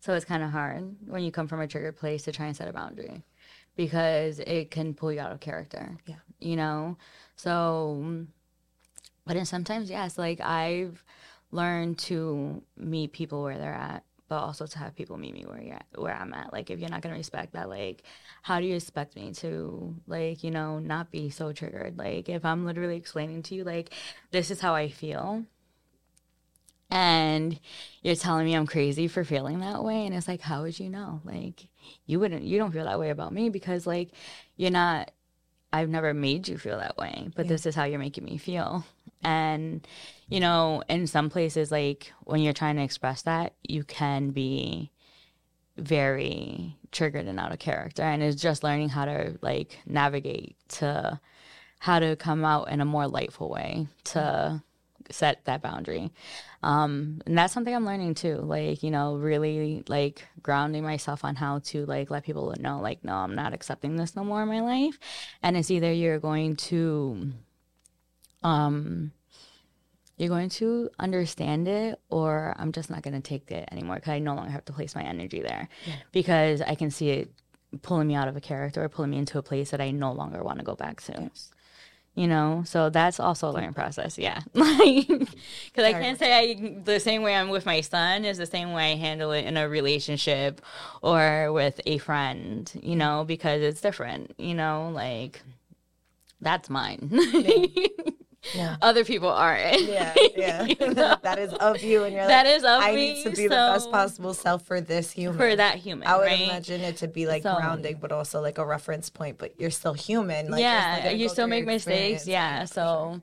so 0.00 0.14
it's 0.14 0.24
kind 0.24 0.42
of 0.42 0.50
hard 0.50 0.96
when 1.06 1.22
you 1.22 1.30
come 1.30 1.46
from 1.46 1.60
a 1.60 1.68
triggered 1.68 1.96
place 1.96 2.22
to 2.22 2.32
try 2.32 2.46
and 2.46 2.56
set 2.56 2.66
a 2.66 2.72
boundary 2.72 3.22
because 3.76 4.38
it 4.40 4.70
can 4.70 4.94
pull 4.94 5.12
you 5.12 5.20
out 5.20 5.32
of 5.32 5.40
character. 5.40 5.96
Yeah. 6.06 6.16
You 6.40 6.56
know? 6.56 6.96
So, 7.36 8.24
but 9.26 9.34
then 9.34 9.46
sometimes, 9.46 9.90
yes, 9.90 10.18
like 10.18 10.40
I've 10.40 11.04
learned 11.52 11.98
to 11.98 12.62
meet 12.76 13.12
people 13.12 13.42
where 13.42 13.58
they're 13.58 13.72
at, 13.72 14.04
but 14.32 14.38
also 14.38 14.66
to 14.66 14.78
have 14.78 14.96
people 14.96 15.18
meet 15.18 15.34
me 15.34 15.44
where 15.46 15.60
you're 15.60 15.74
at, 15.74 15.84
where 15.94 16.14
I'm 16.14 16.32
at. 16.32 16.54
Like, 16.54 16.70
if 16.70 16.80
you're 16.80 16.88
not 16.88 17.02
going 17.02 17.12
to 17.12 17.18
respect 17.18 17.52
that, 17.52 17.68
like, 17.68 18.02
how 18.40 18.60
do 18.60 18.66
you 18.66 18.76
expect 18.76 19.14
me 19.14 19.30
to, 19.34 19.94
like, 20.06 20.42
you 20.42 20.50
know, 20.50 20.78
not 20.78 21.10
be 21.10 21.28
so 21.28 21.52
triggered? 21.52 21.98
Like, 21.98 22.30
if 22.30 22.42
I'm 22.42 22.64
literally 22.64 22.96
explaining 22.96 23.42
to 23.42 23.54
you, 23.54 23.62
like, 23.62 23.90
this 24.30 24.50
is 24.50 24.58
how 24.58 24.74
I 24.74 24.88
feel 24.88 25.44
and 26.90 27.60
you're 28.00 28.14
telling 28.14 28.46
me 28.46 28.54
I'm 28.54 28.66
crazy 28.66 29.06
for 29.06 29.22
feeling 29.22 29.60
that 29.60 29.84
way. 29.84 30.06
And 30.06 30.14
it's 30.14 30.28
like, 30.28 30.40
how 30.40 30.62
would 30.62 30.80
you 30.80 30.88
know? 30.88 31.20
Like, 31.24 31.66
you 32.06 32.18
wouldn't, 32.18 32.42
you 32.42 32.56
don't 32.56 32.72
feel 32.72 32.86
that 32.86 32.98
way 32.98 33.10
about 33.10 33.34
me 33.34 33.50
because, 33.50 33.86
like, 33.86 34.12
you're 34.56 34.70
not, 34.70 35.10
I've 35.74 35.90
never 35.90 36.14
made 36.14 36.48
you 36.48 36.56
feel 36.56 36.78
that 36.78 36.96
way, 36.96 37.28
but 37.36 37.44
yeah. 37.44 37.48
this 37.50 37.66
is 37.66 37.74
how 37.74 37.84
you're 37.84 37.98
making 37.98 38.24
me 38.24 38.38
feel. 38.38 38.86
And, 39.22 39.86
you 40.32 40.40
know, 40.40 40.82
in 40.88 41.06
some 41.06 41.30
places, 41.30 41.70
like, 41.70 42.12
when 42.24 42.40
you're 42.40 42.52
trying 42.52 42.76
to 42.76 42.82
express 42.82 43.22
that, 43.22 43.54
you 43.62 43.84
can 43.84 44.30
be 44.30 44.90
very 45.76 46.76
triggered 46.90 47.26
and 47.26 47.40
out 47.40 47.52
of 47.52 47.58
character. 47.58 48.02
And 48.02 48.22
it's 48.22 48.40
just 48.40 48.62
learning 48.62 48.90
how 48.90 49.04
to, 49.04 49.38
like, 49.42 49.78
navigate 49.86 50.56
to 50.68 51.20
how 51.78 51.98
to 51.98 52.14
come 52.14 52.44
out 52.44 52.70
in 52.70 52.80
a 52.80 52.84
more 52.84 53.08
lightful 53.08 53.48
way 53.48 53.88
to 54.04 54.62
set 55.10 55.44
that 55.44 55.62
boundary. 55.62 56.12
Um, 56.62 57.20
and 57.26 57.36
that's 57.36 57.52
something 57.52 57.74
I'm 57.74 57.84
learning 57.84 58.14
too. 58.14 58.36
Like, 58.36 58.84
you 58.84 58.90
know, 58.90 59.16
really 59.16 59.82
like 59.88 60.26
grounding 60.42 60.84
myself 60.84 61.24
on 61.24 61.34
how 61.34 61.58
to 61.58 61.84
like 61.86 62.08
let 62.08 62.24
people 62.24 62.54
know, 62.60 62.80
like, 62.80 63.02
no, 63.02 63.14
I'm 63.14 63.34
not 63.34 63.52
accepting 63.52 63.96
this 63.96 64.14
no 64.14 64.22
more 64.22 64.42
in 64.42 64.48
my 64.48 64.60
life. 64.60 64.98
And 65.42 65.56
it's 65.56 65.70
either 65.72 65.92
you're 65.92 66.20
going 66.20 66.54
to, 66.56 67.32
um, 68.44 69.10
you're 70.22 70.28
going 70.28 70.48
to 70.48 70.88
understand 71.00 71.66
it 71.66 71.98
or 72.08 72.54
I'm 72.56 72.70
just 72.70 72.90
not 72.90 73.02
going 73.02 73.14
to 73.14 73.20
take 73.20 73.50
it 73.50 73.68
anymore 73.72 73.96
because 73.96 74.12
I 74.12 74.20
no 74.20 74.36
longer 74.36 74.52
have 74.52 74.64
to 74.66 74.72
place 74.72 74.94
my 74.94 75.02
energy 75.02 75.42
there. 75.42 75.68
Yeah. 75.84 75.94
because 76.12 76.62
I 76.62 76.76
can 76.76 76.92
see 76.92 77.10
it 77.10 77.32
pulling 77.82 78.06
me 78.06 78.14
out 78.14 78.28
of 78.28 78.36
a 78.36 78.40
character 78.40 78.84
or 78.84 78.88
pulling 78.88 79.10
me 79.10 79.18
into 79.18 79.36
a 79.38 79.42
place 79.42 79.72
that 79.72 79.80
I 79.80 79.90
no 79.90 80.12
longer 80.12 80.44
want 80.44 80.60
to 80.60 80.64
go 80.64 80.76
back 80.76 81.00
to. 81.02 81.14
Yes. 81.22 81.50
You 82.14 82.28
know? 82.28 82.62
So 82.64 82.88
that's 82.88 83.18
also 83.18 83.48
a 83.48 83.52
learning 83.52 83.74
process 83.74 84.16
yeah. 84.16 84.42
Like 84.54 85.08
because 85.08 85.84
i 85.84 85.92
can't 85.92 86.18
say 86.20 86.32
i 86.38 86.80
the 86.84 87.00
same 87.00 87.22
way 87.22 87.34
i'm 87.34 87.48
with 87.48 87.66
my 87.66 87.80
son 87.80 88.24
is 88.24 88.38
the 88.38 88.46
same 88.46 88.72
way 88.74 88.92
i 88.92 88.96
handle 88.96 89.32
it 89.32 89.44
in 89.44 89.56
a 89.56 89.68
relationship 89.68 90.60
or 91.00 91.50
with 91.52 91.80
a 91.84 91.98
friend 91.98 92.70
you 92.80 92.94
know? 92.94 93.24
Because 93.26 93.60
it's 93.60 93.80
different 93.80 94.34
you 94.38 94.54
know? 94.54 94.92
Like 94.94 95.42
that's 96.40 96.70
mine. 96.70 97.08
Yeah. 97.10 97.86
Yeah. 98.54 98.76
Other 98.82 99.04
people 99.04 99.28
aren't. 99.28 99.82
Yeah, 99.82 100.14
yeah. 100.36 100.66
that 101.22 101.38
is 101.38 101.52
of 101.54 101.82
you, 101.82 102.04
and 102.04 102.14
you're 102.14 102.26
that 102.26 102.46
like, 102.46 102.56
is 102.56 102.64
of 102.64 102.82
I 102.82 102.94
me. 102.94 103.14
need 103.14 103.24
to 103.24 103.30
be 103.30 103.36
so 103.36 103.42
the 103.42 103.48
best 103.48 103.90
possible 103.90 104.34
self 104.34 104.64
for 104.64 104.80
this 104.80 105.10
human. 105.10 105.38
For 105.38 105.56
that 105.56 105.76
human, 105.76 106.06
I 106.06 106.16
would 106.16 106.24
right? 106.24 106.40
imagine 106.40 106.80
it 106.80 106.96
to 106.98 107.08
be 107.08 107.26
like 107.26 107.42
so, 107.42 107.54
grounding, 107.54 107.98
but 108.00 108.12
also 108.12 108.40
like 108.40 108.58
a 108.58 108.66
reference 108.66 109.10
point. 109.10 109.38
But 109.38 109.54
you're 109.58 109.70
still 109.70 109.94
human. 109.94 110.50
Like, 110.50 110.60
yeah, 110.60 111.10
you 111.10 111.28
still 111.28 111.46
make 111.46 111.66
mistakes. 111.66 112.26
Yeah, 112.26 112.64
so 112.64 113.20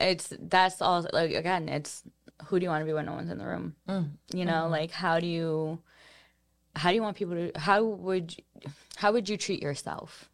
sure. 0.00 0.08
it's 0.08 0.32
that's 0.38 0.82
all. 0.82 1.06
Like 1.12 1.32
again, 1.32 1.68
it's 1.68 2.02
who 2.46 2.58
do 2.58 2.64
you 2.64 2.70
want 2.70 2.82
to 2.82 2.86
be 2.86 2.92
when 2.92 3.06
no 3.06 3.12
one's 3.12 3.30
in 3.30 3.38
the 3.38 3.46
room? 3.46 3.74
Mm. 3.88 4.10
You 4.32 4.44
know, 4.44 4.62
mm-hmm. 4.62 4.72
like 4.72 4.90
how 4.90 5.20
do 5.20 5.26
you, 5.26 5.78
how 6.74 6.90
do 6.90 6.96
you 6.96 7.02
want 7.02 7.16
people 7.16 7.34
to? 7.34 7.52
How 7.58 7.82
would, 7.84 8.36
how 8.96 9.12
would 9.12 9.28
you 9.28 9.36
treat 9.36 9.62
yourself? 9.62 10.28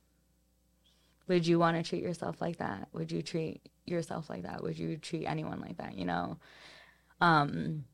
Would 1.28 1.46
you 1.46 1.58
want 1.58 1.76
to 1.76 1.88
treat 1.88 2.02
yourself 2.02 2.40
like 2.40 2.56
that? 2.56 2.88
Would 2.92 3.12
you 3.12 3.22
treat 3.22 3.60
yourself 3.90 4.28
like 4.30 4.42
that? 4.42 4.62
Would 4.62 4.78
you 4.78 4.96
treat 4.96 5.26
anyone 5.26 5.60
like 5.60 5.78
that? 5.78 5.96
You 5.96 6.04
know, 6.04 6.38
um, 7.20 7.84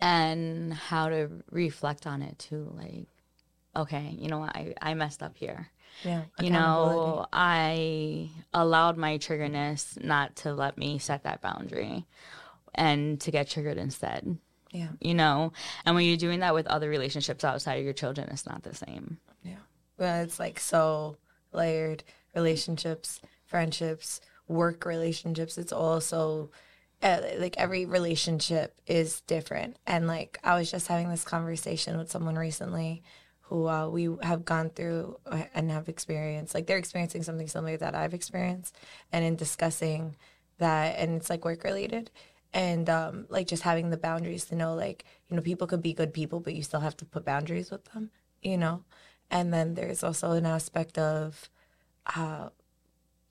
and 0.00 0.72
how 0.72 1.08
to 1.08 1.30
reflect 1.50 2.06
on 2.06 2.22
it 2.22 2.38
too. 2.38 2.72
Like, 2.76 3.06
okay, 3.76 4.14
you 4.18 4.28
know 4.28 4.38
what? 4.38 4.56
I 4.56 4.74
I 4.80 4.94
messed 4.94 5.22
up 5.22 5.36
here. 5.36 5.68
Yeah. 6.04 6.22
You 6.40 6.50
know, 6.50 7.26
I 7.32 8.30
allowed 8.54 8.96
my 8.96 9.18
triggerness 9.18 10.02
not 10.02 10.36
to 10.36 10.54
let 10.54 10.78
me 10.78 10.98
set 10.98 11.24
that 11.24 11.40
boundary 11.40 12.06
and 12.74 13.20
to 13.20 13.30
get 13.30 13.50
triggered 13.50 13.76
instead. 13.76 14.38
Yeah. 14.70 14.88
You 15.00 15.14
know, 15.14 15.52
and 15.84 15.94
when 15.94 16.06
you're 16.06 16.16
doing 16.16 16.40
that 16.40 16.54
with 16.54 16.66
other 16.68 16.88
relationships 16.88 17.44
outside 17.44 17.78
of 17.78 17.84
your 17.84 17.92
children, 17.92 18.28
it's 18.30 18.46
not 18.46 18.62
the 18.62 18.74
same. 18.74 19.18
Yeah. 19.42 19.56
Well, 19.98 20.22
it's 20.22 20.38
like 20.38 20.60
so 20.60 21.16
layered 21.52 22.04
relationships, 22.34 23.20
friendships, 23.44 24.20
work 24.50 24.84
relationships. 24.84 25.56
It's 25.56 25.72
also 25.72 26.50
uh, 27.02 27.20
like 27.38 27.56
every 27.56 27.86
relationship 27.86 28.74
is 28.86 29.22
different. 29.22 29.78
And 29.86 30.06
like 30.06 30.38
I 30.44 30.58
was 30.58 30.70
just 30.70 30.88
having 30.88 31.08
this 31.08 31.24
conversation 31.24 31.96
with 31.96 32.10
someone 32.10 32.36
recently 32.36 33.02
who 33.42 33.68
uh, 33.68 33.88
we 33.88 34.08
have 34.22 34.44
gone 34.44 34.70
through 34.70 35.18
uh, 35.26 35.44
and 35.54 35.70
have 35.70 35.88
experienced 35.88 36.54
like 36.54 36.66
they're 36.66 36.78
experiencing 36.78 37.22
something 37.22 37.48
similar 37.48 37.76
that 37.76 37.96
I've 37.96 38.14
experienced 38.14 38.76
and 39.12 39.24
in 39.24 39.34
discussing 39.34 40.14
that 40.58 40.96
and 40.98 41.16
it's 41.16 41.28
like 41.28 41.44
work 41.44 41.64
related 41.64 42.12
and 42.52 42.88
um, 42.88 43.26
like 43.28 43.48
just 43.48 43.64
having 43.64 43.90
the 43.90 43.96
boundaries 43.96 44.44
to 44.46 44.54
know 44.54 44.74
like 44.74 45.04
you 45.28 45.34
know 45.34 45.42
people 45.42 45.66
could 45.66 45.82
be 45.82 45.92
good 45.92 46.14
people 46.14 46.38
but 46.38 46.54
you 46.54 46.62
still 46.62 46.78
have 46.78 46.96
to 46.98 47.04
put 47.04 47.24
boundaries 47.24 47.72
with 47.72 47.84
them 47.86 48.10
you 48.40 48.56
know 48.56 48.84
and 49.32 49.52
then 49.52 49.74
there's 49.74 50.04
also 50.04 50.30
an 50.30 50.46
aspect 50.46 50.96
of 50.96 51.50
uh, 52.14 52.50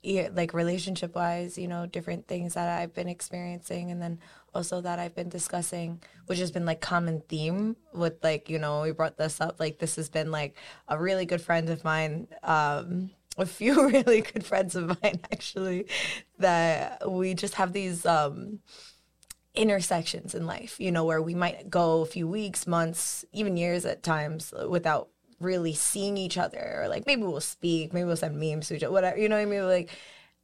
like 0.02 0.54
relationship 0.54 1.14
wise 1.14 1.58
you 1.58 1.68
know 1.68 1.86
different 1.86 2.26
things 2.26 2.54
that 2.54 2.80
i've 2.80 2.94
been 2.94 3.08
experiencing 3.08 3.90
and 3.90 4.00
then 4.00 4.18
also 4.54 4.80
that 4.80 4.98
i've 4.98 5.14
been 5.14 5.28
discussing 5.28 6.00
which 6.26 6.38
has 6.38 6.50
been 6.50 6.64
like 6.64 6.80
common 6.80 7.22
theme 7.28 7.76
with 7.92 8.14
like 8.22 8.48
you 8.48 8.58
know 8.58 8.82
we 8.82 8.92
brought 8.92 9.18
this 9.18 9.40
up 9.40 9.60
like 9.60 9.78
this 9.78 9.96
has 9.96 10.08
been 10.08 10.30
like 10.30 10.56
a 10.88 10.98
really 10.98 11.26
good 11.26 11.40
friend 11.40 11.68
of 11.68 11.84
mine 11.84 12.26
um 12.42 13.10
a 13.36 13.46
few 13.46 13.88
really 13.90 14.22
good 14.22 14.44
friends 14.44 14.74
of 14.74 14.88
mine 15.02 15.20
actually 15.32 15.86
that 16.38 17.10
we 17.10 17.34
just 17.34 17.54
have 17.54 17.72
these 17.72 18.06
um 18.06 18.58
intersections 19.54 20.34
in 20.34 20.46
life, 20.46 20.78
you 20.78 20.92
know, 20.92 21.04
where 21.04 21.22
we 21.22 21.34
might 21.34 21.68
go 21.68 22.02
a 22.02 22.06
few 22.06 22.28
weeks, 22.28 22.66
months, 22.66 23.24
even 23.32 23.56
years 23.56 23.84
at 23.84 24.02
times 24.02 24.54
without 24.68 25.08
really 25.40 25.72
seeing 25.72 26.16
each 26.16 26.38
other 26.38 26.80
or 26.82 26.88
like 26.88 27.06
maybe 27.06 27.22
we'll 27.22 27.40
speak, 27.40 27.92
maybe 27.92 28.04
we'll 28.04 28.16
send 28.16 28.38
memes 28.38 28.68
to 28.68 28.76
each 28.76 28.82
other, 28.82 28.92
whatever, 28.92 29.18
you 29.18 29.28
know 29.28 29.36
what 29.36 29.42
I 29.42 29.46
mean? 29.46 29.66
Like 29.66 29.90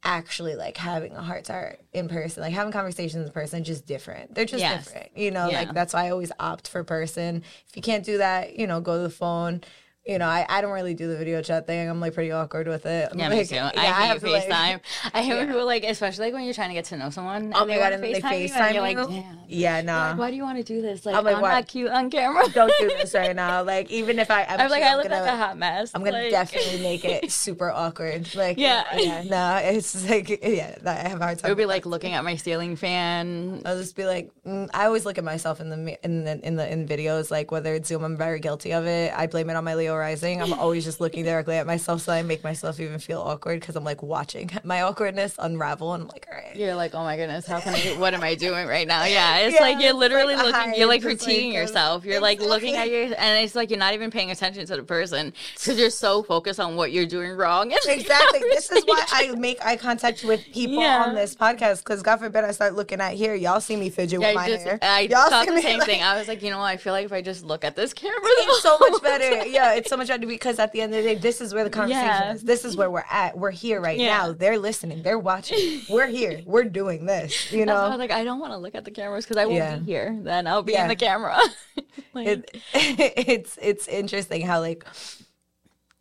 actually 0.03 0.55
like 0.55 0.77
having 0.77 1.13
a 1.13 1.21
heart 1.21 1.45
to 1.45 1.53
heart 1.53 1.79
in 1.93 2.07
person, 2.07 2.41
like 2.41 2.53
having 2.53 2.73
conversations 2.73 3.25
in 3.25 3.31
person, 3.31 3.63
just 3.63 3.85
different. 3.85 4.35
They're 4.35 4.45
just 4.45 4.61
yes. 4.61 4.85
different, 4.85 5.17
you 5.17 5.31
know, 5.31 5.49
yeah. 5.49 5.59
like 5.59 5.73
that's 5.73 5.93
why 5.93 6.07
I 6.07 6.09
always 6.09 6.31
opt 6.39 6.67
for 6.67 6.83
person. 6.83 7.43
If 7.69 7.75
you 7.75 7.81
can't 7.81 8.03
do 8.03 8.17
that, 8.17 8.57
you 8.57 8.67
know, 8.67 8.81
go 8.81 8.97
to 8.97 9.03
the 9.03 9.09
phone 9.09 9.61
you 10.07 10.17
know, 10.17 10.27
I, 10.27 10.45
I 10.47 10.61
don't 10.61 10.71
really 10.71 10.93
do 10.93 11.07
the 11.07 11.17
video 11.17 11.41
chat 11.41 11.67
thing. 11.67 11.89
I'm 11.89 11.99
like 11.99 12.13
pretty 12.13 12.31
awkward 12.31 12.67
with 12.67 12.85
it. 12.85 13.09
I'm 13.11 13.19
yeah, 13.19 13.27
like, 13.27 13.37
me 13.39 13.45
too. 13.45 13.55
Yeah, 13.57 13.71
I, 13.75 13.87
I 13.87 14.07
hate 14.07 14.21
FaceTime. 14.21 14.49
Like, 14.49 14.81
I 15.13 15.21
hate 15.21 15.29
yeah. 15.29 15.37
when 15.39 15.47
people 15.47 15.65
like, 15.65 15.83
especially 15.83 16.25
like 16.25 16.33
when 16.33 16.45
you're 16.45 16.53
trying 16.53 16.69
to 16.69 16.73
get 16.73 16.85
to 16.85 16.97
know 16.97 17.09
someone. 17.09 17.51
Oh 17.53 17.65
my 17.65 17.75
god, 17.75 17.93
and 17.93 18.03
they 18.03 18.13
FaceTime 18.13 18.73
you, 18.73 18.81
like, 18.81 18.97
damn. 18.97 19.39
Yeah, 19.47 19.81
nah. 19.81 20.09
Like, 20.09 20.17
why 20.17 20.29
do 20.29 20.37
you 20.37 20.43
want 20.43 20.57
to 20.57 20.63
do 20.63 20.81
this? 20.81 21.05
Like, 21.05 21.15
I'm, 21.15 21.25
like, 21.25 21.35
I'm 21.35 21.41
not 21.41 21.67
cute 21.67 21.91
on 21.91 22.09
camera. 22.09 22.47
don't 22.53 22.71
do 22.79 22.87
this 22.87 23.13
right 23.13 23.35
now. 23.35 23.63
Like, 23.63 23.91
even 23.91 24.19
if 24.19 24.31
I, 24.31 24.43
I'm, 24.43 24.61
I'm 24.61 24.69
like, 24.69 24.83
I 24.83 24.95
look 24.95 25.09
gonna, 25.09 25.21
like 25.21 25.33
a 25.33 25.37
hot 25.37 25.57
mess. 25.57 25.91
I'm 25.93 26.03
gonna 26.03 26.29
definitely 26.29 26.81
make 26.81 27.03
it 27.03 27.29
super 27.31 27.69
awkward. 27.69 28.33
Like, 28.33 28.57
yeah, 28.57 28.85
yeah, 28.97 29.23
nah. 29.23 29.57
It's 29.57 30.07
like, 30.09 30.29
yeah, 30.41 30.77
I 30.85 30.93
have 31.09 31.19
a 31.19 31.23
hard 31.23 31.39
time. 31.39 31.49
It 31.49 31.51
would 31.51 31.57
be 31.57 31.65
like 31.65 31.85
looking 31.85 32.13
at 32.13 32.23
my 32.23 32.37
ceiling 32.37 32.77
fan. 32.77 33.61
I'll 33.65 33.77
just 33.77 33.95
be 33.95 34.05
like, 34.05 34.31
mm, 34.45 34.69
I 34.73 34.85
always 34.85 35.05
look 35.05 35.17
at 35.17 35.23
myself 35.23 35.59
in 35.59 35.69
the 35.69 36.05
in 36.05 36.23
the 36.23 36.47
in 36.47 36.55
the 36.55 36.71
in 36.71 36.87
videos, 36.87 37.29
like 37.29 37.51
whether 37.51 37.73
it's 37.73 37.89
Zoom. 37.89 38.05
I'm 38.05 38.15
very 38.15 38.39
guilty 38.39 38.71
of 38.71 38.85
it. 38.85 39.13
I 39.13 39.27
blame 39.27 39.49
it 39.49 39.55
on 39.55 39.65
my 39.65 39.75
Leo 39.75 39.96
rising. 39.97 40.41
I'm 40.41 40.53
always 40.53 40.83
just 40.83 41.01
looking 41.01 41.23
directly 41.23 41.55
at 41.55 41.67
myself, 41.67 42.01
so 42.01 42.13
I 42.13 42.21
make 42.23 42.43
myself 42.43 42.79
even 42.79 42.99
feel 42.99 43.21
awkward 43.21 43.59
because 43.59 43.75
I'm 43.75 43.83
like 43.83 44.03
watching 44.03 44.49
my 44.63 44.81
awkwardness 44.81 45.35
unravel, 45.39 45.93
and 45.93 46.03
I'm 46.03 46.09
like, 46.09 46.27
all 46.31 46.37
right. 46.37 46.55
You're 46.55 46.75
like, 46.75 46.95
oh 46.95 47.03
my 47.03 47.15
goodness, 47.17 47.45
how 47.45 47.59
can 47.59 47.73
I? 47.73 47.99
What 47.99 48.13
am 48.13 48.23
I 48.23 48.35
doing 48.35 48.67
right 48.67 48.87
now? 48.87 49.05
Yeah, 49.05 49.37
it's 49.39 49.55
yeah, 49.55 49.61
like 49.61 49.81
you're 49.81 49.93
literally 49.93 50.35
like 50.35 50.45
looking. 50.45 50.75
You're 50.75 50.87
like 50.87 51.01
critiquing 51.01 51.47
like, 51.47 51.53
yourself. 51.53 52.05
You're 52.05 52.17
exactly. 52.17 52.45
like 52.45 52.53
looking 52.53 52.75
at 52.75 52.89
your, 52.89 53.03
and 53.17 53.43
it's 53.43 53.55
like 53.55 53.69
you're 53.69 53.79
not 53.79 53.93
even 53.93 54.11
paying 54.11 54.31
attention 54.31 54.65
to 54.65 54.75
the 54.75 54.83
person 54.83 55.33
because 55.53 55.79
you're 55.79 55.89
so 55.89 56.23
focused 56.23 56.59
on 56.59 56.75
what 56.75 56.91
you're 56.91 57.05
doing 57.05 57.31
wrong. 57.31 57.71
exactly. 57.87 58.39
This 58.39 58.71
is 58.71 58.83
why 58.85 59.03
I 59.11 59.31
make 59.35 59.63
eye 59.65 59.77
contact 59.77 60.23
with 60.23 60.43
people 60.53 60.81
yeah. 60.81 61.05
on 61.05 61.15
this 61.15 61.35
podcast 61.35 61.79
because 61.79 62.01
God 62.01 62.17
forbid 62.17 62.43
I 62.43 62.51
start 62.51 62.75
looking 62.75 63.01
at 63.01 63.13
here. 63.13 63.35
Y'all 63.35 63.61
see 63.61 63.75
me 63.75 63.89
fidget 63.89 64.21
yeah, 64.21 64.27
with 64.27 64.35
my 64.35 64.47
just, 64.47 64.63
hair. 64.63 64.79
I 64.81 65.01
Y'all 65.01 65.29
thought 65.29 65.47
the 65.47 65.61
same 65.61 65.79
like, 65.79 65.87
thing. 65.87 66.03
I 66.03 66.17
was 66.17 66.27
like, 66.27 66.41
you 66.41 66.49
know, 66.49 66.59
what? 66.59 66.65
I 66.65 66.77
feel 66.77 66.93
like 66.93 67.05
if 67.05 67.13
I 67.13 67.21
just 67.21 67.43
look 67.43 67.63
at 67.63 67.75
this 67.75 67.93
camera, 67.93 68.19
it's 68.23 68.61
so 68.61 68.77
much 68.79 69.01
better. 69.01 69.47
Yeah, 69.47 69.73
it's 69.73 69.86
so 69.87 69.97
much 69.97 70.07
better 70.07 70.27
because 70.27 70.59
at 70.59 70.71
the 70.71 70.81
end 70.81 70.93
of 70.93 71.03
the 71.03 71.15
day, 71.15 71.19
this 71.19 71.41
is 71.41 71.47
is 71.47 71.53
where 71.53 71.63
the 71.63 71.69
conversation 71.69 72.05
yeah. 72.05 72.33
is. 72.33 72.43
This 72.43 72.63
is 72.63 72.77
where 72.77 72.91
we're 72.91 73.03
at. 73.09 73.37
We're 73.37 73.51
here 73.51 73.81
right 73.81 73.97
yeah. 73.97 74.17
now. 74.17 74.33
They're 74.33 74.59
listening. 74.59 75.01
They're 75.01 75.17
watching. 75.17 75.81
We're 75.89 76.07
here. 76.07 76.41
We're 76.45 76.65
doing 76.65 77.05
this. 77.05 77.51
You 77.51 77.65
know, 77.65 77.75
I 77.75 77.89
was 77.89 77.97
like, 77.97 78.11
I 78.11 78.23
don't 78.23 78.39
want 78.39 78.53
to 78.53 78.57
look 78.57 78.75
at 78.75 78.85
the 78.85 78.91
cameras 78.91 79.25
because 79.25 79.37
I 79.37 79.45
won't 79.45 79.57
yeah. 79.57 79.77
be 79.77 79.85
here. 79.85 80.17
Then 80.21 80.45
I'll 80.45 80.63
be 80.63 80.75
in 80.75 80.87
the 80.87 80.95
camera. 80.95 81.39
like, 82.13 82.27
it, 82.27 82.51
it's 82.73 83.57
it's 83.61 83.87
interesting 83.87 84.45
how 84.45 84.59
like 84.59 84.85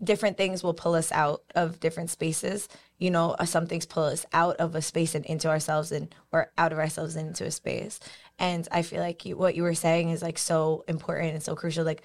different 0.04 0.36
things 0.36 0.62
will 0.62 0.74
pull 0.74 0.94
us 0.94 1.10
out 1.12 1.42
of 1.54 1.80
different 1.80 2.10
spaces. 2.10 2.68
You 2.98 3.10
know, 3.10 3.30
uh, 3.38 3.44
some 3.44 3.66
things 3.66 3.86
pull 3.86 4.04
us 4.04 4.26
out 4.32 4.56
of 4.56 4.74
a 4.74 4.82
space 4.82 5.14
and 5.14 5.24
into 5.26 5.48
ourselves, 5.48 5.92
and 5.92 6.14
or 6.32 6.50
out 6.58 6.72
of 6.72 6.78
ourselves 6.78 7.16
and 7.16 7.28
into 7.28 7.44
a 7.44 7.50
space. 7.50 8.00
And 8.38 8.68
I 8.70 8.82
feel 8.82 9.00
like 9.00 9.24
you, 9.24 9.36
what 9.36 9.54
you 9.54 9.62
were 9.62 9.74
saying 9.74 10.10
is 10.10 10.22
like 10.22 10.38
so 10.38 10.84
important 10.88 11.32
and 11.32 11.42
so 11.42 11.54
crucial. 11.54 11.84
Like, 11.84 12.02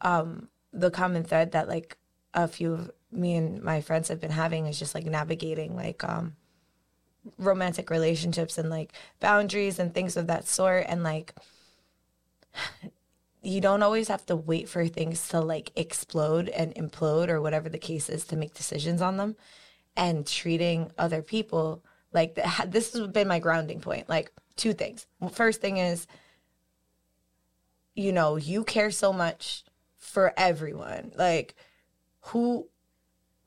um, 0.00 0.48
the 0.74 0.90
common 0.90 1.24
thread 1.24 1.52
that 1.52 1.68
like 1.68 1.96
a 2.34 2.48
few 2.48 2.74
of 2.74 2.90
me 3.12 3.36
and 3.36 3.62
my 3.62 3.80
friends 3.80 4.08
have 4.08 4.20
been 4.20 4.30
having 4.30 4.66
is 4.66 4.78
just 4.78 4.94
like 4.94 5.06
navigating 5.06 5.76
like 5.76 6.02
um 6.04 6.34
romantic 7.38 7.90
relationships 7.90 8.58
and 8.58 8.68
like 8.68 8.92
boundaries 9.20 9.78
and 9.78 9.94
things 9.94 10.16
of 10.16 10.26
that 10.26 10.46
sort. 10.46 10.84
And 10.88 11.02
like 11.02 11.34
you 13.42 13.60
don't 13.60 13.82
always 13.82 14.08
have 14.08 14.26
to 14.26 14.36
wait 14.36 14.68
for 14.68 14.86
things 14.86 15.28
to 15.28 15.40
like 15.40 15.70
explode 15.76 16.48
and 16.48 16.74
implode 16.74 17.28
or 17.28 17.40
whatever 17.40 17.68
the 17.68 17.78
case 17.78 18.08
is 18.08 18.24
to 18.26 18.36
make 18.36 18.54
decisions 18.54 19.00
on 19.00 19.16
them. 19.16 19.36
And 19.96 20.26
treating 20.26 20.90
other 20.98 21.22
people 21.22 21.84
like 22.12 22.38
this 22.66 22.92
has 22.92 23.06
been 23.08 23.28
my 23.28 23.38
grounding 23.38 23.80
point. 23.80 24.08
Like 24.08 24.32
two 24.56 24.72
things. 24.72 25.06
First 25.32 25.60
thing 25.60 25.78
is 25.78 26.06
you 27.94 28.10
know 28.10 28.34
you 28.34 28.64
care 28.64 28.90
so 28.90 29.12
much 29.12 29.64
for 30.14 30.32
everyone 30.36 31.12
like 31.16 31.56
who 32.20 32.68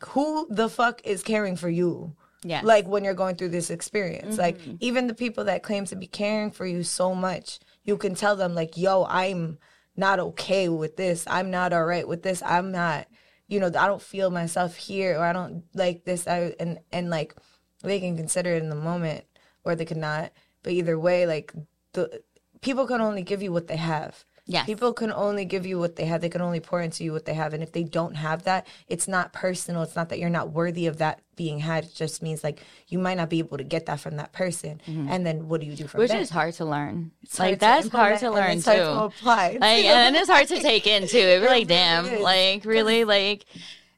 who 0.09 0.47
the 0.49 0.69
fuck 0.69 1.01
is 1.05 1.23
caring 1.23 1.55
for 1.55 1.69
you? 1.69 2.15
Yeah. 2.43 2.61
Like 2.63 2.87
when 2.87 3.03
you're 3.03 3.15
going 3.15 3.35
through 3.35 3.49
this 3.49 3.71
experience. 3.71 4.35
Mm-hmm. 4.35 4.41
Like 4.41 4.59
even 4.79 5.07
the 5.07 5.15
people 5.15 5.45
that 5.45 5.63
claim 5.63 5.85
to 5.85 5.95
be 5.95 6.05
caring 6.05 6.51
for 6.51 6.65
you 6.67 6.83
so 6.83 7.15
much, 7.15 7.59
you 7.83 7.97
can 7.97 8.13
tell 8.13 8.35
them 8.35 8.53
like, 8.53 8.77
"Yo, 8.77 9.05
I'm 9.09 9.57
not 9.95 10.19
okay 10.19 10.69
with 10.69 10.97
this. 10.97 11.25
I'm 11.27 11.49
not 11.49 11.73
all 11.73 11.85
right 11.85 12.07
with 12.07 12.21
this. 12.21 12.43
I'm 12.43 12.71
not, 12.71 13.07
you 13.47 13.59
know, 13.59 13.67
I 13.67 13.87
don't 13.87 14.01
feel 14.01 14.29
myself 14.29 14.75
here 14.75 15.17
or 15.17 15.25
I 15.25 15.33
don't 15.33 15.63
like 15.73 16.05
this 16.05 16.27
I 16.27 16.53
and 16.59 16.79
and 16.91 17.09
like 17.09 17.33
they 17.81 17.99
can 17.99 18.15
consider 18.15 18.53
it 18.53 18.61
in 18.61 18.69
the 18.69 18.75
moment 18.75 19.25
or 19.63 19.75
they 19.75 19.85
could 19.85 19.97
not. 19.97 20.31
But 20.61 20.73
either 20.73 20.99
way, 20.99 21.25
like 21.25 21.53
the 21.93 22.21
people 22.61 22.85
can 22.85 23.01
only 23.01 23.23
give 23.23 23.41
you 23.41 23.51
what 23.51 23.67
they 23.67 23.77
have. 23.77 24.25
Yes. 24.47 24.65
People 24.65 24.93
can 24.93 25.11
only 25.11 25.43
give 25.43 25.65
you 25.65 25.77
what 25.77 25.97
they 25.97 26.05
have. 26.05 26.21
They 26.21 26.29
can 26.29 26.41
only 26.41 26.61
pour 26.61 26.81
into 26.81 27.03
you 27.03 27.11
what 27.11 27.25
they 27.25 27.33
have. 27.33 27.53
And 27.53 27.61
if 27.61 27.73
they 27.73 27.83
don't 27.83 28.15
have 28.15 28.43
that, 28.43 28.65
it's 28.87 29.07
not 29.07 29.33
personal. 29.33 29.83
It's 29.83 29.95
not 29.95 30.07
that 30.09 30.19
you're 30.19 30.29
not 30.29 30.51
worthy 30.51 30.87
of 30.87 30.99
that 30.99 31.19
being 31.35 31.59
had. 31.59 31.83
It 31.83 31.93
just 31.93 32.23
means 32.23 32.45
like 32.45 32.61
you 32.87 32.97
might 32.97 33.17
not 33.17 33.29
be 33.29 33.39
able 33.39 33.57
to 33.57 33.65
get 33.65 33.87
that 33.87 33.99
from 33.99 34.15
that 34.15 34.31
person. 34.31 34.81
Mm-hmm. 34.87 35.09
And 35.09 35.25
then 35.25 35.49
what 35.49 35.59
do 35.59 35.67
you 35.67 35.75
do 35.75 35.85
from 35.85 35.99
Which 35.99 36.13
is 36.13 36.29
hard 36.29 36.53
to 36.55 36.65
learn. 36.65 37.11
It's 37.23 37.37
like 37.37 37.59
that's 37.59 37.89
hard 37.89 38.19
to 38.19 38.31
learn 38.31 38.61
too. 38.61 38.71
Hard 38.71 38.79
to 38.79 39.03
apply. 39.03 39.57
Like 39.59 39.83
and 39.83 40.15
it's 40.15 40.29
hard 40.29 40.47
to 40.47 40.61
take 40.61 40.87
in 40.87 41.07
too. 41.07 41.17
It'd 41.17 41.43
like, 41.49 41.67
damn, 41.67 42.21
like 42.21 42.63
really 42.63 43.03
like 43.03 43.45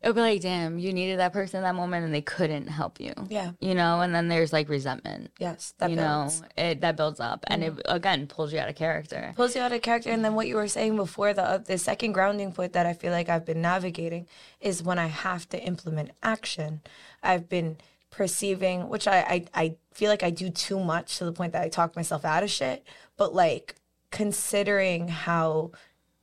it 0.02 0.08
would 0.08 0.16
be 0.16 0.22
like, 0.22 0.42
damn, 0.42 0.80
you 0.80 0.94
needed 0.94 1.20
that 1.20 1.34
person 1.34 1.58
in 1.58 1.64
that 1.64 1.76
moment 1.76 2.06
and 2.06 2.14
they 2.14 2.22
couldn't 2.22 2.68
help 2.68 3.02
you. 3.02 3.14
Yeah. 3.30 3.52
You 3.60 3.76
know, 3.76 4.00
and 4.00 4.16
then 4.16 4.30
there's 4.30 4.54
like 4.54 4.70
resentment. 4.70 5.32
Yes. 5.40 5.74
That 5.78 5.90
you 5.90 5.98
builds. 5.98 6.42
know, 6.42 6.48
it 6.58 6.82
that 6.82 6.96
builds 6.96 7.20
up 7.20 7.44
and 7.48 7.64
mm. 7.64 7.78
it 7.78 7.82
again 7.86 8.28
pulls 8.28 8.54
you 8.54 8.60
out 8.60 8.70
of 8.70 8.76
character. 8.76 9.34
Pulls 9.36 9.56
you 9.56 9.62
out 9.62 9.74
of 9.74 9.82
character. 9.82 10.10
And 10.10 10.24
then 10.24 10.36
what 10.36 10.48
you 10.48 10.56
were 10.56 10.70
saying 10.70 10.96
before, 10.96 11.34
the 11.34 11.44
uh, 11.44 11.58
the 11.58 11.78
second 11.78 12.14
grounding 12.14 12.54
point 12.54 12.74
that 12.74 12.86
I 12.86 12.94
feel 12.94 13.12
like 13.12 13.28
I've 13.28 13.46
been 13.46 13.62
navigating 13.62 14.28
is 14.62 14.82
when 14.82 15.00
I 15.00 15.08
have 15.08 15.50
to 15.50 15.62
implement 15.62 16.12
action. 16.24 16.80
I've 17.22 17.50
been 17.50 17.78
perceiving, 18.10 18.88
which 18.88 19.08
I, 19.08 19.20
I, 19.20 19.46
I 19.54 19.76
feel 19.94 20.10
like 20.10 20.24
I 20.24 20.30
do 20.30 20.50
too 20.50 20.80
much 20.80 21.18
to 21.18 21.26
the 21.26 21.34
point 21.34 21.54
that 21.54 21.62
I 21.62 21.70
talk 21.70 21.96
myself 21.96 22.24
out 22.24 22.44
of 22.44 22.50
shit. 22.50 22.86
But 23.18 23.36
like 23.36 23.76
considering 24.12 25.10
how 25.10 25.72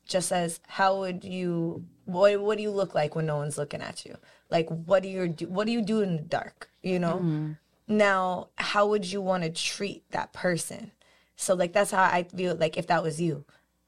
just 0.06 0.32
as 0.32 0.60
how 0.68 1.00
would 1.00 1.24
you 1.24 1.84
what 2.04 2.40
what 2.40 2.56
do 2.56 2.62
you 2.62 2.70
look 2.70 2.94
like 2.94 3.14
when 3.14 3.26
no 3.26 3.36
one's 3.36 3.58
looking 3.58 3.82
at 3.82 4.04
you? 4.04 4.16
Like 4.50 4.68
what 4.68 5.02
do 5.02 5.08
you 5.08 5.28
do 5.28 5.48
what 5.48 5.66
do 5.66 5.72
you 5.72 5.82
do 5.82 6.00
in 6.00 6.16
the 6.16 6.22
dark? 6.22 6.70
You 6.82 6.98
know? 6.98 7.16
Mm-hmm. 7.16 7.52
Now, 7.88 8.48
how 8.56 8.86
would 8.88 9.10
you 9.10 9.20
want 9.20 9.44
to 9.44 9.50
treat 9.50 10.10
that 10.10 10.32
person? 10.32 10.92
So 11.36 11.54
like 11.54 11.72
that's 11.72 11.90
how 11.90 12.02
I 12.02 12.24
feel 12.24 12.54
like 12.54 12.76
if 12.76 12.86
that 12.86 13.02
was 13.02 13.20
you. 13.20 13.44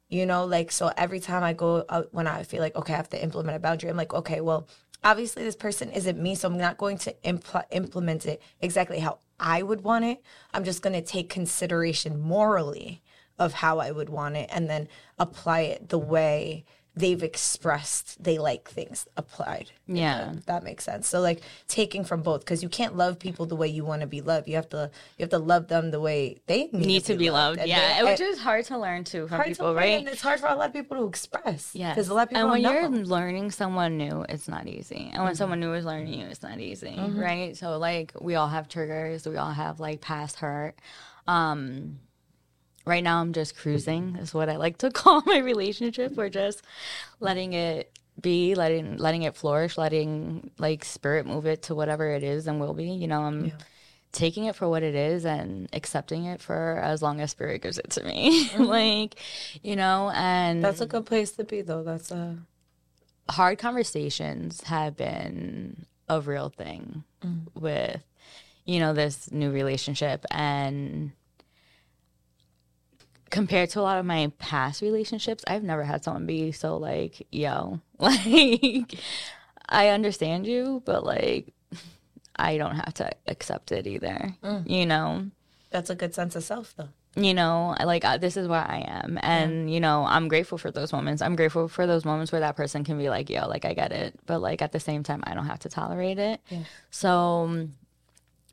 You 0.08 0.24
know, 0.24 0.44
like 0.44 0.72
so 0.72 0.90
every 0.96 1.20
time 1.20 1.42
I 1.42 1.52
go 1.52 1.84
out 1.88 2.08
when 2.12 2.26
I 2.26 2.42
feel 2.42 2.60
like 2.60 2.76
okay, 2.76 2.94
I 2.94 2.96
have 2.96 3.10
to 3.10 3.22
implement 3.22 3.56
a 3.56 3.60
boundary, 3.60 3.90
I'm 3.90 3.96
like, 3.96 4.14
okay, 4.14 4.40
well, 4.40 4.68
obviously 5.04 5.44
this 5.44 5.56
person 5.56 5.90
isn't 5.90 6.20
me, 6.20 6.34
so 6.34 6.48
I'm 6.48 6.58
not 6.58 6.78
going 6.78 6.98
to 6.98 7.14
impl- 7.24 7.64
implement 7.70 8.26
it 8.26 8.42
exactly 8.60 8.98
how 8.98 9.18
I 9.38 9.62
would 9.62 9.82
want 9.82 10.04
it. 10.04 10.22
I'm 10.52 10.64
just 10.64 10.82
going 10.82 10.94
to 10.94 11.02
take 11.02 11.28
consideration 11.28 12.18
morally 12.18 13.02
of 13.38 13.52
how 13.52 13.78
I 13.78 13.90
would 13.90 14.08
want 14.08 14.36
it 14.36 14.48
and 14.52 14.68
then 14.68 14.88
apply 15.18 15.60
it 15.60 15.88
the 15.88 15.98
way 15.98 16.64
they've 16.98 17.22
expressed 17.22 18.22
they 18.22 18.38
like 18.38 18.68
things 18.68 19.06
applied. 19.16 19.70
Yeah. 19.86 20.32
That, 20.46 20.64
makes 20.64 20.84
sense. 20.84 21.06
So 21.06 21.20
like 21.20 21.42
taking 21.68 22.02
from 22.04 22.22
both 22.22 22.40
because 22.40 22.62
you 22.62 22.68
can't 22.68 22.96
love 22.96 23.18
people 23.18 23.46
the 23.46 23.54
way 23.54 23.68
you 23.68 23.84
want 23.84 24.00
to 24.00 24.06
be 24.06 24.20
loved. 24.20 24.48
You 24.48 24.56
have 24.56 24.68
to 24.70 24.90
you 25.16 25.22
have 25.22 25.30
to 25.30 25.38
love 25.38 25.68
them 25.68 25.92
the 25.92 26.00
way 26.00 26.38
they 26.46 26.68
need, 26.72 26.86
need 26.86 27.04
to, 27.04 27.12
be, 27.12 27.26
be 27.26 27.30
loved. 27.30 27.58
loved. 27.58 27.68
Yeah. 27.68 28.02
Which 28.02 28.20
is 28.20 28.40
hard 28.40 28.64
to 28.66 28.78
learn 28.78 29.04
too 29.04 29.28
from 29.28 29.42
people, 29.44 29.74
right? 29.74 30.00
And 30.00 30.08
it's 30.08 30.20
hard 30.20 30.40
for 30.40 30.48
a 30.48 30.56
lot 30.56 30.68
of 30.68 30.72
people 30.72 30.96
to 30.96 31.06
express. 31.06 31.70
Yeah. 31.72 31.90
Because 31.90 32.08
a 32.08 32.14
lot 32.14 32.24
of 32.24 32.28
people 32.30 32.42
And 32.42 32.50
when 32.50 32.62
you're 32.62 32.88
know. 32.88 33.02
learning 33.02 33.52
someone 33.52 33.96
new, 33.96 34.24
it's 34.28 34.48
not 34.48 34.66
easy. 34.66 35.10
And 35.12 35.22
when 35.22 35.32
mm-hmm. 35.32 35.38
someone 35.38 35.60
new 35.60 35.72
is 35.74 35.84
learning 35.84 36.14
you, 36.14 36.26
it's 36.26 36.42
not 36.42 36.58
easy. 36.58 36.96
Mm-hmm. 36.98 37.20
Right? 37.20 37.56
So 37.56 37.78
like 37.78 38.12
we 38.20 38.34
all 38.34 38.48
have 38.48 38.68
triggers, 38.68 39.26
we 39.26 39.36
all 39.36 39.52
have 39.52 39.78
like 39.78 40.00
past 40.00 40.40
hurt. 40.40 40.74
Um 41.28 42.00
right 42.88 43.04
now 43.04 43.20
I'm 43.20 43.32
just 43.32 43.56
cruising 43.56 44.16
is 44.16 44.34
what 44.34 44.48
I 44.48 44.56
like 44.56 44.78
to 44.78 44.90
call 45.00 45.22
my 45.26 45.38
relationship. 45.38 46.16
We're 46.16 46.30
just 46.30 46.62
letting 47.20 47.52
it 47.52 47.96
be, 48.20 48.54
letting 48.54 48.96
letting 48.96 49.22
it 49.22 49.36
flourish, 49.36 49.78
letting 49.78 50.50
like 50.58 50.84
spirit 50.84 51.26
move 51.26 51.46
it 51.46 51.62
to 51.64 51.74
whatever 51.74 52.10
it 52.10 52.24
is 52.24 52.46
and 52.46 52.58
will 52.58 52.74
be. 52.74 52.90
You 52.90 53.06
know, 53.06 53.22
I'm 53.22 53.46
yeah. 53.46 53.52
taking 54.12 54.44
it 54.46 54.56
for 54.56 54.68
what 54.68 54.82
it 54.82 54.94
is 54.94 55.24
and 55.24 55.68
accepting 55.72 56.24
it 56.24 56.40
for 56.40 56.80
as 56.82 57.02
long 57.02 57.20
as 57.20 57.30
spirit 57.30 57.62
gives 57.62 57.78
it 57.78 57.90
to 57.90 58.04
me. 58.04 58.48
Mm-hmm. 58.48 58.62
like, 58.64 59.14
you 59.62 59.76
know, 59.76 60.10
and 60.14 60.64
That's 60.64 60.80
a 60.80 60.86
good 60.86 61.06
place 61.06 61.32
to 61.32 61.44
be 61.44 61.60
though. 61.60 61.82
That's 61.82 62.10
a 62.10 62.38
hard 63.28 63.58
conversations 63.58 64.62
have 64.62 64.96
been 64.96 65.84
a 66.08 66.20
real 66.20 66.48
thing 66.48 67.04
mm. 67.22 67.42
with 67.54 68.02
you 68.64 68.80
know 68.80 68.94
this 68.94 69.30
new 69.30 69.50
relationship 69.50 70.24
and 70.30 71.12
compared 73.30 73.70
to 73.70 73.80
a 73.80 73.82
lot 73.82 73.98
of 73.98 74.06
my 74.06 74.32
past 74.38 74.82
relationships, 74.82 75.44
I've 75.46 75.62
never 75.62 75.84
had 75.84 76.04
someone 76.04 76.26
be 76.26 76.52
so 76.52 76.76
like, 76.76 77.26
yo, 77.30 77.80
like 77.98 78.94
I 79.68 79.88
understand 79.88 80.46
you, 80.46 80.82
but 80.84 81.04
like 81.04 81.52
I 82.36 82.56
don't 82.56 82.76
have 82.76 82.94
to 82.94 83.10
accept 83.26 83.72
it 83.72 83.86
either. 83.86 84.34
Mm. 84.42 84.68
You 84.68 84.86
know. 84.86 85.26
That's 85.70 85.90
a 85.90 85.94
good 85.94 86.14
sense 86.14 86.36
of 86.36 86.44
self 86.44 86.74
though. 86.76 86.88
You 87.16 87.34
know, 87.34 87.74
like 87.82 88.04
uh, 88.04 88.18
this 88.18 88.36
is 88.36 88.46
where 88.46 88.60
I 88.60 88.84
am 88.86 89.18
and 89.22 89.68
yeah. 89.68 89.74
you 89.74 89.80
know, 89.80 90.04
I'm 90.06 90.28
grateful 90.28 90.56
for 90.56 90.70
those 90.70 90.92
moments. 90.92 91.20
I'm 91.20 91.34
grateful 91.34 91.66
for 91.66 91.86
those 91.86 92.04
moments 92.04 92.30
where 92.30 92.42
that 92.42 92.54
person 92.54 92.84
can 92.84 92.96
be 92.96 93.08
like, 93.08 93.28
yo, 93.28 93.48
like 93.48 93.64
I 93.64 93.74
get 93.74 93.92
it, 93.92 94.14
but 94.26 94.40
like 94.40 94.62
at 94.62 94.72
the 94.72 94.78
same 94.78 95.02
time 95.02 95.22
I 95.26 95.34
don't 95.34 95.46
have 95.46 95.58
to 95.60 95.68
tolerate 95.68 96.18
it. 96.18 96.40
Yeah. 96.48 96.60
So 96.90 97.68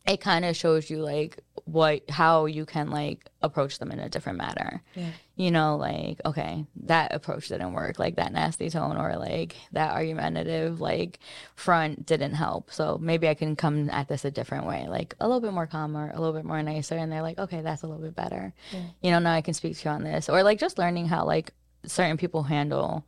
it 0.08 0.22
kind 0.22 0.46
of 0.46 0.56
shows 0.56 0.90
you 0.90 1.02
like 1.02 1.40
what 1.66 2.08
how 2.10 2.46
you 2.46 2.64
can 2.66 2.92
like 2.92 3.28
approach 3.42 3.80
them 3.80 3.92
in 3.92 4.00
a 4.00 4.08
different 4.08 4.38
manner. 4.38 4.84
Yeah. 4.94 5.10
You 5.36 5.50
know, 5.50 5.78
like 5.78 6.22
okay, 6.26 6.66
that 6.84 7.14
approach 7.14 7.48
didn't 7.48 7.74
work. 7.74 7.98
Like 7.98 8.18
that 8.18 8.32
nasty 8.32 8.70
tone 8.70 8.98
or 8.98 9.18
like 9.18 9.56
that 9.72 9.94
argumentative 9.94 10.80
like 10.80 11.20
front 11.56 12.06
didn't 12.06 12.36
help. 12.36 12.72
So 12.72 13.00
maybe 13.02 13.28
I 13.28 13.34
can 13.34 13.56
come 13.56 13.90
at 13.90 14.08
this 14.08 14.26
a 14.26 14.32
different 14.32 14.68
way, 14.68 14.88
like 14.88 15.16
a 15.20 15.28
little 15.28 15.42
bit 15.42 15.54
more 15.54 15.68
calmer, 15.68 16.12
a 16.14 16.20
little 16.20 16.34
bit 16.34 16.46
more 16.46 16.62
nicer, 16.62 16.96
and 16.96 17.12
they're 17.12 17.24
like, 17.24 17.40
okay, 17.40 17.62
that's 17.62 17.82
a 17.82 17.88
little 17.88 18.04
bit 18.04 18.16
better. 18.16 18.54
Yeah. 18.72 18.82
You 19.02 19.12
know, 19.12 19.20
now 19.20 19.34
I 19.34 19.42
can 19.42 19.56
speak 19.56 19.78
to 19.78 19.90
you 19.90 19.92
on 19.92 20.04
this, 20.04 20.30
or 20.30 20.44
like 20.44 20.60
just 20.60 20.78
learning 20.78 21.08
how 21.08 21.26
like 21.26 21.54
certain 21.86 22.18
people 22.18 22.44
handle 22.44 23.06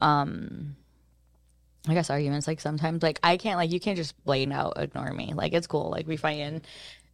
um 0.00 0.76
I 1.88 1.94
guess 1.94 2.10
arguments 2.10 2.46
like 2.46 2.60
sometimes 2.60 3.02
like 3.02 3.18
I 3.22 3.36
can't 3.38 3.56
like 3.56 3.72
you 3.72 3.80
can't 3.80 3.96
just 3.96 4.14
blatant 4.24 4.52
out 4.52 4.74
ignore 4.76 5.12
me. 5.12 5.32
Like 5.34 5.54
it's 5.54 5.66
cool. 5.66 5.90
Like 5.90 6.06
we 6.06 6.16
fight 6.16 6.38
in 6.38 6.62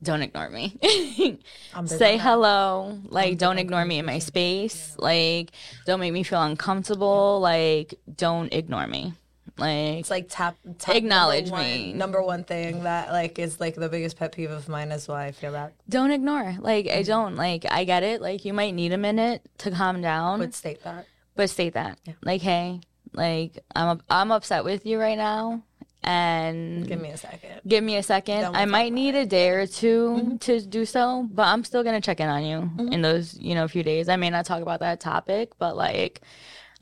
don't 0.03 0.22
ignore 0.22 0.51
me. 0.51 0.77
Say 1.87 2.18
hello. 2.18 2.99
Like 3.07 3.39
don't 3.39 3.59
ignore 3.59 3.85
me 3.85 3.99
in 3.99 4.05
my 4.05 4.18
space. 4.18 4.97
Like 4.99 5.53
don't 5.87 6.01
make 6.01 6.12
me 6.12 6.22
feel 6.22 6.43
uncomfortable. 6.43 7.41
Like 7.41 7.95
don't 8.16 8.53
ignore 8.53 8.87
me. 8.87 9.14
Like 9.57 10.01
it's 10.01 10.11
like 10.11 10.27
tap, 10.29 10.57
tap 10.79 10.97
acknowledge 10.97 11.51
number 11.51 11.62
me. 11.62 11.89
One, 11.91 11.99
number 11.99 12.22
one 12.22 12.45
thing 12.45 12.83
that 12.83 13.12
like 13.12 13.39
is 13.39 13.61
like 13.61 13.77
the 13.77 13.89
biggest 13.89 14.16
pet 14.16 14.33
peeve 14.33 14.51
of 14.51 14.68
mine 14.68 14.91
is 14.91 15.07
why 15.07 15.27
I 15.27 15.33
feel 15.33 15.53
that. 15.53 15.75
Don't 15.89 16.11
ignore. 16.11 16.57
Like 16.59 16.89
I 16.89 17.03
mm. 17.03 17.07
don't 17.07 17.37
like 17.37 17.64
I 17.70 17.85
get 17.85 18.03
it. 18.03 18.20
Like 18.20 18.45
you 18.45 18.53
might 18.53 18.75
need 18.75 18.93
a 18.93 18.99
minute 18.99 19.43
to 19.59 19.70
calm 19.70 20.03
down. 20.03 20.41
But 20.41 20.55
state 20.55 20.83
that. 20.83 21.07
But 21.37 21.51
state 21.51 21.75
that. 21.75 21.99
Yeah. 22.05 22.14
Like 22.22 22.43
hey, 22.43 22.81
like 23.15 23.59
I'm 23.75 24.01
I'm 24.11 24.31
upset 24.33 24.65
with 24.65 24.87
you 24.87 24.99
right 24.99 25.19
now 25.19 25.62
and 26.03 26.87
give 26.87 27.01
me 27.01 27.11
a 27.11 27.17
second. 27.17 27.61
Give 27.67 27.83
me 27.83 27.97
a 27.97 28.03
second. 28.03 28.55
I 28.55 28.67
might 28.67 28.93
need 28.93 29.15
a 29.15 29.25
day 29.25 29.49
or 29.51 29.67
2 29.67 30.09
mm-hmm. 30.11 30.37
to 30.37 30.61
do 30.61 30.85
so, 30.85 31.29
but 31.33 31.45
I'm 31.45 31.65
still 31.65 31.83
gonna 31.83 32.01
check 32.01 32.21
in 32.21 32.29
on 32.29 32.45
you 32.45 32.59
mm-hmm. 32.59 32.93
in 32.93 33.03
those 33.03 33.39
you 33.39 33.55
know 33.55 33.67
few 33.69 33.83
days. 33.83 34.09
I 34.09 34.17
may 34.17 34.31
not 34.31 34.45
talk 34.45 34.62
about 34.62 34.81
that 34.81 35.01
topic, 35.01 35.53
but 35.59 35.77
like 35.77 36.21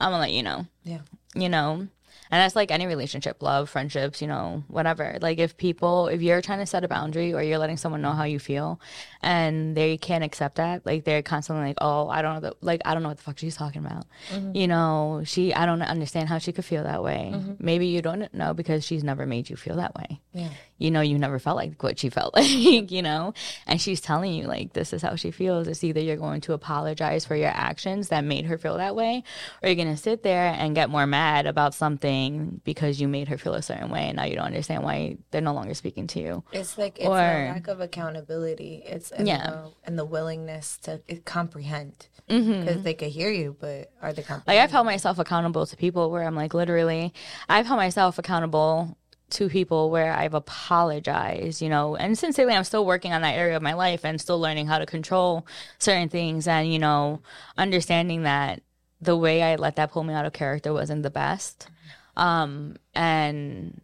I'm 0.00 0.10
gonna 0.10 0.22
let 0.22 0.32
you 0.32 0.42
know. 0.42 0.66
Yeah. 0.84 1.00
You 1.34 1.48
know, 1.48 1.88
and 2.32 2.40
that's 2.40 2.56
like 2.56 2.70
any 2.70 2.86
relationship, 2.86 3.42
love, 3.42 3.68
friendships, 3.68 4.22
you 4.22 4.26
know, 4.26 4.64
whatever. 4.68 5.18
Like 5.20 5.38
if 5.38 5.58
people, 5.58 6.08
if 6.08 6.22
you're 6.22 6.40
trying 6.40 6.60
to 6.60 6.66
set 6.66 6.82
a 6.82 6.88
boundary 6.88 7.34
or 7.34 7.42
you're 7.42 7.58
letting 7.58 7.76
someone 7.76 8.00
know 8.00 8.12
how 8.12 8.24
you 8.24 8.38
feel 8.38 8.80
and 9.20 9.76
they 9.76 9.98
can't 9.98 10.24
accept 10.24 10.54
that, 10.54 10.86
like 10.86 11.04
they're 11.04 11.20
constantly 11.20 11.66
like, 11.66 11.76
oh, 11.82 12.08
I 12.08 12.22
don't 12.22 12.36
know, 12.36 12.48
the, 12.48 12.56
like, 12.62 12.80
I 12.86 12.94
don't 12.94 13.02
know 13.02 13.10
what 13.10 13.18
the 13.18 13.22
fuck 13.22 13.38
she's 13.38 13.54
talking 13.54 13.84
about. 13.84 14.06
Mm-hmm. 14.30 14.56
You 14.56 14.66
know, 14.66 15.20
she, 15.26 15.52
I 15.52 15.66
don't 15.66 15.82
understand 15.82 16.30
how 16.30 16.38
she 16.38 16.52
could 16.52 16.64
feel 16.64 16.84
that 16.84 17.02
way. 17.02 17.32
Mm-hmm. 17.34 17.52
Maybe 17.58 17.88
you 17.88 18.00
don't 18.00 18.32
know 18.32 18.54
because 18.54 18.82
she's 18.82 19.04
never 19.04 19.26
made 19.26 19.50
you 19.50 19.56
feel 19.56 19.76
that 19.76 19.94
way. 19.94 20.18
Yeah 20.32 20.48
you 20.82 20.90
know, 20.90 21.00
you 21.00 21.18
never 21.18 21.38
felt 21.38 21.56
like 21.56 21.80
what 21.82 21.98
she 21.98 22.10
felt 22.10 22.34
like, 22.34 22.90
you 22.90 23.02
know, 23.02 23.32
and 23.66 23.80
she's 23.80 24.00
telling 24.00 24.34
you, 24.34 24.46
like, 24.46 24.72
this 24.72 24.92
is 24.92 25.00
how 25.00 25.14
she 25.14 25.30
feels. 25.30 25.68
It's 25.68 25.84
either 25.84 26.00
you're 26.00 26.16
going 26.16 26.40
to 26.42 26.52
apologize 26.52 27.24
for 27.24 27.36
your 27.36 27.52
actions 27.54 28.08
that 28.08 28.24
made 28.24 28.46
her 28.46 28.58
feel 28.58 28.76
that 28.78 28.96
way, 28.96 29.22
or 29.62 29.68
you're 29.68 29.76
going 29.76 29.94
to 29.94 30.00
sit 30.00 30.22
there 30.22 30.54
and 30.58 30.74
get 30.74 30.90
more 30.90 31.06
mad 31.06 31.46
about 31.46 31.74
something 31.74 32.60
because 32.64 33.00
you 33.00 33.08
made 33.08 33.28
her 33.28 33.38
feel 33.38 33.54
a 33.54 33.62
certain 33.62 33.90
way 33.90 34.08
and 34.08 34.16
now 34.16 34.24
you 34.24 34.34
don't 34.34 34.46
understand 34.46 34.82
why 34.82 35.16
they're 35.30 35.40
no 35.40 35.54
longer 35.54 35.74
speaking 35.74 36.06
to 36.08 36.20
you. 36.20 36.44
It's 36.52 36.76
like, 36.76 36.98
it's 36.98 37.06
or, 37.06 37.18
a 37.18 37.52
lack 37.52 37.68
of 37.68 37.80
accountability. 37.80 38.82
It's, 38.84 39.12
in 39.12 39.26
yeah. 39.26 39.50
The, 39.50 39.70
and 39.84 39.98
the 39.98 40.04
willingness 40.04 40.78
to 40.78 41.00
comprehend 41.24 42.08
because 42.26 42.46
mm-hmm. 42.46 42.82
they 42.82 42.94
could 42.94 43.08
hear 43.08 43.30
you, 43.30 43.56
but 43.58 43.92
are 44.00 44.12
they 44.12 44.24
like 44.46 44.58
I've 44.58 44.70
held 44.70 44.86
myself 44.86 45.18
accountable 45.18 45.66
to 45.66 45.76
people 45.76 46.10
where 46.10 46.22
I'm 46.22 46.34
like 46.34 46.54
literally, 46.54 47.12
I've 47.48 47.66
held 47.66 47.78
myself 47.78 48.18
accountable 48.18 48.96
to 49.32 49.48
people 49.48 49.90
where 49.90 50.12
I've 50.12 50.34
apologized, 50.34 51.60
you 51.60 51.68
know, 51.68 51.96
and 51.96 52.18
sincerely, 52.18 52.54
I'm 52.54 52.64
still 52.64 52.86
working 52.86 53.12
on 53.12 53.22
that 53.22 53.34
area 53.34 53.56
of 53.56 53.62
my 53.62 53.72
life 53.72 54.04
and 54.04 54.20
still 54.20 54.40
learning 54.40 54.66
how 54.66 54.78
to 54.78 54.86
control 54.86 55.46
certain 55.78 56.08
things 56.08 56.46
and, 56.46 56.72
you 56.72 56.78
know, 56.78 57.20
understanding 57.56 58.22
that 58.22 58.62
the 59.00 59.16
way 59.16 59.42
I 59.42 59.56
let 59.56 59.76
that 59.76 59.90
pull 59.90 60.04
me 60.04 60.14
out 60.14 60.24
of 60.24 60.32
character 60.32 60.72
wasn't 60.72 61.02
the 61.02 61.10
best. 61.10 61.68
Um, 62.16 62.76
and, 62.94 63.80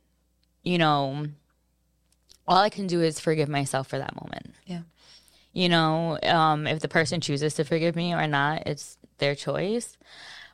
you 0.63 0.79
know, 0.79 1.27
all 2.47 2.59
I 2.59 2.71
can 2.71 2.87
do 2.87 3.03
is 3.03 3.21
forgive 3.21 3.49
myself 3.49 3.89
for 3.89 3.99
that 3.99 4.15
moment. 4.15 4.55
Yeah. 4.67 4.83
You 5.53 5.69
know, 5.69 6.19
um, 6.23 6.67
if 6.67 6.81
the 6.81 6.89
person 6.89 7.21
chooses 7.21 7.55
to 7.55 7.65
forgive 7.65 7.97
me 7.97 8.15
or 8.15 8.27
not, 8.27 8.67
it's 8.67 8.97
their 9.19 9.35
choice. 9.35 9.97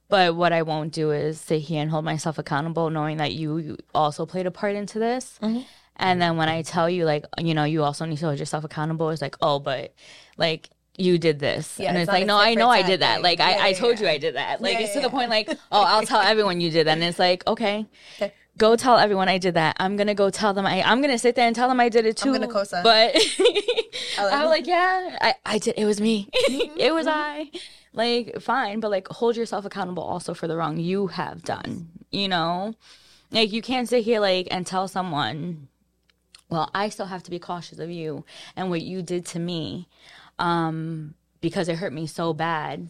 But 0.08 0.36
what 0.36 0.52
I 0.52 0.62
won't 0.62 0.92
do 0.92 1.10
is 1.10 1.40
sit 1.40 1.62
here 1.62 1.80
and 1.80 1.90
hold 1.90 2.04
myself 2.04 2.38
accountable, 2.38 2.90
knowing 2.90 3.16
that 3.16 3.32
you 3.32 3.78
also 3.94 4.26
played 4.26 4.46
a 4.46 4.50
part 4.50 4.76
into 4.76 4.98
this. 4.98 5.38
Mm-hmm. 5.42 5.62
And 5.96 6.20
then 6.20 6.36
when 6.36 6.48
I 6.48 6.62
tell 6.62 6.90
you, 6.90 7.04
like, 7.04 7.24
you 7.38 7.54
know, 7.54 7.64
you 7.64 7.82
also 7.82 8.04
need 8.04 8.18
to 8.18 8.26
hold 8.26 8.38
yourself 8.38 8.64
accountable, 8.64 9.10
it's 9.10 9.22
like, 9.22 9.36
oh, 9.40 9.60
but 9.60 9.94
like, 10.36 10.68
you 10.96 11.18
did 11.18 11.38
this. 11.38 11.78
Yeah, 11.78 11.88
and 11.88 11.98
it's, 11.98 12.04
it's 12.04 12.12
like, 12.12 12.26
no, 12.26 12.36
I 12.36 12.54
know 12.54 12.68
I 12.68 12.82
did 12.82 13.00
that. 13.00 13.22
Like, 13.22 13.38
yeah, 13.38 13.46
I, 13.46 13.50
yeah, 13.56 13.64
I 13.64 13.72
told 13.72 13.98
you 13.98 14.06
I 14.06 14.18
did 14.18 14.36
that. 14.36 14.60
Like, 14.60 14.78
it's 14.78 14.92
to 14.94 15.00
the 15.00 15.10
point, 15.10 15.30
like, 15.30 15.48
oh, 15.50 15.56
I'll 15.84 16.06
tell 16.06 16.20
everyone 16.20 16.60
you 16.60 16.70
did 16.70 16.86
that. 16.86 16.92
And 16.92 17.02
it's 17.02 17.18
like, 17.18 17.46
okay. 17.46 17.86
Go 18.56 18.76
tell 18.76 18.98
everyone 18.98 19.28
I 19.28 19.38
did 19.38 19.54
that. 19.54 19.76
I'm 19.80 19.96
gonna 19.96 20.14
go 20.14 20.30
tell 20.30 20.54
them 20.54 20.64
I. 20.64 20.82
I'm 20.82 21.00
gonna 21.00 21.18
sit 21.18 21.34
there 21.34 21.46
and 21.46 21.56
tell 21.56 21.68
them 21.68 21.80
I 21.80 21.88
did 21.88 22.06
it 22.06 22.16
too. 22.16 22.28
I'm 22.28 22.40
gonna 22.40 22.52
co-sign. 22.52 22.84
But 22.84 23.16
I'm 24.18 24.48
like, 24.48 24.66
yeah, 24.66 25.18
I, 25.20 25.34
I 25.44 25.58
did. 25.58 25.74
It 25.76 25.84
was 25.84 26.00
me. 26.00 26.28
Mm-hmm. 26.48 26.76
it 26.78 26.94
was 26.94 27.06
mm-hmm. 27.06 27.18
I 27.18 27.50
like 27.94 28.40
fine 28.40 28.80
but 28.80 28.90
like 28.90 29.08
hold 29.08 29.36
yourself 29.36 29.64
accountable 29.64 30.02
also 30.02 30.34
for 30.34 30.48
the 30.48 30.56
wrong 30.56 30.76
you 30.76 31.06
have 31.06 31.42
done 31.42 31.88
you 32.10 32.28
know 32.28 32.74
like 33.30 33.52
you 33.52 33.62
can't 33.62 33.88
sit 33.88 34.04
here 34.04 34.20
like 34.20 34.48
and 34.50 34.66
tell 34.66 34.88
someone 34.88 35.68
well 36.50 36.68
i 36.74 36.88
still 36.88 37.06
have 37.06 37.22
to 37.22 37.30
be 37.30 37.38
cautious 37.38 37.78
of 37.78 37.90
you 37.90 38.24
and 38.56 38.68
what 38.68 38.82
you 38.82 39.00
did 39.00 39.24
to 39.24 39.38
me 39.38 39.88
um 40.38 41.14
because 41.40 41.68
it 41.68 41.76
hurt 41.76 41.92
me 41.92 42.06
so 42.06 42.34
bad 42.34 42.88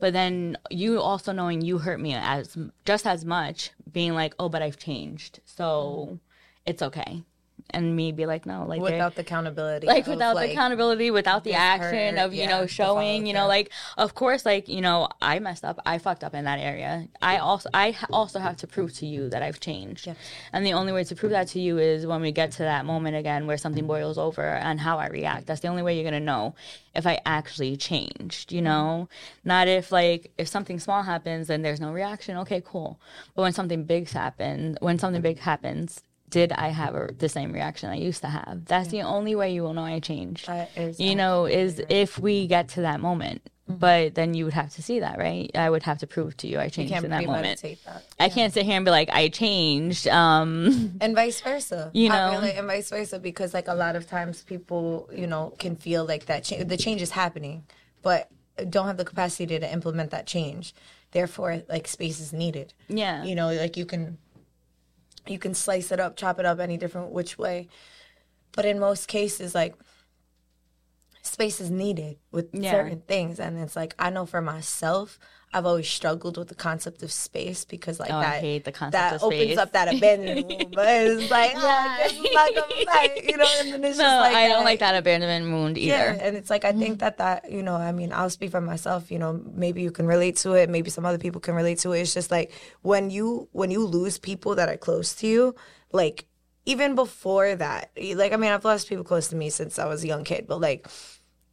but 0.00 0.12
then 0.12 0.56
you 0.70 1.00
also 1.00 1.32
knowing 1.32 1.60
you 1.60 1.78
hurt 1.78 2.00
me 2.00 2.14
as 2.14 2.56
just 2.84 3.06
as 3.06 3.24
much 3.24 3.70
being 3.92 4.14
like 4.14 4.34
oh 4.38 4.48
but 4.48 4.62
i've 4.62 4.78
changed. 4.78 5.40
So 5.44 6.08
mm. 6.12 6.18
it's 6.66 6.82
okay 6.82 7.22
and 7.72 7.96
me 7.96 8.12
be 8.12 8.26
like, 8.26 8.46
no, 8.46 8.64
like 8.66 8.80
without 8.80 9.14
the 9.14 9.22
accountability, 9.22 9.86
like 9.86 10.06
without 10.06 10.34
like, 10.34 10.48
the 10.48 10.52
accountability, 10.52 11.10
without 11.10 11.44
the 11.44 11.54
action 11.54 12.18
of 12.18 12.32
you 12.34 12.42
yeah, 12.42 12.48
know 12.48 12.66
showing, 12.66 13.26
you 13.26 13.32
know, 13.32 13.46
like 13.46 13.70
of 13.96 14.14
course, 14.14 14.44
like 14.44 14.68
you 14.68 14.80
know, 14.80 15.08
I 15.20 15.38
messed 15.38 15.64
up, 15.64 15.78
I 15.86 15.98
fucked 15.98 16.24
up 16.24 16.34
in 16.34 16.44
that 16.44 16.58
area. 16.58 17.08
I 17.22 17.38
also, 17.38 17.68
I 17.72 17.96
also 18.12 18.38
have 18.38 18.56
to 18.58 18.66
prove 18.66 18.92
to 18.94 19.06
you 19.06 19.28
that 19.30 19.42
I've 19.42 19.60
changed, 19.60 20.06
yeah. 20.06 20.14
and 20.52 20.64
the 20.64 20.72
only 20.72 20.92
way 20.92 21.04
to 21.04 21.14
prove 21.14 21.32
that 21.32 21.48
to 21.48 21.60
you 21.60 21.78
is 21.78 22.06
when 22.06 22.20
we 22.20 22.32
get 22.32 22.52
to 22.52 22.62
that 22.62 22.84
moment 22.84 23.16
again 23.16 23.46
where 23.46 23.58
something 23.58 23.86
boils 23.86 24.18
over 24.18 24.42
and 24.42 24.80
how 24.80 24.98
I 24.98 25.08
react. 25.08 25.46
That's 25.46 25.60
the 25.60 25.68
only 25.68 25.82
way 25.82 25.94
you're 25.94 26.04
gonna 26.04 26.20
know 26.20 26.54
if 26.94 27.06
I 27.06 27.20
actually 27.24 27.76
changed, 27.76 28.52
you 28.52 28.62
know? 28.62 29.08
Mm-hmm. 29.08 29.48
Not 29.48 29.68
if 29.68 29.92
like 29.92 30.32
if 30.38 30.48
something 30.48 30.78
small 30.78 31.02
happens 31.02 31.50
and 31.50 31.64
there's 31.64 31.80
no 31.80 31.92
reaction, 31.92 32.36
okay, 32.38 32.62
cool. 32.64 33.00
But 33.34 33.42
when 33.42 33.52
something 33.52 33.84
big 33.84 34.08
happens, 34.08 34.76
when 34.80 34.98
something 34.98 35.22
big 35.22 35.38
happens, 35.38 36.02
did 36.30 36.52
I 36.52 36.68
have 36.68 36.94
a, 36.94 37.10
the 37.16 37.28
same 37.28 37.52
reaction 37.52 37.90
I 37.90 37.96
used 37.96 38.22
to 38.22 38.28
have? 38.28 38.64
That's 38.64 38.92
yeah. 38.92 39.02
the 39.02 39.08
only 39.08 39.34
way 39.34 39.52
you 39.52 39.62
will 39.62 39.74
know 39.74 39.84
I 39.84 40.00
changed. 40.00 40.48
you 40.98 41.14
know, 41.14 41.46
is 41.46 41.82
if 41.88 42.18
we 42.18 42.46
get 42.46 42.68
to 42.70 42.82
that 42.82 43.00
moment. 43.00 43.42
Mm-hmm. 43.68 43.78
But 43.78 44.14
then 44.16 44.34
you 44.34 44.44
would 44.46 44.54
have 44.54 44.70
to 44.74 44.82
see 44.82 45.00
that, 45.00 45.18
right? 45.18 45.50
I 45.54 45.70
would 45.70 45.84
have 45.84 45.98
to 45.98 46.06
prove 46.06 46.36
to 46.38 46.48
you 46.48 46.58
I 46.58 46.68
changed 46.68 46.92
in 46.92 47.10
that 47.10 47.24
moment. 47.24 47.62
That. 47.62 47.70
Yeah. 47.70 47.98
I 48.18 48.28
can't 48.28 48.52
sit 48.52 48.66
here 48.66 48.76
and 48.76 48.84
be 48.84 48.90
like 48.90 49.10
I 49.10 49.28
changed, 49.28 50.08
um, 50.08 50.96
and 51.00 51.14
vice 51.14 51.40
versa. 51.40 51.90
You 51.94 52.08
know, 52.08 52.32
really, 52.32 52.52
and 52.52 52.66
vice 52.66 52.90
versa 52.90 53.20
because 53.20 53.54
like 53.54 53.68
a 53.68 53.74
lot 53.74 53.94
of 53.94 54.08
times 54.08 54.42
people, 54.42 55.08
you 55.14 55.26
know, 55.26 55.54
can 55.58 55.76
feel 55.76 56.04
like 56.04 56.26
that 56.26 56.44
cha- 56.44 56.64
the 56.64 56.76
change 56.76 57.00
is 57.00 57.10
happening, 57.10 57.64
but 58.02 58.28
don't 58.68 58.86
have 58.86 58.96
the 58.96 59.04
capacity 59.04 59.58
to 59.58 59.72
implement 59.72 60.10
that 60.10 60.26
change. 60.26 60.74
Therefore, 61.12 61.62
like 61.68 61.86
space 61.86 62.20
is 62.20 62.32
needed. 62.32 62.72
Yeah. 62.88 63.24
You 63.24 63.34
know, 63.34 63.52
like 63.52 63.76
you 63.76 63.86
can 63.86 64.18
you 65.26 65.38
can 65.38 65.54
slice 65.54 65.92
it 65.92 66.00
up, 66.00 66.16
chop 66.16 66.38
it 66.38 66.46
up 66.46 66.58
any 66.60 66.76
different 66.76 67.10
which 67.10 67.38
way. 67.38 67.68
But 68.52 68.64
in 68.64 68.78
most 68.78 69.06
cases, 69.08 69.54
like 69.54 69.74
space 71.22 71.60
is 71.60 71.70
needed 71.70 72.18
with 72.32 72.48
Yeah. 72.52 72.70
certain 72.72 73.00
things. 73.02 73.38
And 73.38 73.58
it's 73.58 73.76
like 73.76 73.94
I 73.98 74.10
know 74.10 74.26
for 74.26 74.40
myself, 74.40 75.18
I've 75.52 75.66
always 75.66 75.88
struggled 75.88 76.36
with 76.38 76.46
the 76.46 76.54
concept 76.54 77.02
of 77.02 77.10
space 77.10 77.64
because 77.64 77.98
like 77.98 78.10
Oh, 78.10 78.18
I 78.18 78.22
that 78.22 78.40
hate 78.40 78.64
the 78.64 78.70
concept 78.70 79.20
that 79.20 79.22
opens 79.22 79.58
up 79.58 79.72
that 79.72 79.92
abandonment 79.92 80.46
wound. 80.46 80.70
But 80.74 80.86
it's 80.88 81.30
like, 81.30 81.52
ah, 81.56 81.98
I 81.98 82.08
guess 82.08 82.32
not 82.32 82.54
gonna 82.54 83.20
you 83.24 83.36
know, 83.36 83.46
and 83.58 83.72
then 83.72 83.84
it's 83.84 83.98
no, 83.98 84.04
just 84.04 84.20
like 84.20 84.36
I 84.36 84.48
don't 84.48 84.64
like 84.64 84.78
that 84.78 84.94
abandonment 84.94 85.52
wound 85.52 85.76
either. 85.76 85.92
yeah, 85.92 86.18
and 86.20 86.36
it's 86.36 86.50
like 86.50 86.64
I 86.64 86.72
think 86.72 87.00
that 87.00 87.18
that 87.18 87.50
you 87.50 87.62
know, 87.62 87.74
I 87.74 87.90
mean, 87.90 88.12
I'll 88.12 88.30
speak 88.30 88.52
for 88.52 88.60
myself. 88.60 89.10
You 89.10 89.18
know, 89.18 89.40
maybe 89.52 89.82
you 89.82 89.90
can 89.90 90.06
relate 90.06 90.36
to 90.38 90.52
it. 90.52 90.70
Maybe 90.70 90.88
some 90.88 91.04
other 91.04 91.18
people 91.18 91.40
can 91.40 91.54
relate 91.54 91.78
to 91.80 91.92
it. 91.92 92.00
It's 92.00 92.14
just 92.14 92.30
like 92.30 92.52
when 92.82 93.10
you 93.10 93.48
when 93.52 93.72
you 93.72 93.84
lose 93.84 94.18
people 94.18 94.54
that 94.54 94.68
are 94.68 94.76
close 94.76 95.14
to 95.16 95.26
you, 95.26 95.54
like 95.92 96.26
even 96.64 96.94
before 96.94 97.56
that, 97.56 97.90
like 98.14 98.32
I 98.32 98.36
mean, 98.36 98.52
I've 98.52 98.64
lost 98.64 98.88
people 98.88 99.04
close 99.04 99.28
to 99.28 99.36
me 99.36 99.50
since 99.50 99.78
I 99.80 99.86
was 99.86 100.04
a 100.04 100.06
young 100.06 100.22
kid, 100.22 100.46
but 100.46 100.60
like 100.60 100.86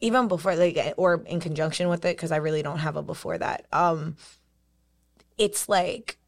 even 0.00 0.28
before, 0.28 0.54
like 0.56 0.94
or 0.96 1.22
in 1.26 1.40
conjunction 1.40 1.88
with 1.88 2.04
it, 2.04 2.16
because 2.16 2.32
I 2.32 2.36
really 2.36 2.62
don't 2.62 2.78
have 2.78 2.96
a 2.96 3.02
before 3.02 3.38
that. 3.38 3.66
Um, 3.72 4.16
it's 5.36 5.68
like 5.68 6.18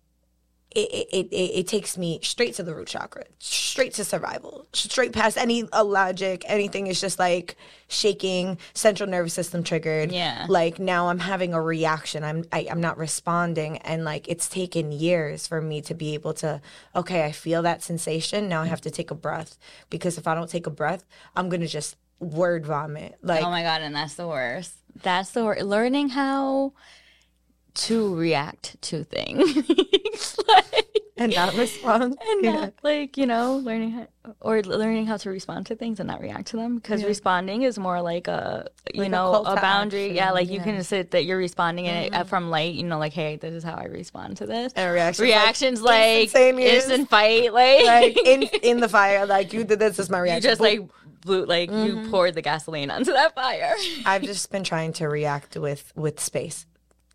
it, 0.73 0.89
it, 1.12 1.27
it, 1.33 1.35
it 1.35 1.66
takes 1.66 1.99
me 1.99 2.21
straight 2.23 2.55
to 2.55 2.62
the 2.62 2.73
root 2.73 2.87
chakra, 2.87 3.25
straight 3.41 3.93
to 3.95 4.05
survival, 4.05 4.66
straight 4.73 5.12
past 5.12 5.37
any 5.37 5.68
uh, 5.73 5.83
logic, 5.83 6.45
anything. 6.47 6.87
is 6.87 7.01
just 7.01 7.18
like 7.18 7.57
shaking, 7.89 8.57
central 8.73 9.09
nervous 9.09 9.35
system 9.35 9.64
triggered. 9.64 10.12
Yeah. 10.12 10.47
Like 10.49 10.79
now 10.79 11.09
I'm 11.09 11.18
having 11.18 11.55
a 11.55 11.61
reaction. 11.61 12.23
I'm 12.23 12.45
I, 12.53 12.68
I'm 12.71 12.81
not 12.81 12.99
responding, 12.99 13.79
and 13.79 14.05
like 14.05 14.29
it's 14.29 14.49
taken 14.49 14.93
years 14.93 15.49
for 15.49 15.61
me 15.61 15.81
to 15.83 15.95
be 15.95 16.14
able 16.14 16.35
to. 16.35 16.61
Okay, 16.95 17.25
I 17.25 17.33
feel 17.33 17.62
that 17.62 17.83
sensation. 17.83 18.49
Now 18.49 18.62
I 18.62 18.66
have 18.66 18.83
to 18.83 18.91
take 18.93 19.11
a 19.11 19.16
breath 19.16 19.59
because 19.91 20.18
if 20.18 20.29
I 20.29 20.37
don't 20.37 20.51
take 20.51 20.68
a 20.68 20.71
breath, 20.71 21.05
I'm 21.35 21.49
gonna 21.49 21.66
just 21.66 21.97
word 22.21 22.64
vomit. 22.66 23.16
Like 23.23 23.43
oh 23.45 23.51
my 23.51 23.62
god, 23.62 23.83
and 23.83 23.95
that's 23.95 24.14
the 24.14 24.29
worst. 24.29 24.75
That's 25.03 25.31
the 25.33 25.45
worst. 25.45 25.62
Learning 25.64 26.11
how 26.11 26.73
to 27.75 28.14
react 28.14 28.81
to 28.83 29.05
things. 29.05 30.37
like, 30.49 30.87
and 31.16 31.35
not 31.35 31.55
respond. 31.55 32.16
and 32.29 32.45
Yeah. 32.45 32.53
not 32.53 32.75
like 32.83 33.16
you 33.18 33.27
know 33.27 33.57
learning 33.57 33.91
how 33.93 34.07
or 34.41 34.62
learning 34.62 35.07
how 35.07 35.16
to 35.18 35.31
respond 35.31 35.66
to 35.66 35.77
things 35.77 36.01
and 36.01 36.07
not 36.07 36.21
react 36.21 36.47
to 36.49 36.57
them 36.57 36.77
because 36.77 37.05
responding 37.05 37.62
is 37.62 37.79
more 37.79 38.01
like 38.01 38.27
a 38.29 38.68
you 38.95 39.03
Like 39.03 39.11
know 39.11 39.31
call 39.33 39.47
a, 39.47 39.57
boundary 39.57 40.05
action, 40.05 40.16
yeah 40.16 40.31
like 40.31 40.49
you 40.49 40.55
yeah. 40.55 40.61
Mm-hmm. 40.61 40.71
can 40.77 40.85
sit 40.85 41.11
that 41.12 41.25
you're 41.27 41.37
responding 41.39 41.89
uh, 41.89 42.25
from 42.25 42.49
light 42.51 42.75
you 42.75 42.85
know 42.85 42.99
like 42.99 43.12
hey 43.12 43.37
this 43.37 43.53
is 43.55 43.62
how 43.64 43.75
i 43.75 43.85
respond 43.85 44.37
to 44.39 44.47
this 44.47 44.73
And 44.75 44.93
reactions 44.93 45.21
like 45.21 45.27
reactions 45.37 45.83
like, 45.83 46.23
instantaneous. 46.23 46.75
instant 46.85 47.09
fight 47.11 47.53
like, 47.53 47.85
like 47.85 48.16
in 48.27 48.43
in 48.62 48.81
the 48.81 48.89
fire, 48.89 49.27
like 49.27 49.53
you 49.53 49.64
did 49.64 49.79
this 49.79 49.99
is 49.99 50.09
my 50.11 50.18
you 50.18 50.25
reaction. 50.25 50.43
just 50.51 50.61
like 50.61 50.81
blew 51.21 51.45
like 51.45 51.71
you 51.71 51.77
mm-hmm. 51.77 52.11
poured 52.11 52.35
the 52.35 52.43
gasoline 52.43 52.91
onto 52.91 53.12
that 53.12 53.35
fire 53.35 53.75
I've 54.07 54.23
just 54.23 54.51
been 54.51 54.64
trying 54.64 54.93
to 54.95 55.09
react 55.09 55.57
with 55.57 55.93
with 55.95 56.18
space 56.21 56.66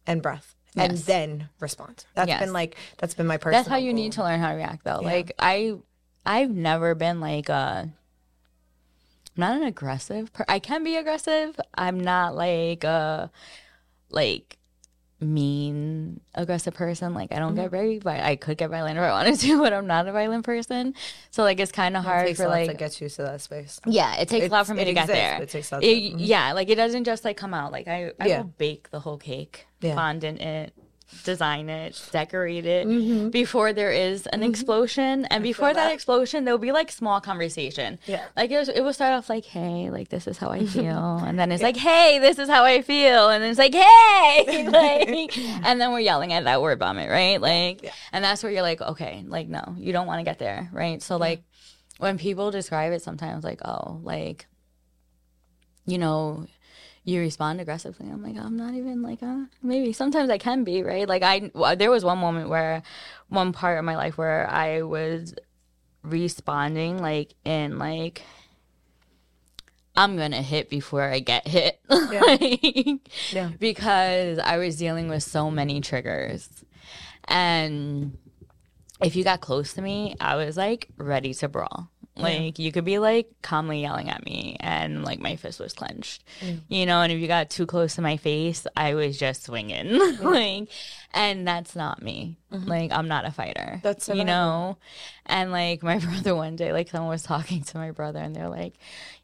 and 0.08 0.22
breath. 0.22 0.56
And 0.78 0.94
Yes. 0.94 1.06
then 1.06 1.50
respond. 1.60 2.06
That's 2.16 2.28
Yes. 2.28 2.42
been 2.42 2.52
like 2.54 2.76
that's 2.98 3.14
been 3.14 3.28
my 3.28 3.38
personal. 3.38 3.60
That's 3.60 3.70
how 3.70 3.78
you 3.78 3.92
goal. 3.92 3.96
need 3.96 4.12
to 4.14 4.24
learn 4.24 4.40
how 4.42 4.50
to 4.50 4.56
react, 4.56 4.84
though. 4.84 5.00
Yeah. 5.02 5.08
Like 5.08 5.32
I, 5.40 5.76
I've 6.26 6.52
never 6.52 6.96
been 6.96 7.22
like 7.22 7.48
a. 7.50 7.90
I'm 9.38 9.42
not 9.42 9.56
an 9.58 9.64
aggressive. 9.64 10.34
Per- 10.34 10.46
I 10.48 10.60
can 10.60 10.84
be 10.84 10.96
aggressive. 10.98 11.60
I'm 11.76 12.00
not 12.00 12.36
like 12.36 12.84
a, 12.84 13.32
like, 14.10 14.58
mean 15.26 16.20
aggressive 16.34 16.74
person. 16.74 17.14
Like 17.14 17.32
I 17.32 17.40
don't 17.40 17.54
Mm-hmm. 17.54 17.62
get 17.62 17.72
very. 17.72 18.00
vi- 18.00 18.22
I 18.32 18.36
could 18.36 18.58
get 18.58 18.70
violent 18.70 18.98
if 18.98 19.04
I 19.04 19.12
wanted 19.12 19.40
to, 19.40 19.58
but 19.62 19.74
I'm 19.74 19.88
not 19.88 20.08
a 20.08 20.12
violent 20.12 20.46
person. 20.46 20.94
So 21.32 21.44
like 21.44 21.60
it's 21.60 21.72
kind 21.72 21.96
of 21.98 22.04
It 22.04 22.08
hard 22.08 22.28
takes 22.28 22.40
for 22.40 22.46
a 22.46 22.50
lot 22.50 22.54
like. 22.56 22.70
to 22.72 22.76
get 22.76 23.00
you 23.02 23.10
to 23.10 23.22
that 23.24 23.42
space. 23.42 23.80
yeah, 23.86 24.16
it 24.16 24.28
takes 24.30 24.48
a 24.48 24.50
lot 24.50 24.66
for 24.68 24.74
me 24.74 24.86
to 24.86 24.94
get 24.94 25.08
there. 25.08 25.42
it 25.42 25.50
takes 25.50 25.72
a 25.72 25.76
lot 25.76 25.84
It- 25.84 26.14
mhm. 26.14 26.16
Yeah, 26.20 26.54
like 26.54 26.70
it 26.70 26.76
doesn't 26.76 27.04
just 27.04 27.26
like 27.26 27.38
come 27.38 27.54
out. 27.54 27.72
Like 27.72 27.88
I, 27.88 28.12
I 28.20 28.28
Yeah. 28.28 28.38
will 28.40 28.54
bake 28.58 28.90
the 28.92 29.00
whole 29.00 29.18
cake, 29.18 29.68
Yeah. 29.82 29.96
fondant 29.96 30.42
it, 30.42 30.74
design 31.24 31.70
it, 31.70 32.02
decorate 32.12 32.66
it 32.66 32.88
Mm-hmm. 32.88 33.30
before 33.30 33.74
there 33.74 33.92
is 33.92 34.26
an 34.28 34.42
explosion. 34.44 35.26
And 35.26 35.44
before 35.44 35.74
that. 35.74 35.88
that. 35.90 35.94
explosion, 35.94 36.46
there'll 36.46 36.58
be 36.58 36.72
like 36.72 36.92
small 36.92 37.22
conversation. 37.22 38.00
Yeah. 38.06 38.26
Like 38.36 38.52
it, 38.52 38.58
was, 38.58 38.70
it 38.70 38.82
will 38.82 38.94
start 38.94 39.14
off 39.14 39.30
like, 39.30 39.46
hey, 39.46 39.90
like 39.90 40.10
this 40.10 40.28
is 40.28 40.38
how 40.38 40.50
I 40.50 40.66
feel. 40.66 41.18
and 41.18 41.38
then 41.38 41.52
it's 41.52 41.64
like, 41.64 41.78
hey, 41.78 42.20
this 42.20 42.40
is 42.40 42.50
how 42.50 42.64
I 42.64 42.82
feel. 42.82 43.30
And 43.30 43.44
then 43.44 43.50
it's 43.52 43.60
like, 43.60 43.74
hey, 43.76 44.68
like, 45.08 45.38
and 45.66 45.80
then 45.80 45.92
we're 45.92 46.00
yelling 46.00 46.34
at 46.34 46.44
that 46.46 46.62
word 46.62 46.80
vomit, 46.80 47.10
right? 47.10 47.40
Like, 47.40 47.92
and 48.12 48.24
that's 48.24 48.42
where 48.44 48.52
you're 48.52 48.62
like, 48.62 48.82
okay, 48.82 49.24
like, 49.28 49.48
no, 49.48 49.76
you 49.78 49.94
don't 49.94 50.08
want 50.08 50.20
to 50.20 50.24
get 50.26 50.40
there, 50.40 50.70
right? 50.74 51.02
So, 51.02 51.18
like, 51.18 51.44
when 51.98 52.18
people 52.18 52.52
describe 52.52 52.92
it 52.94 53.02
sometimes, 53.04 53.44
like, 53.44 53.62
oh, 53.64 54.00
like, 54.04 54.48
you 55.86 55.98
know, 55.98 56.46
you 57.06 57.20
respond 57.22 57.62
aggressively. 57.62 58.10
I'm 58.10 58.22
like, 58.24 58.36
I'm 58.36 58.58
not 58.58 58.74
even 58.74 59.02
like, 59.02 59.22
uh, 59.24 59.46
maybe 59.62 59.94
sometimes 59.94 60.30
I 60.30 60.38
can 60.40 60.64
be, 60.64 60.82
right? 60.84 61.08
Like, 61.08 61.24
I, 61.24 61.52
there 61.76 61.92
was 61.92 62.04
one 62.04 62.18
moment 62.18 62.50
where, 62.50 62.82
one 63.30 63.54
part 63.54 63.78
of 63.78 63.86
my 63.86 63.96
life 63.96 64.18
where 64.18 64.50
I 64.50 64.82
was 64.82 65.36
responding, 66.04 66.98
like, 67.00 67.34
in 67.46 67.78
like, 67.78 68.24
I'm 69.96 70.18
gonna 70.18 70.42
hit 70.42 70.70
before 70.70 71.04
I 71.04 71.20
get 71.20 71.48
hit. 71.48 71.80
like, 71.90 73.00
Yeah. 73.32 73.52
because 73.60 74.40
I 74.40 74.58
was 74.58 74.76
dealing 74.76 75.08
with 75.08 75.24
so 75.24 75.50
many 75.50 75.80
triggers. 75.82 76.50
And 77.28 78.18
if 79.02 79.16
you 79.16 79.24
got 79.24 79.42
close 79.42 79.74
to 79.76 79.82
me, 79.82 80.16
I 80.20 80.36
was 80.36 80.58
like 80.58 80.90
ready 80.98 81.34
to 81.36 81.48
brawl. 81.48 81.90
Like 82.18 82.60
you 82.60 82.72
could 82.72 82.86
be 82.86 82.98
like 82.98 83.30
calmly 83.42 83.82
yelling 83.82 84.10
at 84.10 84.26
me 84.26 84.56
and 84.62 85.04
like 85.04 85.20
my 85.20 85.36
fist 85.36 85.60
was 85.60 85.74
clenched. 85.74 86.24
Mm. 86.40 86.62
You 86.70 86.86
know, 86.86 87.02
and 87.02 87.12
if 87.12 87.20
you 87.20 87.28
got 87.28 87.50
too 87.50 87.66
close 87.66 87.96
to 87.96 88.02
my 88.02 88.16
face, 88.16 88.66
I 88.76 88.94
was 88.94 89.18
just 89.18 89.44
swinging. 89.44 90.00
like 90.22 90.70
and 91.14 91.46
that's 91.46 91.76
not 91.76 92.02
me. 92.02 92.38
Mm-hmm. 92.54 92.70
Like 92.70 92.92
I'm 92.94 93.10
not 93.10 93.26
a 93.26 93.32
fighter. 93.32 93.82
That's 93.84 94.08
you 94.08 94.24
know. 94.24 94.78
And 95.26 95.52
like 95.52 95.84
my 95.84 95.98
brother 96.00 96.36
one 96.36 96.56
day 96.56 96.72
like 96.72 96.90
someone 96.90 97.10
was 97.10 97.24
talking 97.24 97.64
to 97.64 97.78
my 97.78 97.92
brother 97.92 98.20
and 98.20 98.34
they're 98.34 98.50
like, 98.50 98.76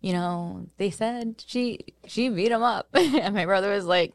you 0.01 0.11
know, 0.11 0.67
they 0.77 0.89
said 0.89 1.41
she 1.45 1.79
she 2.07 2.27
beat 2.27 2.51
him 2.51 2.63
up. 2.63 2.89
and 2.93 3.33
my 3.33 3.45
brother 3.45 3.71
was 3.71 3.85
like 3.85 4.13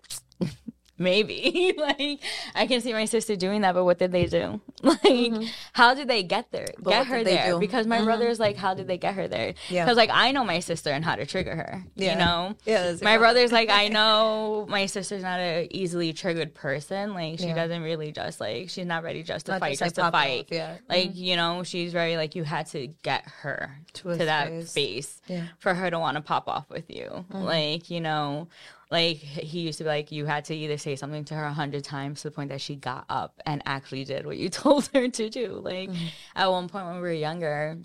maybe. 0.99 1.75
Like 1.87 2.19
i 2.55 2.67
can 2.67 2.81
see 2.81 2.93
my 2.93 3.05
sister 3.05 3.37
doing 3.37 3.61
that 3.61 3.75
but 3.75 3.85
what 3.85 3.99
did 3.99 4.13
they 4.13 4.27
do? 4.27 4.61
Like 4.83 5.33
how 5.73 5.95
did 5.95 6.09
they 6.09 6.23
get 6.23 6.51
there? 6.53 6.69
Get 6.85 7.07
her 7.07 7.23
there. 7.25 7.53
do? 7.53 7.59
because 7.59 7.87
my 7.87 8.03
brother 8.03 8.27
is 8.29 8.39
like 8.41 8.57
how 8.57 8.75
did 8.75 8.87
they 8.87 8.99
get 8.99 9.15
her 9.15 9.29
there? 9.29 9.55
Yeah. 9.69 9.85
because 9.85 9.97
like 9.97 10.11
i 10.13 10.33
know 10.33 10.45
my 10.45 10.61
sister 10.61 10.91
and 10.91 11.05
how 11.05 11.15
to 11.17 11.27
trigger 11.27 11.55
her 11.57 11.85
Yeah. 11.97 12.13
you 12.13 12.19
know? 12.19 12.55
Yeah, 12.65 12.95
my 13.03 13.19
brother's 13.19 13.53
like 13.53 13.69
i 13.71 13.89
know 13.97 14.67
my 14.69 14.87
sister's 14.87 15.23
not 15.23 15.39
an 15.41 15.69
easily 15.71 16.13
triggered 16.13 16.55
person. 16.55 17.15
Like 17.15 17.39
she 17.39 17.47
Yeah. 17.49 17.55
doesn't 17.55 17.83
really 17.83 18.13
just 18.13 18.41
like 18.41 18.69
she's 18.71 18.87
not 18.87 19.03
ready 19.03 19.23
just 19.23 19.47
to 19.47 19.53
Not 19.53 19.61
fight 19.61 19.79
just, 19.79 19.95
just, 19.95 19.99
like, 19.99 20.07
to 20.07 20.13
fight. 20.13 20.41
Off, 20.41 20.47
yeah. 20.51 20.77
like 20.89 21.15
you 21.15 21.37
know 21.37 21.63
she's 21.63 21.93
very 21.93 22.17
like 22.17 22.35
you 22.35 22.45
had 22.45 22.67
to 22.69 22.89
get 23.03 23.25
her 23.43 23.71
To 23.95 24.17
to, 24.17 24.25
that 24.25 24.49
space. 24.67 24.71
space 24.71 25.23
Yeah. 25.27 25.45
for 25.59 25.75
her 25.75 25.91
to 25.91 25.99
want 25.99 26.17
to 26.17 26.23
pop 26.23 26.49
off 26.49 26.69
with 26.71 26.89
you. 26.89 27.25
Like 27.31 27.91
you 27.91 28.01
know 28.01 28.49
like 28.91 29.17
he 29.17 29.61
used 29.61 29.79
to 29.79 29.85
be 29.85 29.89
like 29.89 30.13
you 30.13 30.27
had 30.27 30.45
to 30.47 30.55
either 30.55 30.79
say 30.79 30.97
something 30.97 31.25
to 31.25 31.35
her 31.35 31.45
a 31.45 31.53
hundred 31.53 31.85
times 31.85 32.23
to 32.23 32.29
the 32.29 32.35
point 32.35 32.51
that 32.51 32.61
she 32.61 32.77
got 32.77 33.05
up 33.09 33.41
and 33.45 33.63
actually 33.67 34.05
did 34.05 34.27
what 34.27 34.37
you 34.37 34.49
told 34.51 34.89
her 34.95 35.09
to 35.09 35.29
do. 35.29 35.61
Like 35.63 35.91
mm-hmm. 35.91 36.07
at 36.35 36.51
one 36.51 36.69
point 36.69 36.87
when 36.87 36.97
we 36.97 37.01
were 37.01 37.13
younger 37.13 37.79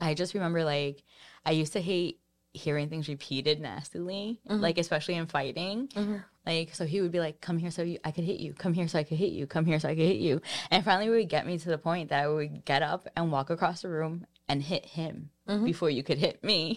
i 0.00 0.14
just 0.14 0.34
remember 0.34 0.64
like 0.64 1.04
i 1.46 1.52
used 1.52 1.74
to 1.74 1.80
hate 1.80 2.18
hearing 2.54 2.88
things 2.88 3.08
repeated 3.08 3.60
nastily 3.60 4.40
mm-hmm. 4.48 4.60
like 4.60 4.76
especially 4.78 5.14
in 5.14 5.26
fighting. 5.26 5.88
Mm-hmm. 5.88 6.16
Like 6.44 6.74
so 6.74 6.84
he 6.84 7.00
would 7.00 7.12
be 7.12 7.20
like 7.20 7.40
come 7.40 7.56
here 7.56 7.70
so 7.70 7.82
you, 7.82 7.98
i 8.04 8.10
could 8.10 8.24
hit 8.24 8.40
you. 8.40 8.52
Come 8.52 8.74
here 8.74 8.88
so 8.88 8.98
i 8.98 9.04
could 9.04 9.16
hit 9.16 9.32
you. 9.32 9.46
Come 9.46 9.64
here 9.64 9.78
so 9.78 9.88
i 9.88 9.94
could 9.94 10.04
hit 10.04 10.18
you. 10.18 10.42
And 10.70 10.84
finally 10.84 11.06
it 11.06 11.10
would 11.10 11.28
get 11.28 11.46
me 11.46 11.56
to 11.58 11.68
the 11.68 11.78
point 11.78 12.10
that 12.10 12.24
i 12.24 12.28
would 12.28 12.64
get 12.64 12.82
up 12.82 13.08
and 13.16 13.32
walk 13.32 13.48
across 13.48 13.82
the 13.82 13.88
room 13.88 14.26
and 14.48 14.62
hit 14.62 14.84
him 14.84 15.30
before 15.64 15.88
you 15.88 16.02
could 16.02 16.18
hit 16.18 16.42
me. 16.44 16.76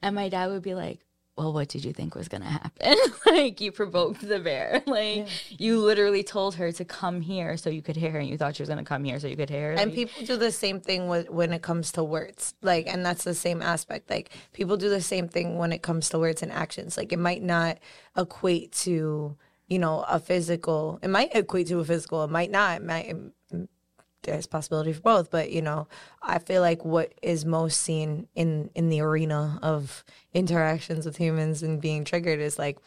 And 0.00 0.14
my 0.14 0.28
dad 0.28 0.48
would 0.48 0.62
be 0.62 0.74
like 0.74 1.00
well, 1.36 1.52
what 1.52 1.68
did 1.68 1.84
you 1.84 1.92
think 1.92 2.14
was 2.14 2.28
going 2.28 2.42
to 2.42 2.48
happen? 2.48 2.96
like, 3.26 3.60
you 3.60 3.72
provoked 3.72 4.26
the 4.26 4.38
bear. 4.38 4.82
Like, 4.90 5.28
you 5.48 5.78
literally 5.78 6.22
told 6.22 6.56
her 6.56 6.72
to 6.72 6.84
come 6.84 7.20
here 7.20 7.56
so 7.56 7.70
you 7.70 7.80
could 7.80 7.96
hear 7.96 8.10
her, 8.10 8.18
and 8.18 8.28
you 8.28 8.36
thought 8.36 8.56
she 8.56 8.62
was 8.62 8.68
going 8.68 8.78
to 8.78 8.84
come 8.84 9.04
here 9.04 9.18
so 9.20 9.28
you 9.28 9.36
could 9.36 9.48
hear 9.48 9.68
her. 9.68 9.72
And 9.72 9.90
Like, 9.90 9.94
people 9.94 10.26
do 10.26 10.36
the 10.36 10.50
same 10.50 10.80
thing 10.80 11.08
with, 11.08 11.30
when 11.30 11.52
it 11.52 11.62
comes 11.62 11.92
to 11.92 12.04
words. 12.04 12.54
Like, 12.60 12.86
and 12.86 13.06
that's 13.06 13.24
the 13.24 13.34
same 13.34 13.62
aspect. 13.62 14.10
Like, 14.10 14.30
people 14.52 14.76
do 14.76 14.88
the 14.90 15.00
same 15.00 15.28
thing 15.28 15.58
when 15.58 15.72
it 15.72 15.82
comes 15.82 16.08
to 16.10 16.18
words 16.18 16.42
and 16.42 16.50
actions. 16.50 16.96
Like, 16.96 17.12
it 17.12 17.18
might 17.18 17.42
not 17.42 17.78
equate 18.16 18.72
to, 18.72 19.36
you 19.68 19.78
know, 19.78 20.04
a 20.08 20.18
physical. 20.18 20.98
It 21.02 21.08
might 21.08 21.34
equate 21.34 21.68
to 21.68 21.78
a 21.78 21.84
physical. 21.84 22.24
It 22.24 22.30
might 22.30 22.50
not. 22.50 22.80
It 22.80 22.84
might. 22.84 23.14
There's 24.22 24.46
possibility 24.46 24.92
for 24.92 25.00
both, 25.00 25.30
but 25.30 25.50
you 25.50 25.62
know, 25.62 25.88
I 26.22 26.38
feel 26.38 26.60
like 26.60 26.84
what 26.84 27.14
is 27.22 27.44
most 27.44 27.80
seen 27.80 28.28
in 28.34 28.70
in 28.74 28.88
the 28.90 29.00
arena 29.00 29.58
of 29.62 30.04
interactions 30.34 31.06
with 31.06 31.16
humans 31.16 31.62
and 31.62 31.80
being 31.80 32.04
triggered 32.04 32.38
is 32.40 32.58
like 32.58 32.78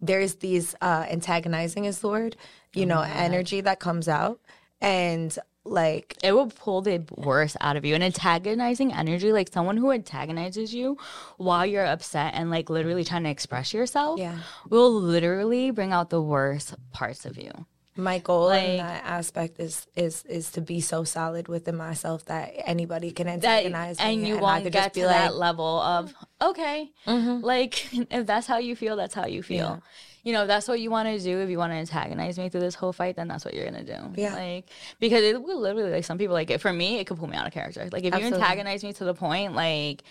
there's 0.00 0.36
these 0.36 0.74
uh 0.80 1.06
antagonizing 1.08 1.84
is 1.84 2.00
the 2.00 2.08
word, 2.08 2.36
you 2.74 2.86
know, 2.86 3.00
energy 3.02 3.60
that 3.60 3.78
comes 3.78 4.08
out 4.08 4.40
and 4.80 5.38
like 5.66 6.16
it 6.22 6.32
will 6.32 6.48
pull 6.50 6.82
the 6.82 7.02
worst 7.16 7.56
out 7.60 7.76
of 7.76 7.84
you. 7.84 7.94
An 7.94 8.02
antagonizing 8.02 8.92
energy, 8.92 9.32
like 9.32 9.50
someone 9.52 9.76
who 9.78 9.92
antagonizes 9.92 10.74
you 10.74 10.98
while 11.38 11.64
you're 11.64 11.86
upset 11.86 12.34
and 12.34 12.50
like 12.50 12.68
literally 12.68 13.04
trying 13.04 13.22
to 13.24 13.30
express 13.30 13.72
yourself, 13.72 14.18
Yeah. 14.20 14.40
will 14.68 14.92
literally 14.92 15.70
bring 15.70 15.92
out 15.92 16.10
the 16.10 16.20
worst 16.20 16.74
parts 16.92 17.24
of 17.24 17.38
you. 17.38 17.52
My 17.96 18.18
goal 18.18 18.50
in 18.50 18.78
that 18.78 19.04
aspect 19.04 19.60
is 19.60 19.86
is 19.94 20.24
is 20.24 20.50
to 20.52 20.60
be 20.60 20.80
so 20.80 21.04
solid 21.04 21.46
within 21.48 21.76
myself 21.76 22.24
that 22.26 22.52
anybody 22.66 23.12
can 23.12 23.26
That 23.26 23.34
antagonize 23.44 23.98
me 23.98 24.04
and 24.04 24.26
you 24.26 24.38
I 24.38 24.40
won't 24.40 24.64
get 24.64 24.72
just 24.72 24.94
to 24.94 25.02
that 25.02 25.36
level 25.36 25.80
of 25.80 26.12
okay, 26.42 26.90
like 27.06 27.92
if 28.10 28.26
that's 28.26 28.46
how 28.46 28.58
you 28.58 28.74
feel, 28.74 28.96
that's 28.96 29.14
how 29.14 29.26
you 29.26 29.42
feel. 29.42 29.66
Mm-hmm. 29.66 29.74
Yeah. 29.74 29.80
You 30.24 30.32
know, 30.32 30.42
if 30.42 30.48
that's 30.48 30.66
what 30.66 30.80
you 30.80 30.90
want 30.90 31.06
to 31.06 31.22
do. 31.22 31.40
If 31.40 31.50
you 31.50 31.58
want 31.58 31.72
to 31.72 31.76
antagonize 31.76 32.38
me 32.38 32.48
through 32.48 32.62
this 32.62 32.74
whole 32.74 32.94
fight, 32.94 33.14
then 33.16 33.28
that's 33.28 33.44
what 33.44 33.52
you're 33.52 33.66
gonna 33.66 33.84
do. 33.84 34.20
Yeah. 34.20 34.34
Like 34.34 34.70
because 34.98 35.22
it 35.22 35.40
will 35.40 35.60
literally 35.60 35.90
like 35.90 36.04
some 36.04 36.18
people 36.18 36.34
like 36.34 36.50
it 36.50 36.60
for 36.60 36.72
me, 36.72 36.98
it 36.98 37.06
could 37.06 37.18
pull 37.18 37.28
me 37.28 37.36
out 37.36 37.46
of 37.46 37.52
character. 37.52 37.88
Like 37.92 38.04
if 38.04 38.14
Absolutely. 38.14 38.38
you 38.38 38.42
antagonize 38.42 38.82
me 38.82 38.92
to 38.94 39.04
the 39.04 39.14
point 39.14 39.54
like 39.54 40.02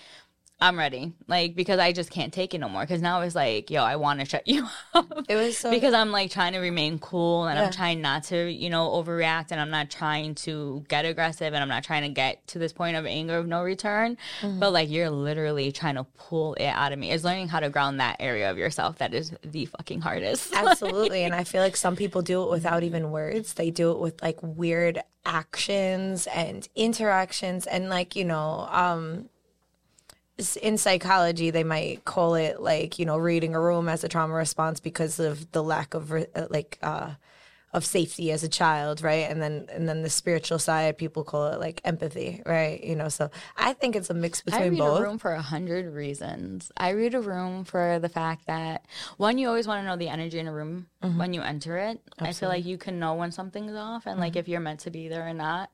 I'm 0.62 0.80
ready, 0.80 1.12
like 1.28 1.56
because 1.56 1.78
I 1.80 1.92
just 1.92 2.10
can't 2.10 2.32
take 2.32 2.54
it 2.54 2.60
no 2.60 2.70
more. 2.70 2.82
Because 2.84 3.02
now 3.02 3.20
it's 3.22 3.36
like, 3.36 3.70
yo, 3.70 3.84
I 3.84 3.98
want 3.98 4.22
to 4.22 4.26
shut 4.26 4.44
you 4.48 4.66
up. 4.94 5.12
It 5.28 5.36
was 5.36 5.58
so 5.58 5.70
because 5.70 5.94
I'm 5.94 6.12
like 6.12 6.32
trying 6.32 6.54
to 6.54 6.60
remain 6.60 7.00
cool 7.00 7.46
and 7.48 7.58
Yeah. 7.60 7.66
I'm 7.66 7.72
trying 7.72 8.02
not 8.02 8.24
to, 8.26 8.50
you 8.50 8.70
know, 8.70 8.90
overreact 8.92 9.48
and 9.52 9.60
I'm 9.60 9.70
not 9.72 9.90
trying 9.90 10.36
to 10.36 10.86
get 10.88 11.04
aggressive 11.06 11.54
and 11.54 11.58
I'm 11.58 11.68
not 11.68 11.84
trying 11.84 12.04
to 12.04 12.10
get 12.10 12.48
to 12.48 12.60
this 12.60 12.72
point 12.72 12.96
of 12.96 13.06
anger 13.06 13.38
of 13.38 13.46
no 13.48 13.62
return. 13.62 14.18
Mm-hmm. 14.42 14.60
But 14.60 14.72
like 14.72 14.90
you're 14.90 15.10
literally 15.10 15.72
trying 15.74 15.96
to 15.96 16.06
pull 16.16 16.54
it 16.54 16.68
out 16.68 16.94
of 16.94 17.00
me. 17.00 17.12
It's 17.12 17.26
learning 17.26 17.50
how 17.50 17.60
to 17.60 17.70
ground 17.70 18.00
that 18.00 18.18
area 18.22 18.50
of 18.50 18.58
yourself 18.58 19.00
that 19.00 19.14
is 19.14 19.34
the 19.44 19.66
fucking 19.66 20.00
hardest. 20.02 20.54
Absolutely. 20.56 21.24
and 21.24 21.36
I 21.36 21.44
feel 21.44 21.62
like 21.62 21.76
some 21.76 21.96
people 21.98 22.22
do 22.22 22.42
it 22.44 22.50
without 22.50 22.84
even 22.84 23.12
words. 23.12 23.54
They 23.56 23.70
do 23.70 23.92
it 23.92 24.00
with 24.00 24.22
like 24.22 24.38
weird 24.42 25.02
actions 25.26 26.28
and 26.28 26.68
interactions 26.76 27.66
and 27.68 27.90
like, 27.90 28.16
you 28.16 28.24
know, 28.26 28.68
um 28.72 29.30
in 30.62 30.78
psychology 30.78 31.52
they 31.52 31.64
might 31.64 32.06
call 32.06 32.36
it 32.36 32.60
like, 32.62 32.98
you 33.00 33.06
know, 33.06 33.18
reading 33.18 33.54
a 33.56 33.62
room 33.62 33.88
as 33.88 34.04
a 34.04 34.08
trauma 34.10 34.34
response 34.34 34.80
because 34.80 35.20
of 35.20 35.52
the 35.52 35.64
lack 35.64 35.94
of 35.94 36.12
uh, 36.12 36.26
like 36.50 36.78
uh 36.82 37.12
of 37.72 37.84
safety 37.84 38.32
as 38.32 38.44
a 38.44 38.48
child, 38.48 39.02
right? 39.02 39.28
And 39.32 39.42
then 39.42 39.66
and 39.72 39.90
then 39.90 40.04
the 40.04 40.10
spiritual 40.10 40.60
side 40.60 40.96
people 40.98 41.24
call 41.24 41.48
it 41.48 41.60
like 41.60 41.82
empathy, 41.84 42.40
right? 42.46 42.84
You 42.84 42.96
know, 42.96 43.10
so 43.10 43.32
I 43.58 43.74
think 43.74 43.96
it's 43.96 44.12
a 44.12 44.14
mix 44.14 44.42
I 44.42 44.52
between 44.52 44.72
read 44.74 44.80
both. 44.80 45.00
a 45.00 45.04
room 45.04 45.18
for 45.18 45.34
a 45.34 45.42
hundred 45.42 45.92
reasons. 45.92 46.72
I 46.78 46.90
read 46.92 47.16
a 47.16 47.20
room 47.22 47.64
for 47.64 47.98
the 48.00 48.10
fact 48.10 48.46
that 48.46 48.86
one, 49.18 49.40
you 49.40 49.48
always 49.48 49.66
want 49.68 49.82
to 49.82 49.88
know 49.88 49.96
the 49.98 50.10
energy 50.10 50.38
in 50.40 50.48
a 50.48 50.54
room 50.54 50.86
Mm-hmm. 51.04 51.18
when 51.18 51.34
you 51.34 51.42
enter 51.42 51.78
it. 51.78 52.00
I 52.20 52.32
feel 52.32 52.48
like 52.48 52.64
you 52.64 52.78
can 52.78 52.98
know 53.00 53.16
when 53.16 53.32
something's 53.32 53.74
off 53.76 54.06
and 54.06 54.14
Mm-hmm. 54.14 54.22
like 54.22 54.36
if 54.36 54.48
you're 54.48 54.60
meant 54.62 54.82
to 54.82 54.92
be 54.92 55.08
there 55.10 55.28
or 55.28 55.34
not. 55.34 55.70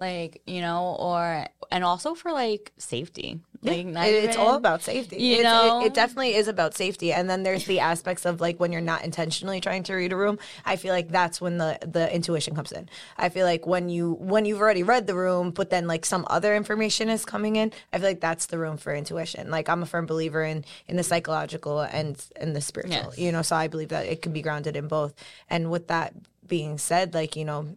Like, 0.00 0.42
you 0.46 0.60
know, 0.60 0.96
or 0.98 1.46
and 1.70 1.82
also 1.82 2.14
for 2.14 2.30
like 2.32 2.72
safety. 2.78 3.40
Like 3.62 3.86
It- 3.86 4.24
it's 4.24 4.36
all 4.36 4.54
about 4.54 4.82
safety. 4.82 5.16
you 5.16 5.38
It's- 5.38 5.42
know? 5.42 5.80
it, 5.80 5.86
it 5.86 5.94
definitely 5.94 6.34
is 6.36 6.46
about 6.46 6.74
safety. 6.76 7.12
And 7.12 7.28
then 7.28 7.42
there's 7.42 7.64
the 7.64 7.80
aspects 7.80 8.24
of 8.26 8.40
like 8.40 8.60
when 8.60 8.70
you're 8.70 8.80
not 8.82 9.02
intentionally 9.04 9.60
trying 9.60 9.82
to 9.84 9.94
read 9.94 10.12
a 10.12 10.16
room. 10.16 10.38
I 10.64 10.76
feel 10.76 10.92
like 10.92 11.08
that's 11.08 11.40
when 11.40 11.56
the 11.58 11.78
the 11.84 12.14
intuition 12.14 12.54
comes 12.54 12.70
in. 12.72 12.88
I 13.16 13.30
feel 13.30 13.46
like 13.46 13.66
when 13.66 13.88
you 13.88 14.12
when 14.20 14.44
you've 14.44 14.60
already 14.60 14.82
read 14.84 15.06
the 15.06 15.14
room, 15.16 15.50
but 15.50 15.70
then 15.70 15.86
like 15.88 16.04
some 16.04 16.24
other 16.28 16.54
information 16.54 17.08
is 17.08 17.24
coming 17.24 17.56
in. 17.56 17.72
I 17.92 17.98
feel 17.98 18.06
like 18.08 18.20
that's 18.20 18.46
the 18.46 18.58
room 18.58 18.76
for 18.76 18.94
intuition. 18.94 19.50
Like 19.50 19.68
I'm 19.70 19.82
a 19.82 19.86
firm 19.86 20.04
believer 20.06 20.44
in 20.44 20.64
in 20.86 20.96
the 20.96 21.02
psychological 21.02 21.80
and 21.80 22.22
and 22.36 22.54
the 22.54 22.60
spiritual. 22.60 23.10
Yes. 23.12 23.18
You 23.18 23.32
know, 23.32 23.42
so 23.42 23.56
I 23.56 23.66
believe 23.66 23.88
that 23.88 24.06
it 24.06 24.20
can 24.22 24.32
be 24.32 24.42
grounded 24.42 24.76
in 24.76 24.86
both. 24.88 25.14
And 25.48 25.70
with 25.70 25.88
that 25.88 26.12
being 26.46 26.76
said, 26.78 27.14
like 27.14 27.34
you 27.34 27.44
know, 27.46 27.74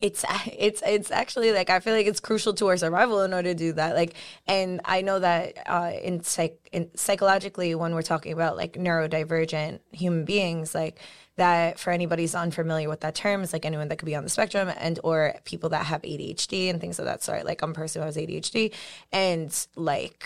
it's 0.00 0.24
it's 0.58 0.82
it's 0.86 1.10
actually 1.10 1.52
like 1.52 1.70
I 1.70 1.80
feel 1.80 1.94
like 1.94 2.06
it's 2.06 2.20
crucial 2.20 2.54
to 2.54 2.68
our 2.68 2.76
survival 2.76 3.22
in 3.22 3.32
order 3.32 3.50
to 3.50 3.54
do 3.54 3.72
that. 3.74 3.94
Like, 3.94 4.14
and 4.46 4.80
I 4.84 5.02
know 5.02 5.18
that 5.18 5.58
uh, 5.66 5.92
in 6.02 6.22
psych 6.22 6.68
in 6.72 6.90
psychologically 6.96 7.74
when 7.74 7.94
we're 7.94 8.02
talking 8.02 8.32
about 8.32 8.56
like 8.56 8.74
neurodivergent 8.74 9.80
human 9.92 10.24
beings, 10.24 10.74
like 10.74 10.98
that 11.36 11.78
for 11.78 11.90
anybody 11.90 12.22
who's 12.22 12.34
unfamiliar 12.34 12.88
with 12.88 13.00
that 13.00 13.14
term, 13.14 13.42
is 13.42 13.52
like 13.52 13.64
anyone 13.64 13.88
that 13.88 13.96
could 13.96 14.06
be 14.06 14.16
on 14.16 14.24
the 14.24 14.30
spectrum 14.30 14.70
and 14.78 14.98
or 15.04 15.34
people 15.44 15.70
that 15.70 15.86
have 15.86 16.02
ADHD 16.02 16.70
and 16.70 16.80
things 16.80 16.98
of 16.98 17.04
that 17.04 17.22
sort. 17.22 17.44
Like 17.44 17.62
I'm 17.62 17.70
a 17.70 17.74
person 17.74 18.02
who 18.02 18.06
has 18.06 18.16
ADHD, 18.16 18.72
and 19.12 19.66
like 19.76 20.24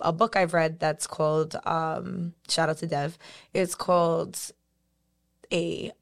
a 0.00 0.12
book 0.12 0.36
I've 0.36 0.54
read 0.54 0.80
that's 0.80 1.06
called 1.06 1.56
um, 1.64 2.34
shout 2.48 2.68
out 2.68 2.78
to 2.78 2.86
Dev. 2.86 3.18
It's 3.52 3.74
called 3.74 4.38
a 5.52 5.92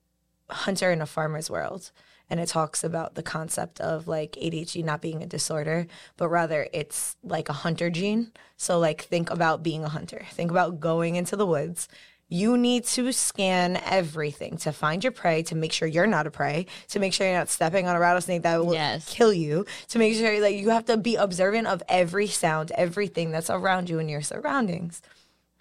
hunter 0.48 0.90
in 0.90 1.00
a 1.00 1.06
farmer's 1.06 1.48
world 1.48 1.90
and 2.30 2.40
it 2.40 2.48
talks 2.48 2.82
about 2.84 3.16
the 3.16 3.22
concept 3.22 3.80
of 3.80 4.08
like 4.08 4.32
ADHD 4.40 4.82
not 4.84 5.02
being 5.02 5.22
a 5.22 5.26
disorder, 5.26 5.86
but 6.16 6.28
rather 6.28 6.68
it's 6.72 7.16
like 7.22 7.48
a 7.48 7.52
hunter 7.52 7.90
gene. 7.90 8.32
So 8.56 8.78
like 8.78 9.02
think 9.02 9.30
about 9.30 9.62
being 9.62 9.84
a 9.84 9.88
hunter. 9.88 10.24
Think 10.30 10.50
about 10.50 10.80
going 10.80 11.16
into 11.16 11.36
the 11.36 11.46
woods. 11.46 11.88
You 12.32 12.56
need 12.56 12.84
to 12.84 13.10
scan 13.12 13.76
everything 13.84 14.56
to 14.58 14.70
find 14.70 15.02
your 15.02 15.10
prey, 15.10 15.42
to 15.44 15.56
make 15.56 15.72
sure 15.72 15.88
you're 15.88 16.06
not 16.06 16.28
a 16.28 16.30
prey, 16.30 16.66
to 16.90 17.00
make 17.00 17.12
sure 17.12 17.26
you're 17.26 17.36
not 17.36 17.48
stepping 17.48 17.88
on 17.88 17.96
a 17.96 17.98
rattlesnake 17.98 18.42
that 18.42 18.64
will 18.64 18.72
Yes. 18.72 19.12
kill 19.12 19.32
you, 19.32 19.66
to 19.88 19.98
make 19.98 20.14
sure 20.14 20.38
that 20.40 20.54
you 20.54 20.70
have 20.70 20.84
to 20.84 20.96
be 20.96 21.16
observant 21.16 21.66
of 21.66 21.82
every 21.88 22.28
sound, 22.28 22.70
everything 22.76 23.32
that's 23.32 23.50
around 23.50 23.90
you 23.90 23.98
in 23.98 24.08
your 24.08 24.22
surroundings. 24.22 25.02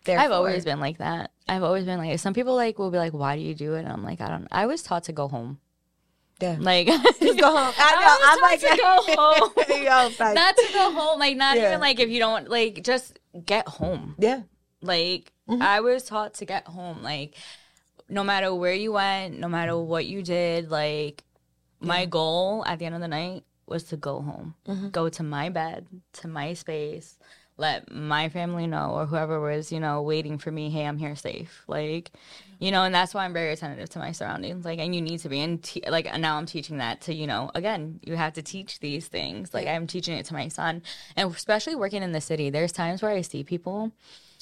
Therefore, 0.03 0.23
I've 0.25 0.31
always 0.31 0.63
been 0.63 0.79
like 0.79 0.99
that. 0.99 1.31
I've 1.47 1.63
always 1.63 1.85
been 1.85 1.97
like 1.97 2.19
some 2.19 2.35
people 2.35 2.55
like 2.55 2.77
will 2.77 2.91
be 2.91 2.99
like, 2.99 3.13
Why 3.13 3.35
do 3.35 3.41
you 3.41 3.55
do 3.55 3.73
it? 3.73 3.79
And 3.79 3.91
I'm 3.91 4.03
like, 4.03 4.21
I 4.21 4.27
don't 4.29 4.47
I 4.51 4.67
was 4.67 4.83
taught 4.83 5.05
to 5.05 5.11
go 5.11 5.27
home. 5.27 5.59
Yeah. 6.41 6.55
Like 6.59 6.87
Just 7.19 7.39
go 7.39 7.55
home. 7.55 7.73
I 7.77 8.37
was 8.51 8.61
taught 8.61 8.69
to 8.71 8.77
go 8.77 9.15
home. 9.67 9.83
Yo, 9.83 10.33
not 10.33 10.55
to 10.57 10.67
go 10.73 10.91
home. 10.91 11.19
Like 11.19 11.37
not 11.37 11.57
Yeah. 11.57 11.67
even 11.69 11.79
like 11.79 11.99
if 11.99 12.09
you 12.09 12.19
don't 12.19 12.49
like 12.49 12.83
just 12.83 13.19
get 13.45 13.67
home. 13.67 14.15
yeah. 14.17 14.41
Like 14.81 15.31
Mm-hmm. 15.49 15.63
I 15.63 15.79
was 15.79 16.03
taught 16.03 16.35
to 16.35 16.45
get 16.45 16.67
home. 16.67 17.01
Like 17.01 17.33
no 18.07 18.23
matter 18.23 18.53
where 18.53 18.73
you 18.73 18.91
went, 18.93 19.39
no 19.39 19.47
matter 19.49 19.75
what 19.75 20.05
you 20.05 20.21
did, 20.21 20.69
like 20.69 21.23
my 21.79 22.05
goal 22.05 22.63
at 22.67 22.77
the 22.77 22.85
end 22.85 22.93
of 22.93 23.01
the 23.01 23.07
night 23.07 23.43
was 23.65 23.83
to 23.85 23.97
go 23.97 24.21
home. 24.21 24.53
Mm-hmm. 24.67 24.89
Go 24.89 25.09
to 25.09 25.23
my 25.23 25.49
bed, 25.49 25.87
to 26.13 26.27
my 26.27 26.53
space, 26.53 27.17
let 27.59 27.91
my 27.91 28.29
family 28.29 28.65
know 28.65 28.91
or 28.91 29.05
whoever 29.05 29.39
was, 29.39 29.71
you 29.71 29.79
know, 29.79 30.01
waiting 30.01 30.37
for 30.37 30.51
me, 30.51 30.69
hey, 30.69 30.85
I'm 30.85 30.97
here 30.97 31.15
safe. 31.15 31.63
Like, 31.67 32.11
you 32.59 32.71
know, 32.71 32.83
and 32.83 32.95
that's 32.95 33.13
why 33.13 33.25
I'm 33.25 33.33
very 33.33 33.51
attentive 33.51 33.89
to 33.89 33.99
my 33.99 34.13
surroundings. 34.13 34.65
Like, 34.65 34.79
and 34.79 34.95
you 34.95 35.01
need 35.01 35.19
to 35.19 35.29
be. 35.29 35.41
And 35.41 35.61
te- 35.61 35.83
like, 35.89 36.07
and 36.11 36.21
now 36.21 36.37
I'm 36.37 36.45
teaching 36.45 36.77
that 36.77 37.01
to, 37.01 37.13
you 37.13 37.27
know, 37.27 37.51
again, 37.53 37.99
you 38.03 38.15
have 38.15 38.33
to 38.33 38.41
teach 38.41 38.79
these 38.79 39.07
things. 39.07 39.53
Like, 39.53 39.67
I'm 39.67 39.87
teaching 39.87 40.17
it 40.17 40.25
to 40.27 40.33
my 40.33 40.47
son. 40.47 40.81
And 41.15 41.33
especially 41.33 41.75
working 41.75 42.01
in 42.01 42.13
the 42.13 42.21
city, 42.21 42.49
there's 42.49 42.71
times 42.71 43.01
where 43.01 43.11
I 43.11 43.21
see 43.21 43.43
people 43.43 43.91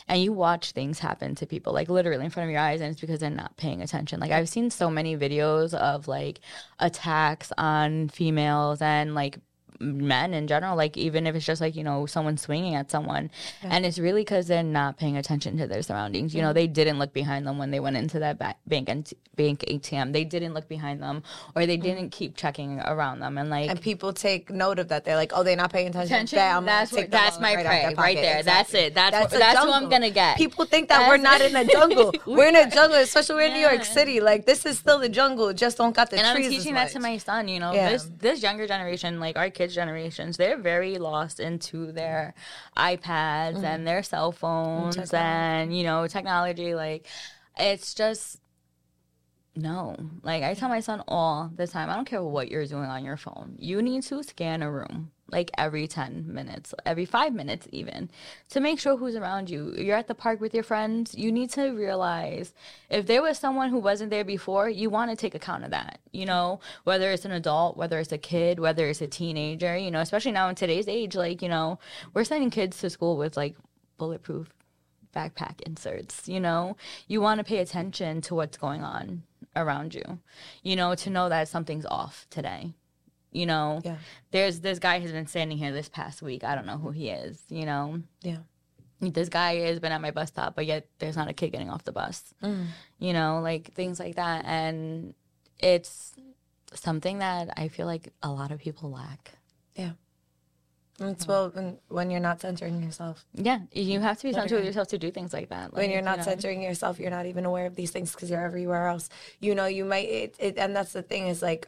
and 0.07 0.21
you 0.21 0.31
watch 0.31 0.71
things 0.71 0.99
happen 0.99 1.35
to 1.35 1.45
people 1.45 1.73
like 1.73 1.89
literally 1.89 2.23
in 2.23 2.31
front 2.31 2.47
of 2.47 2.51
your 2.51 2.61
eyes 2.61 2.81
and 2.81 2.91
it's 2.91 3.01
because 3.01 3.19
they're 3.19 3.29
not 3.29 3.57
paying 3.57 3.81
attention 3.81 4.19
like 4.19 4.31
i've 4.31 4.47
seen 4.47 4.69
so 4.69 4.89
many 4.89 5.17
videos 5.17 5.73
of 5.73 6.07
like 6.07 6.39
attacks 6.79 7.51
on 7.57 8.07
females 8.07 8.81
and 8.81 9.15
like 9.15 9.39
men 9.79 10.33
in 10.33 10.47
general 10.47 10.75
like 10.75 10.97
even 10.97 11.27
if 11.27 11.35
it's 11.35 11.45
just 11.45 11.61
like 11.61 11.75
you 11.75 11.83
know 11.83 12.05
someone 12.05 12.37
swinging 12.37 12.75
at 12.75 12.89
someone 12.91 13.29
and 13.63 13.85
it's 13.85 13.99
really 13.99 14.21
because 14.21 14.47
they're 14.47 14.63
not 14.63 14.97
paying 14.97 15.17
attention 15.17 15.57
to 15.57 15.67
their 15.67 15.81
surroundings 15.81 16.33
you 16.33 16.41
know 16.41 16.49
mm-hmm. 16.49 16.55
they 16.55 16.67
didn't 16.67 16.99
look 16.99 17.13
behind 17.13 17.45
them 17.45 17.57
when 17.57 17.71
they 17.71 17.79
went 17.79 17.97
into 17.97 18.19
that 18.19 18.37
ba- 18.37 18.55
bank 18.67 18.89
and 18.89 19.13
bank 19.35 19.63
atm 19.67 20.13
they 20.13 20.23
didn't 20.23 20.53
look 20.53 20.67
behind 20.67 21.01
them 21.01 21.23
or 21.55 21.65
they 21.65 21.77
mm-hmm. 21.77 21.83
didn't 21.83 22.09
keep 22.11 22.35
checking 22.35 22.79
around 22.81 23.19
them 23.19 23.37
and 23.37 23.49
like 23.49 23.69
And 23.69 23.81
people 23.81 24.13
take 24.13 24.49
note 24.49 24.79
of 24.79 24.89
that. 24.89 25.05
They're 25.05 25.15
like, 25.15 25.31
oh, 25.33 25.43
they're 25.43 25.55
not 25.55 25.71
paying 25.71 25.87
attention. 25.87 26.15
attention. 26.15 26.37
Bam, 26.37 26.65
that's 26.65 26.91
what, 26.91 27.09
that's 27.09 27.39
my 27.39 27.55
right 27.55 27.65
prey 27.65 27.93
right 27.95 28.15
there. 28.15 28.43
That's 28.43 28.73
it. 28.73 28.93
That's 28.93 29.11
that's, 29.11 29.33
a 29.33 29.37
that's 29.37 29.63
who 29.63 29.71
I'm 29.71 29.89
gonna 29.89 30.09
get. 30.09 30.37
People 30.37 30.65
think 30.65 30.89
that 30.89 31.07
we're 31.07 31.17
not 31.17 31.41
in 31.41 31.55
a 31.55 31.65
jungle. 31.77 32.13
we're 32.25 32.47
in 32.47 32.55
a 32.55 32.69
jungle, 32.69 32.97
especially 32.97 33.35
we're 33.35 33.47
in 33.47 33.53
New 33.53 33.59
York 33.59 33.83
City. 33.83 34.19
Like 34.19 34.45
this 34.45 34.65
is 34.65 34.77
still 34.77 34.99
the 34.99 35.09
jungle, 35.09 35.53
just 35.53 35.77
don't 35.77 35.95
got 35.95 36.09
the 36.09 36.17
and 36.17 36.27
I'm 36.27 36.35
trees. 36.35 36.49
teaching 36.49 36.73
that 36.75 36.91
to 36.91 36.99
my 36.99 37.17
son. 37.17 37.47
You 37.47 37.59
know, 37.59 37.73
Yeah. 37.73 37.89
this 37.91 38.09
this 38.19 38.41
younger 38.41 38.67
generation, 38.67 39.19
like 39.19 39.37
our 39.37 39.49
kids' 39.49 39.66
generations, 39.73 40.37
they're 40.37 40.57
very 40.57 40.97
lost 40.97 41.39
into 41.39 41.91
their 41.91 42.33
iPads 42.75 43.63
and 43.63 43.85
their 43.87 44.03
cell 44.03 44.31
phones 44.31 44.95
Mm-hmm. 44.95 45.01
technology. 45.01 45.17
and 45.17 45.77
you 45.77 45.83
know 45.83 46.07
technology. 46.07 46.75
Like 46.75 47.07
it's 47.57 47.93
just 47.93 48.39
no. 49.55 49.95
Like 50.23 50.43
I 50.43 50.53
tell 50.53 50.69
my 50.69 50.79
son 50.81 51.03
all 51.07 51.51
the 51.55 51.67
time, 51.67 51.89
I 51.89 51.95
don't 51.95 52.05
care 52.05 52.23
what 52.23 52.49
you're 52.51 52.65
doing 52.65 52.85
on 52.85 53.03
your 53.03 53.17
phone. 53.17 53.55
You 53.59 53.81
need 53.81 54.03
to 54.03 54.21
scan 54.23 54.61
a 54.61 54.71
room 54.71 55.11
like 55.29 55.51
every 55.57 55.87
10 55.87 56.25
minutes, 56.33 56.73
every 56.85 57.05
5 57.05 57.33
minutes 57.33 57.67
even, 57.71 58.09
to 58.49 58.59
make 58.59 58.79
sure 58.79 58.97
who's 58.97 59.15
around 59.15 59.49
you. 59.49 59.73
You're 59.77 59.97
at 59.97 60.07
the 60.07 60.15
park 60.15 60.39
with 60.39 60.53
your 60.53 60.63
friends, 60.63 61.15
you 61.15 61.31
need 61.31 61.49
to 61.51 61.71
realize 61.71 62.53
if 62.89 63.07
there 63.07 63.21
was 63.21 63.37
someone 63.37 63.69
who 63.69 63.79
wasn't 63.79 64.09
there 64.09 64.23
before, 64.23 64.69
you 64.69 64.89
want 64.89 65.11
to 65.11 65.17
take 65.17 65.35
account 65.35 65.63
of 65.63 65.71
that. 65.71 65.99
You 66.11 66.25
know, 66.25 66.59
whether 66.83 67.11
it's 67.11 67.25
an 67.25 67.31
adult, 67.31 67.77
whether 67.77 67.99
it's 67.99 68.11
a 68.11 68.17
kid, 68.17 68.59
whether 68.59 68.87
it's 68.87 69.01
a 69.01 69.07
teenager, 69.07 69.77
you 69.77 69.91
know, 69.91 69.99
especially 69.99 70.31
now 70.31 70.49
in 70.49 70.55
today's 70.55 70.87
age 70.87 71.15
like, 71.15 71.41
you 71.41 71.49
know, 71.49 71.79
we're 72.13 72.23
sending 72.23 72.49
kids 72.49 72.79
to 72.79 72.89
school 72.89 73.17
with 73.17 73.35
like 73.35 73.55
bulletproof 73.97 74.49
backpack 75.15 75.61
inserts, 75.61 76.27
you 76.27 76.39
know? 76.39 76.77
You 77.07 77.21
want 77.21 77.39
to 77.39 77.43
pay 77.43 77.57
attention 77.57 78.21
to 78.21 78.35
what's 78.35 78.57
going 78.57 78.83
on 78.83 79.23
around 79.55 79.95
you, 79.95 80.19
you 80.63 80.75
know, 80.75 80.95
to 80.95 81.09
know 81.09 81.29
that 81.29 81.47
something's 81.47 81.85
off 81.85 82.27
today. 82.29 82.73
You 83.37 83.45
know, 83.45 83.81
Yeah. 83.83 83.97
there's 84.31 84.61
this 84.61 84.79
guy 84.79 84.99
who's 84.99 85.11
been 85.11 85.27
standing 85.27 85.59
here 85.59 85.71
this 85.71 85.89
past 85.89 86.23
week. 86.23 86.43
I 86.43 86.55
don't 86.55 86.65
know 86.65 86.79
who 86.79 86.89
he 86.89 87.09
is, 87.09 87.39
you 87.49 87.67
know? 87.67 88.01
Yeah. 88.23 88.39
This 88.99 89.29
guy 89.29 89.57
has 89.67 89.79
been 89.79 89.91
at 89.91 90.01
my 90.01 90.09
bus 90.09 90.29
stop, 90.29 90.55
but 90.55 90.65
yet 90.65 90.87
there's 90.97 91.15
not 91.15 91.27
a 91.27 91.33
kid 91.33 91.51
getting 91.51 91.69
off 91.69 91.83
the 91.83 91.91
bus. 91.91 92.33
Mm. 92.41 92.65
You 92.97 93.13
know, 93.13 93.39
like 93.41 93.73
things 93.75 93.99
like 93.99 94.15
that. 94.15 94.43
And 94.45 95.13
it's 95.59 96.15
something 96.73 97.19
that 97.19 97.53
I 97.55 97.67
feel 97.67 97.85
like 97.85 98.11
a 98.23 98.31
lot 98.31 98.51
of 98.51 98.59
people 98.59 98.89
lack. 98.89 99.33
Yeah. 99.75 99.91
It's 100.99 101.27
well 101.27 101.51
when, 101.51 101.77
when 101.89 102.09
you're 102.09 102.19
not 102.19 102.41
centering 102.41 102.81
yourself. 102.81 103.23
Yeah, 103.35 103.59
you 103.71 103.99
have 103.99 104.17
to 104.17 104.23
be 104.23 104.33
centered 104.33 104.55
with 104.55 104.65
yourself 104.65 104.87
to 104.87 104.97
do 104.97 105.11
things 105.11 105.31
like 105.31 105.49
that. 105.49 105.73
when 105.73 105.91
you're 105.91 106.01
not 106.01 106.17
you 106.17 106.25
know? 106.25 106.31
centering 106.31 106.63
yourself, 106.63 106.99
you're 106.99 107.11
not 107.11 107.27
even 107.27 107.45
aware 107.45 107.67
of 107.67 107.75
these 107.75 107.91
things 107.91 108.13
because 108.13 108.31
you're 108.31 108.43
everywhere 108.43 108.87
else. 108.87 109.09
You 109.39 109.53
know, 109.53 109.67
you 109.67 109.85
might, 109.85 110.09
it, 110.09 110.35
it, 110.39 110.57
and 110.57 110.75
that's 110.75 110.93
the 110.93 111.03
thing 111.03 111.27
is 111.27 111.43
like, 111.43 111.67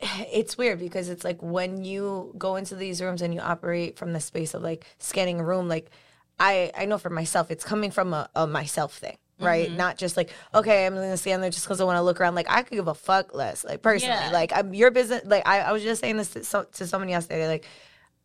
it's 0.00 0.56
weird 0.56 0.78
because 0.78 1.08
it's 1.08 1.24
like 1.24 1.42
when 1.42 1.84
you 1.84 2.34
go 2.38 2.56
into 2.56 2.74
these 2.76 3.00
rooms 3.00 3.22
and 3.22 3.34
you 3.34 3.40
operate 3.40 3.96
from 3.96 4.12
the 4.12 4.20
space 4.20 4.54
of 4.54 4.62
like 4.62 4.84
scanning 4.98 5.40
a 5.40 5.44
room, 5.44 5.68
like 5.68 5.90
I, 6.38 6.70
I 6.76 6.84
know 6.84 6.98
for 6.98 7.10
myself, 7.10 7.50
it's 7.50 7.64
coming 7.64 7.90
from 7.90 8.14
a, 8.14 8.28
a 8.34 8.46
myself 8.46 8.94
thing. 8.96 9.16
Right, 9.40 9.70
not 9.70 9.96
just 9.96 10.16
like 10.16 10.30
okay, 10.52 10.84
I'm 10.84 10.94
gonna 10.96 11.16
stand 11.16 11.40
there 11.44 11.50
just 11.50 11.64
because 11.64 11.80
I 11.80 11.84
want 11.84 11.96
to 11.96 12.02
look 12.02 12.20
around. 12.20 12.34
Like 12.34 12.50
I 12.50 12.62
could 12.62 12.74
give 12.74 12.88
a 12.88 12.94
fuck 12.94 13.36
less. 13.36 13.62
Like 13.64 13.82
personally, 13.82 14.16
Yeah. 14.16 14.32
like 14.32 14.52
I'm 14.52 14.74
your 14.74 14.90
business. 14.90 15.22
Like 15.24 15.46
I, 15.46 15.60
I 15.60 15.70
was 15.70 15.84
just 15.84 16.00
saying 16.00 16.16
this 16.16 16.30
to, 16.30 16.42
so, 16.42 16.64
to 16.72 16.88
someone 16.88 17.08
yesterday. 17.08 17.46
Like 17.46 17.64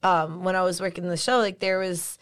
um, 0.02 0.44
when 0.44 0.56
I 0.56 0.64
was 0.64 0.82
working 0.82 1.08
the 1.08 1.16
show, 1.16 1.38
like 1.38 1.60
there 1.60 1.78
was 1.78 2.18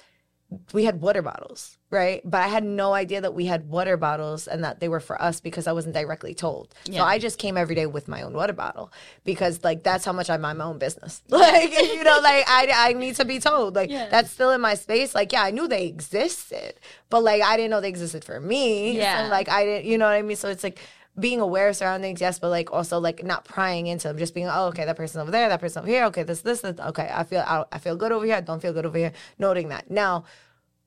we 0.74 0.84
had 0.84 1.00
water 1.02 1.22
bottles, 1.22 1.78
right? 1.90 2.22
But 2.26 2.42
I 2.42 2.48
had 2.48 2.64
no 2.66 2.94
idea 2.94 3.22
that 3.22 3.34
we 3.34 3.46
had 3.46 3.70
water 3.70 3.96
bottles 3.96 4.48
and 4.48 4.64
that 4.66 4.82
they 4.82 4.90
were 4.90 5.00
for 5.00 5.22
us 5.22 5.40
because 5.40 5.66
I 5.66 5.72
wasn't 5.72 5.94
directly 5.96 6.34
told. 6.34 6.74
So 6.86 7.04
I 7.04 7.20
just 7.20 7.40
came 7.40 7.56
every 7.58 7.74
day 7.76 7.86
with 7.86 8.10
my 8.10 8.22
own 8.22 8.34
water 8.34 8.52
bottle 8.52 8.92
because 9.24 9.64
like 9.64 9.84
that's 9.84 10.04
how 10.04 10.12
much 10.12 10.30
I 10.30 10.36
mind 10.38 10.58
my 10.58 10.66
own 10.66 10.78
business. 10.78 11.22
Like 11.30 11.72
you 11.72 12.04
know, 12.04 12.20
like 12.22 12.44
I 12.48 12.72
I 12.90 12.94
need 12.94 13.16
to 13.16 13.26
be 13.26 13.40
told. 13.40 13.76
Like 13.76 13.90
Yeah. 13.90 14.10
that's 14.10 14.30
still 14.30 14.52
in 14.52 14.60
my 14.62 14.74
space. 14.76 15.16
Like 15.16 15.32
yeah, 15.32 15.44
I 15.44 15.52
knew 15.52 15.68
they 15.68 15.86
existed, 15.88 16.74
but 17.10 17.24
like 17.24 17.42
I 17.42 17.56
didn't 17.56 17.72
know 17.72 17.80
they 17.82 17.90
existed 17.90 18.24
for 18.26 18.40
me. 18.40 18.98
Yeah. 18.98 19.26
So, 19.26 19.32
like 19.32 19.48
I 19.50 19.64
didn't, 19.66 19.86
you 19.86 19.98
know 19.98 20.06
what 20.06 20.14
I 20.16 20.22
mean? 20.22 20.38
So 20.38 20.50
it's 20.50 20.64
like 20.64 20.80
being 21.20 21.42
aware 21.42 21.70
of 21.70 21.76
surroundings, 21.76 22.22
yes, 22.22 22.40
but 22.40 22.50
like 22.50 22.72
also 22.72 23.00
like 23.00 23.24
not 23.24 23.44
prying 23.44 23.88
into 23.88 24.08
them, 24.08 24.18
just 24.18 24.34
being, 24.34 24.48
oh, 24.48 24.68
okay, 24.68 24.86
that 24.86 24.96
person 24.96 25.22
over 25.22 25.32
there, 25.32 25.50
that 25.50 25.60
person 25.60 25.82
over 25.82 25.90
here, 25.90 26.06
okay, 26.06 26.24
this, 26.24 26.42
this, 26.42 26.62
this, 26.62 26.80
okay, 26.80 27.10
I 27.14 27.24
feel, 27.24 27.42
I, 27.42 27.66
I 27.72 27.80
feel 27.80 27.96
good 27.96 28.12
over 28.12 28.26
here, 28.26 28.36
I 28.36 28.42
don't 28.42 28.62
feel 28.62 28.74
good 28.74 28.86
over 28.86 28.98
here, 28.98 29.12
noting 29.38 29.70
that. 29.70 29.92
Now, 29.92 30.24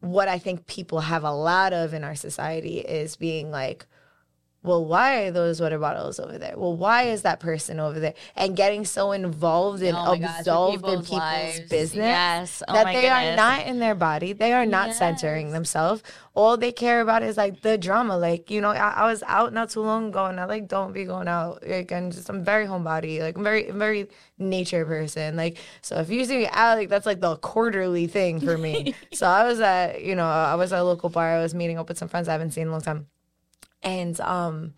what 0.00 0.28
I 0.28 0.38
think 0.38 0.66
people 0.66 1.00
have 1.00 1.24
a 1.24 1.32
lot 1.32 1.72
of 1.72 1.94
in 1.94 2.04
our 2.04 2.14
society 2.14 2.78
is 2.78 3.16
being 3.16 3.50
like, 3.50 3.86
well, 4.64 4.82
why 4.82 5.24
are 5.24 5.30
those 5.30 5.60
water 5.60 5.78
bottles 5.78 6.18
over 6.18 6.38
there? 6.38 6.54
Well, 6.56 6.74
why 6.74 7.02
is 7.02 7.20
that 7.22 7.38
person 7.38 7.78
over 7.78 8.00
there? 8.00 8.14
And 8.34 8.56
getting 8.56 8.86
so 8.86 9.12
involved 9.12 9.82
and 9.82 9.94
Oh 9.94 10.12
my 10.12 10.18
gosh, 10.18 10.40
absolved 10.40 10.86
in 10.86 11.00
people's 11.02 11.10
lives. 11.10 11.60
business 11.68 12.06
Yes. 12.06 12.62
Oh 12.66 12.72
that 12.72 12.86
they 12.86 13.10
are 13.10 13.36
not 13.36 13.66
in 13.66 13.78
their 13.78 13.94
body. 13.94 14.32
They 14.32 14.54
are 14.54 14.64
not 14.64 14.94
centering 14.94 15.50
themselves. 15.50 16.02
All 16.32 16.56
they 16.56 16.72
care 16.72 17.02
about 17.02 17.22
is 17.22 17.36
like 17.36 17.60
the 17.60 17.76
drama. 17.76 18.16
Like, 18.16 18.50
you 18.50 18.62
know, 18.62 18.70
I, 18.70 18.88
I 18.88 19.06
was 19.06 19.22
out 19.26 19.52
not 19.52 19.68
too 19.68 19.82
long 19.82 20.08
ago 20.08 20.24
and 20.24 20.40
I 20.40 20.46
like 20.46 20.66
don't 20.66 20.94
be 20.94 21.04
going 21.04 21.28
out. 21.28 21.62
Like, 21.68 21.90
and 21.92 22.10
just, 22.10 22.30
I'm 22.30 22.42
very 22.42 22.66
homebody. 22.66 23.20
Like, 23.20 23.36
I'm 23.36 23.44
very, 23.44 23.68
I'm 23.68 23.78
very 23.78 24.08
nature 24.38 24.86
person. 24.86 25.36
Like, 25.36 25.58
so 25.82 25.96
if 25.96 26.08
you 26.08 26.24
see 26.24 26.38
me 26.38 26.48
out, 26.50 26.78
like, 26.78 26.88
that's 26.88 27.04
like 27.04 27.20
the 27.20 27.36
quarterly 27.36 28.06
thing 28.06 28.40
for 28.40 28.56
me. 28.56 28.94
so 29.12 29.26
I 29.26 29.44
was 29.44 29.60
at, 29.60 30.02
you 30.02 30.14
know, 30.14 30.26
I 30.26 30.54
was 30.54 30.72
at 30.72 30.80
a 30.80 30.84
local 30.84 31.10
bar. 31.10 31.36
I 31.36 31.42
was 31.42 31.54
meeting 31.54 31.78
up 31.78 31.88
with 31.88 31.98
some 31.98 32.08
friends 32.08 32.28
I 32.28 32.32
haven't 32.32 32.52
seen 32.52 32.62
in 32.62 32.68
a 32.68 32.72
long 32.72 32.80
time. 32.80 33.08
And, 33.84 34.18
um, 34.20 34.74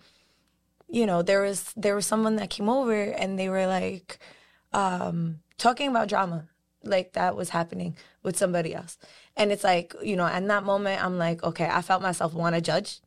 you 0.88 1.06
know, 1.06 1.22
there 1.22 1.42
was 1.42 1.72
there 1.76 1.94
was 1.94 2.06
someone 2.06 2.36
that 2.36 2.50
came 2.50 2.68
over 2.68 3.02
and 3.02 3.38
they 3.38 3.48
were 3.48 3.66
like 3.66 4.18
um 4.72 5.40
talking 5.58 5.88
about 5.88 6.08
drama 6.08 6.48
like 6.82 7.12
that 7.14 7.34
was 7.36 7.50
happening 7.50 7.96
with 8.22 8.36
somebody 8.36 8.74
else. 8.74 8.98
And 9.36 9.50
it's 9.50 9.64
like, 9.64 9.94
you 10.02 10.16
know, 10.16 10.26
in 10.26 10.46
that 10.48 10.64
moment 10.64 11.02
I'm 11.04 11.18
like, 11.18 11.42
okay, 11.42 11.68
I 11.70 11.82
felt 11.82 12.02
myself 12.02 12.34
want 12.34 12.54
to 12.54 12.60
judge. 12.60 13.00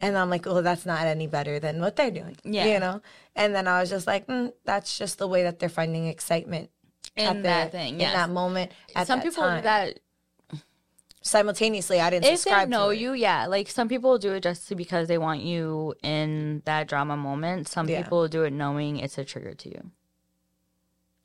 And 0.00 0.16
I'm 0.16 0.30
like, 0.30 0.46
well, 0.46 0.62
that's 0.62 0.86
not 0.86 1.02
any 1.06 1.26
better 1.26 1.60
than 1.60 1.80
what 1.80 1.96
they're 1.96 2.10
doing. 2.10 2.36
Yeah. 2.42 2.66
You 2.66 2.80
know? 2.80 3.02
And 3.36 3.54
then 3.54 3.68
I 3.68 3.80
was 3.80 3.90
just 3.90 4.06
like, 4.06 4.26
mm, 4.26 4.52
that's 4.64 4.96
just 4.96 5.18
the 5.18 5.28
way 5.28 5.42
that 5.42 5.58
they're 5.58 5.68
finding 5.68 6.06
excitement 6.06 6.70
in 7.16 7.26
at 7.26 7.42
that 7.42 7.72
thing. 7.72 7.94
in 7.94 7.98
that 7.98 8.30
moment. 8.30 8.72
At 8.96 9.06
Some 9.06 9.18
that 9.18 9.26
people 9.26 9.44
time. 9.44 9.62
that 9.62 10.00
simultaneously. 11.22 12.00
I 12.00 12.10
didn't 12.10 12.26
if 12.26 12.44
they 12.44 12.66
know 12.66 12.90
you, 12.90 13.12
yeah. 13.12 13.46
Like 13.46 13.68
some 13.68 13.88
people 13.88 14.18
do 14.18 14.32
it 14.34 14.42
just 14.42 14.74
because 14.76 15.08
they 15.08 15.18
want 15.18 15.42
you 15.42 15.94
in 16.02 16.62
that 16.64 16.88
drama 16.88 17.16
moment. 17.16 17.68
Some 17.68 17.88
Yeah. 17.88 18.02
people 18.02 18.28
do 18.28 18.44
it 18.44 18.52
knowing 18.52 18.98
it's 18.98 19.18
a 19.18 19.24
trigger 19.24 19.54
to 19.54 19.68
you, 19.68 19.90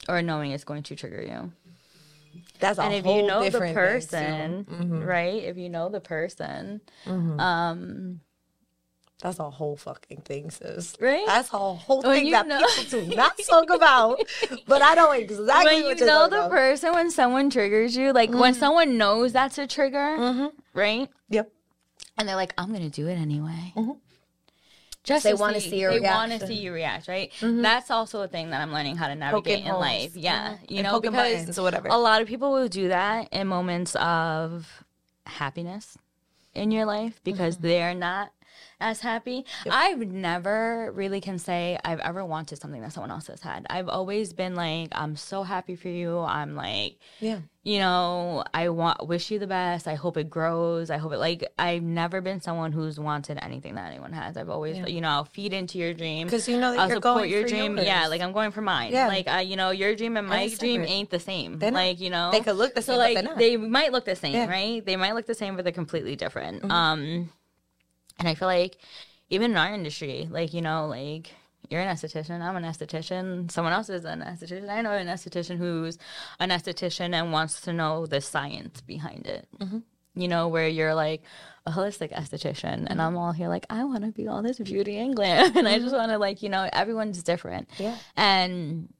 or 0.09 0.21
knowing 0.21 0.51
it's 0.51 0.63
going 0.63 0.83
to 0.83 0.95
trigger 0.95 1.21
you. 1.21 1.51
That's 2.59 2.79
a 2.79 2.83
and 2.83 2.93
if 2.93 3.05
whole 3.05 3.15
you 3.15 3.23
know 3.27 3.39
the 3.43 3.49
different 3.51 3.75
thing, 3.75 4.65
too. 4.65 4.71
person, 4.75 5.05
right? 5.05 5.41
If 5.43 5.57
you 5.57 5.69
know 5.69 5.89
the 5.89 6.01
person, 6.01 6.81
Mm-hmm. 7.05 7.39
um, 7.39 8.19
That's 9.21 9.39
a 9.39 9.49
whole 9.49 9.77
fucking 9.77 10.21
thing, 10.21 10.51
sis. 10.51 10.95
Right? 10.99 11.23
That's 11.25 11.47
a 11.53 11.57
whole 11.57 12.01
When 12.01 12.23
thing 12.23 12.31
that 12.31 12.47
know- 12.47 12.65
people 12.75 13.01
do 13.01 13.15
not 13.15 13.37
talk 13.49 13.69
about. 13.69 14.19
But 14.67 14.81
I 14.81 14.93
know 14.93 15.11
exactly 15.11 15.83
when 15.83 15.97
you 15.97 16.05
know 16.05 16.27
the 16.27 16.37
about. 16.45 16.51
person, 16.51 16.93
when 16.93 17.09
someone 17.11 17.49
triggers 17.49 17.95
you, 17.95 18.11
like 18.11 18.29
when 18.31 18.53
mm-hmm. 18.53 18.59
someone 18.59 18.97
knows 18.97 19.31
that's 19.31 19.57
a 19.57 19.67
trigger, 19.67 20.17
mm-hmm. 20.17 20.47
right? 20.73 21.09
Yep. 21.29 21.51
and 22.17 22.27
they're 22.27 22.35
like, 22.35 22.53
I'm 22.57 22.71
gonna 22.73 22.89
do 22.89 23.07
it 23.07 23.15
anyway. 23.15 23.73
Mm-hmm. 23.75 23.91
Just 25.03 25.23
They 25.23 25.33
wanna 25.35 25.61
see 25.61 25.79
your 25.79 25.91
They 25.91 25.99
want 25.99 26.31
to 26.31 26.45
see 26.45 26.55
you 26.55 26.73
react, 26.73 27.07
right? 27.07 27.31
That's 27.39 27.91
also 27.91 28.21
a 28.23 28.27
thing 28.27 28.49
that 28.49 28.61
I'm 28.61 28.73
learning 28.73 28.95
how 28.97 29.07
to 29.07 29.15
navigate 29.15 29.63
in 29.63 29.73
life. 29.73 30.15
Yeah, 30.15 30.57
you 30.67 30.77
And 30.79 30.87
know, 30.87 30.99
because 30.99 31.15
buttons 31.15 31.59
or 31.59 31.61
whatever. 31.61 31.87
a 31.89 31.97
lot 31.97 32.21
of 32.21 32.27
people 32.27 32.51
will 32.51 32.67
do 32.67 32.87
that 32.89 33.29
in 33.31 33.47
moments 33.47 33.95
of 33.95 34.83
happiness 35.27 35.97
in 36.55 36.71
your 36.71 36.85
life 36.85 37.21
because 37.23 37.57
they're 37.57 37.93
not 37.93 38.31
as 38.79 38.99
happy. 39.01 39.45
I've 39.69 39.99
never 39.99 40.91
really 40.93 41.21
can 41.21 41.39
say 41.39 41.77
I've 41.83 41.99
ever 41.99 42.25
wanted 42.25 42.59
something 42.61 42.81
that 42.81 42.93
someone 42.93 43.11
else 43.11 43.27
has 43.27 43.41
had. 43.41 43.65
I've 43.69 43.87
always 43.89 44.33
been 44.33 44.55
like, 44.55 44.89
I'm 44.91 45.15
so 45.15 45.43
happy 45.43 45.75
for 45.75 45.87
you. 45.89 46.19
I'm 46.19 46.55
like, 46.55 46.97
Yeah. 47.19 47.39
you 47.63 47.79
know, 47.79 48.43
I 48.53 48.69
want 48.69 49.07
wish 49.07 49.31
you 49.31 49.39
the 49.39 49.47
best. 49.47 49.87
I 49.87 49.95
hope 49.95 50.17
it 50.17 50.29
grows. 50.29 50.89
I 50.89 50.97
hope 50.97 51.13
it 51.13 51.17
like 51.17 51.45
I've 51.57 51.83
never 51.83 52.21
been 52.21 52.41
someone 52.41 52.71
who's 52.71 52.99
wanted 52.99 53.39
anything 53.41 53.75
that 53.75 53.89
anyone 53.91 54.13
has. 54.13 54.35
I've 54.37 54.49
always, 54.49 54.77
you 54.89 55.01
know, 55.01 55.09
I'll 55.09 55.25
feed 55.25 55.53
into 55.53 55.77
your 55.77 55.93
dream 55.93 56.27
because 56.27 56.47
you 56.49 56.59
know 56.59 56.71
that 56.71 56.79
I'll 56.79 56.87
you're 56.87 56.97
support 56.97 57.19
going 57.19 57.31
your 57.31 57.45
dream. 57.47 57.77
yours. 57.77 57.87
Yeah, 57.87 58.07
like 58.07 58.21
I'm 58.21 58.33
going 58.33 58.51
for 58.51 58.61
mine. 58.61 58.91
Yeah. 58.91 59.07
like 59.07 59.27
uh, 59.33 59.37
you 59.37 59.55
know, 59.55 59.71
your 59.71 59.95
dream 59.95 60.17
and 60.17 60.27
my 60.27 60.47
dream 60.49 60.81
ain't 60.83 61.09
the 61.09 61.19
same. 61.19 61.59
They're 61.59 61.71
like 61.71 61.99
you 61.99 62.09
know, 62.09 62.29
They 62.31 62.41
could 62.41 62.55
look 62.57 62.75
the 62.75 62.81
so 62.81 62.97
same, 62.99 63.15
but 63.15 63.25
like 63.25 63.37
they 63.37 63.57
might 63.57 63.91
look 63.91 64.05
the 64.05 64.15
same, 64.15 64.33
Yeah. 64.33 64.43
Mm-hmm. 64.43 64.51
right? 64.51 64.85
They 64.85 64.95
might 64.95 65.15
look 65.15 65.25
the 65.27 65.33
same, 65.35 65.55
but 65.55 65.63
they're 65.63 65.71
completely 65.73 66.15
different. 66.15 66.69
Um, 66.69 67.29
and 68.19 68.27
I 68.27 68.35
feel 68.35 68.47
like 68.47 68.77
even 69.29 69.51
in 69.51 69.57
our 69.57 69.73
industry, 69.73 70.27
like 70.29 70.53
you 70.53 70.61
know, 70.61 70.87
like 70.87 71.31
you're 71.69 71.81
an 71.81 71.93
esthetician, 71.93 72.41
I'm 72.41 72.55
an 72.55 72.63
esthetician, 72.63 73.49
someone 73.51 73.73
else 73.73 73.89
is 73.89 74.05
an 74.05 74.21
esthetician. 74.21 74.69
I 74.69 74.81
know 74.81 74.91
an 74.91 75.07
esthetician 75.07 75.57
who's 75.57 75.97
an 76.39 76.49
esthetician 76.49 77.13
and 77.13 77.31
wants 77.31 77.61
to 77.61 77.73
know 77.73 78.05
the 78.05 78.21
science 78.21 78.81
behind 78.81 79.27
it. 79.27 79.47
Mm-hmm. 79.59 79.79
You 80.17 80.27
know, 80.29 80.47
where 80.47 80.67
you're 80.67 80.95
like 80.95 81.23
a 81.65 81.71
holistic 81.71 82.13
esthetician, 82.13 82.87
and 82.87 83.01
I'm 83.01 83.17
all 83.17 83.33
here 83.33 83.49
like, 83.49 83.65
I 83.69 83.83
want 83.83 84.05
to 84.05 84.11
be 84.11 84.27
all 84.27 84.41
this 84.41 84.59
beauty 84.59 84.97
and 84.97 85.15
glam, 85.15 85.57
and 85.57 85.67
I 85.67 85.79
just 85.79 85.93
want 85.93 86.11
to 86.11 86.17
like, 86.17 86.41
you 86.41 86.49
know, 86.49 86.69
everyone's 86.71 87.21
different. 87.23 87.69
Mm-hmm. 87.71 87.83
Yeah. 87.83 87.97
And 88.15 88.93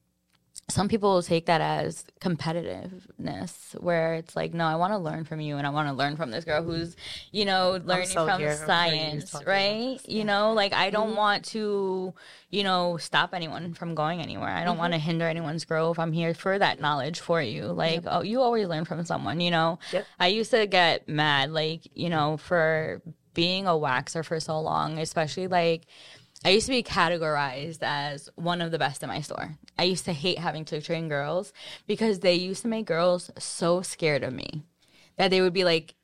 some 0.68 0.88
people 0.88 1.14
will 1.14 1.22
take 1.22 1.46
that 1.46 1.60
as 1.60 2.04
competitiveness, 2.20 3.80
where 3.80 4.14
it's 4.14 4.34
like, 4.34 4.52
no, 4.52 4.64
I 4.66 4.74
want 4.74 4.92
to 4.92 4.98
learn 4.98 5.24
from 5.24 5.40
you, 5.40 5.58
and 5.58 5.66
I 5.66 5.70
want 5.70 5.88
to 5.88 5.94
learn 5.94 6.16
from 6.16 6.32
this 6.32 6.44
girl 6.44 6.64
who's, 6.64 6.96
you 7.30 7.44
know, 7.44 7.80
learning 7.84 8.08
so 8.08 8.26
from 8.26 8.40
here 8.40 8.56
science, 8.56 9.32
right? 9.46 9.98
You 10.08 10.24
know, 10.24 10.54
like 10.54 10.72
I 10.72 10.90
don't 10.90 11.14
want 11.14 11.44
to, 11.46 12.12
you 12.50 12.64
know, 12.64 12.96
stop 12.96 13.32
anyone 13.32 13.74
from 13.74 13.94
going 13.94 14.20
anywhere. 14.20 14.48
I 14.48 14.64
don't 14.64 14.76
want 14.76 14.92
to 14.92 14.98
hinder 14.98 15.28
anyone's 15.28 15.64
growth. 15.64 16.00
I'm 16.00 16.12
here 16.12 16.34
for 16.34 16.58
that 16.58 16.80
knowledge 16.80 17.20
for 17.20 17.40
you. 17.40 17.66
Like, 17.66 18.02
oh, 18.04 18.22
you 18.22 18.40
always 18.40 18.66
learn 18.66 18.84
from 18.84 19.04
someone, 19.04 19.38
you 19.38 19.52
know. 19.52 19.78
Yep. 19.92 20.06
I 20.18 20.26
used 20.26 20.50
to 20.50 20.66
get 20.66 21.08
mad, 21.08 21.52
like, 21.52 21.82
you 21.94 22.08
know, 22.08 22.38
for 22.38 23.02
being 23.34 23.68
a 23.68 23.70
waxer 23.70 24.24
for 24.24 24.40
so 24.40 24.58
long, 24.58 24.98
especially 24.98 25.46
like 25.46 25.86
I 26.46 26.50
used 26.50 26.66
to 26.66 26.72
be 26.72 26.84
categorized 26.84 27.80
as 27.82 28.30
one 28.36 28.60
of 28.60 28.70
the 28.70 28.78
best 28.78 29.02
in 29.02 29.08
my 29.08 29.20
store. 29.20 29.56
I 29.76 29.82
used 29.82 30.04
to 30.04 30.12
hate 30.12 30.38
having 30.38 30.64
to 30.66 30.80
train 30.80 31.08
girls 31.08 31.52
because 31.88 32.20
they 32.20 32.34
used 32.34 32.62
to 32.62 32.68
make 32.68 32.86
girls 32.86 33.32
so 33.36 33.82
scared 33.82 34.22
of 34.22 34.32
me 34.32 34.62
that 35.16 35.32
they 35.32 35.40
would 35.40 35.52
be 35.52 35.64
like 35.64 35.96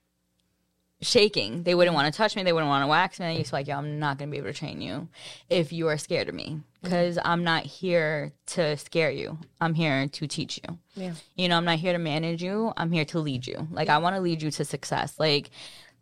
shaking. 1.01 1.63
They 1.63 1.77
wouldn't 1.77 1.95
want 1.95 2.13
to 2.13 2.17
touch 2.17 2.35
me. 2.35 2.43
They 2.43 2.53
wouldn't 2.53 2.69
want 2.69 2.83
to 2.83 2.89
wax 2.89 3.21
me. 3.21 3.27
And 3.27 3.35
I 3.35 3.39
used 3.39 3.51
to 3.51 3.53
be 3.53 3.59
like, 3.59 3.69
yo, 3.69 3.77
I'm 3.77 4.01
not 4.01 4.19
going 4.19 4.31
to 4.31 4.33
be 4.33 4.39
able 4.39 4.49
to 4.49 4.59
train 4.59 4.81
you 4.81 5.07
if 5.49 5.73
you 5.73 5.87
are 5.87 5.97
scared 5.97 6.29
of 6.29 6.35
me 6.35 6.47
mm-hmm. 6.47 6.63
because 6.83 7.21
I'm 7.25 7.45
not 7.45 7.63
here 7.63 8.33
to 8.47 8.77
scare 8.79 9.13
you. 9.13 9.39
I'm 9.61 9.75
here 9.75 10.09
to 10.09 10.27
teach 10.27 10.59
you. 10.65 10.77
Yeah. 10.97 11.13
You 11.37 11.51
know, 11.51 11.57
I'm 11.57 11.65
not 11.65 11.79
here 11.79 11.93
to 11.93 12.01
manage 12.01 12.43
you. 12.43 12.73
I'm 12.77 12.91
here 12.91 13.05
to 13.05 13.21
lead 13.21 13.47
you. 13.47 13.69
Like 13.71 13.89
I 13.89 13.99
want 13.99 14.17
to 14.17 14.21
lead 14.21 14.43
you 14.43 14.51
to 14.51 14.65
success. 14.65 15.21
Like 15.21 15.51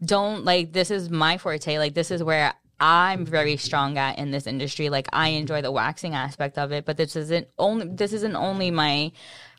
don't 0.03 0.47
like 0.47 0.73
this 0.73 0.91
is 0.91 1.11
my 1.11 1.37
forte. 1.37 1.77
Like 1.77 1.93
this 1.93 2.11
is 2.11 2.23
where 2.23 2.55
I'm 2.81 3.27
very 3.27 3.57
strong 3.59 3.99
at 3.99 4.19
in 4.19 4.31
this 4.31 4.47
industry. 4.47 4.89
Like 4.89 5.09
I 5.13 5.29
enjoy 5.29 5.61
the 5.63 5.71
waxing 5.71 6.15
aspect 6.15 6.59
of 6.59 6.73
it, 6.73 6.87
but 6.87 6.97
this 6.97 7.15
isn't 7.15 7.49
only 7.59 7.89
this 7.89 8.13
isn't 8.13 8.37
only 8.37 8.71
my 8.71 9.13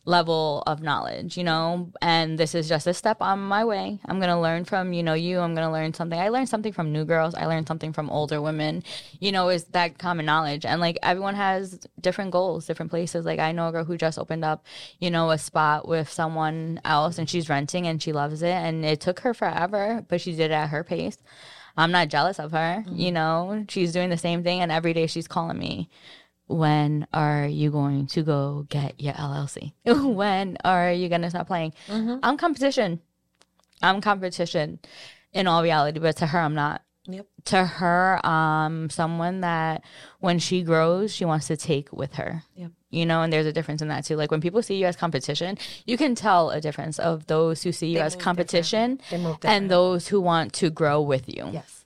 level 0.06 0.64
of 0.66 0.82
knowledge, 0.82 1.38
you 1.38 1.44
know, 1.44 1.92
and 2.02 2.40
this 2.40 2.56
is 2.56 2.68
just 2.68 2.88
a 2.88 2.94
step 2.94 3.22
on 3.22 3.40
my 3.40 3.64
way. 3.64 4.00
I'm 4.06 4.18
going 4.18 4.32
to 4.32 4.40
learn 4.40 4.66
from, 4.66 4.94
you 4.94 5.04
know, 5.04 5.14
you. 5.14 5.40
I'm 5.40 5.54
going 5.54 5.68
to 5.68 5.72
learn 5.72 5.94
something. 5.94 6.20
I 6.20 6.30
learned 6.30 6.50
something 6.50 6.74
from 6.74 6.92
new 6.92 7.06
girls. 7.06 7.36
I 7.36 7.46
learned 7.46 7.68
something 7.68 7.94
from 7.94 8.10
older 8.10 8.42
women, 8.42 8.84
you 9.20 9.32
know, 9.32 9.50
is 9.50 9.66
that 9.66 10.00
common 10.00 10.26
knowledge. 10.26 10.66
And 10.66 10.82
like 10.82 10.98
everyone 11.04 11.36
has 11.36 11.80
different 12.00 12.32
goals, 12.32 12.66
different 12.66 12.90
places. 12.90 13.26
Like 13.26 13.40
I 13.40 13.52
know 13.52 13.68
a 13.68 13.72
girl 13.72 13.86
who 13.86 13.98
just 13.98 14.18
opened 14.18 14.44
up, 14.44 14.66
you 15.00 15.12
know, 15.12 15.30
a 15.30 15.38
spot 15.38 15.88
with 15.88 16.10
someone 16.10 16.82
else 16.84 17.20
and 17.20 17.30
she's 17.30 17.50
renting 17.50 17.86
and 17.86 18.02
she 18.02 18.12
loves 18.12 18.42
it. 18.42 18.54
And 18.54 18.84
it 18.84 19.02
took 19.02 19.20
her 19.20 19.36
forever, 19.36 20.04
but 20.08 20.20
she 20.20 20.32
did 20.32 20.50
it 20.50 20.52
at 20.52 20.70
her 20.70 20.84
pace. 20.84 21.20
I'm 21.78 21.92
not 21.92 22.10
jealous 22.10 22.40
of 22.40 22.52
her, 22.52 22.84
mm-hmm. 22.86 22.96
you 22.96 23.12
know, 23.12 23.66
she's 23.70 23.94
doing 23.94 24.10
the 24.10 24.18
same 24.18 24.44
thing. 24.44 24.62
And 24.62 24.72
every 24.72 24.94
day 24.94 25.08
she's 25.08 25.28
calling 25.28 25.58
me 25.58 25.90
when 26.48 27.08
are 27.14 27.46
you 27.46 27.72
going 27.72 28.08
to 28.08 28.24
go 28.24 28.66
get 28.70 29.00
your 29.00 29.14
LLC? 29.14 29.74
when 30.16 30.58
are 30.64 30.92
you 30.92 31.10
going 31.10 31.22
to 31.22 31.30
stop 31.30 31.48
playing? 31.48 31.74
Mm-hmm. 31.88 32.18
I'm 32.24 32.38
competition. 32.38 33.02
I'm 33.82 34.02
competition 34.02 34.80
in 35.34 35.48
all 35.48 35.64
reality, 35.64 36.00
but 36.00 36.18
to 36.18 36.28
her, 36.28 36.40
I'm 36.40 36.56
not. 36.56 36.82
Yep. 37.08 37.26
To 37.46 37.66
her, 37.66 38.24
um, 38.26 38.90
someone 38.92 39.42
that 39.42 39.84
when 40.20 40.38
she 40.38 40.62
grows, 40.62 41.14
she 41.14 41.26
wants 41.26 41.48
to 41.48 41.58
take 41.58 41.92
with 41.92 42.14
her. 42.16 42.44
Yep. 42.56 42.72
You 42.92 43.06
know, 43.06 43.22
and 43.22 43.32
there's 43.32 43.46
a 43.46 43.54
difference 43.54 43.82
in 43.82 43.88
that 43.88 44.04
too. 44.04 44.18
Like 44.18 44.32
when 44.32 44.42
people 44.42 44.62
see 44.62 44.76
you 44.76 44.86
as 44.86 44.98
competition, 44.98 45.58
you 45.86 45.98
can 45.98 46.14
tell 46.14 46.52
a 46.52 46.60
difference 46.60 47.00
of 47.00 47.26
those 47.28 47.64
who 47.64 47.72
see 47.72 47.88
you 47.88 47.96
they 47.96 48.02
as 48.02 48.18
competition 48.18 49.00
and 49.44 49.72
those 49.72 50.10
who 50.10 50.20
want 50.20 50.52
to 50.56 50.70
grow 50.70 51.02
with 51.02 51.34
you. 51.34 51.50
Yes. 51.54 51.86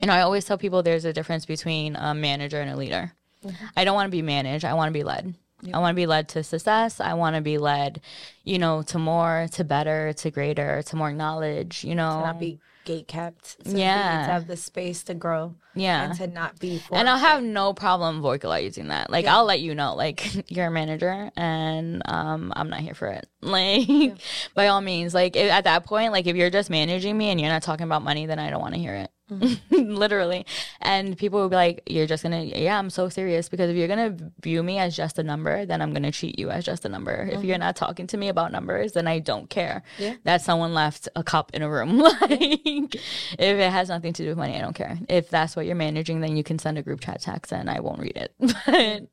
And 0.00 0.12
I 0.12 0.20
always 0.20 0.44
tell 0.44 0.56
people 0.56 0.84
there's 0.84 1.04
a 1.04 1.12
difference 1.12 1.46
between 1.46 1.96
a 1.96 2.14
manager 2.14 2.60
and 2.60 2.70
a 2.70 2.76
leader. 2.76 3.12
Mm-hmm. 3.44 3.66
I 3.76 3.84
don't 3.84 3.96
want 3.96 4.06
to 4.06 4.12
be 4.12 4.22
managed. 4.22 4.64
I 4.64 4.74
want 4.74 4.88
to 4.88 4.92
be 4.92 5.02
led. 5.02 5.34
Yep. 5.62 5.74
I 5.74 5.78
want 5.80 5.96
to 5.96 5.96
be 5.96 6.06
led 6.06 6.28
to 6.30 6.44
success. 6.44 7.00
I 7.00 7.14
want 7.14 7.34
to 7.34 7.42
be 7.42 7.58
led, 7.58 8.00
you 8.44 8.60
know, 8.60 8.82
to 8.82 8.98
more, 8.98 9.48
to 9.52 9.64
better, 9.64 10.12
to 10.12 10.30
greater, 10.30 10.82
to 10.82 10.96
more 10.96 11.12
knowledge, 11.12 11.82
you 11.82 11.96
know. 11.96 12.20
To 12.20 12.26
not 12.26 12.38
be 12.38 12.60
gate 12.88 13.06
kept. 13.06 13.58
So 13.66 13.76
yeah. 13.76 14.26
To 14.26 14.32
have 14.32 14.46
the 14.46 14.56
space 14.56 15.02
to 15.04 15.14
grow. 15.14 15.54
Yeah. 15.74 16.04
And 16.04 16.18
to 16.18 16.26
not 16.26 16.58
be. 16.58 16.82
And 16.90 17.08
I'll 17.08 17.18
have 17.18 17.42
no 17.42 17.74
problem 17.74 18.22
vocalizing 18.22 18.88
that. 18.88 19.10
Like, 19.10 19.26
yeah. 19.26 19.36
I'll 19.36 19.44
let 19.44 19.60
you 19.60 19.74
know, 19.74 19.94
like, 19.94 20.26
you're 20.50 20.66
a 20.66 20.70
manager 20.70 21.30
and 21.36 22.02
um, 22.06 22.52
I'm 22.56 22.70
not 22.70 22.80
here 22.80 22.94
for 22.94 23.08
it. 23.08 23.28
Like, 23.40 23.88
yeah. 23.88 24.14
by 24.54 24.66
all 24.66 24.80
means, 24.80 25.14
like, 25.14 25.36
if, 25.36 25.50
at 25.50 25.64
that 25.64 25.84
point, 25.86 26.12
like, 26.12 26.26
if 26.26 26.34
you're 26.34 26.50
just 26.50 26.70
managing 26.70 27.16
me 27.16 27.30
and 27.30 27.40
you're 27.40 27.48
not 27.48 27.62
talking 27.62 27.84
about 27.84 28.02
money, 28.02 28.26
then 28.26 28.38
I 28.38 28.50
don't 28.50 28.60
want 28.60 28.74
to 28.74 28.80
hear 28.80 28.94
it. 28.94 29.10
Mm-hmm. 29.30 29.84
literally. 29.94 30.46
And 30.80 31.16
people 31.16 31.40
will 31.40 31.48
be 31.48 31.56
like, 31.56 31.82
You're 31.86 32.06
just 32.06 32.22
gonna, 32.22 32.42
yeah, 32.42 32.78
I'm 32.78 32.90
so 32.90 33.08
serious 33.08 33.48
because 33.48 33.70
if 33.70 33.76
you're 33.76 33.88
gonna 33.88 34.16
view 34.40 34.62
me 34.62 34.78
as 34.78 34.96
just 34.96 35.18
a 35.18 35.22
number, 35.22 35.66
then 35.66 35.82
I'm 35.82 35.92
gonna 35.92 36.12
treat 36.12 36.38
you 36.38 36.50
as 36.50 36.64
just 36.64 36.84
a 36.84 36.88
number. 36.88 37.16
Mm-hmm. 37.16 37.36
If 37.36 37.44
you're 37.44 37.54
mm-hmm. 37.54 37.60
not 37.60 37.76
talking 37.76 38.06
to 38.08 38.16
me 38.16 38.28
about 38.28 38.52
numbers, 38.52 38.92
then 38.92 39.06
I 39.06 39.18
don't 39.18 39.50
care 39.50 39.82
yeah. 39.98 40.14
that 40.24 40.42
someone 40.42 40.74
left 40.74 41.08
a 41.14 41.22
cup 41.22 41.50
in 41.54 41.62
a 41.62 41.70
room. 41.70 41.98
like, 41.98 42.94
if 42.94 43.38
it 43.38 43.70
has 43.70 43.88
nothing 43.88 44.12
to 44.14 44.22
do 44.22 44.28
with 44.30 44.38
money, 44.38 44.56
I 44.56 44.60
don't 44.60 44.74
care. 44.74 44.98
If 45.08 45.28
that's 45.28 45.56
what 45.56 45.66
you're 45.66 45.74
managing, 45.74 46.20
then 46.20 46.36
you 46.36 46.44
can 46.44 46.58
send 46.58 46.78
a 46.78 46.82
group 46.82 47.00
chat 47.00 47.20
text 47.20 47.52
and 47.52 47.68
I 47.70 47.80
won't 47.80 48.00
read 48.00 48.16
it. 48.16 48.34
but, 48.66 49.08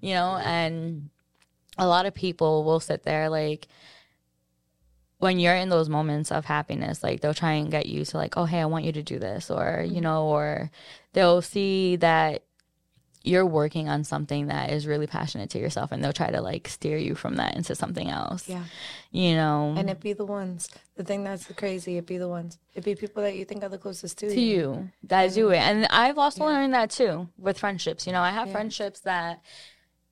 you 0.00 0.14
know, 0.14 0.36
and 0.36 1.10
a 1.78 1.86
lot 1.86 2.06
of 2.06 2.14
people 2.14 2.64
will 2.64 2.80
sit 2.80 3.02
there 3.02 3.28
like, 3.28 3.66
when 5.24 5.38
you're 5.38 5.54
in 5.54 5.70
those 5.70 5.88
moments 5.88 6.30
of 6.30 6.44
happiness, 6.44 7.02
like 7.02 7.20
they'll 7.20 7.32
try 7.32 7.52
and 7.52 7.70
get 7.70 7.86
you 7.86 8.04
to 8.04 8.18
like, 8.18 8.36
oh, 8.36 8.44
hey, 8.44 8.60
I 8.60 8.66
want 8.66 8.84
you 8.84 8.92
to 8.92 9.02
do 9.02 9.18
this, 9.18 9.50
or 9.50 9.80
you 9.82 9.94
mm-hmm. 9.94 10.02
know, 10.02 10.26
or 10.26 10.70
they'll 11.14 11.40
see 11.40 11.96
that 11.96 12.42
you're 13.22 13.46
working 13.46 13.88
on 13.88 14.04
something 14.04 14.48
that 14.48 14.70
is 14.70 14.86
really 14.86 15.06
passionate 15.06 15.48
to 15.48 15.58
yourself, 15.58 15.92
and 15.92 16.04
they'll 16.04 16.12
try 16.12 16.30
to 16.30 16.42
like 16.42 16.68
steer 16.68 16.98
you 16.98 17.14
from 17.14 17.36
that 17.36 17.56
into 17.56 17.74
something 17.74 18.10
else. 18.10 18.46
Yeah, 18.46 18.64
you 19.12 19.34
know, 19.34 19.74
and 19.78 19.88
it 19.88 19.98
be 19.98 20.12
the 20.12 20.26
ones. 20.26 20.68
The 20.96 21.04
thing 21.04 21.24
that's 21.24 21.50
crazy, 21.52 21.96
it 21.96 22.04
be 22.04 22.18
the 22.18 22.28
ones. 22.28 22.58
It 22.74 22.84
be 22.84 22.94
people 22.94 23.22
that 23.22 23.34
you 23.34 23.46
think 23.46 23.62
are 23.62 23.70
the 23.70 23.78
closest 23.78 24.18
to, 24.18 24.28
to 24.28 24.38
you. 24.38 24.56
you 24.56 24.90
that 25.04 25.32
do 25.32 25.48
it, 25.52 25.56
and 25.56 25.86
I've 25.86 26.18
also 26.18 26.44
yeah. 26.44 26.50
learned 26.50 26.74
that 26.74 26.90
too 26.90 27.30
with 27.38 27.58
friendships. 27.58 28.06
You 28.06 28.12
know, 28.12 28.20
I 28.20 28.30
have 28.30 28.48
yeah. 28.48 28.52
friendships 28.52 29.00
that 29.00 29.40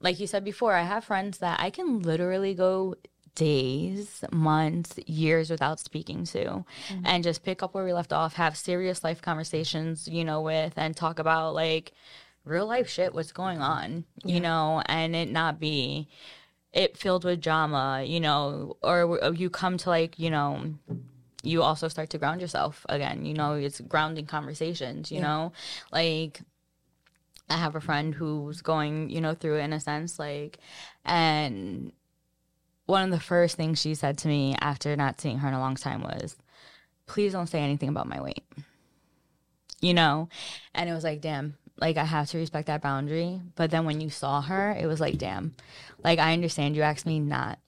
like 0.00 0.18
you 0.18 0.26
said 0.26 0.42
before, 0.42 0.74
I 0.74 0.84
have 0.84 1.04
friends 1.04 1.38
that 1.38 1.60
I 1.60 1.68
can 1.68 2.00
literally 2.00 2.54
go 2.54 2.96
days, 3.34 4.24
months, 4.30 4.98
years 5.06 5.50
without 5.50 5.80
speaking 5.80 6.24
to, 6.24 6.44
mm-hmm. 6.44 7.02
and 7.04 7.24
just 7.24 7.42
pick 7.42 7.62
up 7.62 7.74
where 7.74 7.84
we 7.84 7.92
left 7.92 8.12
off, 8.12 8.34
have 8.34 8.56
serious 8.56 9.02
life 9.02 9.22
conversations, 9.22 10.06
you 10.06 10.24
know, 10.24 10.40
with, 10.40 10.74
and 10.76 10.96
talk 10.96 11.18
about 11.18 11.54
like 11.54 11.92
real 12.44 12.66
life 12.66 12.88
shit, 12.88 13.14
what's 13.14 13.32
going 13.32 13.60
on, 13.60 14.04
yeah. 14.24 14.34
you 14.34 14.40
know, 14.40 14.82
and 14.86 15.16
it 15.16 15.30
not 15.30 15.58
be 15.58 16.08
it 16.72 16.96
filled 16.96 17.24
with 17.24 17.40
drama, 17.40 18.02
you 18.06 18.20
know, 18.20 18.76
or 18.82 19.32
you 19.34 19.50
come 19.50 19.76
to 19.78 19.88
like, 19.88 20.18
you 20.18 20.30
know, 20.30 20.74
you 21.42 21.62
also 21.62 21.88
start 21.88 22.10
to 22.10 22.18
ground 22.18 22.40
yourself 22.40 22.84
again, 22.88 23.24
you 23.24 23.34
know, 23.34 23.54
it's 23.54 23.80
grounding 23.80 24.26
conversations, 24.26 25.10
you 25.10 25.18
yeah. 25.18 25.24
know, 25.24 25.52
like. 25.92 26.40
I 27.50 27.56
have 27.56 27.74
a 27.74 27.80
friend 27.82 28.14
who's 28.14 28.62
going, 28.62 29.10
you 29.10 29.20
know, 29.20 29.34
through 29.34 29.58
it 29.58 29.64
in 29.64 29.74
a 29.74 29.80
sense, 29.80 30.18
like, 30.18 30.58
and 31.04 31.92
one 32.92 33.04
of 33.04 33.10
the 33.10 33.18
first 33.18 33.56
things 33.56 33.80
she 33.80 33.94
said 33.94 34.18
to 34.18 34.28
me 34.28 34.54
after 34.60 34.94
not 34.94 35.18
seeing 35.18 35.38
her 35.38 35.48
in 35.48 35.54
a 35.54 35.58
long 35.58 35.74
time 35.74 36.02
was, 36.02 36.36
please 37.06 37.32
don't 37.32 37.48
say 37.48 37.60
anything 37.60 37.88
about 37.88 38.06
my 38.06 38.20
weight. 38.20 38.44
You 39.80 39.94
know? 39.94 40.28
And 40.74 40.90
it 40.90 40.92
was 40.92 41.02
like, 41.02 41.22
damn, 41.22 41.56
like 41.78 41.96
I 41.96 42.04
have 42.04 42.28
to 42.30 42.38
respect 42.38 42.66
that 42.66 42.82
boundary. 42.82 43.40
But 43.56 43.70
then 43.70 43.86
when 43.86 44.02
you 44.02 44.10
saw 44.10 44.42
her, 44.42 44.72
it 44.78 44.86
was 44.86 45.00
like, 45.00 45.16
damn, 45.16 45.54
like 46.04 46.18
I 46.18 46.34
understand 46.34 46.76
you 46.76 46.82
asked 46.82 47.06
me 47.06 47.18
not 47.18 47.58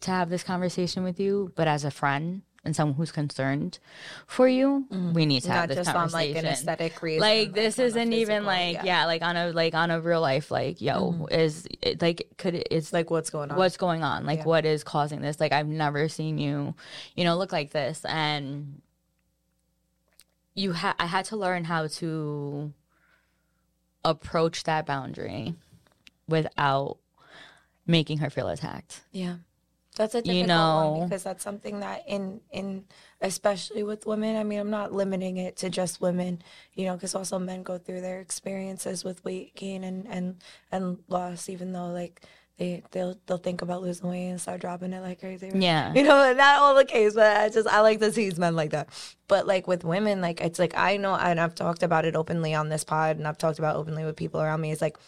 to 0.00 0.10
have 0.10 0.30
this 0.30 0.42
conversation 0.42 1.04
with 1.04 1.20
you, 1.20 1.52
but 1.56 1.68
as 1.68 1.84
a 1.84 1.90
friend, 1.90 2.40
and 2.64 2.74
someone 2.74 2.96
who's 2.96 3.12
concerned 3.12 3.78
for 4.26 4.48
you, 4.48 4.86
mm-hmm. 4.90 5.12
we 5.12 5.26
need 5.26 5.42
to 5.42 5.48
Not 5.48 5.56
have 5.56 5.68
this 5.68 5.78
just 5.78 5.92
conversation. 5.92 6.36
On, 6.36 6.44
like 6.44 6.44
an 6.44 6.50
aesthetic 6.50 7.02
reason. 7.02 7.20
Like 7.20 7.52
this 7.52 7.78
isn't 7.78 8.12
even 8.12 8.44
like 8.44 8.74
yeah. 8.76 8.84
yeah. 8.84 9.06
like 9.06 9.22
on 9.22 9.36
a 9.36 9.52
like 9.52 9.74
on 9.74 9.90
a 9.90 10.00
real 10.00 10.20
life 10.20 10.50
like 10.50 10.80
yo 10.80 11.12
mm-hmm. 11.12 11.34
is 11.34 11.66
it, 11.82 12.00
like 12.00 12.28
could 12.38 12.54
it, 12.54 12.68
it's 12.70 12.92
like 12.92 13.10
what's 13.10 13.30
going 13.30 13.50
on? 13.50 13.56
What's 13.56 13.76
going 13.76 14.02
on? 14.02 14.24
Like 14.24 14.40
yeah. 14.40 14.44
what 14.44 14.64
is 14.64 14.84
causing 14.84 15.20
this? 15.20 15.40
Like 15.40 15.52
I've 15.52 15.68
never 15.68 16.08
seen 16.08 16.38
you, 16.38 16.74
you 17.14 17.24
know, 17.24 17.36
look 17.36 17.52
like 17.52 17.70
this, 17.70 18.04
and 18.04 18.80
you 20.54 20.72
had 20.72 20.94
I 20.98 21.06
had 21.06 21.26
to 21.26 21.36
learn 21.36 21.64
how 21.64 21.86
to 21.86 22.72
approach 24.04 24.64
that 24.64 24.86
boundary 24.86 25.54
without 26.28 26.98
making 27.86 28.18
her 28.18 28.30
feel 28.30 28.48
attacked. 28.48 29.02
Yeah. 29.12 29.36
That's 29.96 30.14
a 30.14 30.22
difficult 30.22 30.36
you 30.36 30.46
know, 30.46 30.90
one 30.98 31.08
because 31.08 31.22
that's 31.22 31.44
something 31.44 31.80
that 31.80 32.02
in 32.08 32.40
in 32.50 32.84
especially 33.20 33.84
with 33.84 34.06
women. 34.06 34.36
I 34.36 34.42
mean, 34.42 34.58
I'm 34.58 34.70
not 34.70 34.92
limiting 34.92 35.36
it 35.36 35.56
to 35.58 35.70
just 35.70 36.00
women, 36.00 36.42
you 36.74 36.86
know, 36.86 36.94
because 36.94 37.14
also 37.14 37.38
men 37.38 37.62
go 37.62 37.78
through 37.78 38.00
their 38.00 38.20
experiences 38.20 39.04
with 39.04 39.24
weight 39.24 39.54
gain 39.54 39.84
and 39.84 40.06
and 40.08 40.36
and 40.72 40.98
loss, 41.08 41.48
even 41.48 41.72
though 41.72 41.86
like 41.86 42.22
they 42.58 42.82
they'll 42.90 43.16
they'll 43.26 43.38
think 43.38 43.62
about 43.62 43.82
losing 43.82 44.10
weight 44.10 44.28
and 44.28 44.40
start 44.40 44.60
dropping 44.60 44.92
it 44.92 45.00
like 45.00 45.20
crazy. 45.20 45.52
Yeah, 45.54 45.92
you 45.94 46.02
know, 46.02 46.32
not 46.36 46.60
all 46.60 46.74
the 46.74 46.84
case, 46.84 47.14
but 47.14 47.36
I 47.36 47.48
just 47.48 47.68
I 47.68 47.80
like 47.80 48.00
to 48.00 48.12
see 48.12 48.32
men 48.36 48.56
like 48.56 48.70
that. 48.70 48.88
But 49.28 49.46
like 49.46 49.68
with 49.68 49.84
women, 49.84 50.20
like 50.20 50.40
it's 50.40 50.58
like 50.58 50.74
I 50.76 50.96
know, 50.96 51.14
and 51.14 51.38
I've 51.38 51.54
talked 51.54 51.84
about 51.84 52.04
it 52.04 52.16
openly 52.16 52.52
on 52.52 52.68
this 52.68 52.82
pod, 52.82 53.16
and 53.16 53.28
I've 53.28 53.38
talked 53.38 53.60
about 53.60 53.76
openly 53.76 54.04
with 54.04 54.16
people 54.16 54.40
around 54.40 54.60
me. 54.60 54.72
It's 54.72 54.82
like 54.82 54.98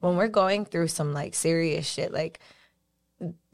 when 0.00 0.16
we're 0.16 0.28
going 0.28 0.64
through 0.64 0.88
some 0.88 1.12
like 1.12 1.34
serious 1.34 1.86
shit, 1.86 2.10
like 2.12 2.40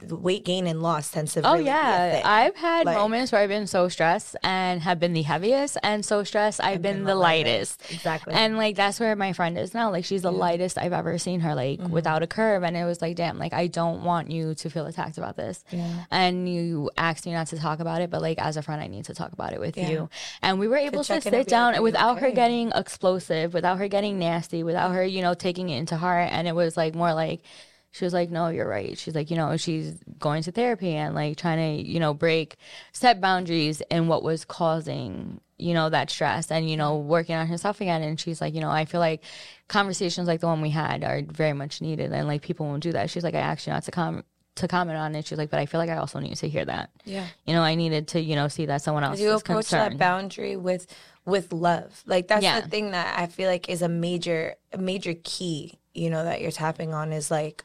weight 0.09 0.45
gain 0.45 0.67
and 0.67 0.83
loss 0.83 1.11
tends 1.11 1.33
to. 1.35 1.47
Oh 1.47 1.55
really 1.55 1.67
yeah, 1.67 2.21
I've 2.25 2.55
had 2.55 2.87
like, 2.87 2.97
moments 2.97 3.33
where 3.33 3.41
I've 3.41 3.49
been 3.49 3.67
so 3.67 3.89
stressed 3.89 4.37
and 4.43 4.81
have 4.83 5.01
been 5.01 5.15
the 5.15 5.23
heaviest, 5.23 5.79
and 5.83 6.05
so 6.05 6.23
stressed 6.23 6.63
I've 6.63 6.83
been, 6.83 7.05
the 7.05 7.15
lightest. 7.15 7.81
lightest. 7.81 7.95
Exactly. 7.95 8.35
And 8.35 8.57
like 8.57 8.77
that's 8.77 9.01
where 9.01 9.17
my 9.17 9.33
friend 9.33 9.59
is 9.59 9.75
now. 9.75 9.91
Like 9.91 10.05
she's 10.05 10.23
the 10.23 10.33
yeah. 10.33 10.39
lightest 10.39 10.79
I've 10.79 10.93
ever 10.93 11.19
seen 11.19 11.41
her, 11.41 11.55
like 11.55 11.81
mm-hmm. 11.81 11.91
without 11.91 12.23
a 12.23 12.27
curve. 12.27 12.63
And 12.63 12.77
it 12.77 12.85
was 12.85 13.01
like, 13.01 13.17
damn, 13.17 13.39
like 13.39 13.55
I 13.55 13.67
don't 13.67 14.05
want 14.05 14.31
you 14.31 14.55
to 14.55 14.71
feel 14.71 14.87
attacked 14.87 15.19
about 15.19 15.37
this. 15.37 15.65
Yeah. 15.71 16.05
And 16.11 16.49
you 16.49 16.91
asked 16.97 17.27
me 17.27 17.33
not 17.33 17.49
to 17.49 17.59
talk 17.59 17.81
about 17.81 18.03
it, 18.03 18.11
but 18.11 18.21
like 18.21 18.39
as 18.39 18.57
a 18.57 18.63
friend, 18.63 18.81
I 18.83 18.87
need 18.89 19.07
to 19.07 19.15
talk 19.15 19.33
about 19.33 19.53
it 19.53 19.61
with 19.61 19.77
yeah. 19.77 19.89
you. 19.89 20.11
And 20.43 20.59
we 20.59 20.69
were 20.69 20.77
able 20.77 21.05
to, 21.05 21.21
to 21.21 21.21
sit 21.21 21.49
down 21.49 21.73
like, 21.73 21.83
without 21.83 22.19
okay? 22.19 22.27
her 22.27 22.33
getting 22.33 22.71
explosive, 22.75 23.55
without 23.55 23.79
her 23.79 23.89
getting 23.89 24.19
nasty, 24.19 24.63
without 24.63 24.93
her, 24.93 25.05
you 25.05 25.23
know, 25.23 25.35
taking 25.35 25.71
it 25.71 25.79
into 25.79 25.97
heart. 25.97 26.29
And 26.31 26.47
it 26.47 26.55
was 26.55 26.77
like 26.77 26.95
more 26.95 27.15
like 27.15 27.41
she 27.97 28.05
was 28.05 28.13
like, 28.13 28.31
no, 28.31 28.49
you're 28.49 28.69
right. 28.69 28.99
She's 28.99 29.15
like, 29.15 29.31
you 29.31 29.37
know, 29.37 29.57
she's 29.57 29.95
going 30.19 30.43
to 30.43 30.53
therapy 30.53 30.95
and 30.95 31.15
like 31.15 31.37
trying 31.37 31.83
to, 31.83 31.89
you 31.89 31.99
know, 31.99 32.13
break, 32.13 32.57
set 32.93 33.21
boundaries 33.21 33.81
and 33.91 34.09
what 34.09 34.23
was 34.23 34.45
causing 34.45 35.41
you 35.59 35.73
know, 35.73 35.89
that 35.89 36.11
stress 36.11 36.51
and, 36.51 36.69
you 36.69 36.77
know, 36.77 36.99
mm-hmm. 36.99 37.09
working 37.09 37.35
on 37.35 37.47
herself 37.47 37.81
again. 37.81 38.03
And 38.03 38.21
she's 38.21 38.41
like, 38.41 38.55
you 38.55 38.61
know, 38.61 38.71
I 38.71 38.85
feel 38.85 39.01
like 39.01 39.23
conversations 39.69 40.29
like 40.29 40.41
the 40.41 40.47
one 40.47 40.61
we 40.61 40.71
had 40.71 41.03
are 41.03 41.23
very 41.23 41.55
much 41.55 41.81
needed. 41.81 42.13
And 42.13 42.29
like 42.29 42.43
people 42.43 42.67
won't 42.67 42.83
do 42.83 42.93
that. 42.93 43.11
She's 43.11 43.25
like, 43.25 43.35
I 43.35 43.41
asked 43.41 43.67
you 43.67 43.73
not 43.73 43.85
to 43.85 43.91
come 43.91 44.23
to 44.57 44.69
comment 44.69 44.99
on 44.99 45.15
it. 45.15 45.27
She's 45.27 45.39
like, 45.39 45.51
but 45.51 45.61
I 45.61 45.67
feel 45.67 45.79
like 45.79 45.91
I 45.91 45.97
also 45.97 46.19
need 46.19 46.37
to 46.37 46.49
hear 46.49 46.65
that. 46.65 46.91
Yeah. 47.05 47.27
You 47.47 47.55
know, 47.55 47.63
I 47.63 47.75
needed 47.75 48.09
to, 48.09 48.21
you 48.21 48.37
know, 48.37 48.49
see 48.49 48.67
that 48.67 48.83
someone 48.83 49.05
else 49.05 49.21
you 49.21 49.31
approach 49.31 49.69
concerned. 49.69 49.93
that 49.93 49.99
boundary 49.99 50.57
with 50.57 50.87
with 51.25 51.53
love. 51.53 52.03
Like 52.07 52.29
that's 52.29 52.45
Yeah. 52.45 52.61
the 52.61 52.69
thing 52.69 52.91
that 52.91 53.19
I 53.19 53.27
feel 53.27 53.49
like 53.49 53.69
is 53.69 53.83
a 53.83 53.89
major 53.89 54.57
a 54.73 54.79
major 54.79 55.15
key, 55.25 55.79
you 55.95 56.11
know, 56.11 56.25
that 56.25 56.41
you're 56.41 56.53
tapping 56.53 56.93
on 56.93 57.13
is 57.13 57.31
like 57.31 57.65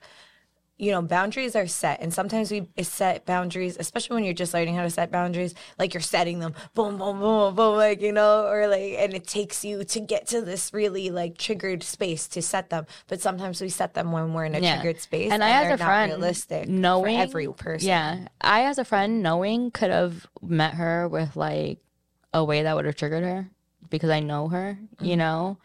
you 0.82 0.89
know, 0.89 1.03
boundaries 1.03 1.55
are 1.55 1.67
set, 1.67 2.01
and 2.01 2.11
sometimes 2.11 2.49
we 2.49 2.67
eh, 2.75 2.82
set 2.82 3.23
boundaries, 3.27 3.77
especially 3.79 4.15
when 4.15 4.23
you're 4.23 4.34
just 4.34 4.51
learning 4.51 4.73
how 4.73 4.82
to 4.82 4.89
set 4.89 5.11
boundaries. 5.11 5.53
Like 5.77 5.93
you're 5.93 6.01
setting 6.01 6.39
them, 6.39 6.55
boom, 6.73 6.97
boom, 6.97 7.19
boom, 7.19 7.53
boom, 7.53 7.75
like 7.75 8.01
you 8.01 8.11
know, 8.11 8.47
or 8.47 8.67
like, 8.67 8.95
and 8.97 9.13
it 9.13 9.27
takes 9.27 9.63
you 9.63 9.84
to 9.84 9.99
get 9.99 10.25
to 10.29 10.41
this 10.41 10.73
really 10.73 11.11
like 11.11 11.38
triggered 11.38 11.84
space 11.84 12.27
to 12.29 12.41
set 12.41 12.71
them. 12.71 12.88
But 13.07 13.21
sometimes 13.21 13.61
we 13.61 13.69
set 13.69 13.93
them 13.93 14.11
when 14.11 14.34
we're 14.34 14.45
in 14.45 14.55
a 14.55 14.59
Yeah. 14.59 14.77
triggered 14.82 14.99
space, 14.99 15.32
And 15.32 15.43
I, 15.43 15.51
as 15.51 15.67
a 15.67 15.77
not 15.77 15.86
friend, 15.86 16.11
realistic 16.13 16.67
knowing 16.67 17.15
for 17.15 17.21
every 17.21 17.47
person. 17.53 17.88
Yeah, 17.88 18.27
I, 18.41 18.63
as 18.63 18.79
a 18.79 18.84
friend, 18.84 19.21
knowing 19.21 19.69
could 19.69 19.91
have 19.91 20.25
met 20.41 20.73
her 20.73 21.07
with 21.07 21.36
like 21.36 21.77
a 22.34 22.43
way 22.43 22.63
that 22.63 22.75
would 22.75 22.86
have 22.86 22.95
triggered 22.95 23.23
her 23.23 23.49
because 23.92 24.10
I 24.10 24.20
know 24.22 24.48
her, 24.50 24.78
Mm-hmm. 24.98 25.06
you 25.06 25.18
know, 25.18 25.58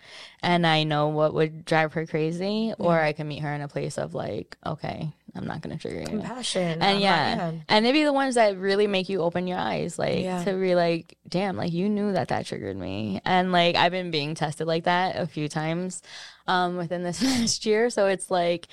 and 0.42 0.66
I 0.66 0.84
know 0.84 1.08
what 1.08 1.34
would 1.34 1.64
drive 1.64 1.94
her 1.94 2.06
crazy, 2.06 2.74
or 2.78 3.00
I 3.00 3.12
can 3.14 3.28
meet 3.28 3.40
her 3.42 3.54
in 3.54 3.62
a 3.62 3.68
place 3.68 3.98
of 3.98 4.14
like, 4.14 4.56
okay, 4.66 5.12
I'm 5.34 5.46
not 5.46 5.62
gonna 5.62 5.78
trigger 5.78 6.00
you. 6.00 6.06
compassion, 6.10 6.82
And 6.82 7.00
yeah, 7.00 7.52
and 7.68 7.84
they 7.84 7.92
be 7.92 8.04
the 8.04 8.12
ones 8.12 8.34
that 8.36 8.56
really 8.58 8.86
make 8.86 9.08
you 9.08 9.22
open 9.22 9.46
your 9.46 9.58
eyes, 9.58 9.98
like 9.98 10.24
Yeah. 10.24 10.44
to 10.44 10.54
be 10.54 10.74
like, 10.74 11.16
damn, 11.28 11.56
like 11.56 11.72
you 11.72 11.88
knew 11.88 12.12
that 12.12 12.28
that 12.28 12.46
triggered 12.46 12.76
me, 12.76 13.20
and 13.24 13.52
like 13.52 13.76
I've 13.76 13.92
been 13.92 14.10
being 14.10 14.34
tested 14.34 14.66
like 14.66 14.84
that 14.84 15.16
a 15.16 15.26
few 15.26 15.48
times, 15.48 16.02
um, 16.46 16.76
within 16.76 17.02
this 17.02 17.22
last 17.24 17.66
year, 17.66 17.90
so 17.90 18.06
it's 18.06 18.30
like 18.30 18.68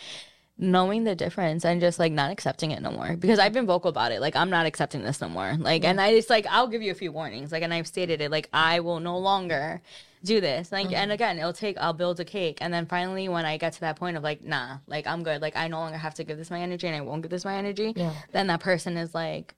knowing 0.58 1.04
the 1.04 1.16
difference 1.16 1.66
and 1.66 1.82
just 1.82 1.98
like 1.98 2.12
not 2.12 2.32
accepting 2.32 2.72
it 2.72 2.82
no 2.82 2.92
more 2.92 3.16
because 3.18 3.40
I've 3.40 3.54
been 3.54 3.66
vocal 3.66 3.90
about 3.90 4.12
it. 4.12 4.22
Like 4.22 4.36
I'm 4.36 4.50
not 4.50 4.66
accepting 4.66 5.04
this 5.04 5.20
no 5.20 5.28
more. 5.28 5.56
Like 5.58 5.84
and 5.84 6.00
I 6.00 6.10
it's 6.10 6.30
like 6.30 6.46
I'll 6.48 6.68
give 6.68 6.82
you 6.82 6.92
a 6.92 6.96
few 6.96 7.12
warnings. 7.12 7.52
Like 7.52 7.64
and 7.64 7.74
I've 7.74 7.88
stated 7.88 8.22
it 8.22 8.30
like 8.30 8.50
I 8.54 8.80
will 8.80 9.00
no 9.00 9.18
longer 9.18 9.82
do 10.24 10.40
this. 10.40 10.72
Like 10.72 10.86
and 10.86 10.96
mm-hmm. 10.96 11.12
again, 11.12 11.40
it'll 11.40 11.54
take 11.54 11.78
I'll 11.80 11.94
build 11.94 12.20
a 12.20 12.26
cake 12.26 12.60
and 12.62 12.72
then 12.72 12.86
finally 12.86 13.28
when 13.30 13.46
I 13.46 13.58
get 13.58 13.74
to 13.74 13.80
that 13.82 13.96
point 13.96 14.16
of 14.16 14.24
like 14.24 14.44
nah, 14.44 14.78
like 14.86 15.08
I'm 15.08 15.24
good. 15.24 15.42
Like 15.42 15.56
I 15.58 15.68
no 15.68 15.80
longer 15.80 15.98
have 15.98 16.14
to 16.16 16.24
give 16.24 16.38
this 16.38 16.52
my 16.52 16.62
energy 16.62 16.88
and 16.88 16.96
I 16.96 17.02
won't 17.02 17.24
give 17.24 17.32
this 17.32 17.46
my 17.46 17.56
energy. 17.56 17.94
Yeah. 17.96 18.14
Then 18.32 18.48
that 18.48 18.60
person 18.60 18.96
is 18.96 19.16
like 19.16 19.56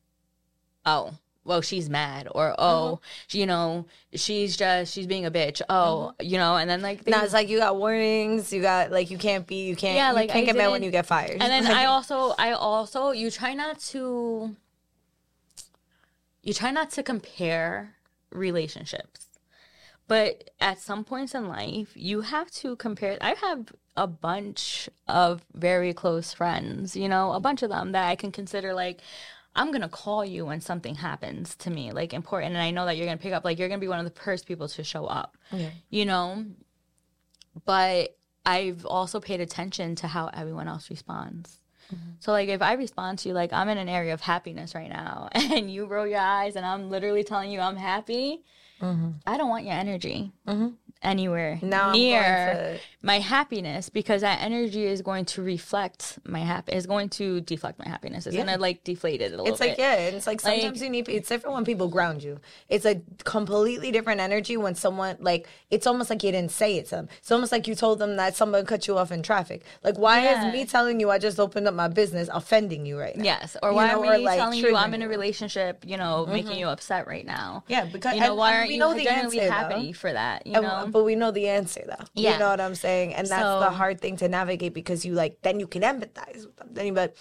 oh 0.86 1.14
well 1.46 1.62
she's 1.62 1.90
mad 1.90 2.28
or 2.32 2.54
oh 2.60 3.00
she- 3.28 3.40
you 3.40 3.46
know 3.46 3.86
she's 4.14 4.58
just 4.58 4.92
she's 4.92 5.08
being 5.08 5.26
a 5.26 5.32
bitch 5.32 5.62
oh 5.70 6.08
uh-huh. 6.08 6.12
you 6.20 6.38
know 6.38 6.58
and 6.58 6.70
then 6.70 6.82
like 6.82 7.06
Now 7.08 7.18
things- 7.20 7.26
it's 7.26 7.34
like 7.34 7.48
you 7.48 7.60
got 7.60 7.78
warnings. 7.78 8.52
You 8.52 8.62
got 8.62 8.92
like 8.92 9.10
you 9.12 9.18
can't 9.18 9.46
be. 9.48 9.68
You 9.68 9.76
can't. 9.76 9.96
Yeah, 9.96 10.12
like 10.12 10.30
you 10.30 10.34
can't 10.34 10.44
I 10.44 10.46
get 10.46 10.56
mad 10.58 10.72
when 10.72 10.84
you 10.84 10.92
get 10.92 11.06
fired. 11.06 11.38
and 11.42 11.42
then 11.42 11.66
I 11.82 11.86
also, 11.86 12.34
I 12.38 12.52
also, 12.52 13.12
you 13.12 13.30
try 13.32 13.54
not 13.54 13.80
to, 13.92 14.56
you 16.42 16.54
try 16.54 16.72
not 16.72 16.90
to 16.92 17.04
compare 17.04 17.96
relationships, 18.32 19.28
but 20.08 20.50
at 20.60 20.80
some 20.80 21.04
points 21.04 21.34
in 21.36 21.48
life, 21.48 21.92
you 21.96 22.22
have 22.22 22.52
to 22.52 22.76
compare. 22.76 23.18
I 23.22 23.36
have 23.36 23.72
a 23.98 24.08
bunch 24.08 24.90
of 25.08 25.46
very 25.54 25.94
close 25.94 26.34
friends, 26.34 26.96
you 26.96 27.08
know, 27.08 27.32
a 27.34 27.40
bunch 27.40 27.64
of 27.64 27.70
them 27.70 27.92
that 27.94 28.08
I 28.08 28.16
can 28.16 28.32
consider 28.32 28.74
like. 28.74 29.02
I'm 29.56 29.72
gonna 29.72 29.90
call 29.90 30.26
you 30.26 30.46
when 30.46 30.62
something 30.62 30.96
happens 30.96 31.56
to 31.58 31.70
me, 31.70 31.92
like 31.92 32.14
important, 32.14 32.54
and 32.54 32.62
I 32.62 32.72
know 32.72 32.86
that 32.86 32.98
you're 32.98 33.06
gonna 33.06 33.18
pick 33.18 33.34
up. 33.34 33.46
Like 33.46 33.58
you're 33.58 33.70
gonna 33.70 33.80
be 33.80 33.88
one 33.88 34.00
of 34.00 34.06
the 34.06 34.20
first 34.22 34.46
people 34.46 34.68
to 34.68 34.84
show 34.84 35.06
up, 35.06 35.38
Yeah. 35.52 35.70
you 35.90 36.06
know. 36.06 36.46
But 37.64 38.18
I've 38.46 38.86
also 38.86 39.20
paid 39.20 39.42
attention 39.42 39.96
to 39.96 40.08
how 40.08 40.30
everyone 40.34 40.68
else 40.68 40.90
responds. 40.90 41.62
Mm-hmm. 41.94 42.12
So 42.20 42.32
like 42.32 42.50
if 42.50 42.62
I 42.62 42.74
respond 42.74 43.20
to 43.20 43.30
you 43.30 43.36
like 43.36 43.54
I'm 43.54 43.70
in 43.70 43.78
an 43.78 43.90
area 43.90 44.14
of 44.14 44.22
happiness 44.22 44.74
right 44.76 44.90
now 44.90 45.30
and 45.34 45.72
you 45.72 45.86
roll 45.86 46.08
your 46.08 46.20
eyes 46.20 46.56
and 46.56 46.66
I'm 46.66 46.90
literally 46.90 47.24
telling 47.24 47.52
you 47.52 47.60
I'm 47.60 47.76
happy, 47.76 48.44
mm-hmm. 48.82 49.12
I 49.26 49.38
don't 49.38 49.50
want 49.50 49.66
your 49.66 49.76
energy 49.76 50.32
mm-hmm. 50.48 50.70
Anywhere 51.06 51.60
Now 51.62 51.92
near 51.92 52.80
my 53.02 53.20
happiness 53.20 53.90
because 53.90 54.22
that 54.22 54.42
energy 54.42 54.84
is 54.86 55.02
going 55.04 55.26
to 55.26 55.42
reflect 55.44 56.18
my 56.26 56.40
hap 56.40 56.70
is 56.70 56.88
going 56.88 57.10
to 57.10 57.40
deflect 57.42 57.78
my 57.78 57.88
happiness. 57.88 58.26
It's 58.26 58.36
Yeah. 58.36 58.46
gonna 58.46 58.58
like 58.58 58.84
deflate 58.84 59.22
it 59.22 59.28
a 59.28 59.30
little 59.30 59.46
bit. 59.46 59.52
It's 59.52 59.60
like 59.60 59.72
bit. 59.78 59.80
yeah, 59.80 59.96
it's 59.96 60.26
like 60.26 60.44
Like- 60.44 60.60
sometimes 60.62 60.82
you 60.82 60.90
need. 60.90 61.08
It's 61.08 61.30
different 61.30 61.54
when 61.56 61.66
people 61.66 61.88
ground 61.88 62.24
you. 62.24 62.40
It's 62.68 62.86
a 62.86 63.02
completely 63.24 63.92
different 63.92 64.22
energy 64.22 64.58
when 64.58 64.76
someone 64.76 65.18
like. 65.20 65.48
It's 65.70 65.86
almost 65.86 66.10
like 66.10 66.24
you 66.24 66.32
didn't 66.32 66.52
say 66.52 66.78
it 66.78 66.86
to 66.86 66.96
them. 66.96 67.10
It's 67.20 67.32
almost 67.32 67.52
like 67.52 67.68
you 67.68 67.76
told 67.76 68.00
them 68.00 68.16
that 68.16 68.36
someone 68.36 68.66
cut 68.66 68.88
you 68.88 68.98
off 68.98 69.12
in 69.12 69.22
traffic. 69.22 69.64
Like 69.84 69.98
why 69.98 70.24
Yeah. 70.24 70.48
is 70.48 70.54
me 70.54 70.66
telling 70.66 71.00
you 71.00 71.12
I 71.12 71.18
just 71.20 71.40
opened 71.40 71.68
up 71.68 71.74
my 71.76 71.88
business 71.88 72.30
offending 72.34 72.86
you 72.86 72.98
right 73.00 73.16
now? 73.16 73.24
Yes, 73.24 73.56
or 73.62 73.70
You 73.70 73.76
why 73.76 73.88
know, 73.92 74.04
am 74.04 74.10
or, 74.10 74.14
I 74.14 74.18
like, 74.18 74.40
telling 74.40 74.60
you 74.60 74.76
I'm 74.76 74.94
in 74.94 75.02
a 75.04 75.08
relationship, 75.08 75.84
you 75.86 75.98
know, 75.98 76.26
making 76.26 76.52
mm-hmm. 76.52 76.60
you 76.60 76.68
upset 76.70 77.08
right 77.08 77.26
now? 77.26 77.64
Yeah, 77.68 77.86
because 77.86 78.16
you 78.16 78.22
know, 78.22 78.28
and- 78.30 78.38
why 78.38 78.56
aren't 78.56 78.68
we 78.70 78.74
you 78.76 78.80
know 78.80 78.94
the 78.94 79.08
answer, 79.08 79.52
happy 79.52 79.88
though. 79.88 79.94
for 79.94 80.12
that? 80.14 80.48
You 80.48 80.54
And- 80.54 80.64
know, 80.64 80.88
but 80.96 81.04
we 81.04 81.14
know 81.14 81.30
the 81.30 81.50
answer 81.50 81.84
though. 81.86 82.06
Yeah. 82.14 82.32
You 82.32 82.40
know 82.40 82.48
what 82.52 82.62
I'm 82.62 82.74
saying? 82.74 83.16
And 83.16 83.28
that's 83.28 83.42
So- 83.42 83.60
the 83.60 83.70
hard 83.70 84.00
thing 84.00 84.16
to 84.16 84.30
navigate 84.30 84.74
because 84.74 85.04
you 85.04 85.14
like 85.14 85.42
then 85.42 85.60
you 85.60 85.68
can 85.68 85.82
empathize 85.82 86.46
with 86.46 86.56
them. 86.56 86.70
Then 86.72 86.86
you 86.86 86.94
like, 86.94 87.14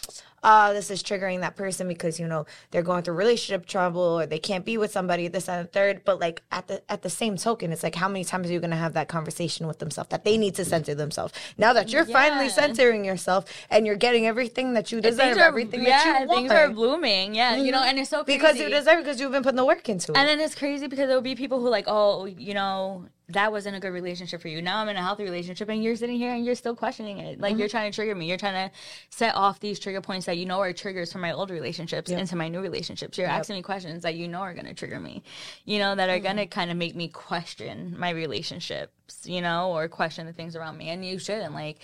oh, 0.45 0.73
this 0.73 0.93
is 0.93 1.03
triggering 1.03 1.41
that 1.41 1.57
person 1.57 1.89
because 1.89 2.21
you 2.21 2.29
know 2.29 2.47
they're 2.71 2.85
going 2.85 3.03
through 3.03 3.15
relationship 3.15 3.67
trouble 3.67 4.21
or 4.21 4.27
they 4.27 4.39
can't 4.39 4.65
be 4.65 4.79
with 4.79 4.93
somebody, 4.93 5.27
this 5.27 5.49
and 5.49 5.67
the 5.67 5.73
third. 5.73 6.03
But 6.05 6.21
like 6.21 6.45
at 6.53 6.69
the 6.69 6.89
at 6.89 7.03
the 7.03 7.11
same 7.11 7.37
token, 7.37 7.73
it's 7.73 7.83
like 7.83 7.97
how 7.97 8.07
many 8.07 8.25
times 8.25 8.49
are 8.49 8.53
you 8.53 8.61
gonna 8.61 8.77
have 8.77 8.93
that 8.93 9.09
conversation 9.09 9.67
with 9.67 9.81
themselves 9.81 10.11
that 10.11 10.25
they 10.25 10.39
need 10.39 10.55
to 10.55 10.65
censor 10.65 10.95
themselves? 10.95 11.33
Now 11.59 11.73
that 11.73 11.93
you're 11.93 12.05
finally 12.05 12.47
Yeah. 12.47 12.53
censoring 12.53 13.05
yourself 13.05 13.45
and 13.71 13.87
you're 13.89 13.97
getting 13.97 14.25
everything 14.29 14.75
that 14.75 14.93
you 14.93 15.01
deserve, 15.01 15.37
are, 15.37 15.41
everything 15.41 15.83
yeah, 15.83 16.05
that 16.05 16.21
you 16.21 16.27
want. 16.29 16.39
things 16.39 16.53
are 16.53 16.71
blooming. 16.71 17.35
Yeah, 17.35 17.57
you 17.57 17.73
know, 17.73 17.79
mm-hmm. 17.79 17.89
and 17.89 17.99
it's 17.99 18.11
so 18.11 18.23
crazy. 18.23 18.39
because 18.39 18.57
you 18.57 18.69
deserve 18.69 19.01
it 19.01 19.03
because 19.03 19.19
you've 19.19 19.33
been 19.33 19.43
putting 19.43 19.57
the 19.57 19.65
work 19.65 19.89
into 19.89 20.13
it. 20.13 20.17
And 20.19 20.29
then 20.29 20.39
it's 20.39 20.55
crazy 20.55 20.87
because 20.87 21.09
there'll 21.09 21.23
be 21.23 21.35
people 21.35 21.59
who 21.59 21.69
like, 21.69 21.87
oh, 21.89 22.27
you 22.27 22.55
know, 22.55 23.07
that 23.29 23.51
wasn't 23.51 23.75
a 23.75 23.81
good 23.81 23.93
relationship 23.93 24.43
for 24.43 24.49
you. 24.49 24.61
Now 24.61 24.79
I'm 24.79 24.89
in 24.89 24.97
a 24.97 25.03
healthy 25.03 25.25
relationship, 25.25 25.69
and 25.71 25.83
you're 25.83 25.97
sitting 25.97 26.19
here 26.19 26.35
and 26.35 26.45
you're 26.45 26.55
still 26.55 26.77
questioning 26.77 27.19
it. 27.19 27.41
Like 27.41 27.57
you're 27.57 27.69
mm-hmm. 27.69 27.77
trying 27.77 27.91
to 27.91 27.95
trigger 27.95 28.15
me. 28.15 28.27
You're 28.27 28.37
trying 28.37 28.69
to 28.69 28.75
set 29.09 29.35
off 29.35 29.61
these 29.61 29.79
trigger 29.79 30.03
points 30.03 30.27
that 30.27 30.37
you 30.37 30.45
know 30.45 30.61
are 30.61 30.73
triggers 30.75 31.11
from 31.11 31.23
my 31.23 31.33
old 31.33 31.51
relationships 31.51 32.11
into 32.11 32.37
my 32.37 32.49
new 32.49 32.61
relationships. 32.61 33.17
You're 33.17 33.29
asking 33.29 33.57
me 33.57 33.63
questions 33.63 34.03
that 34.03 34.15
you 34.15 34.29
know 34.29 34.41
are 34.41 34.53
going 34.53 34.67
to 34.67 34.75
trigger 34.75 35.01
me. 35.01 35.23
You 35.65 35.79
know 35.79 35.95
that 35.95 36.11
are 36.11 36.15
mm-hmm. 36.15 36.25
going 36.25 36.37
to 36.37 36.47
kind 36.47 36.71
of 36.71 36.77
make 36.77 36.95
me 36.95 37.09
question 37.09 37.95
my 37.99 38.11
relationships. 38.11 38.93
You 39.25 39.41
know, 39.41 39.73
or 39.73 39.89
question 39.89 40.27
the 40.27 40.33
things 40.33 40.55
around 40.57 40.77
me. 40.77 40.91
And 40.91 41.05
you 41.05 41.19
shouldn't 41.19 41.55
like. 41.55 41.79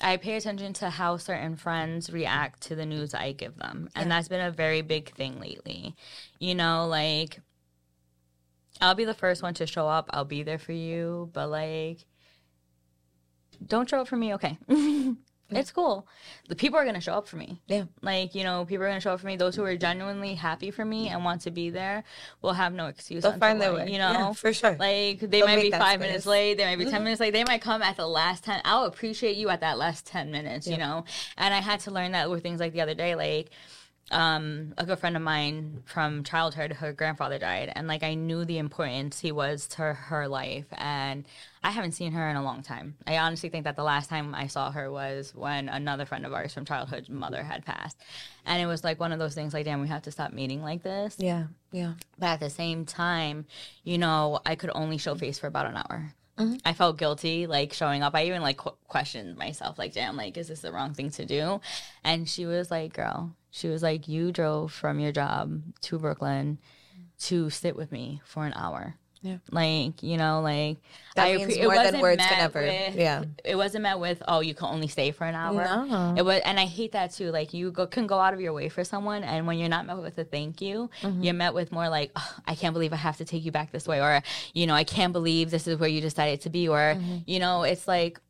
I 0.00 0.16
pay 0.16 0.36
attention 0.36 0.72
to 0.74 0.90
how 0.90 1.18
certain 1.18 1.56
friends 1.56 2.10
react 2.10 2.62
to 2.62 2.74
the 2.74 2.84
news 2.84 3.14
I 3.14 3.30
give 3.30 3.56
them. 3.56 3.88
And 3.94 4.10
that's 4.10 4.26
been 4.26 4.40
a 4.40 4.50
very 4.50 4.82
big 4.82 5.14
thing 5.14 5.38
lately. 5.38 5.94
You 6.40 6.56
know, 6.56 6.88
like 6.88 7.38
I'll 8.84 8.94
be 8.94 9.04
the 9.04 9.14
first 9.14 9.42
one 9.42 9.54
to 9.54 9.66
show 9.66 9.88
up. 9.88 10.10
I'll 10.10 10.24
be 10.24 10.42
there 10.42 10.58
for 10.58 10.72
you, 10.72 11.30
but 11.32 11.48
like 11.48 11.98
don't 13.66 13.88
show 13.88 14.00
up 14.00 14.08
for 14.08 14.16
me, 14.16 14.34
okay. 14.34 14.58
It's 15.50 15.70
cool. 15.70 16.08
The 16.48 16.56
people 16.56 16.78
are 16.78 16.84
gonna 16.84 17.00
show 17.00 17.12
up 17.12 17.28
for 17.28 17.36
me. 17.36 17.60
Yeah. 17.66 17.84
Like, 18.00 18.34
you 18.34 18.44
know, 18.44 18.64
people 18.64 18.84
are 18.84 18.88
gonna 18.88 19.00
show 19.00 19.12
up 19.12 19.20
for 19.20 19.26
me. 19.26 19.36
Those 19.36 19.54
who 19.54 19.62
are 19.64 19.76
genuinely 19.76 20.34
happy 20.34 20.70
for 20.70 20.84
me 20.84 21.10
and 21.10 21.24
want 21.24 21.42
to 21.42 21.50
be 21.50 21.70
there 21.70 22.02
will 22.42 22.54
have 22.54 22.72
no 22.72 22.86
excuse. 22.86 23.22
They'll 23.22 23.38
find 23.38 23.60
their 23.60 23.72
way. 23.72 23.90
You 23.90 23.98
know? 23.98 24.12
Yeah, 24.12 24.32
for 24.32 24.52
sure. 24.52 24.76
Like 24.78 25.20
they 25.20 25.26
They'll 25.26 25.46
might 25.46 25.60
be 25.60 25.70
five 25.70 25.80
space. 25.80 25.92
Mm-hmm. 25.92 26.00
minutes 26.00 26.26
late, 26.26 26.54
they 26.56 26.64
might 26.64 26.78
be 26.78 26.90
ten 26.90 27.04
minutes 27.04 27.20
late, 27.20 27.32
they 27.32 27.44
might 27.44 27.60
come 27.60 27.82
at 27.82 27.96
the 27.96 28.06
last 28.06 28.44
ten. 28.44 28.60
I'll 28.64 28.84
appreciate 28.84 29.36
you 29.36 29.48
at 29.50 29.60
that 29.60 29.78
last 29.78 30.06
ten 30.06 30.30
minutes, 30.30 30.66
you 30.66 30.78
know. 30.78 31.04
And 31.36 31.54
I 31.54 31.60
had 31.60 31.80
to 31.80 31.90
learn 31.90 32.12
that 32.12 32.30
with 32.30 32.42
things 32.42 32.58
like 32.58 32.72
the 32.72 32.80
other 32.80 32.94
day, 32.94 33.14
like 33.14 33.50
um 34.10 34.74
a 34.76 34.84
good 34.84 34.98
friend 34.98 35.16
of 35.16 35.22
mine 35.22 35.82
from 35.86 36.22
childhood 36.22 36.72
her 36.72 36.92
grandfather 36.92 37.38
died 37.38 37.72
and 37.74 37.88
like 37.88 38.02
i 38.02 38.14
knew 38.14 38.44
the 38.44 38.58
importance 38.58 39.20
he 39.20 39.32
was 39.32 39.66
to 39.66 39.82
her 39.82 40.28
life 40.28 40.66
and 40.72 41.24
i 41.62 41.70
haven't 41.70 41.92
seen 41.92 42.12
her 42.12 42.28
in 42.28 42.36
a 42.36 42.44
long 42.44 42.62
time 42.62 42.94
i 43.06 43.16
honestly 43.16 43.48
think 43.48 43.64
that 43.64 43.76
the 43.76 43.82
last 43.82 44.10
time 44.10 44.34
i 44.34 44.46
saw 44.46 44.70
her 44.70 44.92
was 44.92 45.34
when 45.34 45.70
another 45.70 46.04
friend 46.04 46.26
of 46.26 46.34
ours 46.34 46.52
from 46.52 46.66
childhood 46.66 47.08
mother 47.08 47.42
had 47.42 47.64
passed 47.64 47.98
and 48.44 48.62
it 48.62 48.66
was 48.66 48.84
like 48.84 49.00
one 49.00 49.10
of 49.10 49.18
those 49.18 49.34
things 49.34 49.54
like 49.54 49.64
damn 49.64 49.80
we 49.80 49.88
have 49.88 50.02
to 50.02 50.10
stop 50.10 50.32
meeting 50.32 50.62
like 50.62 50.82
this 50.82 51.16
yeah, 51.24 51.44
yeah. 51.72 51.94
but 52.18 52.26
at 52.26 52.40
the 52.40 52.50
same 52.50 52.84
time, 52.84 53.46
you 53.82 53.98
know, 53.98 54.40
I 54.44 54.54
could 54.54 54.70
only 54.74 54.98
show 54.98 55.14
face 55.14 55.38
for 55.38 55.46
about 55.46 55.66
an 55.66 55.76
hour. 55.76 56.14
Mm-hmm. 56.38 56.56
I 56.64 56.72
felt 56.72 56.98
guilty 56.98 57.46
like 57.46 57.72
showing 57.72 58.02
up. 58.02 58.14
I 58.14 58.26
even 58.26 58.42
like 58.42 58.58
qu- 58.58 58.76
questioned 58.88 59.36
myself, 59.36 59.78
like, 59.78 59.94
damn, 59.94 60.16
like, 60.16 60.36
is 60.36 60.48
this 60.48 60.60
the 60.60 60.72
wrong 60.72 60.92
thing 60.92 61.10
to 61.12 61.24
do? 61.24 61.60
And 62.02 62.28
she 62.28 62.44
was 62.44 62.70
like, 62.70 62.92
girl, 62.92 63.34
she 63.54 63.68
was 63.68 63.84
like, 63.84 64.08
you 64.08 64.32
drove 64.32 64.72
from 64.72 64.98
your 64.98 65.12
job 65.12 65.62
to 65.82 65.96
Brooklyn 65.96 66.58
to 67.20 67.50
sit 67.50 67.76
with 67.76 67.92
me 67.92 68.20
for 68.24 68.44
an 68.44 68.52
hour. 68.56 68.96
Yeah. 69.22 69.36
Like, 69.52 70.02
you 70.02 70.16
know, 70.16 70.40
like 70.40 70.78
that 71.14 71.28
I, 71.28 71.36
means 71.36 71.56
more 71.58 71.76
than 71.76 72.00
words 72.00 72.20
can 72.26 72.40
ever. 72.40 72.60
With, 72.60 72.96
yeah. 72.96 73.22
It 73.44 73.54
wasn't 73.54 73.84
met 73.84 74.00
with, 74.00 74.20
oh, 74.26 74.40
you 74.40 74.54
can 74.54 74.66
only 74.66 74.88
stay 74.88 75.12
for 75.12 75.24
an 75.24 75.36
hour. 75.36 75.64
No. 75.86 76.14
It 76.16 76.22
was, 76.22 76.42
and 76.44 76.58
I 76.58 76.66
hate 76.66 76.92
that 76.92 77.12
too. 77.12 77.30
Like 77.30 77.54
you 77.54 77.70
go, 77.70 77.86
can 77.86 78.08
go 78.08 78.18
out 78.18 78.34
of 78.34 78.40
your 78.40 78.52
way 78.52 78.68
for 78.68 78.82
someone, 78.82 79.22
and 79.22 79.46
when 79.46 79.58
you're 79.58 79.68
not 79.68 79.86
met 79.86 79.98
with 79.98 80.18
a 80.18 80.24
thank 80.24 80.60
you, 80.60 80.90
mm-hmm. 81.00 81.22
you're 81.22 81.32
met 81.32 81.54
with 81.54 81.70
more 81.70 81.88
like, 81.88 82.10
oh, 82.16 82.34
I 82.48 82.56
can't 82.56 82.72
believe 82.72 82.92
I 82.92 82.96
have 82.96 83.18
to 83.18 83.24
take 83.24 83.44
you 83.44 83.52
back 83.52 83.70
this 83.70 83.86
way, 83.86 84.00
or 84.00 84.20
you 84.52 84.66
know, 84.66 84.74
I 84.74 84.82
can't 84.82 85.12
believe 85.12 85.52
this 85.52 85.68
is 85.68 85.78
where 85.78 85.88
you 85.88 86.00
decided 86.00 86.40
to 86.40 86.50
be, 86.50 86.66
or 86.66 86.96
mm-hmm. 86.96 87.18
you 87.24 87.38
know, 87.38 87.62
it's 87.62 87.86
like 87.86 88.20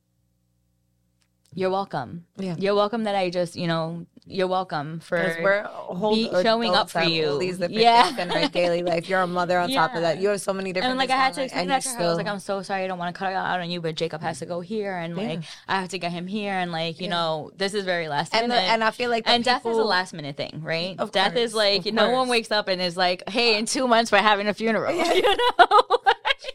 you're 1.54 1.70
welcome. 1.70 2.26
Yeah. 2.36 2.56
You're 2.58 2.74
welcome 2.74 3.04
that 3.04 3.14
I 3.14 3.30
just, 3.30 3.56
you 3.56 3.66
know, 3.66 4.06
you're 4.26 4.48
welcome 4.48 5.00
for 5.00 5.36
we're 5.42 5.62
whole 5.64 6.14
be, 6.14 6.30
showing 6.42 6.74
up 6.74 6.88
for 6.88 7.02
you. 7.02 7.38
These 7.38 7.58
yeah. 7.68 8.18
in 8.18 8.30
our 8.30 8.48
daily 8.48 8.82
life. 8.90 9.08
You're 9.08 9.20
a 9.20 9.26
mother 9.26 9.58
on 9.58 9.68
yeah. 9.68 9.86
top 9.86 9.94
of 9.94 10.00
that. 10.00 10.18
You 10.18 10.30
have 10.30 10.40
so 10.40 10.54
many 10.54 10.72
different. 10.72 10.92
And 10.92 10.98
like 10.98 11.10
I 11.10 11.16
had 11.16 11.34
to 11.34 11.44
explain 11.44 11.68
that 11.68 11.82
to 11.82 11.88
her. 11.90 11.94
Still... 11.94 12.06
I 12.06 12.08
was 12.08 12.16
like, 12.16 12.26
I'm 12.26 12.38
so 12.38 12.62
sorry. 12.62 12.84
I 12.84 12.86
don't 12.86 12.98
want 12.98 13.14
to 13.14 13.18
cut 13.18 13.32
out 13.32 13.60
on 13.60 13.70
you, 13.70 13.82
but 13.82 13.94
Jacob 13.96 14.22
has 14.22 14.38
to 14.38 14.46
go 14.46 14.60
here, 14.60 14.96
and 14.96 15.16
yeah. 15.16 15.28
like 15.28 15.40
I 15.68 15.80
have 15.80 15.90
to 15.90 15.98
get 15.98 16.10
him 16.10 16.26
here, 16.26 16.54
and 16.54 16.72
like 16.72 17.00
you 17.00 17.04
yeah. 17.04 17.10
know, 17.10 17.50
this 17.56 17.74
is 17.74 17.84
very 17.84 18.08
last 18.08 18.32
minute. 18.32 18.50
And, 18.50 18.52
and 18.52 18.84
I 18.84 18.92
feel 18.92 19.10
like 19.10 19.24
and 19.26 19.44
people... 19.44 19.58
death 19.58 19.66
is 19.66 19.78
a 19.78 19.84
last 19.84 20.14
minute 20.14 20.36
thing, 20.36 20.60
right? 20.62 20.96
Of 20.98 21.12
death 21.12 21.34
course. 21.34 21.50
is 21.50 21.54
like 21.54 21.84
no 21.86 22.10
one 22.10 22.28
wakes 22.28 22.50
up 22.50 22.68
and 22.68 22.80
is 22.80 22.96
like, 22.96 23.28
hey, 23.28 23.58
in 23.58 23.66
two 23.66 23.86
months 23.86 24.10
we're 24.10 24.18
having 24.18 24.48
a 24.48 24.54
funeral. 24.54 24.94
you 25.14 25.36
know. 25.58 25.80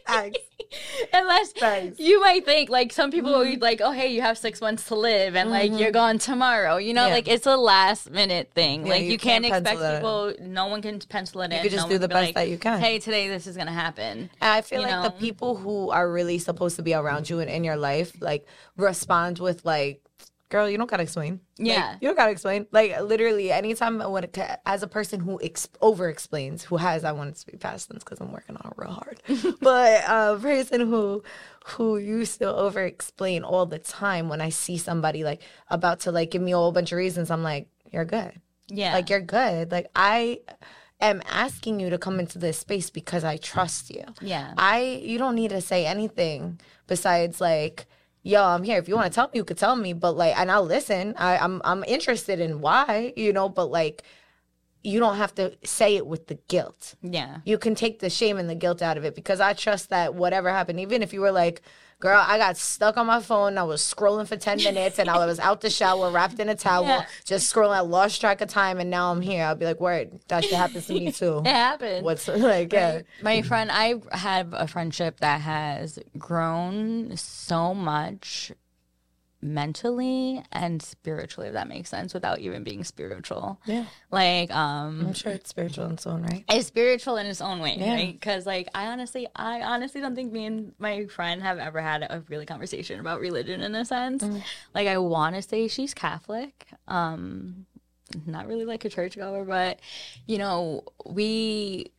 Unless 1.12 1.52
Thanks. 1.52 1.98
you 1.98 2.20
might 2.20 2.44
think 2.44 2.70
like 2.70 2.92
some 2.92 3.10
people 3.10 3.32
mm-hmm. 3.32 3.50
would 3.50 3.62
like, 3.62 3.80
oh 3.80 3.90
hey, 3.90 4.12
you 4.12 4.20
have 4.20 4.38
six 4.38 4.60
months 4.60 4.84
to 4.84 4.94
live 4.94 5.34
and 5.34 5.50
mm-hmm. 5.50 5.72
like 5.72 5.80
you're 5.80 5.88
mm-hmm. 5.88 5.92
gone 5.92 6.18
tomorrow. 6.18 6.76
You 6.76 6.94
know, 6.94 7.06
yeah. 7.06 7.14
like 7.14 7.28
it's 7.28 7.46
a 7.46 7.56
last 7.56 8.10
minute 8.10 8.50
thing. 8.54 8.86
Yeah, 8.86 8.92
like 8.92 9.02
you, 9.02 9.12
you 9.12 9.18
can't, 9.18 9.44
can't 9.44 9.66
expect 9.66 9.96
people. 9.96 10.34
No 10.40 10.66
one 10.66 10.82
can 10.82 10.98
pencil 11.00 11.42
it 11.42 11.52
you 11.52 11.58
in. 11.58 11.64
You 11.64 11.70
just 11.70 11.88
no 11.88 11.94
do 11.94 11.98
the 11.98 12.08
best 12.08 12.28
like, 12.28 12.34
that 12.36 12.48
you 12.48 12.58
can. 12.58 12.80
Hey, 12.80 12.98
today 12.98 13.28
this 13.28 13.46
is 13.46 13.56
gonna 13.56 13.72
happen. 13.72 14.30
And 14.40 14.52
I 14.52 14.60
feel 14.60 14.80
you 14.80 14.86
like 14.86 14.96
know? 14.96 15.02
the 15.04 15.10
people 15.10 15.56
who 15.56 15.90
are 15.90 16.10
really 16.10 16.38
supposed 16.38 16.76
to 16.76 16.82
be 16.82 16.94
around 16.94 17.28
you 17.28 17.40
and 17.40 17.50
in 17.50 17.64
your 17.64 17.76
life, 17.76 18.12
like 18.20 18.46
respond 18.76 19.38
with 19.38 19.64
like 19.64 20.02
girl, 20.50 20.68
you 20.68 20.76
don't 20.76 20.90
gotta 20.90 21.04
explain. 21.04 21.40
Yeah, 21.56 21.92
like, 21.92 22.02
you 22.02 22.08
don't 22.08 22.16
gotta 22.16 22.32
explain. 22.32 22.66
Like 22.72 23.00
literally, 23.00 23.50
anytime 23.50 24.02
I 24.02 24.06
when 24.06 24.24
it, 24.24 24.38
as 24.66 24.82
a 24.82 24.88
person 24.88 25.20
who 25.20 25.40
ex- 25.42 25.68
over 25.80 26.08
explains, 26.08 26.64
who 26.64 26.76
has 26.76 27.04
I 27.04 27.12
want 27.12 27.32
to 27.34 27.40
speak 27.40 27.60
past 27.60 27.88
tense 27.88 28.04
because 28.04 28.20
I'm 28.20 28.32
working 28.32 28.56
on 28.56 28.70
it 28.70 28.74
real 28.76 28.90
hard, 28.90 29.22
but 29.60 30.04
a 30.06 30.38
person 30.40 30.80
who 30.82 31.22
who 31.64 31.96
used 31.96 32.40
to 32.40 32.54
over 32.54 32.84
explain 32.84 33.44
all 33.44 33.64
the 33.64 33.78
time 33.78 34.28
when 34.28 34.40
I 34.40 34.50
see 34.50 34.76
somebody 34.76 35.24
like 35.24 35.40
about 35.68 36.00
to 36.00 36.12
like 36.12 36.30
give 36.30 36.42
me 36.42 36.52
a 36.52 36.56
whole 36.56 36.72
bunch 36.72 36.92
of 36.92 36.98
reasons, 36.98 37.30
I'm 37.30 37.42
like, 37.42 37.68
you're 37.90 38.04
good. 38.04 38.32
Yeah, 38.68 38.92
like 38.92 39.08
you're 39.08 39.20
good. 39.20 39.72
Like 39.72 39.86
I 39.94 40.40
am 41.00 41.22
asking 41.30 41.80
you 41.80 41.90
to 41.90 41.98
come 41.98 42.20
into 42.20 42.38
this 42.38 42.58
space 42.58 42.90
because 42.90 43.24
I 43.24 43.36
trust 43.36 43.90
you. 43.90 44.04
Yeah, 44.20 44.52
I 44.58 45.00
you 45.02 45.16
don't 45.16 45.36
need 45.36 45.50
to 45.50 45.60
say 45.60 45.86
anything 45.86 46.60
besides 46.86 47.40
like 47.40 47.86
yo, 48.22 48.42
I'm 48.42 48.62
here. 48.62 48.78
If 48.78 48.88
you 48.88 48.96
want 48.96 49.12
to 49.12 49.14
tell 49.14 49.26
me, 49.26 49.32
you 49.34 49.44
could 49.44 49.58
tell 49.58 49.76
me. 49.76 49.92
But 49.92 50.12
like, 50.16 50.38
and 50.38 50.50
I'll 50.50 50.64
listen. 50.64 51.14
I, 51.16 51.38
I'm 51.38 51.60
I'm 51.64 51.84
interested 51.84 52.40
in 52.40 52.60
why, 52.60 53.12
you 53.16 53.32
know. 53.32 53.48
But 53.48 53.66
like, 53.66 54.02
you 54.82 55.00
don't 55.00 55.16
have 55.16 55.34
to 55.36 55.56
say 55.64 55.96
it 55.96 56.06
with 56.06 56.26
the 56.26 56.38
guilt. 56.48 56.94
Yeah, 57.02 57.38
you 57.44 57.58
can 57.58 57.74
take 57.74 58.00
the 58.00 58.10
shame 58.10 58.38
and 58.38 58.48
the 58.48 58.54
guilt 58.54 58.82
out 58.82 58.96
of 58.96 59.04
it 59.04 59.14
because 59.14 59.40
I 59.40 59.52
trust 59.52 59.90
that 59.90 60.14
whatever 60.14 60.50
happened, 60.50 60.80
even 60.80 61.02
if 61.02 61.12
you 61.12 61.20
were 61.20 61.32
like, 61.32 61.62
Girl, 62.00 62.24
I 62.26 62.38
got 62.38 62.56
stuck 62.56 62.96
on 62.96 63.06
my 63.06 63.20
phone. 63.20 63.58
I 63.58 63.62
was 63.62 63.82
scrolling 63.82 64.26
for 64.26 64.36
10 64.36 64.56
minutes 64.58 64.98
and 64.98 65.10
I 65.10 65.26
was 65.26 65.38
out 65.38 65.60
the 65.60 65.68
shower 65.68 66.10
wrapped 66.10 66.40
in 66.40 66.48
a 66.48 66.54
towel, 66.54 66.86
yeah. 66.86 67.04
just 67.26 67.52
scrolling. 67.54 67.76
I 67.76 67.80
lost 67.80 68.22
track 68.22 68.40
of 68.40 68.48
time 68.48 68.80
and 68.80 68.88
now 68.88 69.12
I'm 69.12 69.20
here. 69.20 69.44
I'll 69.44 69.54
be 69.54 69.66
like, 69.66 69.80
word, 69.80 70.18
that 70.28 70.44
shit 70.44 70.54
happens 70.54 70.86
to 70.86 70.94
me 70.94 71.12
too. 71.20 71.42
it 71.44 71.46
happened. 71.46 72.06
What's 72.06 72.26
like, 72.26 72.72
yeah. 72.72 73.02
My, 73.22 73.36
my 73.36 73.42
friend, 73.42 73.70
I 73.70 74.00
have 74.12 74.54
a 74.54 74.66
friendship 74.66 75.20
that 75.20 75.42
has 75.42 75.98
grown 76.16 77.16
so 77.18 77.74
much 77.74 78.50
mentally 79.42 80.42
and 80.52 80.82
spiritually 80.82 81.48
if 81.48 81.54
that 81.54 81.68
makes 81.68 81.88
sense 81.88 82.12
without 82.12 82.38
even 82.40 82.62
being 82.62 82.84
spiritual. 82.84 83.60
Yeah. 83.64 83.86
Like 84.10 84.50
um 84.54 85.06
i'm 85.06 85.12
sure 85.14 85.32
it's 85.32 85.48
spiritual 85.48 85.86
in 85.86 85.92
its 85.92 86.06
own 86.06 86.22
right. 86.22 86.44
It's 86.48 86.66
spiritual 86.66 87.16
in 87.16 87.26
its 87.26 87.40
own 87.40 87.60
way 87.60 87.76
yeah. 87.78 87.94
right? 87.94 88.12
Because 88.12 88.46
like 88.46 88.68
i 88.74 88.86
honestly 88.86 89.26
i 89.36 89.62
honestly 89.62 90.00
don't 90.00 90.14
think 90.14 90.32
me 90.32 90.46
and 90.46 90.72
my 90.78 91.06
friend 91.06 91.42
have 91.42 91.58
ever 91.58 91.80
had 91.80 92.02
a 92.02 92.22
really 92.28 92.46
conversation 92.46 93.00
about 93.00 93.20
religion 93.20 93.62
in 93.62 93.74
a 93.74 93.84
sense. 93.84 94.22
Mm. 94.22 94.42
like 94.74 94.86
i 94.86 94.98
want 94.98 95.36
to 95.36 95.42
say 95.42 95.68
she's 95.68 95.94
catholic. 95.94 96.66
Um 96.88 97.66
not 98.26 98.48
really 98.48 98.64
like 98.64 98.84
a 98.84 98.88
churchgoer 98.88 99.44
but 99.44 99.78
you 100.26 100.36
know 100.36 100.82
we 101.06 101.92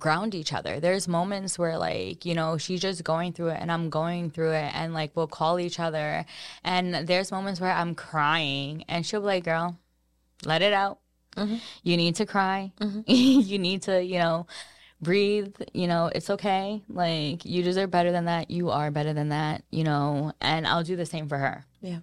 ground 0.00 0.34
each 0.34 0.52
other. 0.52 0.80
There's 0.80 1.06
moments 1.06 1.58
where 1.58 1.78
like, 1.78 2.24
you 2.24 2.34
know, 2.34 2.58
she's 2.58 2.80
just 2.80 3.04
going 3.04 3.32
through 3.32 3.50
it 3.50 3.58
and 3.60 3.70
I'm 3.70 3.90
going 3.90 4.30
through 4.30 4.52
it 4.52 4.74
and 4.74 4.92
like 4.92 5.12
we'll 5.14 5.28
call 5.28 5.60
each 5.60 5.78
other 5.78 6.24
and 6.64 7.06
there's 7.06 7.30
moments 7.30 7.60
where 7.60 7.72
I'm 7.72 7.94
crying 7.94 8.84
and 8.88 9.06
she'll 9.06 9.20
be 9.20 9.26
like, 9.26 9.44
"Girl, 9.44 9.78
let 10.44 10.62
it 10.62 10.72
out. 10.72 10.98
Mm-hmm. 11.36 11.56
You 11.82 11.96
need 11.96 12.16
to 12.16 12.26
cry. 12.26 12.72
Mm-hmm. 12.80 13.00
you 13.06 13.58
need 13.58 13.82
to, 13.82 14.02
you 14.02 14.18
know, 14.18 14.46
breathe, 15.00 15.54
you 15.72 15.86
know, 15.86 16.10
it's 16.14 16.30
okay. 16.30 16.82
Like 16.88 17.44
you 17.44 17.62
deserve 17.62 17.90
better 17.90 18.12
than 18.12 18.26
that. 18.26 18.50
You 18.50 18.70
are 18.70 18.90
better 18.90 19.12
than 19.12 19.30
that, 19.30 19.64
you 19.70 19.84
know, 19.84 20.32
and 20.40 20.66
I'll 20.66 20.84
do 20.84 20.96
the 20.96 21.06
same 21.06 21.28
for 21.28 21.38
her. 21.38 21.64
Yeah. 21.80 22.00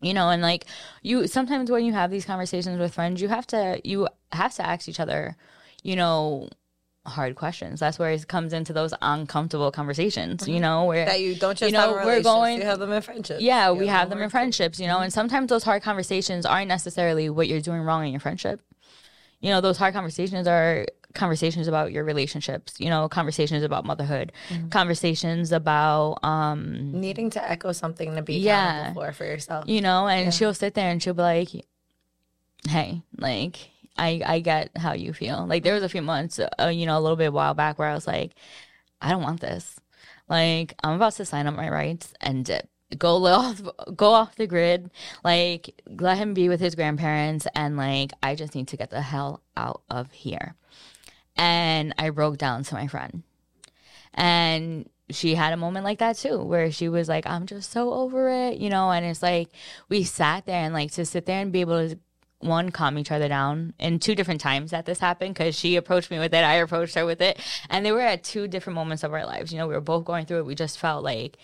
You 0.00 0.14
know, 0.14 0.30
and 0.30 0.42
like 0.42 0.66
you 1.02 1.26
sometimes 1.26 1.70
when 1.70 1.84
you 1.84 1.92
have 1.92 2.10
these 2.10 2.24
conversations 2.24 2.78
with 2.78 2.94
friends, 2.94 3.20
you 3.20 3.28
have 3.28 3.46
to 3.48 3.80
you 3.82 4.08
have 4.30 4.54
to 4.54 4.66
ask 4.66 4.88
each 4.88 5.00
other, 5.00 5.36
you 5.82 5.96
know, 5.96 6.48
hard 7.08 7.34
questions. 7.34 7.80
That's 7.80 7.98
where 7.98 8.10
it 8.10 8.28
comes 8.28 8.52
into 8.52 8.72
those 8.72 8.94
uncomfortable 9.02 9.70
conversations, 9.72 10.46
you 10.46 10.60
know, 10.60 10.84
where 10.84 11.04
that 11.04 11.20
you 11.20 11.34
don't 11.34 11.56
just 11.56 11.72
you 11.72 11.76
know 11.76 11.92
we're 11.92 12.22
going. 12.22 12.58
You 12.58 12.64
have 12.64 12.78
them 12.78 12.92
in 12.92 13.02
friendships. 13.02 13.40
Yeah, 13.40 13.70
you 13.70 13.78
we 13.78 13.86
have, 13.86 14.10
them 14.10 14.22
in 14.22 14.30
friendships, 14.30 14.78
you 14.78 14.86
know, 14.86 15.00
and 15.00 15.12
sometimes 15.12 15.48
those 15.48 15.64
hard 15.64 15.82
conversations 15.82 16.46
aren't 16.46 16.68
necessarily 16.68 17.28
what 17.30 17.48
you're 17.48 17.60
doing 17.60 17.82
wrong 17.82 18.04
in 18.06 18.12
your 18.12 18.20
friendship. 18.20 18.60
You 19.40 19.50
know, 19.50 19.60
those 19.60 19.78
hard 19.78 19.94
conversations 19.94 20.46
are 20.46 20.86
conversations 21.14 21.68
about 21.68 21.90
your 21.90 22.04
relationships 22.04 22.74
you 22.78 22.90
know 22.90 23.08
conversations 23.08 23.62
about 23.62 23.84
motherhood 23.84 24.30
mm-hmm. 24.50 24.68
conversations 24.68 25.52
about 25.52 26.18
um 26.22 26.92
needing 26.92 27.30
to 27.30 27.50
echo 27.50 27.72
something 27.72 28.14
to 28.14 28.22
be 28.22 28.36
yeah 28.36 28.92
for 28.92 29.10
for 29.12 29.24
yourself 29.24 29.64
you 29.66 29.80
know 29.80 30.06
and 30.06 30.26
yeah. 30.26 30.30
she'll 30.30 30.54
sit 30.54 30.74
there 30.74 30.90
and 30.90 31.02
she'll 31.02 31.14
be 31.14 31.22
like 31.22 31.48
hey 32.68 33.02
like 33.16 33.70
I 33.98 34.22
I 34.24 34.40
get 34.40 34.70
how 34.76 34.92
you 34.92 35.12
feel. 35.12 35.46
Like 35.46 35.62
there 35.64 35.74
was 35.74 35.82
a 35.82 35.88
few 35.88 36.02
months, 36.02 36.38
uh, 36.38 36.68
you 36.68 36.86
know, 36.86 36.98
a 36.98 37.00
little 37.00 37.16
bit 37.16 37.32
while 37.32 37.54
back 37.54 37.78
where 37.78 37.88
I 37.88 37.94
was 37.94 38.06
like, 38.06 38.32
I 39.00 39.10
don't 39.10 39.22
want 39.22 39.40
this. 39.40 39.78
Like 40.28 40.74
I'm 40.82 40.96
about 40.96 41.14
to 41.14 41.24
sign 41.24 41.46
up 41.46 41.54
my 41.54 41.68
rights 41.68 42.14
and. 42.20 42.62
Go 42.96 43.26
off, 43.26 43.60
go 43.94 44.14
off 44.14 44.36
the 44.36 44.46
grid. 44.46 44.90
Like 45.22 45.82
let 45.86 46.16
him 46.16 46.32
be 46.32 46.48
with 46.48 46.58
his 46.58 46.74
grandparents, 46.74 47.46
and 47.54 47.76
like 47.76 48.12
I 48.22 48.34
just 48.34 48.54
need 48.54 48.68
to 48.68 48.78
get 48.78 48.88
the 48.88 49.02
hell 49.02 49.42
out 49.58 49.82
of 49.90 50.10
here. 50.10 50.54
And 51.36 51.94
I 51.98 52.08
broke 52.08 52.38
down 52.38 52.64
to 52.64 52.74
my 52.74 52.86
friend, 52.86 53.24
and 54.14 54.88
she 55.10 55.34
had 55.34 55.52
a 55.52 55.56
moment 55.56 55.84
like 55.84 55.98
that 55.98 56.16
too, 56.16 56.38
where 56.38 56.70
she 56.70 56.88
was 56.88 57.08
like, 57.08 57.26
I'm 57.26 57.46
just 57.46 57.70
so 57.70 57.92
over 57.92 58.28
it, 58.30 58.58
you 58.58 58.70
know, 58.70 58.90
and 58.90 59.04
it's 59.04 59.22
like 59.22 59.50
we 59.88 60.04
sat 60.04 60.46
there 60.46 60.62
and 60.62 60.74
like 60.74 60.92
to 60.92 61.04
sit 61.04 61.26
there 61.26 61.40
and 61.40 61.52
be 61.52 61.60
able 61.60 61.88
to 61.88 61.98
one 62.40 62.70
calm 62.70 62.98
each 62.98 63.10
other 63.10 63.28
down 63.28 63.74
in 63.78 63.98
two 63.98 64.14
different 64.14 64.40
times 64.40 64.70
that 64.70 64.86
this 64.86 65.00
happened 65.00 65.34
because 65.34 65.58
she 65.58 65.74
approached 65.74 66.10
me 66.10 66.18
with 66.18 66.32
it 66.32 66.44
i 66.44 66.54
approached 66.54 66.94
her 66.94 67.04
with 67.04 67.20
it. 67.20 67.40
And 67.68 67.84
they 67.84 67.92
were 67.92 68.00
at 68.00 68.22
two 68.22 68.46
different 68.46 68.76
moments 68.76 69.02
of 69.02 69.12
our 69.12 69.26
lives. 69.26 69.52
You 69.52 69.58
know 69.58 69.66
we 69.66 69.74
were 69.74 69.80
both 69.80 70.04
going 70.04 70.26
through 70.26 70.38
it. 70.38 70.46
We 70.46 70.54
just 70.54 70.78
felt 70.78 71.02
like 71.04 71.36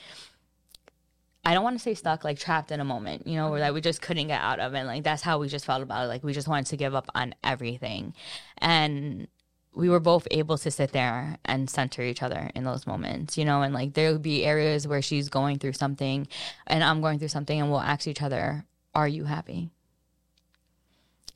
i 1.46 1.52
don't 1.52 1.64
want 1.64 1.76
to 1.76 1.82
say 1.82 1.94
stuck 1.94 2.24
like 2.24 2.38
trapped 2.38 2.70
in 2.70 2.80
a 2.80 2.84
moment 2.84 3.26
you 3.26 3.34
know 3.34 3.50
where 3.50 3.60
that 3.60 3.74
we 3.74 3.80
just 3.82 4.00
couldn't 4.00 4.28
get 4.28 4.40
out 4.40 4.60
of 4.60 4.72
and 4.72 4.88
like 4.88 5.04
that's 5.04 5.20
how 5.20 5.38
we 5.38 5.48
just 5.48 5.66
felt 5.66 5.82
about 5.82 6.04
it. 6.04 6.08
Like 6.08 6.24
we 6.24 6.32
just 6.32 6.48
wanted 6.48 6.66
to 6.66 6.76
give 6.76 6.94
up 6.94 7.10
on 7.14 7.34
everything. 7.42 8.14
And 8.58 9.28
we 9.74 9.88
were 9.88 10.00
both 10.00 10.28
able 10.30 10.56
to 10.56 10.70
sit 10.70 10.92
there 10.92 11.36
and 11.44 11.68
center 11.68 12.02
each 12.02 12.22
other 12.22 12.50
in 12.54 12.64
those 12.64 12.86
moments, 12.86 13.36
you 13.36 13.44
know, 13.44 13.62
and 13.62 13.74
like 13.74 13.94
there 13.94 14.12
would 14.12 14.22
be 14.22 14.44
areas 14.44 14.86
where 14.86 15.02
she's 15.02 15.28
going 15.28 15.58
through 15.58 15.72
something 15.72 16.28
and 16.66 16.84
I'm 16.84 17.00
going 17.00 17.18
through 17.18 17.28
something 17.28 17.60
and 17.60 17.70
we'll 17.70 17.80
ask 17.80 18.06
each 18.06 18.22
other, 18.22 18.64
Are 18.94 19.08
you 19.08 19.24
happy? 19.24 19.70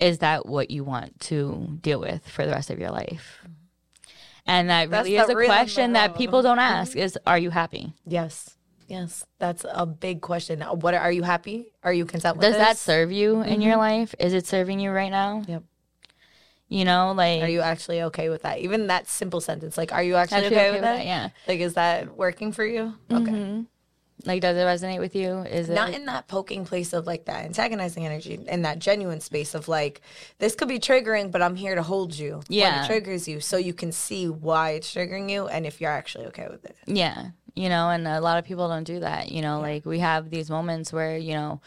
Is 0.01 0.19
that 0.19 0.47
what 0.47 0.71
you 0.71 0.85
want 0.85 1.19
to 1.21 1.79
deal 1.81 2.01
with 2.01 2.27
for 2.29 2.45
the 2.45 2.53
rest 2.53 2.71
of 2.71 2.79
your 2.79 2.91
life? 2.91 3.41
And 4.47 4.71
that 4.71 4.89
really 4.91 5.17
is 5.17 5.29
a 5.29 5.35
question 5.35 5.93
that 5.93 6.17
people 6.17 6.43
don't 6.43 6.59
ask 6.59 6.93
mm-hmm. 6.93 7.01
is 7.01 7.19
are 7.27 7.39
you 7.39 7.51
happy? 7.51 7.93
Yes. 8.07 8.55
Yes, 8.89 9.27
that's 9.39 9.67
a 9.71 9.85
big 9.85 10.23
question. 10.23 10.63
What 10.63 10.95
are 10.95 11.13
you 11.13 11.23
happy? 11.23 11.75
Are 11.85 11.93
you 11.93 12.07
content 12.07 12.39
with 12.39 12.43
Does 12.43 12.55
this? 12.55 12.67
that 12.67 12.79
serve 12.79 13.13
you 13.13 13.35
mm-hmm. 13.35 13.49
in 13.49 13.61
your 13.61 13.73
mm-hmm. 13.73 13.81
life? 13.81 14.15
Is 14.19 14.33
it 14.33 14.47
serving 14.47 14.81
you 14.81 14.91
right 14.91 15.11
now? 15.11 15.45
Yep. 15.47 15.63
You 16.71 16.85
know, 16.87 17.13
like 17.13 17.43
Are 17.43 17.49
you 17.49 17.61
actually 17.61 18.03
okay 18.05 18.31
with 18.31 18.43
that? 18.43 18.61
Even 18.61 18.87
that 18.87 19.07
simple 19.07 19.43
sentence 19.43 19.77
like 19.77 19.93
are 19.93 20.03
you 20.03 20.17
actually, 20.17 20.39
actually 20.39 20.57
okay, 20.57 20.67
okay, 20.69 20.73
with, 20.73 20.83
that? 20.83 20.97
that? 20.97 21.07
Yeah. 21.07 21.29
Like 21.47 21.61
is 21.61 21.75
that 21.75 22.17
working 22.17 22.53
for 22.53 22.65
you? 22.65 22.95
Okay. 23.13 23.31
Mm-hmm. 23.31 23.63
Like, 24.25 24.43
does 24.43 24.57
it 24.57 24.61
resonate 24.61 24.99
with 24.99 25.15
you? 25.15 25.39
Is 25.39 25.69
not 25.69 25.91
it 25.91 25.93
not 25.93 26.01
in 26.01 26.07
that 26.07 26.27
poking 26.29 26.65
place 26.65 26.93
of 26.93 27.07
like 27.07 27.27
that 27.27 27.45
antagonizing 27.45 28.05
energy, 28.05 28.39
in 28.49 28.63
that 28.63 28.79
genuine 28.79 29.21
space 29.21 29.55
of 29.55 29.69
like 29.69 30.01
this 30.39 30.55
could 30.55 30.69
be 30.69 30.79
triggering, 30.79 31.31
but 31.31 31.41
I'm 31.41 31.55
here 31.57 31.75
to 31.75 31.83
hold 31.83 32.19
you 32.19 32.43
Yeah. 32.49 32.77
when 32.77 32.85
it 32.85 32.87
triggers 32.87 33.29
you, 33.29 33.41
so 33.41 33.57
you 33.57 33.75
can 33.75 33.93
see 33.93 34.29
why 34.29 34.71
it's 34.71 34.93
triggering 34.93 35.31
you 35.31 35.47
and 35.47 35.67
if 35.67 35.81
you're 35.81 35.91
actually 35.93 36.27
okay 36.27 36.49
with 36.51 36.65
it. 36.65 36.77
Yeah, 36.87 37.29
you 37.55 37.69
know, 37.69 37.91
and 37.91 38.09
a 38.09 38.21
lot 38.21 38.39
of 38.39 38.45
people 38.45 38.69
don't 38.69 38.85
do 38.85 39.01
that. 39.01 39.31
You 39.31 39.41
know, 39.43 39.61
like 39.61 39.87
we 39.87 40.01
have 40.01 40.31
these 40.31 40.51
moments 40.51 40.93
where, 40.93 41.17
you 41.17 41.35
know, 41.35 41.61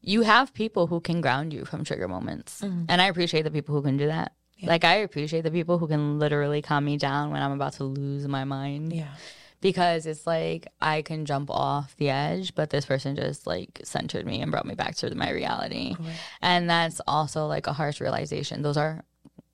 you 0.00 0.22
have 0.22 0.54
people 0.54 0.86
who 0.86 1.00
can 1.00 1.20
ground 1.20 1.52
you 1.52 1.66
from 1.66 1.84
trigger 1.84 2.08
moments. 2.08 2.62
Mm-hmm. 2.62 2.84
And 2.88 3.02
I 3.02 3.06
appreciate 3.08 3.42
the 3.42 3.50
people 3.50 3.74
who 3.74 3.82
can 3.82 3.98
do 3.98 4.06
that. 4.06 4.32
Like 4.62 4.84
I 4.84 4.96
appreciate 4.96 5.42
the 5.42 5.50
people 5.50 5.78
who 5.78 5.88
can 5.88 6.18
literally 6.18 6.60
calm 6.60 6.84
me 6.84 6.98
down 6.98 7.30
when 7.30 7.42
I'm 7.42 7.52
about 7.52 7.74
to 7.74 7.84
lose 7.84 8.28
my 8.28 8.44
mind. 8.44 8.92
Yeah. 8.92 9.08
Because 9.60 10.06
it's 10.06 10.26
like 10.26 10.68
I 10.80 11.02
can 11.02 11.26
jump 11.26 11.50
off 11.50 11.94
the 11.96 12.08
edge, 12.08 12.54
but 12.54 12.70
this 12.70 12.86
person 12.86 13.16
just 13.16 13.46
like 13.46 13.80
centered 13.84 14.24
me 14.26 14.40
and 14.40 14.50
brought 14.50 14.66
me 14.66 14.74
back 14.74 14.96
to 14.96 15.14
my 15.14 15.30
reality. 15.30 15.94
And 16.40 16.68
that's 16.70 17.00
also 17.06 17.46
like 17.46 17.66
a 17.66 17.72
harsh 17.72 18.00
realization. 18.00 18.62
Those 18.62 18.78
are 18.78 19.04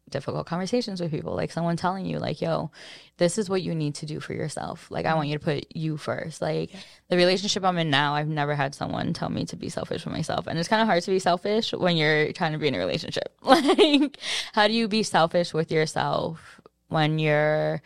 difficult 0.08 0.46
conversations 0.46 1.00
with 1.00 1.10
people. 1.10 1.34
Like 1.34 1.50
someone 1.50 1.76
telling 1.76 2.06
you 2.06 2.18
like 2.18 2.40
yo 2.40 2.70
this 3.18 3.38
is 3.38 3.48
what 3.48 3.62
you 3.62 3.74
need 3.74 3.94
to 3.96 4.06
do 4.06 4.20
for 4.20 4.34
yourself. 4.34 4.88
Like 4.90 5.06
i 5.06 5.14
want 5.14 5.28
you 5.28 5.38
to 5.38 5.44
put 5.44 5.74
you 5.74 5.96
first. 5.96 6.40
Like 6.40 6.70
the 7.08 7.16
relationship 7.16 7.64
i'm 7.64 7.78
in 7.78 7.90
now 7.90 8.14
i've 8.14 8.28
never 8.28 8.54
had 8.54 8.74
someone 8.74 9.12
tell 9.12 9.28
me 9.28 9.44
to 9.46 9.56
be 9.56 9.68
selfish 9.68 10.02
for 10.02 10.10
myself. 10.10 10.46
And 10.46 10.58
it's 10.58 10.68
kind 10.68 10.82
of 10.82 10.86
hard 10.86 11.02
to 11.02 11.10
be 11.10 11.18
selfish 11.18 11.72
when 11.72 11.96
you're 11.96 12.32
trying 12.32 12.52
to 12.52 12.58
be 12.58 12.68
in 12.68 12.74
a 12.74 12.78
relationship. 12.78 13.32
Like 13.42 14.18
how 14.52 14.68
do 14.68 14.74
you 14.74 14.86
be 14.86 15.02
selfish 15.02 15.52
with 15.52 15.72
yourself 15.72 16.60
when 16.88 17.18
you're 17.18 17.82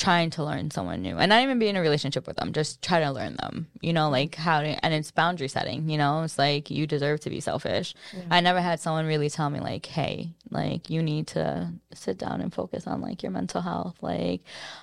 trying 0.00 0.30
to 0.30 0.42
learn 0.42 0.70
someone 0.70 1.02
new 1.02 1.18
and 1.18 1.28
not 1.28 1.42
even 1.42 1.58
be 1.58 1.68
in 1.68 1.76
a 1.76 1.80
relationship 1.80 2.26
with 2.26 2.36
them 2.36 2.54
just 2.54 2.80
try 2.80 3.00
to 3.00 3.10
learn 3.10 3.36
them 3.36 3.66
you 3.82 3.92
know 3.92 4.08
like 4.08 4.34
how 4.34 4.62
to 4.62 4.82
and 4.82 4.94
it's 4.94 5.10
boundary 5.10 5.46
setting 5.46 5.90
you 5.90 5.98
know 5.98 6.22
it's 6.22 6.38
like 6.38 6.70
you 6.70 6.86
deserve 6.86 7.20
to 7.20 7.28
be 7.28 7.38
selfish. 7.38 7.94
I 8.30 8.40
never 8.40 8.62
had 8.62 8.80
someone 8.80 9.04
really 9.04 9.28
tell 9.28 9.50
me 9.50 9.60
like 9.60 9.84
hey 9.84 10.32
like 10.50 10.88
you 10.88 11.02
need 11.02 11.26
to 11.28 11.70
sit 11.92 12.16
down 12.16 12.40
and 12.40 12.50
focus 12.52 12.86
on 12.86 13.02
like 13.02 13.22
your 13.22 13.30
mental 13.30 13.60
health 13.60 13.96
like 14.00 14.40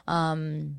um 0.08 0.76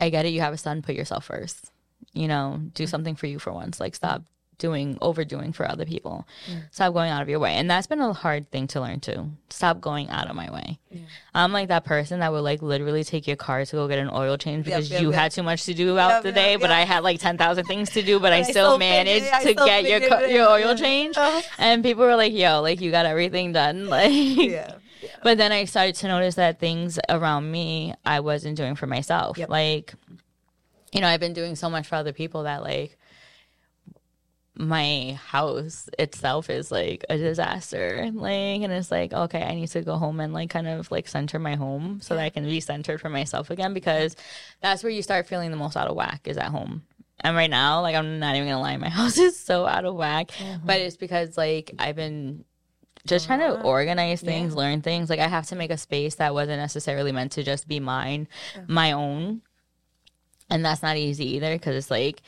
i 0.00 0.10
get 0.10 0.26
it 0.26 0.30
you 0.30 0.40
have 0.40 0.52
a 0.52 0.58
son 0.58 0.82
put 0.82 0.96
yourself 0.96 1.24
first 1.24 1.70
you 2.14 2.26
know 2.26 2.60
do 2.74 2.84
something 2.84 3.14
for 3.14 3.28
you 3.28 3.38
for 3.38 3.52
once 3.52 3.78
like 3.78 3.94
stop 3.94 4.22
doing 4.58 4.96
overdoing 5.00 5.52
for 5.52 5.68
other 5.68 5.84
people 5.84 6.26
stop 6.70 6.92
going 6.94 7.10
out 7.10 7.22
of 7.22 7.28
your 7.28 7.38
way 7.38 7.54
and 7.54 7.68
that's 7.70 7.86
been 7.86 8.00
a 8.00 8.12
hard 8.12 8.50
thing 8.50 8.66
to 8.66 8.80
learn 8.80 9.00
too 9.00 9.30
stop 9.50 9.80
going 9.80 10.08
out 10.10 10.28
of 10.28 10.36
my 10.36 10.50
way 10.52 10.78
i'm 11.34 11.52
like 11.52 11.68
that 11.68 11.84
person 11.84 12.20
that 12.20 12.30
would 12.32 12.40
like 12.40 12.62
literally 12.62 13.02
take 13.04 13.26
your 13.26 13.36
car 13.36 13.64
to 13.64 13.72
go 13.76 13.88
get 13.88 13.98
an 13.98 14.10
oil 14.12 14.36
change 14.36 14.64
because 14.64 14.90
yep, 14.90 15.00
you 15.02 15.10
yep. 15.10 15.18
had 15.20 15.32
too 15.32 15.42
much 15.42 15.64
to 15.64 15.74
do 15.74 15.98
out 15.98 16.08
Yep, 16.08 16.22
the 16.22 16.28
yep, 16.28 16.34
day 16.36 16.56
but 16.56 16.70
yep. 16.70 16.78
i 16.78 16.84
had 16.84 17.02
like 17.02 17.18
10,000 17.20 17.64
things 17.64 17.90
to 17.90 18.02
do 18.02 18.20
but 18.20 18.32
i 18.32 18.38
I 18.38 18.42
still 18.42 18.78
managed 18.78 19.26
I 19.26 19.42
to 19.44 19.50
still 19.52 19.66
get 19.66 19.84
your 19.84 20.26
your 20.28 20.48
oil 20.48 20.74
change 20.76 21.16
Uh-huh. 21.16 21.42
and 21.58 21.82
people 21.82 22.04
were 22.04 22.16
like 22.16 22.32
yo 22.32 22.60
like 22.62 22.80
you 22.80 22.90
got 22.90 23.06
everything 23.06 23.52
done 23.52 23.88
like 23.96 24.12
Yeah. 24.12 24.74
but 25.22 25.36
then 25.38 25.52
I 25.52 25.64
started 25.66 25.94
to 25.96 26.08
notice 26.08 26.36
that 26.36 26.60
things 26.60 26.98
around 27.08 27.50
me 27.50 27.94
I 28.06 28.20
wasn't 28.20 28.56
doing 28.56 28.74
for 28.74 28.86
myself. 28.86 29.36
Yep. 29.36 29.48
Like, 29.50 29.92
you 30.92 31.00
know, 31.00 31.08
I've 31.08 31.20
been 31.20 31.32
doing 31.34 31.56
so 31.56 31.68
much 31.68 31.86
for 31.86 31.96
other 31.96 32.12
people 32.12 32.44
that 32.44 32.62
like 32.62 32.96
my 34.56 35.18
house 35.26 35.88
itself 35.98 36.48
is 36.48 36.70
like 36.70 37.04
a 37.08 37.18
disaster. 37.18 38.10
Like, 38.12 38.62
and 38.62 38.72
it's 38.72 38.90
like, 38.90 39.12
okay, 39.12 39.42
I 39.42 39.54
need 39.54 39.68
to 39.68 39.82
go 39.82 39.96
home 39.96 40.20
and 40.20 40.32
like 40.32 40.50
kind 40.50 40.68
of 40.68 40.90
like 40.90 41.08
center 41.08 41.38
my 41.38 41.56
home 41.56 42.00
so 42.00 42.14
that 42.14 42.22
I 42.22 42.30
can 42.30 42.44
be 42.44 42.60
centered 42.60 43.00
for 43.00 43.08
myself 43.08 43.50
again 43.50 43.74
because 43.74 44.14
that's 44.60 44.84
where 44.84 44.92
you 44.92 45.02
start 45.02 45.26
feeling 45.26 45.50
the 45.50 45.56
most 45.56 45.76
out 45.76 45.88
of 45.88 45.96
whack 45.96 46.22
is 46.24 46.38
at 46.38 46.46
home. 46.46 46.84
And 47.20 47.36
right 47.36 47.50
now, 47.50 47.80
like 47.80 47.96
I'm 47.96 48.18
not 48.20 48.36
even 48.36 48.48
gonna 48.48 48.60
lie, 48.60 48.76
my 48.76 48.88
house 48.90 49.18
is 49.18 49.38
so 49.38 49.66
out 49.66 49.84
of 49.84 49.96
whack. 49.96 50.28
Mm-hmm. 50.28 50.66
But 50.66 50.80
it's 50.80 50.96
because 50.96 51.36
like 51.36 51.72
I've 51.78 51.96
been 51.96 52.44
just 53.06 53.26
trying 53.26 53.40
to 53.40 53.60
organize 53.62 54.22
things, 54.22 54.54
learn 54.54 54.82
things. 54.82 55.10
Like 55.10 55.20
I 55.20 55.28
have 55.28 55.46
to 55.48 55.56
make 55.56 55.70
a 55.70 55.76
space 55.76 56.14
that 56.16 56.32
wasn't 56.32 56.60
necessarily 56.60 57.12
meant 57.12 57.32
to 57.32 57.42
just 57.42 57.68
be 57.68 57.80
mine, 57.80 58.28
my 58.66 58.92
own. 58.92 59.42
And 60.48 60.64
that's 60.64 60.82
not 60.82 60.96
easy 60.96 61.36
either 61.36 61.54
because 61.54 61.74
it's 61.74 61.90
like 61.90 62.22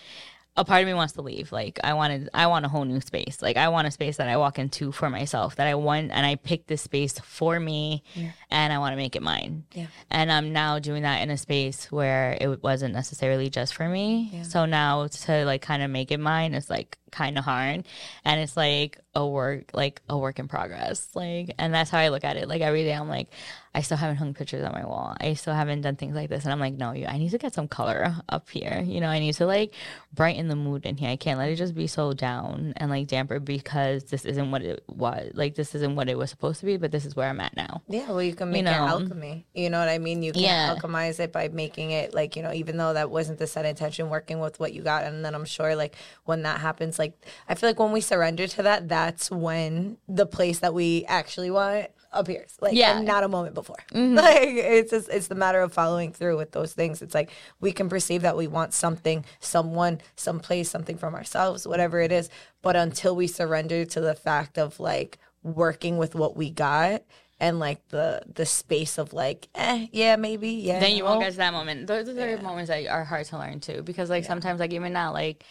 a 0.57 0.65
part 0.65 0.83
of 0.83 0.87
me 0.87 0.95
wants 0.95 1.15
to 1.15 1.23
leave. 1.23 1.53
Like 1.53 1.78
I 1.85 1.95
wanted 1.95 2.31
I 2.33 2.47
want 2.47 2.65
a 2.65 2.69
whole 2.69 2.85
new 2.85 3.01
space. 3.01 3.43
Like 3.43 3.57
I 3.57 3.69
want 3.69 3.87
a 3.87 3.91
space 3.91 4.16
that 4.16 4.28
I 4.28 4.37
walk 4.37 4.59
into 4.59 4.93
for 4.93 5.11
myself, 5.11 5.57
that 5.57 5.66
I 5.66 5.74
want 5.74 6.11
and 6.12 6.24
I 6.24 6.37
picked 6.37 6.69
this 6.69 6.83
space 6.83 7.19
for 7.19 7.59
me 7.61 8.03
and 8.51 8.73
I 8.73 8.78
want 8.78 8.93
to 8.93 8.97
make 8.97 9.16
it 9.16 9.23
mine. 9.23 9.65
Yeah. 9.73 9.87
And 10.11 10.33
I'm 10.33 10.53
now 10.53 10.78
doing 10.78 11.03
that 11.03 11.20
in 11.23 11.31
a 11.31 11.37
space 11.37 11.93
where 11.93 12.39
it 12.41 12.62
wasn't 12.62 12.95
necessarily 12.95 13.51
just 13.51 13.74
for 13.74 13.89
me. 13.89 14.43
So 14.45 14.65
now 14.65 15.07
to 15.07 15.45
like 15.45 15.62
kind 15.62 15.83
of 15.83 15.91
make 15.91 16.11
it 16.11 16.20
mine 16.20 16.55
is 16.55 16.70
like 16.70 16.99
kind 17.12 17.39
of 17.39 17.45
hard. 17.45 17.87
And 18.24 18.41
it's 18.41 18.57
like 18.57 18.99
a 19.15 19.27
work 19.27 19.70
like 19.73 20.03
a 20.11 20.19
work 20.19 20.39
in 20.39 20.47
progress. 20.49 21.09
Like 21.15 21.55
and 21.59 21.73
that's 21.73 21.89
how 21.91 21.99
i 21.99 22.09
look 22.09 22.24
at 22.24 22.37
it. 22.37 22.49
Like 22.49 22.61
every 22.61 22.85
day 22.85 22.93
i'm 22.93 23.09
like 23.09 23.28
i 23.74 23.81
still 23.83 23.97
haven't 23.97 24.16
hung 24.16 24.35
pictures 24.35 24.62
on 24.65 24.73
my 24.73 24.85
wall. 24.85 25.15
I 25.19 25.35
still 25.35 25.55
haven't 25.55 25.81
done 25.83 25.97
things 25.97 26.15
like 26.15 26.28
this. 26.28 26.45
And 26.45 26.53
i'm 26.53 26.61
like 26.61 26.74
no 26.74 26.93
you 26.93 27.07
i 27.07 27.16
need 27.16 27.31
to 27.31 27.39
get 27.39 27.55
some 27.55 27.66
color 27.69 28.15
up 28.28 28.51
here. 28.51 28.83
You 28.85 29.01
know 29.01 29.09
i 29.09 29.19
need 29.19 29.35
to 29.35 29.47
like 29.47 29.73
brighten 30.12 30.49
the 30.49 30.57
mood 30.57 30.85
in 30.85 30.97
here. 30.99 31.09
I 31.11 31.16
can't 31.16 31.39
let 31.39 31.49
it 31.49 31.57
just 31.57 31.74
be 31.74 31.87
so 31.87 32.12
down 32.12 32.74
and 32.77 32.91
like 32.91 33.07
damper 33.07 33.41
because 33.41 34.05
this 34.05 34.24
isn't 34.27 34.51
what 34.51 34.62
it 34.62 34.85
was 34.89 35.31
like 35.35 35.55
this 35.55 35.74
isn't 35.74 35.95
what 35.97 36.09
it 36.11 36.19
was 36.19 36.28
supposed 36.28 36.61
to 36.61 36.66
be 36.66 36.77
but 36.77 36.91
this 36.91 37.07
is 37.07 37.16
where 37.16 37.28
i'm 37.28 37.41
at 37.41 37.57
now. 37.57 37.83
Yeah, 37.89 38.09
well, 38.11 38.23
you 38.23 38.35
can 38.35 38.51
make 38.51 38.65
know. 38.65 38.73
it 38.73 38.89
alchemy. 38.89 39.47
You 39.55 39.70
know 39.70 39.78
what 39.78 39.89
I 39.89 39.99
mean? 39.99 40.23
You 40.23 40.33
can 40.33 40.43
Yeah. 40.43 40.74
alchemize 40.74 41.20
it 41.20 41.33
by 41.33 41.49
making 41.49 41.93
it 41.93 42.12
like 42.12 42.37
you 42.37 42.43
know, 42.43 42.53
even 42.53 42.77
though 42.77 42.93
that 42.93 43.11
wasn't 43.11 43.39
the 43.39 43.47
set 43.47 43.65
intention, 43.65 44.11
working 44.11 44.41
with 44.41 44.61
what 44.61 44.74
you 44.74 44.83
got, 44.83 45.05
and 45.05 45.24
then 45.24 45.35
I'm 45.35 45.45
sure 45.47 45.74
like 45.77 45.97
when 46.24 46.43
that 46.43 46.61
happens, 46.61 46.95
like 46.98 47.14
I 47.48 47.55
feel 47.55 47.68
like 47.68 47.78
when 47.78 47.93
we 47.93 48.01
surrender 48.01 48.47
to 48.47 48.62
that, 48.64 48.89
that's 48.89 49.31
when 49.31 49.98
the 50.09 50.27
place 50.27 50.59
that 50.60 50.74
we 50.74 51.05
actually 51.06 51.51
want 51.51 51.89
appears. 52.12 52.56
Like, 52.60 52.74
Yeah. 52.74 53.01
not 53.02 53.24
a 53.24 53.28
moment 53.28 53.55
before. 53.55 53.77
Like 53.93 54.40
it's 54.43 54.90
just, 54.90 55.09
it's 55.10 55.27
the 55.27 55.35
matter 55.35 55.60
of 55.60 55.73
following 55.73 56.12
through 56.12 56.39
with 56.39 56.52
those 56.52 56.73
things. 56.73 57.02
It's 57.02 57.14
like 57.14 57.31
we 57.60 57.73
can 57.73 57.89
perceive 57.89 58.23
that 58.23 58.36
we 58.36 58.47
want 58.47 58.73
something, 58.73 59.24
someone, 59.40 60.01
some 60.14 60.40
place, 60.40 60.70
something 60.70 60.97
from 60.97 61.14
ourselves, 61.14 61.66
whatever 61.66 62.01
it 62.01 62.12
is, 62.12 62.31
but 62.62 62.74
until 62.77 63.14
we 63.14 63.27
surrender 63.27 63.85
to 63.85 64.01
the 64.01 64.14
fact 64.14 64.56
of 64.59 64.81
like 64.81 65.18
working 65.43 65.98
with 65.98 66.14
what 66.14 66.36
we 66.36 66.51
got 66.51 67.02
and 67.39 67.59
like 67.59 67.86
the 67.89 68.23
the 68.35 68.47
space 68.47 68.97
of 68.97 69.12
like 69.12 69.48
eh 69.55 69.86
yeah 69.93 70.16
maybe 70.16 70.48
yeah 70.48 70.81
then 70.81 70.97
you 70.97 71.05
won't 71.05 71.20
get 71.20 71.32
to 71.32 71.36
that 71.36 71.52
moment. 71.52 71.86
Those 71.86 72.06
those 72.06 72.16
are 72.18 72.43
moments 72.43 72.68
that 72.70 72.86
are 72.86 73.05
hard 73.05 73.27
to 73.27 73.39
learn 73.39 73.60
too, 73.60 73.82
because 73.82 74.09
like 74.09 74.24
sometimes, 74.24 74.59
like 74.59 74.73
even 74.73 74.94
now, 74.94 75.12
like 75.12 75.44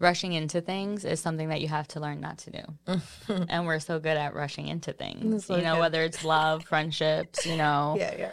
rushing 0.00 0.32
into 0.32 0.60
things 0.60 1.04
is 1.04 1.20
something 1.20 1.50
that 1.50 1.60
you 1.60 1.68
have 1.68 1.86
to 1.88 2.00
learn 2.00 2.20
not 2.20 2.38
to 2.38 2.50
do. 2.50 2.98
and 3.48 3.66
we're 3.66 3.78
so 3.78 4.00
good 4.00 4.16
at 4.16 4.34
rushing 4.34 4.66
into 4.66 4.92
things, 4.92 5.46
so 5.46 5.56
you 5.56 5.62
know, 5.62 5.74
good. 5.74 5.80
whether 5.80 6.02
it's 6.02 6.24
love, 6.24 6.64
friendships, 6.64 7.46
you 7.46 7.56
know, 7.56 7.94
yeah 7.98 8.14
yeah 8.18 8.32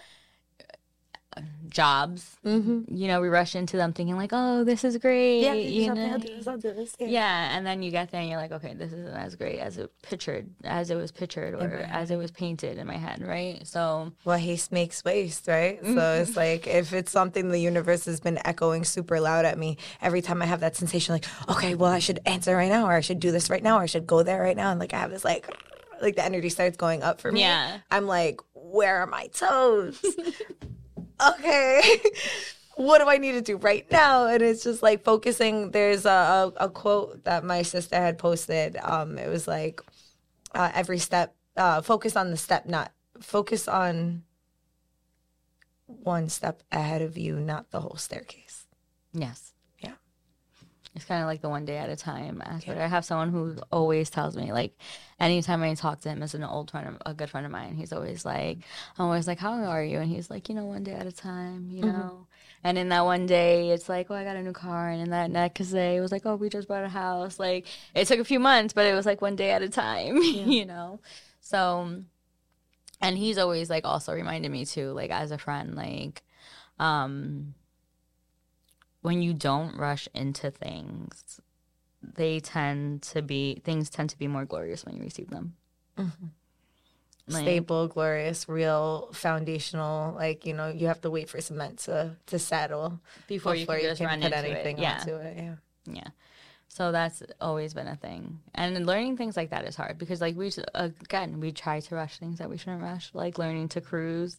jobs. 1.69 2.37
Mm-hmm. 2.45 2.95
You 2.95 3.07
know, 3.07 3.21
we 3.21 3.27
rush 3.27 3.55
into 3.55 3.77
them 3.77 3.93
thinking 3.93 4.15
like, 4.15 4.31
oh, 4.33 4.63
this 4.63 4.83
is 4.83 4.97
great. 4.97 5.41
yeah 5.41 5.53
you 5.53 5.93
know? 5.93 6.17
this, 6.17 6.47
I'll 6.47 6.57
do 6.57 6.73
this, 6.73 6.95
yeah. 6.99 7.07
Yeah, 7.07 7.57
and 7.57 7.65
then 7.65 7.83
you 7.83 7.91
get 7.91 8.11
there 8.11 8.21
and 8.21 8.29
you're 8.29 8.39
like, 8.39 8.51
okay, 8.51 8.73
this 8.73 8.93
isn't 8.93 9.15
as 9.15 9.35
great 9.35 9.59
as 9.59 9.77
it 9.77 9.91
pictured, 10.01 10.49
as 10.63 10.89
it 10.89 10.95
was 10.95 11.11
pictured, 11.11 11.53
or 11.53 11.79
as 11.89 12.11
it 12.11 12.17
was 12.17 12.31
painted 12.31 12.77
in 12.77 12.87
my 12.87 12.97
head, 12.97 13.21
right? 13.25 13.65
So 13.65 14.11
well 14.25 14.37
haste 14.37 14.71
makes 14.71 15.03
waste 15.03 15.47
right 15.47 15.79
so 15.81 15.89
mm-hmm. 15.89 16.21
it's 16.21 16.35
like 16.35 16.67
if 16.67 16.93
it's 16.93 17.11
something 17.11 17.49
the 17.49 17.59
universe 17.59 18.05
has 18.05 18.19
been 18.19 18.39
echoing 18.45 18.83
super 18.83 19.19
loud 19.19 19.45
at 19.45 19.57
me 19.57 19.77
every 20.01 20.21
time 20.21 20.41
i 20.41 20.45
have 20.45 20.59
that 20.59 20.75
sensation 20.75 21.13
like 21.13 21.25
okay 21.49 21.75
well 21.75 21.91
i 21.91 21.99
should 21.99 22.19
answer 22.25 22.55
right 22.55 22.69
now 22.69 22.85
or 22.85 22.93
i 22.93 23.01
should 23.01 23.19
do 23.19 23.31
this 23.31 23.49
right 23.49 23.63
now 23.63 23.77
or 23.77 23.81
i 23.81 23.85
should 23.85 24.07
go 24.07 24.23
there 24.23 24.41
right 24.41 24.57
now 24.57 24.71
and 24.71 24.79
like 24.79 24.93
i 24.93 24.97
have 24.97 25.11
this 25.11 25.25
like 25.25 25.47
like 26.01 26.15
the 26.15 26.23
energy 26.23 26.49
starts 26.49 26.77
going 26.77 27.03
up 27.03 27.19
for 27.19 27.31
me 27.31 27.41
Yeah. 27.41 27.79
i'm 27.91 28.05
like 28.05 28.41
where 28.53 28.97
are 28.97 29.07
my 29.07 29.27
toes 29.27 30.03
okay. 31.21 31.99
What 32.77 32.99
do 32.99 33.09
i 33.09 33.17
need 33.17 33.31
to 33.31 33.41
do 33.41 33.57
right 33.57 33.89
now? 33.91 34.27
And 34.27 34.43
it's 34.43 34.63
just 34.63 34.83
like 34.83 35.03
focusing. 35.03 35.71
There's 35.71 36.05
a, 36.05 36.53
a, 36.59 36.65
a 36.65 36.69
quote 36.69 37.23
that 37.23 37.43
my 37.43 37.63
sister 37.63 37.95
had 37.95 38.19
posted. 38.19 38.77
Um 38.83 39.17
it 39.17 39.27
was 39.27 39.47
like 39.47 39.81
uh, 40.53 40.69
every 40.75 40.99
step 40.99 41.35
uh 41.55 41.81
focus 41.81 42.15
on 42.15 42.29
the 42.29 42.37
step 42.37 42.67
not 42.67 42.91
focus 43.19 43.67
on 43.67 44.21
one 45.87 46.29
step 46.29 46.61
ahead 46.71 47.01
of 47.01 47.17
you 47.17 47.39
not 47.39 47.71
the 47.71 47.81
whole 47.81 47.95
staircase. 47.97 48.67
Yes. 49.11 49.46
Yeah. 50.97 51.01
It's 51.01 51.05
kind 51.05 51.21
of 51.21 51.27
like 51.27 51.41
the 51.41 51.49
one 51.49 51.65
day 51.65 51.77
at 51.77 51.89
a 51.89 51.95
time 51.95 52.41
aspect. 52.45 52.79
I 52.79 52.87
have 52.87 53.05
someone 53.05 53.29
who 53.31 53.55
always 53.71 54.09
tells 54.09 54.35
me, 54.35 54.51
like, 54.51 54.77
anytime 55.19 55.63
I 55.63 55.73
talk 55.75 56.01
to 56.01 56.09
him 56.09 56.23
as 56.23 56.33
an 56.35 56.43
old 56.43 56.71
friend, 56.71 56.87
of, 56.87 56.97
a 57.05 57.13
good 57.13 57.29
friend 57.29 57.45
of 57.45 57.51
mine, 57.51 57.75
he's 57.75 57.93
always 57.93 58.25
like, 58.25 58.59
I'm 58.97 59.05
always 59.05 59.27
like, 59.27 59.39
how 59.39 59.53
are 59.63 59.83
you? 59.83 59.99
And 59.99 60.09
he's 60.11 60.29
like, 60.29 60.49
you 60.49 60.55
know, 60.55 60.65
one 60.65 60.83
day 60.83 60.93
at 60.93 61.07
a 61.07 61.11
time, 61.11 61.69
you 61.71 61.83
know? 61.83 62.27
And 62.63 62.77
in 62.77 62.89
that 62.89 63.05
one 63.05 63.27
day, 63.27 63.69
it's 63.69 63.89
like, 63.89 64.09
oh, 64.09 64.15
I 64.15 64.23
got 64.23 64.35
a 64.35 64.43
new 64.43 64.53
car. 64.53 64.89
And 64.89 65.01
in 65.01 65.09
that 65.11 65.31
next 65.31 65.69
day, 65.71 65.97
it 65.97 66.01
was 66.01 66.11
like, 66.11 66.25
oh, 66.25 66.35
we 66.35 66.49
just 66.49 66.67
bought 66.67 66.83
a 66.83 66.89
house. 66.89 67.39
Like, 67.39 67.67
it 67.95 68.07
took 68.07 68.19
a 68.19 68.25
few 68.25 68.39
months, 68.39 68.73
but 68.73 68.87
it 68.87 68.95
was 68.95 69.05
like 69.05 69.21
one 69.21 69.35
day 69.35 69.51
at 69.51 69.61
a 69.61 69.69
time, 69.69 70.17
you 70.21 70.65
know? 70.65 70.99
So, 71.41 72.03
and 73.01 73.17
he's 73.17 73.37
always 73.37 73.69
like 73.69 73.85
also 73.85 74.13
reminded 74.13 74.51
me 74.51 74.65
too, 74.65 74.91
like, 74.91 75.11
as 75.11 75.31
a 75.31 75.37
friend, 75.37 75.75
like, 75.75 76.23
um, 76.79 77.53
when 79.07 79.21
you 79.21 79.33
don't 79.33 79.77
rush 79.77 80.09
into 80.13 80.51
things, 80.51 81.39
they 82.03 82.41
tend 82.41 83.01
to 83.03 83.21
be 83.21 83.61
things 83.63 83.89
tend 83.89 84.09
to 84.09 84.17
be 84.17 84.27
more 84.27 84.43
glorious 84.43 84.83
when 84.85 84.97
you 84.97 85.01
receive 85.01 85.29
them. 85.29 85.55
Mm-hmm. 85.97 86.25
Like, 87.29 87.43
Stable, 87.43 87.87
glorious, 87.87 88.49
real, 88.49 89.09
foundational. 89.13 90.13
Like 90.13 90.45
you 90.45 90.53
know, 90.53 90.67
you 90.67 90.87
have 90.87 90.99
to 91.01 91.09
wait 91.09 91.29
for 91.29 91.39
cement 91.39 91.79
to 91.87 92.17
to 92.25 92.37
settle 92.37 92.99
before, 93.27 93.53
before 93.53 93.77
you 93.77 93.95
can, 93.95 94.03
you 94.03 94.07
can 94.07 94.21
put 94.21 94.33
anything 94.33 94.77
it. 94.77 94.81
Yeah. 94.81 94.99
onto 94.99 95.15
it. 95.15 95.37
Yeah. 95.37 95.55
Yeah. 95.85 96.09
So 96.77 96.91
that's 96.91 97.23
always 97.41 97.73
been 97.73 97.87
a 97.87 97.95
thing. 97.95 98.39
And 98.53 98.85
learning 98.85 99.17
things 99.17 99.35
like 99.35 99.49
that 99.49 99.65
is 99.65 99.75
hard 99.75 99.97
because, 99.97 100.21
like, 100.21 100.37
we, 100.37 100.51
again, 100.75 101.39
we 101.39 101.51
try 101.51 101.79
to 101.79 101.95
rush 101.95 102.19
things 102.19 102.37
that 102.37 102.51
we 102.51 102.57
shouldn't 102.59 102.83
rush, 102.83 103.09
like 103.15 103.39
learning 103.39 103.69
to 103.69 103.81
cruise. 103.81 104.37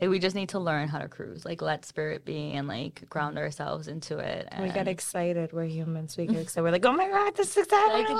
Like, 0.00 0.08
we 0.08 0.20
just 0.20 0.36
need 0.36 0.50
to 0.50 0.60
learn 0.60 0.86
how 0.86 1.00
to 1.00 1.08
cruise, 1.08 1.44
like, 1.44 1.60
let 1.60 1.84
spirit 1.84 2.24
be 2.24 2.52
and, 2.52 2.68
like, 2.68 3.08
ground 3.10 3.38
ourselves 3.38 3.88
into 3.88 4.18
it. 4.18 4.46
And... 4.52 4.62
We 4.62 4.70
get 4.70 4.86
excited. 4.86 5.52
We're 5.52 5.64
humans. 5.64 6.16
We 6.16 6.26
get 6.28 6.36
excited. 6.36 6.62
We're 6.62 6.70
like, 6.70 6.86
oh 6.86 6.92
my 6.92 7.08
God, 7.08 7.34
this 7.34 7.56
is 7.56 7.64
exciting. 7.64 8.16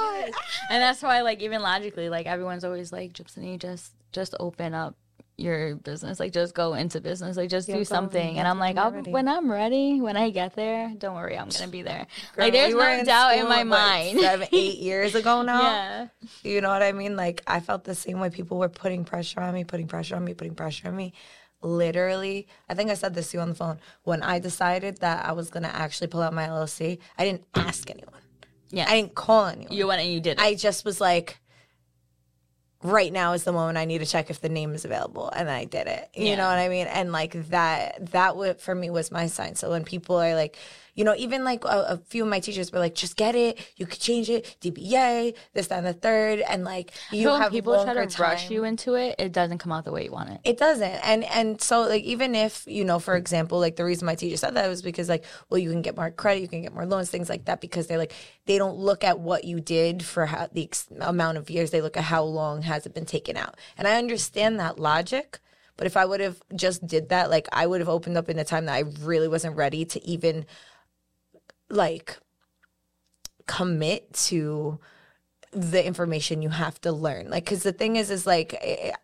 and 0.68 0.82
that's 0.82 1.00
why, 1.00 1.20
like, 1.20 1.40
even 1.40 1.62
logically, 1.62 2.08
like, 2.08 2.26
everyone's 2.26 2.64
always 2.64 2.90
like, 2.90 3.12
Gypsy, 3.12 3.56
just, 3.56 3.92
just 4.10 4.34
open 4.40 4.74
up 4.74 4.96
your 5.40 5.76
business. 5.76 6.20
Like 6.20 6.32
just 6.32 6.54
go 6.54 6.74
into 6.74 7.00
business. 7.00 7.36
Like 7.36 7.50
just 7.50 7.66
do 7.66 7.84
something. 7.84 8.38
And 8.38 8.46
I'm 8.46 8.58
like, 8.58 8.76
I'll, 8.76 8.92
when 8.92 9.28
I'm 9.28 9.50
ready, 9.50 10.00
when 10.00 10.16
I 10.16 10.30
get 10.30 10.54
there, 10.54 10.92
don't 10.98 11.14
worry, 11.14 11.38
I'm 11.38 11.48
gonna 11.48 11.68
be 11.68 11.82
there. 11.82 12.06
Girl, 12.36 12.44
like 12.44 12.52
there's 12.52 12.74
we 12.74 12.80
no 12.80 13.04
doubt 13.04 13.38
in 13.38 13.48
my 13.48 13.64
mind. 13.64 14.20
Seven, 14.20 14.48
eight 14.52 14.78
years 14.78 15.14
ago 15.14 15.42
now. 15.42 15.60
yeah. 15.60 16.06
You 16.42 16.60
know 16.60 16.68
what 16.68 16.82
I 16.82 16.92
mean? 16.92 17.16
Like 17.16 17.42
I 17.46 17.60
felt 17.60 17.84
the 17.84 17.94
same 17.94 18.20
way. 18.20 18.30
People 18.30 18.58
were 18.58 18.68
putting 18.68 19.04
pressure 19.04 19.40
on 19.40 19.54
me, 19.54 19.64
putting 19.64 19.88
pressure 19.88 20.16
on 20.16 20.24
me, 20.24 20.34
putting 20.34 20.54
pressure 20.54 20.88
on 20.88 20.96
me. 20.96 21.12
Literally, 21.62 22.48
I 22.68 22.74
think 22.74 22.90
I 22.90 22.94
said 22.94 23.14
this 23.14 23.30
to 23.30 23.36
you 23.36 23.40
on 23.42 23.50
the 23.50 23.54
phone. 23.54 23.80
When 24.04 24.22
I 24.22 24.38
decided 24.38 24.98
that 25.00 25.26
I 25.26 25.32
was 25.32 25.50
gonna 25.50 25.68
actually 25.68 26.06
pull 26.08 26.22
out 26.22 26.32
my 26.32 26.46
LLC, 26.46 26.98
I 27.18 27.24
didn't 27.24 27.44
ask 27.54 27.90
anyone. 27.90 28.14
Yeah. 28.70 28.86
I 28.88 28.94
didn't 28.94 29.14
call 29.14 29.46
anyone. 29.46 29.72
You 29.72 29.86
went 29.86 30.00
and 30.00 30.10
you 30.10 30.20
did 30.20 30.38
it. 30.38 30.40
I 30.40 30.54
just 30.54 30.84
was 30.84 31.00
like, 31.00 31.38
right 32.82 33.12
now 33.12 33.32
is 33.32 33.44
the 33.44 33.52
moment 33.52 33.76
I 33.76 33.84
need 33.84 33.98
to 33.98 34.06
check 34.06 34.30
if 34.30 34.40
the 34.40 34.48
name 34.48 34.74
is 34.74 34.84
available 34.84 35.28
and 35.30 35.50
I 35.50 35.64
did 35.64 35.86
it. 35.86 36.08
You 36.14 36.28
yeah. 36.28 36.36
know 36.36 36.46
what 36.46 36.58
I 36.58 36.68
mean? 36.68 36.86
And 36.86 37.12
like 37.12 37.32
that 37.48 38.12
that 38.12 38.36
would 38.36 38.60
for 38.60 38.74
me 38.74 38.90
was 38.90 39.10
my 39.10 39.26
sign. 39.26 39.54
So 39.54 39.70
when 39.70 39.84
people 39.84 40.16
are 40.16 40.34
like, 40.34 40.56
you 41.00 41.04
know, 41.04 41.14
even 41.16 41.44
like 41.44 41.64
a, 41.64 41.86
a, 41.88 41.96
few 42.08 42.24
of 42.24 42.28
my 42.28 42.40
teachers 42.40 42.70
were 42.70 42.78
like, 42.78 42.94
just 42.94 43.16
get 43.16 43.34
it. 43.34 43.58
You 43.76 43.86
could 43.86 44.00
change 44.00 44.28
it. 44.28 44.58
DBA, 44.60 45.34
this, 45.54 45.68
that, 45.68 45.78
and 45.78 45.86
the 45.86 45.94
third. 45.94 46.40
And 46.40 46.62
like, 46.62 46.92
you 47.10 47.22
so 47.22 47.36
have 47.36 47.50
people 47.50 47.72
try 47.84 47.94
to 47.94 48.06
time. 48.06 48.22
rush 48.22 48.50
you 48.50 48.64
into 48.64 48.96
it. 48.96 49.14
It 49.18 49.32
doesn't 49.32 49.56
come 49.56 49.72
out 49.72 49.86
the 49.86 49.92
way 49.92 50.04
you 50.04 50.12
want 50.12 50.28
it. 50.28 50.40
It 50.44 50.58
doesn't. 50.58 50.82
And, 50.84 51.24
and 51.24 51.58
so 51.58 51.88
like, 51.88 52.02
even 52.02 52.34
if, 52.34 52.64
you 52.66 52.84
know, 52.84 52.98
for 52.98 53.16
example, 53.16 53.58
like 53.58 53.76
the 53.76 53.84
reason 53.86 54.04
my 54.04 54.14
teacher 54.14 54.36
said 54.36 54.56
that 54.56 54.68
was 54.68 54.82
because 54.82 55.08
like, 55.08 55.24
well, 55.48 55.56
you 55.56 55.70
can 55.70 55.80
get 55.80 55.96
more 55.96 56.10
credit, 56.10 56.42
you 56.42 56.48
can 56.48 56.60
get 56.60 56.74
more 56.74 56.84
loans, 56.84 57.08
things 57.08 57.30
like 57.30 57.46
that, 57.46 57.62
because 57.62 57.86
they're 57.86 57.96
like, 57.96 58.12
they 58.44 58.58
don't 58.58 58.76
look 58.76 59.02
at 59.02 59.20
what 59.20 59.44
you 59.44 59.58
did 59.58 60.04
for 60.04 60.26
how, 60.26 60.48
the 60.52 60.64
ex- 60.64 60.86
amount 61.00 61.38
of 61.38 61.48
years. 61.48 61.70
They 61.70 61.80
look 61.80 61.96
at 61.96 62.04
how 62.04 62.24
long 62.24 62.60
has 62.60 62.84
it 62.84 62.92
been 62.92 63.06
taken 63.06 63.38
out. 63.38 63.56
And 63.78 63.88
I 63.88 63.96
understand 63.96 64.60
that 64.60 64.78
logic. 64.78 65.38
But 65.80 65.86
if 65.86 65.96
I 65.96 66.04
would 66.04 66.20
have 66.20 66.42
just 66.54 66.86
did 66.86 67.08
that, 67.08 67.30
like 67.30 67.48
I 67.54 67.66
would 67.66 67.80
have 67.80 67.88
opened 67.88 68.18
up 68.18 68.28
in 68.28 68.38
a 68.38 68.44
time 68.44 68.66
that 68.66 68.74
I 68.74 68.84
really 69.00 69.28
wasn't 69.28 69.56
ready 69.56 69.86
to 69.86 70.06
even 70.06 70.44
like 71.70 72.18
commit 73.46 74.12
to 74.12 74.78
the 75.52 75.84
information 75.84 76.42
you 76.42 76.48
have 76.48 76.80
to 76.82 76.92
learn. 76.92 77.30
Like 77.30 77.44
because 77.44 77.62
the 77.62 77.72
thing 77.72 77.96
is 77.96 78.10
is 78.10 78.26
like 78.26 78.54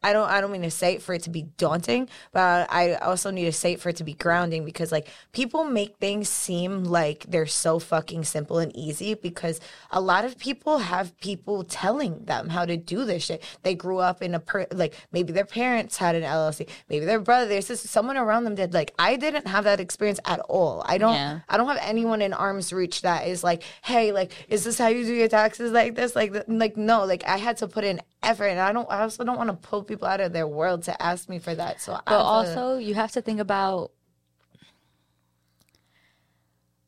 i 0.02 0.12
don't 0.12 0.30
i 0.30 0.40
don't 0.40 0.52
mean 0.52 0.62
to 0.62 0.70
say 0.70 0.94
it 0.94 1.02
for 1.02 1.14
it 1.14 1.22
to 1.22 1.30
be 1.30 1.42
daunting 1.56 2.08
but 2.32 2.70
i 2.70 2.94
also 2.94 3.30
need 3.30 3.46
to 3.46 3.52
say 3.52 3.72
it 3.72 3.80
for 3.80 3.88
it 3.88 3.96
to 3.96 4.04
be 4.04 4.14
grounding 4.14 4.64
because 4.64 4.92
like 4.92 5.08
people 5.32 5.64
make 5.64 5.96
things 5.96 6.28
seem 6.28 6.84
like 6.84 7.24
they're 7.28 7.46
so 7.46 7.78
fucking 7.78 8.22
simple 8.22 8.58
and 8.58 8.74
easy 8.76 9.14
because 9.14 9.60
a 9.90 10.00
lot 10.00 10.24
of 10.24 10.38
people 10.38 10.78
have 10.78 11.18
people 11.18 11.64
telling 11.64 12.24
them 12.24 12.48
how 12.50 12.64
to 12.64 12.76
do 12.76 13.04
this 13.04 13.24
shit. 13.24 13.42
They 13.62 13.74
grew 13.74 13.98
up 13.98 14.22
in 14.22 14.34
a 14.34 14.40
per 14.40 14.66
like 14.70 14.94
maybe 15.12 15.32
their 15.32 15.44
parents 15.44 15.96
had 15.96 16.14
an 16.14 16.22
llc 16.22 16.68
maybe 16.88 17.04
their 17.04 17.20
brother 17.20 17.46
their 17.48 17.62
sister 17.62 17.88
someone 17.88 18.16
around 18.16 18.44
them 18.44 18.54
did. 18.54 18.74
Like 18.74 18.94
i 18.98 19.16
didn't 19.16 19.48
have 19.48 19.64
that 19.64 19.80
experience 19.80 20.20
at 20.24 20.40
all. 20.40 20.84
I 20.86 20.98
don't 20.98 21.14
yeah. 21.14 21.40
i 21.48 21.56
don't 21.56 21.68
have 21.68 21.80
anyone 21.80 22.22
in 22.22 22.32
arm's 22.32 22.72
reach 22.72 23.02
that 23.02 23.26
is 23.26 23.42
like 23.42 23.62
hey 23.82 24.12
like 24.12 24.32
is 24.48 24.64
this 24.64 24.78
how 24.78 24.88
you 24.88 25.04
do 25.04 25.14
your 25.14 25.28
taxes 25.28 25.72
like 25.72 25.94
this? 25.94 26.14
Like 26.14 26.35
like 26.46 26.76
no, 26.76 27.04
like 27.04 27.24
I 27.24 27.36
had 27.36 27.56
to 27.58 27.68
put 27.68 27.84
in 27.84 28.00
effort, 28.22 28.46
and 28.46 28.60
I 28.60 28.72
don't. 28.72 28.90
I 28.90 29.02
also 29.02 29.24
don't 29.24 29.36
want 29.36 29.50
to 29.50 29.68
pull 29.68 29.82
people 29.82 30.08
out 30.08 30.20
of 30.20 30.32
their 30.32 30.46
world 30.46 30.84
to 30.84 31.02
ask 31.02 31.28
me 31.28 31.38
for 31.38 31.54
that. 31.54 31.80
So, 31.80 31.98
but 32.06 32.20
also 32.20 32.78
you 32.78 32.94
have 32.94 33.12
to 33.12 33.22
think 33.22 33.40
about. 33.40 33.92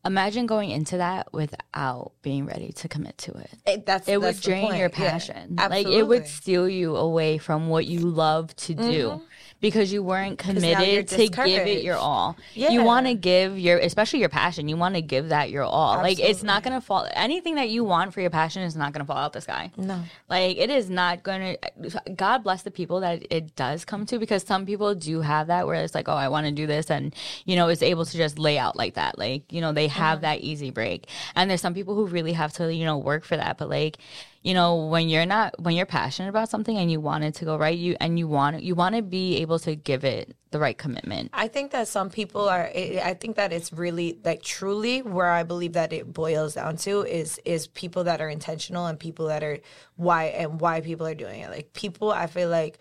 Imagine 0.04 0.46
going 0.46 0.70
into 0.70 0.98
that 0.98 1.32
without 1.34 2.12
being 2.22 2.46
ready 2.46 2.72
to 2.72 2.88
commit 2.88 3.18
to 3.18 3.32
it. 3.32 3.50
it 3.66 3.84
that's 3.84 4.08
it 4.08 4.20
that's 4.20 4.38
would 4.38 4.42
drain 4.42 4.76
your 4.76 4.88
passion. 4.88 5.56
Yeah, 5.58 5.66
like 5.66 5.86
it 5.86 6.06
would 6.06 6.26
steal 6.26 6.68
you 6.68 6.96
away 6.96 7.36
from 7.36 7.68
what 7.68 7.86
you 7.86 8.00
love 8.00 8.54
to 8.56 8.74
do. 8.74 8.82
Mm-hmm 8.82 9.24
because 9.60 9.92
you 9.92 10.02
weren't 10.02 10.38
committed 10.38 11.08
to 11.08 11.28
give 11.28 11.66
it 11.66 11.82
your 11.82 11.96
all. 11.96 12.36
Yeah. 12.54 12.70
You 12.70 12.84
want 12.84 13.06
to 13.06 13.14
give 13.14 13.58
your, 13.58 13.78
especially 13.78 14.20
your 14.20 14.28
passion, 14.28 14.68
you 14.68 14.76
want 14.76 14.94
to 14.94 15.02
give 15.02 15.30
that 15.30 15.50
your 15.50 15.64
all. 15.64 15.94
Absolutely. 15.94 16.22
Like 16.22 16.30
it's 16.30 16.42
not 16.42 16.62
going 16.62 16.74
to 16.74 16.80
fall, 16.80 17.08
anything 17.12 17.56
that 17.56 17.68
you 17.68 17.82
want 17.82 18.14
for 18.14 18.20
your 18.20 18.30
passion 18.30 18.62
is 18.62 18.76
not 18.76 18.92
going 18.92 19.04
to 19.04 19.06
fall 19.06 19.16
out 19.16 19.32
the 19.32 19.40
sky. 19.40 19.72
No. 19.76 20.02
Like 20.28 20.56
it 20.56 20.70
is 20.70 20.88
not 20.88 21.22
going 21.22 21.56
to, 21.56 22.02
God 22.14 22.44
bless 22.44 22.62
the 22.62 22.70
people 22.70 23.00
that 23.00 23.26
it 23.30 23.56
does 23.56 23.84
come 23.84 24.06
to 24.06 24.18
because 24.18 24.44
some 24.44 24.64
people 24.64 24.94
do 24.94 25.20
have 25.22 25.48
that 25.48 25.66
where 25.66 25.82
it's 25.82 25.94
like, 25.94 26.08
oh, 26.08 26.12
I 26.12 26.28
want 26.28 26.46
to 26.46 26.52
do 26.52 26.66
this. 26.66 26.90
And, 26.90 27.14
you 27.44 27.56
know, 27.56 27.68
it's 27.68 27.82
able 27.82 28.04
to 28.04 28.16
just 28.16 28.38
lay 28.38 28.58
out 28.58 28.76
like 28.76 28.94
that. 28.94 29.18
Like, 29.18 29.52
you 29.52 29.60
know, 29.60 29.72
they 29.72 29.88
have 29.88 30.18
mm-hmm. 30.18 30.22
that 30.22 30.40
easy 30.40 30.70
break. 30.70 31.08
And 31.34 31.50
there's 31.50 31.60
some 31.60 31.74
people 31.74 31.94
who 31.94 32.06
really 32.06 32.32
have 32.32 32.52
to, 32.54 32.72
you 32.72 32.84
know, 32.84 32.98
work 32.98 33.24
for 33.24 33.36
that. 33.36 33.58
But 33.58 33.68
like, 33.68 33.98
you 34.42 34.54
know 34.54 34.86
when 34.86 35.08
you're 35.08 35.26
not 35.26 35.60
when 35.60 35.74
you're 35.74 35.86
passionate 35.86 36.28
about 36.28 36.48
something 36.48 36.76
and 36.76 36.90
you 36.90 37.00
want 37.00 37.24
it 37.24 37.34
to 37.34 37.44
go 37.44 37.56
right 37.56 37.76
you 37.76 37.96
and 38.00 38.18
you 38.18 38.28
want 38.28 38.62
you 38.62 38.74
want 38.74 38.94
to 38.94 39.02
be 39.02 39.38
able 39.38 39.58
to 39.58 39.74
give 39.74 40.04
it 40.04 40.36
the 40.50 40.58
right 40.58 40.78
commitment. 40.78 41.30
I 41.34 41.48
think 41.48 41.72
that 41.72 41.88
some 41.88 42.08
people 42.08 42.48
are 42.48 42.70
i 42.74 43.16
think 43.20 43.36
that 43.36 43.52
it's 43.52 43.72
really 43.72 44.18
like 44.24 44.42
truly 44.42 45.02
where 45.02 45.30
i 45.30 45.42
believe 45.42 45.74
that 45.74 45.92
it 45.92 46.12
boils 46.12 46.54
down 46.54 46.76
to 46.78 47.02
is 47.02 47.38
is 47.44 47.66
people 47.66 48.04
that 48.04 48.20
are 48.20 48.28
intentional 48.28 48.86
and 48.86 48.98
people 48.98 49.26
that 49.26 49.42
are 49.42 49.58
why 49.96 50.26
and 50.26 50.60
why 50.60 50.80
people 50.80 51.06
are 51.06 51.14
doing 51.14 51.40
it. 51.40 51.50
Like 51.50 51.72
people 51.72 52.10
i 52.10 52.26
feel 52.26 52.48
like 52.48 52.78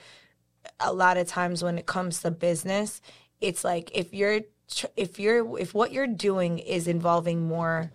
a 0.80 0.94
lot 0.94 1.18
of 1.18 1.28
times 1.28 1.64
when 1.64 1.78
it 1.78 1.86
comes 1.86 2.22
to 2.22 2.32
business 2.32 3.02
it's 3.42 3.64
like 3.64 3.92
if 3.94 4.14
you're 4.14 4.42
if 4.96 5.20
you're 5.20 5.58
if 5.58 5.74
what 5.74 5.92
you're 5.92 6.08
doing 6.08 6.60
is 6.60 6.88
involving 6.88 7.48
more 7.48 7.92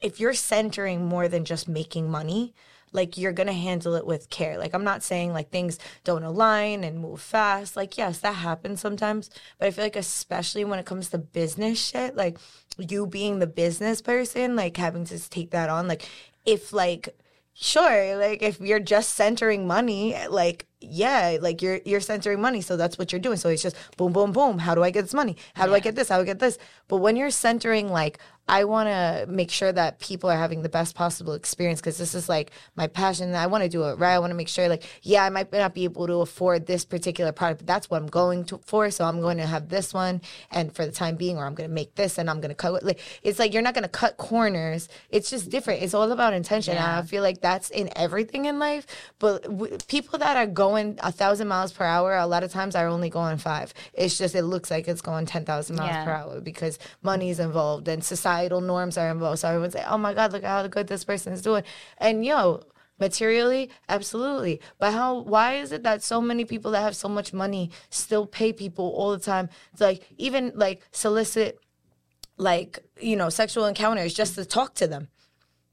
if 0.00 0.18
you're 0.18 0.34
centering 0.34 1.06
more 1.06 1.28
than 1.28 1.44
just 1.44 1.68
making 1.68 2.10
money 2.10 2.54
like 2.92 3.16
you're 3.18 3.32
gonna 3.32 3.52
handle 3.52 3.94
it 3.94 4.06
with 4.06 4.30
care. 4.30 4.58
Like 4.58 4.74
I'm 4.74 4.84
not 4.84 5.02
saying 5.02 5.32
like 5.32 5.50
things 5.50 5.78
don't 6.04 6.22
align 6.22 6.84
and 6.84 7.00
move 7.00 7.20
fast. 7.20 7.76
Like 7.76 7.96
yes, 7.98 8.18
that 8.18 8.34
happens 8.34 8.80
sometimes, 8.80 9.30
but 9.58 9.66
I 9.66 9.70
feel 9.70 9.84
like 9.84 9.96
especially 9.96 10.64
when 10.64 10.78
it 10.78 10.86
comes 10.86 11.10
to 11.10 11.18
business 11.18 11.78
shit, 11.78 12.16
like 12.16 12.38
you 12.78 13.06
being 13.06 13.38
the 13.38 13.46
business 13.46 14.00
person, 14.02 14.56
like 14.56 14.76
having 14.76 15.04
to 15.06 15.30
take 15.30 15.50
that 15.50 15.70
on, 15.70 15.88
like 15.88 16.08
if 16.44 16.72
like 16.72 17.16
sure 17.54 18.16
like 18.16 18.42
if 18.42 18.60
you're 18.60 18.80
just 18.80 19.10
centering 19.10 19.66
money 19.66 20.16
like 20.28 20.66
yeah 20.82 21.38
like 21.40 21.62
you're 21.62 21.80
you're 21.84 22.00
centering 22.00 22.40
money 22.40 22.60
so 22.60 22.76
that's 22.76 22.98
what 22.98 23.12
you're 23.12 23.20
doing 23.20 23.36
so 23.36 23.48
it's 23.48 23.62
just 23.62 23.76
boom 23.96 24.12
boom 24.12 24.32
boom 24.32 24.58
how 24.58 24.74
do 24.74 24.82
i 24.82 24.90
get 24.90 25.02
this 25.02 25.14
money 25.14 25.36
how 25.54 25.66
do 25.66 25.74
i 25.74 25.80
get 25.80 25.94
this 25.94 26.08
how 26.08 26.16
do 26.16 26.22
i 26.22 26.26
get 26.26 26.38
this 26.38 26.58
but 26.88 26.98
when 26.98 27.16
you're 27.16 27.30
centering 27.30 27.88
like 27.88 28.18
I 28.48 28.64
want 28.64 28.88
to 28.88 29.32
make 29.32 29.50
sure 29.50 29.72
that 29.72 30.00
people 30.00 30.28
are 30.28 30.36
having 30.36 30.62
the 30.62 30.68
best 30.68 30.96
possible 30.96 31.32
experience 31.32 31.80
because 31.80 31.96
this 31.96 32.14
is 32.14 32.28
like 32.28 32.50
my 32.74 32.88
passion. 32.88 33.34
I 33.34 33.46
want 33.46 33.62
to 33.62 33.68
do 33.68 33.84
it 33.84 33.98
right. 33.98 34.14
I 34.14 34.18
want 34.18 34.32
to 34.32 34.34
make 34.34 34.48
sure, 34.48 34.68
like, 34.68 34.82
yeah, 35.02 35.24
I 35.24 35.30
might 35.30 35.52
not 35.52 35.74
be 35.74 35.84
able 35.84 36.08
to 36.08 36.14
afford 36.16 36.66
this 36.66 36.84
particular 36.84 37.30
product, 37.30 37.60
but 37.60 37.66
that's 37.68 37.88
what 37.88 38.02
I'm 38.02 38.08
going 38.08 38.44
to 38.46 38.58
for. 38.58 38.90
So 38.90 39.04
I'm 39.04 39.20
going 39.20 39.38
to 39.38 39.46
have 39.46 39.68
this 39.68 39.94
one, 39.94 40.20
and 40.50 40.74
for 40.74 40.84
the 40.84 40.92
time 40.92 41.14
being, 41.14 41.38
or 41.38 41.46
I'm 41.46 41.54
going 41.54 41.70
to 41.70 41.74
make 41.74 41.94
this, 41.94 42.18
and 42.18 42.28
I'm 42.28 42.40
going 42.40 42.50
to 42.50 42.54
cut. 42.54 42.74
It. 42.74 42.82
Like, 42.82 43.00
it's 43.22 43.38
like 43.38 43.54
you're 43.54 43.62
not 43.62 43.74
going 43.74 43.84
to 43.84 43.88
cut 43.88 44.16
corners. 44.16 44.88
It's 45.08 45.30
just 45.30 45.48
different. 45.48 45.82
It's 45.82 45.94
all 45.94 46.10
about 46.10 46.34
intention. 46.34 46.74
Yeah. 46.74 46.98
I 46.98 47.02
feel 47.02 47.22
like 47.22 47.40
that's 47.40 47.70
in 47.70 47.90
everything 47.94 48.46
in 48.46 48.58
life. 48.58 48.86
But 49.20 49.44
w- 49.44 49.78
people 49.86 50.18
that 50.18 50.36
are 50.36 50.46
going 50.46 50.71
a 50.76 51.12
thousand 51.12 51.48
miles 51.48 51.72
per 51.72 51.84
hour, 51.84 52.16
a 52.16 52.26
lot 52.26 52.42
of 52.42 52.52
times 52.52 52.74
are 52.74 52.86
only 52.86 53.10
going 53.10 53.38
five. 53.38 53.72
It's 53.92 54.18
just 54.18 54.34
it 54.34 54.42
looks 54.42 54.70
like 54.70 54.88
it's 54.88 55.02
going 55.02 55.26
ten 55.26 55.44
thousand 55.44 55.76
miles 55.76 55.90
yeah. 55.90 56.04
per 56.04 56.10
hour 56.10 56.40
because 56.40 56.78
money 57.02 57.30
is 57.30 57.40
involved 57.40 57.88
and 57.88 58.04
societal 58.04 58.60
norms 58.60 58.96
are 58.98 59.10
involved. 59.10 59.40
So 59.40 59.48
everyone's 59.48 59.74
like, 59.74 59.86
oh 59.88 59.98
my 59.98 60.14
God, 60.14 60.32
look 60.32 60.44
how 60.44 60.66
good 60.66 60.86
this 60.86 61.04
person 61.04 61.32
is 61.32 61.42
doing. 61.42 61.64
And 61.98 62.24
yo, 62.24 62.62
materially 62.98 63.68
absolutely 63.88 64.60
but 64.78 64.92
how 64.92 65.18
why 65.22 65.54
is 65.54 65.72
it 65.72 65.82
that 65.82 66.04
so 66.04 66.20
many 66.20 66.44
people 66.44 66.70
that 66.70 66.82
have 66.82 66.94
so 66.94 67.08
much 67.08 67.32
money 67.32 67.68
still 67.90 68.26
pay 68.26 68.52
people 68.52 68.92
all 68.96 69.10
the 69.10 69.18
time 69.18 69.48
it's 69.72 69.80
like 69.80 70.06
even 70.18 70.52
like 70.54 70.80
solicit 70.92 71.58
like 72.36 72.78
you 73.00 73.16
know 73.16 73.28
sexual 73.28 73.64
encounters 73.64 74.14
just 74.14 74.36
to 74.36 74.44
talk 74.44 74.74
to 74.74 74.86
them 74.86 75.08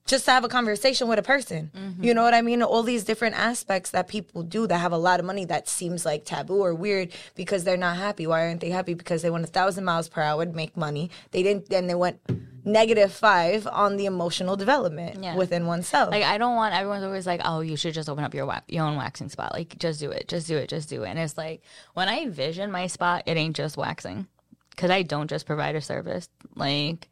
just 0.09 0.25
to 0.25 0.31
have 0.31 0.43
a 0.43 0.49
conversation 0.49 1.07
with 1.07 1.19
a 1.19 1.23
person. 1.23 1.71
Mm-hmm. 1.75 2.03
You 2.03 2.13
know 2.13 2.23
what 2.23 2.33
I 2.33 2.41
mean? 2.41 2.63
All 2.63 2.83
these 2.83 3.03
different 3.03 3.35
aspects 3.35 3.91
that 3.91 4.07
people 4.07 4.41
do 4.41 4.65
that 4.67 4.79
have 4.79 4.91
a 4.91 4.97
lot 4.97 5.19
of 5.19 5.25
money 5.25 5.45
that 5.45 5.69
seems 5.69 6.05
like 6.05 6.25
taboo 6.25 6.63
or 6.63 6.73
weird 6.73 7.11
because 7.35 7.63
they're 7.63 7.77
not 7.77 7.97
happy. 7.97 8.25
Why 8.25 8.47
aren't 8.47 8.59
they 8.61 8.71
happy? 8.71 8.95
Because 8.95 9.21
they 9.21 9.29
went 9.29 9.45
a 9.45 9.47
thousand 9.47 9.85
miles 9.85 10.09
per 10.09 10.21
hour 10.21 10.45
to 10.45 10.51
make 10.51 10.75
money. 10.75 11.11
They 11.31 11.43
didn't, 11.43 11.69
then 11.69 11.85
they 11.85 11.95
went 11.95 12.19
negative 12.65 13.13
five 13.13 13.67
on 13.67 13.97
the 13.97 14.05
emotional 14.05 14.55
development 14.55 15.23
yeah. 15.23 15.35
within 15.35 15.67
oneself. 15.67 16.09
Like 16.09 16.23
I 16.23 16.37
don't 16.37 16.55
want 16.55 16.73
everyone's 16.73 17.03
always 17.03 17.27
like, 17.27 17.41
oh, 17.45 17.61
you 17.61 17.77
should 17.77 17.93
just 17.93 18.09
open 18.09 18.23
up 18.23 18.33
your 18.33 18.47
wa- 18.47 18.61
your 18.67 18.85
own 18.85 18.97
waxing 18.97 19.29
spot. 19.29 19.53
Like 19.53 19.77
just 19.77 19.99
do 19.99 20.09
it, 20.09 20.27
just 20.27 20.47
do 20.47 20.57
it, 20.57 20.69
just 20.69 20.89
do 20.89 21.03
it. 21.03 21.09
And 21.09 21.19
it's 21.19 21.37
like 21.37 21.61
when 21.93 22.09
I 22.09 22.29
vision 22.29 22.71
my 22.71 22.87
spot, 22.87 23.23
it 23.27 23.37
ain't 23.37 23.55
just 23.55 23.77
waxing 23.77 24.27
because 24.71 24.89
I 24.89 25.03
don't 25.03 25.29
just 25.29 25.45
provide 25.45 25.75
a 25.75 25.81
service. 25.81 26.29
Like 26.55 27.09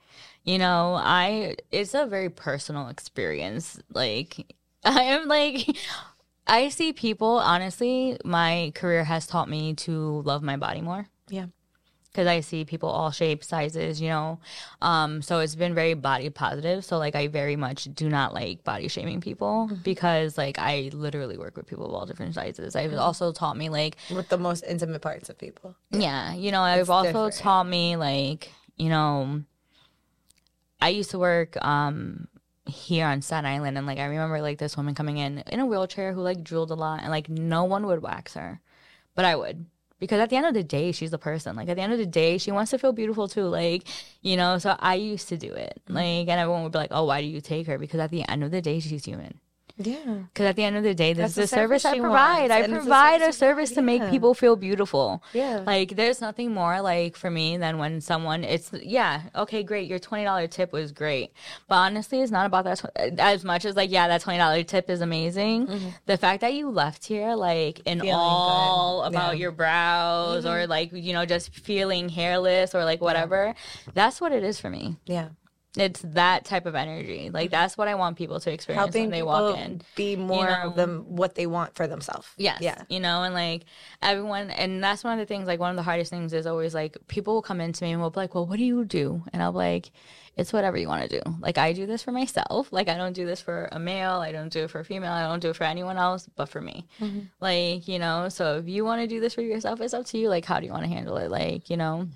you 0.48 0.58
know, 0.58 0.96
I 0.98 1.58
it's 1.72 1.94
a 1.94 2.06
very 2.06 2.30
personal 2.30 2.88
experience. 2.88 3.80
Like 3.94 4.56
I 4.84 5.02
am 5.02 5.28
like 5.28 5.78
I 6.48 6.70
see 6.70 6.94
people, 6.94 7.38
honestly, 7.38 8.18
my 8.24 8.72
career 8.74 9.04
has 9.04 9.28
taught 9.28 9.50
me 9.50 9.74
to 9.74 10.22
love 10.22 10.42
my 10.42 10.56
body 10.56 10.80
more. 10.80 11.10
Yeah. 11.28 11.48
Cuz 12.14 12.26
I 12.26 12.40
see 12.40 12.64
people 12.64 12.88
all 12.88 13.12
shapes, 13.12 13.48
sizes, 13.48 14.00
you 14.00 14.08
know. 14.08 14.40
Um 14.82 15.22
so 15.22 15.40
it's 15.40 15.56
been 15.56 15.76
very 15.76 15.96
body 15.96 16.30
positive. 16.30 16.86
So 16.86 16.98
like 16.98 17.16
I 17.16 17.28
very 17.28 17.58
much 17.58 17.90
do 17.94 18.08
not 18.08 18.34
like 18.34 18.64
body 18.64 18.88
shaming 18.88 19.20
people 19.20 19.68
mm-hmm. 19.70 19.82
because 19.84 20.38
like 20.38 20.58
I 20.60 20.92
literally 20.94 21.38
work 21.38 21.58
with 21.58 21.68
people 21.68 21.86
of 21.86 21.94
all 21.94 22.06
different 22.06 22.36
sizes. 22.36 22.74
I've 22.74 22.92
mm-hmm. 22.92 23.00
also 23.00 23.34
taught 23.34 23.58
me 23.58 23.68
like 23.68 23.98
with 24.10 24.30
the 24.30 24.38
most 24.38 24.64
intimate 24.64 25.02
parts 25.02 25.28
of 25.30 25.38
people. 25.38 25.76
Yeah, 25.92 26.34
you 26.34 26.54
know, 26.54 26.62
I've 26.62 26.90
also 26.90 27.10
different. 27.10 27.36
taught 27.36 27.68
me 27.68 27.98
like, 27.98 28.50
you 28.78 28.88
know, 28.88 29.44
I 30.80 30.90
used 30.90 31.12
to 31.12 31.20
work 31.20 31.58
um 31.64 32.28
here 32.66 33.06
on 33.06 33.22
Staten 33.22 33.46
Island, 33.46 33.78
and 33.78 33.88
like 33.88 34.00
I 34.00 34.06
remember 34.06 34.42
like 34.42 34.58
this 34.58 34.78
woman 34.78 34.96
coming 34.96 35.18
in 35.18 35.40
in 35.48 35.60
a 35.60 35.66
wheelchair 35.66 36.14
who 36.14 36.22
like 36.22 36.44
drooled 36.44 36.72
a 36.72 36.76
lot, 36.76 37.02
and 37.02 37.10
like 37.10 37.30
no 37.30 37.64
one 37.64 37.86
would 37.88 38.02
wax 38.02 38.34
her, 38.36 38.62
but 39.16 39.26
I 39.26 39.36
would 39.36 39.66
because 40.00 40.20
at 40.20 40.30
the 40.30 40.36
end 40.36 40.46
of 40.46 40.54
the 40.54 40.64
day, 40.64 40.92
she's 40.92 41.12
the 41.12 41.18
person. 41.18 41.56
Like 41.56 41.70
at 41.70 41.76
the 41.76 41.82
end 41.82 41.94
of 41.94 42.00
the 42.00 42.06
day, 42.06 42.38
she 42.38 42.52
wants 42.52 42.72
to 42.72 42.78
feel 42.78 42.94
beautiful 42.94 43.28
too. 43.28 43.46
Like 43.46 43.84
you 44.22 44.38
know, 44.38 44.58
so 44.58 44.76
I 44.80 44.96
used 44.96 45.30
to 45.30 45.38
do 45.38 45.52
it. 45.54 45.82
Mm-hmm. 45.86 45.96
Like, 45.96 46.28
and 46.28 46.40
everyone 46.40 46.64
would 46.64 46.72
be 46.72 46.78
like, 46.78 46.92
"Oh, 46.92 47.06
why 47.06 47.22
do 47.22 47.28
you 47.28 47.42
take 47.42 47.68
her?" 47.68 47.78
Because 47.78 48.00
at 48.00 48.12
the 48.12 48.28
end 48.30 48.44
of 48.44 48.52
the 48.52 48.62
day, 48.62 48.80
she's 48.80 49.06
human. 49.06 49.40
Yeah. 49.78 50.24
Because 50.34 50.48
at 50.48 50.56
the 50.56 50.64
end 50.64 50.76
of 50.76 50.84
the 50.84 50.96
day, 50.96 51.14
this 51.14 51.36
That's 51.36 51.38
is 51.38 51.50
the 51.52 51.56
service, 51.56 51.84
service 51.84 52.00
I 52.00 52.00
provide. 52.00 52.52
I 52.52 52.68
provide 52.68 53.22
a 53.22 53.32
service, 53.32 53.72
to 53.72 53.82
make 53.82 54.10
people 54.10 54.34
feel 54.34 54.56
beautiful. 54.56 55.24
Yeah. 55.34 55.64
Like 55.66 55.96
there's 55.96 56.22
nothing 56.22 56.54
more 56.54 56.82
like 56.82 57.16
for 57.16 57.30
me 57.30 57.58
than 57.58 57.78
when 57.78 58.02
someone 58.02 58.44
it's 58.44 58.72
yeah 58.82 59.24
okay 59.36 59.64
great 59.64 59.88
your 59.88 60.00
twenty 60.00 60.24
dollar 60.24 60.48
tip 60.48 60.72
was 60.72 60.92
great, 60.92 61.32
but 61.68 61.76
honestly 61.76 62.22
it's 62.22 62.32
not 62.32 62.46
about 62.46 62.64
that 62.66 63.20
as 63.20 63.44
much 63.44 63.66
as 63.66 63.76
like 63.76 63.92
yeah 63.92 64.08
that 64.08 64.22
twenty 64.22 64.40
dollar 64.40 64.64
tip 64.64 64.90
is 64.90 65.02
amazing. 65.02 65.68
Mm-hmm. 65.68 65.90
The 66.06 66.18
fact 66.18 66.42
that 66.42 66.54
you 66.54 66.70
left 66.70 67.06
here 67.06 67.36
like 67.36 67.80
in 67.82 68.00
feeling 68.00 68.16
all 68.16 69.04
good. 69.04 69.14
about 69.14 69.36
yeah. 69.36 69.42
your 69.42 69.52
brows 69.52 70.46
mm-hmm. 70.46 70.54
or 70.54 70.68
like 70.68 70.92
you 70.94 71.14
know 71.14 71.26
just 71.26 71.54
feeling 71.54 72.10
hairless 72.10 72.74
or 72.74 72.84
like 72.84 73.02
whatever, 73.02 73.48
yeah. 73.48 73.92
that's 73.94 74.22
what 74.22 74.32
it 74.32 74.44
is 74.44 74.60
for 74.60 74.70
me. 74.70 74.98
Yeah. 75.06 75.30
It's 75.78 76.02
that 76.02 76.46
type 76.46 76.66
of 76.66 76.76
energy. 76.76 77.30
Like 77.32 77.52
that's 77.52 77.78
what 77.78 77.88
I 77.88 77.96
want 77.96 78.18
people 78.18 78.40
to 78.40 78.52
experience 78.52 78.86
Helping 78.86 79.04
when 79.04 79.12
they 79.12 79.24
walk 79.24 79.58
in. 79.58 79.82
Be 79.96 80.16
more 80.16 80.46
you 80.46 80.52
know? 80.52 80.68
of 80.68 80.76
them 80.76 81.06
what 81.08 81.36
they 81.36 81.48
want 81.48 81.76
for 81.76 81.88
themselves. 81.88 82.28
Yes. 82.38 82.62
Yeah. 82.62 82.82
You 82.90 83.00
know, 83.00 83.24
and 83.24 83.34
like 83.34 83.66
everyone 84.02 84.50
and 84.50 84.84
that's 84.84 85.04
one 85.04 85.14
of 85.14 85.20
the 85.20 85.26
things, 85.26 85.48
like 85.48 85.60
one 85.60 85.70
of 85.70 85.76
the 85.76 85.84
hardest 85.84 86.10
things 86.12 86.34
is 86.34 86.48
always 86.48 86.74
like 86.74 86.98
people 87.08 87.36
will 87.36 87.42
come 87.42 87.62
into 87.62 87.84
me 87.84 87.92
and 87.92 88.02
will 88.02 88.10
be 88.10 88.20
like, 88.20 88.36
Well, 88.36 88.46
what 88.46 88.58
do 88.58 88.66
you 88.66 88.86
do? 88.86 89.24
And 89.32 89.42
I'll 89.42 89.52
be 89.52 89.58
like, 89.58 89.92
it's 90.36 90.54
whatever 90.54 90.78
you 90.78 90.88
want 90.88 91.10
to 91.10 91.22
do. 91.22 91.36
Like 91.40 91.58
I 91.58 91.74
do 91.74 91.86
this 91.86 92.04
for 92.04 92.12
myself. 92.12 92.72
Like 92.72 92.90
I 92.90 92.96
don't 92.96 93.14
do 93.14 93.26
this 93.26 93.42
for 93.42 93.70
a 93.72 93.80
male. 93.80 94.14
I 94.14 94.32
don't 94.32 94.54
do 94.54 94.64
it 94.64 94.70
for 94.70 94.80
a 94.80 94.86
female. 94.86 95.12
I 95.12 95.24
don't 95.24 95.40
do 95.40 95.50
it 95.50 95.56
for 95.56 95.64
anyone 95.64 95.98
else 95.98 96.30
but 96.36 96.50
for 96.50 96.62
me. 96.62 96.88
Mm-hmm. 97.00 97.22
Like, 97.40 97.88
you 97.88 97.98
know, 97.98 98.30
so 98.30 98.58
if 98.58 98.68
you 98.68 98.86
want 98.86 99.02
to 99.02 99.08
do 99.08 99.20
this 99.20 99.34
for 99.34 99.42
yourself, 99.42 99.82
it's 99.82 99.96
up 99.96 100.06
to 100.08 100.18
you. 100.18 100.30
Like, 100.30 100.46
how 100.46 100.60
do 100.60 100.68
you 100.68 100.72
want 100.72 100.84
to 100.84 100.90
handle 100.90 101.18
it? 101.18 101.32
Like, 101.32 101.72
you 101.72 101.78
know, 101.78 102.08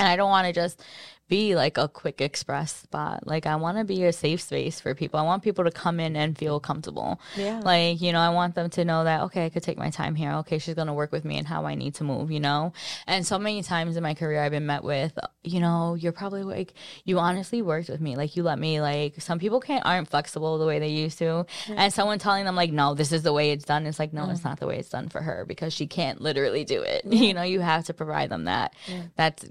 and 0.00 0.08
I 0.08 0.16
don't 0.16 0.30
want 0.30 0.46
to 0.46 0.52
just 0.52 0.82
be 1.30 1.54
like 1.54 1.78
a 1.78 1.88
quick 1.88 2.20
express 2.20 2.74
spot. 2.74 3.26
Like 3.26 3.46
I 3.46 3.56
want 3.56 3.78
to 3.78 3.84
be 3.84 4.04
a 4.04 4.12
safe 4.12 4.42
space 4.42 4.80
for 4.80 4.94
people. 4.94 5.18
I 5.18 5.22
want 5.22 5.44
people 5.44 5.64
to 5.64 5.70
come 5.70 6.00
in 6.00 6.16
and 6.16 6.36
feel 6.36 6.58
comfortable. 6.58 7.20
Yeah. 7.36 7.60
Like, 7.64 8.02
you 8.02 8.12
know, 8.12 8.18
I 8.18 8.30
want 8.30 8.56
them 8.56 8.68
to 8.70 8.84
know 8.84 9.04
that 9.04 9.22
okay, 9.22 9.46
I 9.46 9.48
could 9.48 9.62
take 9.62 9.78
my 9.78 9.90
time 9.90 10.16
here. 10.16 10.32
Okay, 10.40 10.58
she's 10.58 10.74
going 10.74 10.88
to 10.88 10.92
work 10.92 11.12
with 11.12 11.24
me 11.24 11.38
and 11.38 11.46
how 11.46 11.64
I 11.64 11.76
need 11.76 11.94
to 11.94 12.04
move, 12.04 12.32
you 12.32 12.40
know? 12.40 12.72
And 13.06 13.24
so 13.24 13.38
many 13.38 13.62
times 13.62 13.96
in 13.96 14.02
my 14.02 14.14
career 14.14 14.42
I've 14.42 14.50
been 14.50 14.66
met 14.66 14.82
with, 14.82 15.16
you 15.44 15.60
know, 15.60 15.94
you're 15.94 16.12
probably 16.12 16.42
like 16.42 16.74
you 17.04 17.20
honestly 17.20 17.62
worked 17.62 17.88
with 17.88 18.00
me. 18.00 18.16
Like 18.16 18.34
you 18.36 18.42
let 18.42 18.58
me 18.58 18.80
like 18.80 19.22
some 19.22 19.38
people 19.38 19.60
can't 19.60 19.86
aren't 19.86 20.08
flexible 20.08 20.58
the 20.58 20.66
way 20.66 20.80
they 20.80 20.88
used 20.88 21.18
to. 21.18 21.46
And 21.68 21.92
someone 21.92 22.18
telling 22.18 22.44
them 22.44 22.56
like, 22.56 22.72
"No, 22.72 22.94
this 22.94 23.12
is 23.12 23.22
the 23.22 23.32
way 23.32 23.52
it's 23.52 23.64
done." 23.64 23.86
It's 23.86 24.00
like, 24.00 24.12
"No, 24.12 24.24
mm. 24.24 24.32
it's 24.32 24.44
not 24.44 24.58
the 24.58 24.66
way 24.66 24.78
it's 24.78 24.90
done 24.90 25.08
for 25.08 25.22
her 25.22 25.44
because 25.46 25.72
she 25.72 25.86
can't 25.86 26.20
literally 26.20 26.64
do 26.64 26.82
it." 26.82 27.04
You 27.20 27.34
know, 27.34 27.42
you 27.42 27.60
have 27.60 27.84
to 27.84 27.94
provide 27.94 28.30
them 28.30 28.44
that. 28.44 28.74
Yeah. 28.88 29.02
That's 29.14 29.44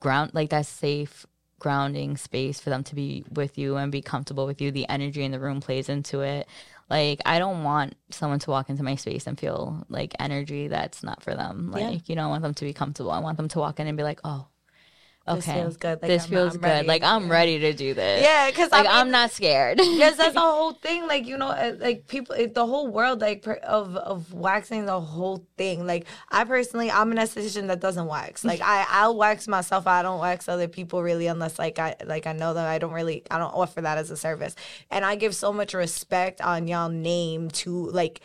ground 0.00 0.32
like 0.34 0.50
that 0.50 0.66
safe 0.66 1.26
grounding 1.58 2.16
space 2.16 2.60
for 2.60 2.70
them 2.70 2.84
to 2.84 2.94
be 2.94 3.24
with 3.32 3.58
you 3.58 3.76
and 3.76 3.90
be 3.90 4.00
comfortable 4.00 4.46
with 4.46 4.60
you. 4.60 4.70
The 4.70 4.88
energy 4.88 5.24
in 5.24 5.32
the 5.32 5.40
room 5.40 5.60
plays 5.60 5.88
into 5.88 6.20
it. 6.20 6.46
Like 6.88 7.20
I 7.26 7.38
don't 7.38 7.64
want 7.64 7.96
someone 8.10 8.38
to 8.40 8.50
walk 8.50 8.70
into 8.70 8.82
my 8.82 8.94
space 8.94 9.26
and 9.26 9.38
feel 9.38 9.84
like 9.88 10.14
energy 10.18 10.68
that's 10.68 11.02
not 11.02 11.22
for 11.22 11.34
them. 11.34 11.70
Like 11.70 11.82
yeah. 11.82 11.98
you 12.06 12.14
know, 12.14 12.24
I 12.24 12.28
want 12.28 12.42
them 12.42 12.54
to 12.54 12.64
be 12.64 12.72
comfortable. 12.72 13.10
I 13.10 13.18
want 13.18 13.36
them 13.36 13.48
to 13.48 13.58
walk 13.58 13.80
in 13.80 13.86
and 13.86 13.96
be 13.96 14.02
like, 14.02 14.20
"Oh, 14.24 14.46
okay, 15.28 15.36
this 15.36 15.46
feels 15.46 15.76
good. 15.76 16.02
Like, 16.02 16.08
this 16.08 16.24
I'm, 16.24 16.30
feels 16.30 16.54
I'm 16.54 16.60
good. 16.60 16.86
Like 16.86 17.02
I'm 17.02 17.30
ready 17.30 17.58
to 17.60 17.72
do 17.72 17.94
this. 17.94 18.22
Yeah, 18.22 18.50
because 18.50 18.70
like 18.70 18.86
I 18.86 19.00
am 19.00 19.10
not 19.10 19.30
scared. 19.30 19.78
yes, 19.82 20.16
that's 20.16 20.34
the 20.34 20.40
whole 20.40 20.72
thing. 20.72 21.06
Like 21.06 21.26
you 21.26 21.36
know, 21.36 21.48
uh, 21.48 21.74
like 21.78 22.06
people, 22.06 22.36
the 22.36 22.66
whole 22.66 22.88
world, 22.88 23.20
like 23.20 23.46
of 23.62 23.96
of 23.96 24.32
waxing 24.32 24.86
the 24.86 25.00
whole 25.00 25.46
thing. 25.56 25.86
Like 25.86 26.06
I 26.30 26.44
personally, 26.44 26.90
I'm 26.90 27.12
an 27.12 27.18
esthetician 27.18 27.68
that 27.68 27.80
doesn't 27.80 28.06
wax. 28.06 28.44
Like 28.44 28.60
I 28.60 28.86
I'll 28.88 29.16
wax 29.16 29.48
myself. 29.48 29.86
I 29.86 30.02
don't 30.02 30.20
wax 30.20 30.48
other 30.48 30.68
people 30.68 31.02
really 31.02 31.26
unless 31.26 31.58
like 31.58 31.78
I 31.78 31.96
like 32.04 32.26
I 32.26 32.32
know 32.32 32.54
that 32.54 32.66
I 32.66 32.78
don't 32.78 32.92
really 32.92 33.22
I 33.30 33.38
don't 33.38 33.54
offer 33.54 33.80
that 33.80 33.98
as 33.98 34.10
a 34.10 34.16
service. 34.16 34.54
And 34.90 35.04
I 35.04 35.16
give 35.16 35.34
so 35.34 35.52
much 35.52 35.74
respect 35.74 36.40
on 36.40 36.68
y'all 36.68 36.88
name 36.88 37.50
to 37.50 37.90
like 37.90 38.20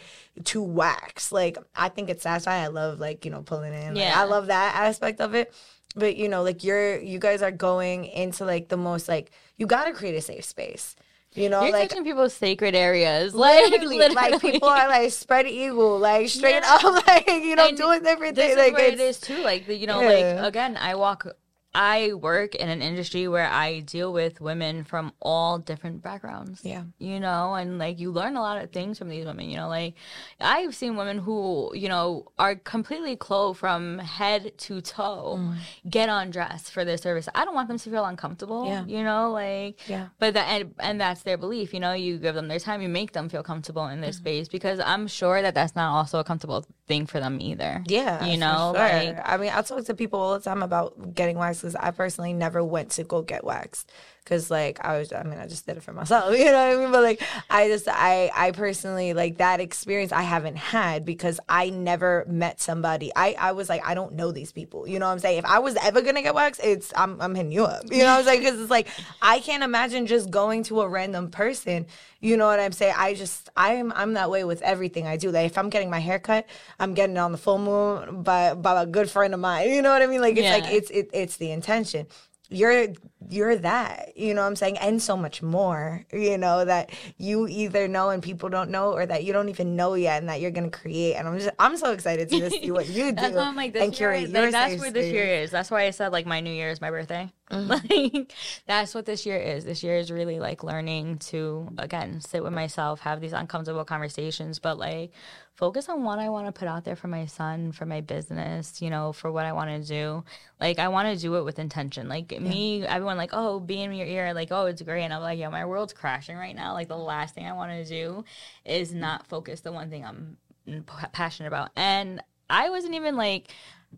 to 0.45 0.61
wax. 0.61 1.31
Like 1.31 1.57
I 1.75 1.89
think 1.89 2.09
it's 2.09 2.23
satisfying. 2.23 2.63
I 2.63 2.67
love 2.67 2.99
like 2.99 3.25
you 3.25 3.31
know 3.31 3.41
pulling 3.41 3.73
in. 3.73 3.95
Like, 3.95 4.03
yeah, 4.03 4.19
I 4.19 4.23
love 4.25 4.47
that 4.47 4.75
aspect 4.75 5.21
of 5.21 5.35
it 5.35 5.53
but 5.95 6.15
you 6.15 6.27
know 6.27 6.43
like 6.43 6.63
you're 6.63 6.99
you 6.99 7.19
guys 7.19 7.41
are 7.41 7.51
going 7.51 8.05
into 8.05 8.45
like 8.45 8.69
the 8.69 8.77
most 8.77 9.07
like 9.07 9.31
you 9.57 9.65
got 9.65 9.85
to 9.85 9.93
create 9.93 10.15
a 10.15 10.21
safe 10.21 10.45
space 10.45 10.95
you 11.35 11.49
know, 11.49 11.63
You're 11.63 11.71
like 11.71 11.89
touching 11.89 12.03
people's 12.03 12.33
sacred 12.33 12.75
areas. 12.75 13.33
Like 13.43 13.71
literally, 13.71 13.97
literally. 13.97 14.31
like 14.31 14.41
people 14.41 14.69
are 14.69 14.87
like 14.87 15.11
spread 15.11 15.47
eagle, 15.47 15.97
like 15.99 16.29
straight 16.29 16.61
yeah. 16.61 16.77
up, 16.81 17.07
like 17.07 17.27
you 17.27 17.55
know, 17.55 17.67
and 17.67 17.77
doing 17.77 18.01
different 18.03 18.35
things. 18.35 18.55
Like 18.55 18.77
it 18.77 18.99
is 18.99 19.19
too. 19.19 19.43
Like 19.43 19.67
you 19.67 19.87
know, 19.87 19.99
yeah. 20.01 20.35
like 20.37 20.47
again, 20.47 20.77
I 20.77 20.95
walk 20.95 21.27
I 21.75 22.13
work 22.13 22.53
in 22.53 22.69
an 22.69 22.83
industry 22.83 23.27
where 23.27 23.47
I 23.47 23.79
deal 23.79 24.13
with 24.13 24.39
women 24.39 24.83
from 24.83 25.11
all 25.19 25.57
different 25.57 26.03
backgrounds. 26.03 26.61
Yeah. 26.63 26.83
You 26.99 27.19
know, 27.19 27.55
and 27.55 27.79
like 27.79 27.99
you 27.99 28.11
learn 28.11 28.35
a 28.35 28.41
lot 28.41 28.63
of 28.63 28.71
things 28.71 28.99
from 28.99 29.09
these 29.09 29.25
women, 29.25 29.49
you 29.49 29.57
know, 29.57 29.67
like 29.67 29.95
I've 30.39 30.75
seen 30.75 30.95
women 30.95 31.17
who, 31.17 31.71
you 31.73 31.89
know, 31.89 32.31
are 32.37 32.55
completely 32.55 33.15
clothed 33.15 33.59
from 33.59 33.97
head 33.97 34.55
to 34.59 34.81
toe, 34.81 35.39
mm. 35.39 35.55
get 35.89 36.09
undressed 36.09 36.71
for 36.71 36.85
their 36.85 36.97
service. 36.97 37.27
I 37.33 37.43
don't 37.43 37.55
want 37.55 37.69
them 37.69 37.79
to 37.79 37.89
feel 37.89 38.05
uncomfortable, 38.05 38.67
yeah. 38.67 38.85
you 38.85 39.03
know, 39.03 39.31
like, 39.31 39.87
yeah. 39.89 40.09
but 40.19 40.35
that, 40.35 40.47
and, 40.49 40.75
and 40.79 41.01
that's 41.01 41.23
their 41.23 41.37
belief, 41.37 41.73
you 41.73 41.79
know, 41.79 41.93
you 41.93 42.19
give 42.19 42.35
them 42.35 42.49
their 42.49 42.59
time, 42.59 42.83
you 42.83 42.89
make 42.89 43.13
them 43.13 43.29
feel 43.29 43.41
comfortable 43.41 43.87
in 43.87 43.99
this 43.99 44.17
mm. 44.17 44.19
space 44.19 44.47
because 44.47 44.79
I'm 44.79 45.07
sure 45.07 45.41
that 45.41 45.55
that's 45.55 45.75
not 45.75 45.91
also 45.91 46.19
a 46.19 46.23
comfortable 46.23 46.67
thing 46.87 47.07
for 47.07 47.19
them 47.19 47.41
either. 47.41 47.83
Yeah. 47.87 48.23
You 48.25 48.37
know, 48.37 48.73
sure. 48.75 48.83
like, 48.83 49.17
I 49.25 49.37
mean, 49.37 49.51
I 49.51 49.63
talk 49.63 49.83
to 49.85 49.95
people 49.95 50.19
all 50.19 50.37
the 50.37 50.43
time 50.43 50.61
about 50.61 51.15
getting 51.15 51.37
waxed 51.37 51.62
because 51.64 51.76
I 51.77 51.91
personally 51.91 52.34
never 52.34 52.61
went 52.61 52.91
to 52.91 53.06
go 53.06 53.22
get 53.22 53.45
waxed 53.45 53.90
because 54.23 54.49
like 54.49 54.83
I 54.83 54.97
was 54.97 55.11
I 55.11 55.23
mean 55.23 55.39
I 55.39 55.47
just 55.47 55.65
did 55.65 55.77
it 55.77 55.83
for 55.83 55.93
myself 55.93 56.31
you 56.37 56.45
know 56.45 56.51
what 56.53 56.77
I 56.77 56.81
mean? 56.81 56.91
But 56.91 57.03
like 57.03 57.21
I 57.49 57.67
just 57.67 57.87
I 57.87 58.31
I 58.33 58.51
personally 58.51 59.13
like 59.13 59.37
that 59.37 59.59
experience 59.59 60.11
I 60.11 60.21
haven't 60.21 60.55
had 60.55 61.05
because 61.05 61.39
I 61.49 61.69
never 61.69 62.25
met 62.27 62.61
somebody. 62.61 63.11
I 63.15 63.35
I 63.39 63.51
was 63.51 63.69
like 63.69 63.85
I 63.85 63.93
don't 63.93 64.13
know 64.13 64.31
these 64.31 64.51
people 64.51 64.87
you 64.87 64.99
know 64.99 65.07
what 65.07 65.13
I'm 65.13 65.19
saying? 65.19 65.39
If 65.39 65.45
I 65.45 65.59
was 65.59 65.75
ever 65.83 66.01
gonna 66.01 66.21
get 66.21 66.35
waxed 66.35 66.61
it's 66.63 66.93
I'm 66.95 67.19
I'm 67.21 67.35
hitting 67.35 67.51
you 67.51 67.65
up 67.65 67.83
you 67.91 67.99
know 67.99 68.05
what 68.05 68.19
I'm 68.19 68.25
saying? 68.25 68.39
Because 68.39 68.59
it's 68.59 68.71
like 68.71 68.87
I 69.21 69.39
can't 69.39 69.63
imagine 69.63 70.07
just 70.07 70.31
going 70.31 70.63
to 70.63 70.81
a 70.81 70.87
random 70.87 71.29
person 71.29 71.85
you 72.21 72.37
know 72.37 72.47
what 72.47 72.59
I'm 72.59 72.71
saying? 72.71 72.95
I 72.97 73.15
just 73.15 73.49
I'm 73.57 73.91
I'm 73.93 74.13
that 74.13 74.29
way 74.29 74.45
with 74.45 74.61
everything 74.61 75.07
I 75.07 75.17
do. 75.17 75.29
Like 75.29 75.47
if 75.47 75.57
I'm 75.57 75.69
getting 75.69 75.89
my 75.89 75.99
hair 75.99 76.19
cut 76.19 76.47
I'm 76.79 76.93
getting 76.93 77.17
it 77.17 77.19
on 77.19 77.33
the 77.33 77.37
full 77.37 77.59
moon 77.59 78.23
by 78.23 78.53
by 78.53 78.81
a 78.81 78.85
good 78.85 79.09
friend 79.09 79.33
of 79.33 79.39
mine 79.39 79.69
you 79.73 79.81
know 79.81 79.91
what 79.91 80.01
I 80.01 80.07
mean? 80.07 80.21
Like 80.21 80.37
it's 80.37 80.43
yeah. 80.43 80.53
like 80.53 80.71
it's 80.71 80.89
it, 80.89 81.09
it's 81.13 81.37
the 81.37 81.51
intention 81.51 82.07
you're 82.49 82.87
you're 83.29 83.55
that, 83.55 84.17
you 84.17 84.33
know 84.33 84.41
what 84.41 84.47
I'm 84.47 84.55
saying? 84.55 84.77
And 84.77 85.01
so 85.01 85.15
much 85.15 85.41
more, 85.41 86.05
you 86.11 86.37
know, 86.37 86.65
that 86.65 86.91
you 87.17 87.47
either 87.47 87.87
know 87.87 88.09
and 88.09 88.21
people 88.21 88.49
don't 88.49 88.69
know 88.69 88.91
or 88.91 89.05
that 89.05 89.23
you 89.23 89.33
don't 89.33 89.49
even 89.49 89.75
know 89.75 89.93
yet 89.93 90.19
and 90.19 90.29
that 90.29 90.41
you're 90.41 90.51
going 90.51 90.69
to 90.69 90.77
create. 90.77 91.15
And 91.15 91.27
I'm 91.27 91.39
just, 91.39 91.51
I'm 91.57 91.77
so 91.77 91.93
excited 91.93 92.29
to 92.29 92.39
just 92.39 92.61
see 92.61 92.71
what 92.71 92.87
you 92.89 93.05
do. 93.11 93.11
that's 93.13 93.35
why 93.35 93.43
I'm 93.43 93.55
like, 93.55 93.73
this 93.73 93.83
and 93.83 93.99
year, 93.99 94.27
like, 94.27 94.51
that's 94.51 94.79
where 94.79 94.91
this 94.91 95.11
year 95.11 95.25
is. 95.25 95.51
That's 95.51 95.71
why 95.71 95.83
I 95.85 95.91
said 95.91 96.11
like 96.11 96.25
my 96.25 96.41
new 96.41 96.51
year 96.51 96.69
is 96.69 96.81
my 96.81 96.89
birthday. 96.89 97.31
Mm-hmm. 97.51 97.71
Like 97.73 98.33
that's 98.67 98.95
what 98.95 99.05
this 99.05 99.25
year 99.25 99.37
is. 99.37 99.65
This 99.65 99.83
year 99.83 99.97
is 99.97 100.11
really 100.11 100.39
like 100.39 100.63
learning 100.63 101.19
to 101.19 101.69
again 101.77 102.21
sit 102.21 102.43
with 102.43 102.53
myself, 102.53 102.99
have 103.01 103.21
these 103.21 103.33
uncomfortable 103.33 103.85
conversations, 103.85 104.59
but 104.59 104.77
like 104.77 105.11
focus 105.55 105.88
on 105.88 106.03
what 106.03 106.19
I 106.19 106.30
want 106.30 106.47
to 106.47 106.51
put 106.51 106.67
out 106.67 106.84
there 106.84 106.95
for 106.95 107.07
my 107.07 107.25
son, 107.25 107.71
for 107.71 107.85
my 107.85 108.01
business, 108.01 108.81
you 108.81 108.89
know, 108.89 109.13
for 109.13 109.31
what 109.31 109.45
I 109.45 109.53
want 109.53 109.69
to 109.69 109.88
do. 109.88 110.23
Like 110.59 110.80
I 110.80 110.88
want 110.88 111.13
to 111.13 111.21
do 111.21 111.35
it 111.35 111.43
with 111.43 111.59
intention. 111.59 112.07
Like 112.09 112.39
me, 112.39 112.84
everyone 112.85 113.17
like, 113.17 113.31
oh, 113.34 113.59
be 113.59 113.81
in 113.81 113.93
your 113.93 114.07
ear, 114.07 114.34
like, 114.34 114.51
oh, 114.51 114.65
it's 114.65 114.81
great. 114.81 115.03
And 115.03 115.13
I'm 115.13 115.21
like, 115.21 115.38
yeah, 115.38 115.49
my 115.49 115.65
world's 115.65 115.93
crashing 115.93 116.38
right 116.38 116.55
now. 116.55 116.73
Like 116.73 116.88
the 116.88 116.97
last 116.97 117.35
thing 117.35 117.45
I 117.45 117.53
want 117.53 117.71
to 117.71 117.85
do 117.85 118.23
is 118.65 118.93
not 118.93 119.27
focus 119.27 119.61
the 119.61 119.71
one 119.71 119.89
thing 119.89 120.03
I'm 120.03 120.38
mm, 120.67 120.85
p- 120.85 121.07
passionate 121.11 121.47
about. 121.47 121.69
And 121.75 122.21
I 122.49 122.69
wasn't 122.69 122.95
even 122.95 123.15
like 123.15 123.53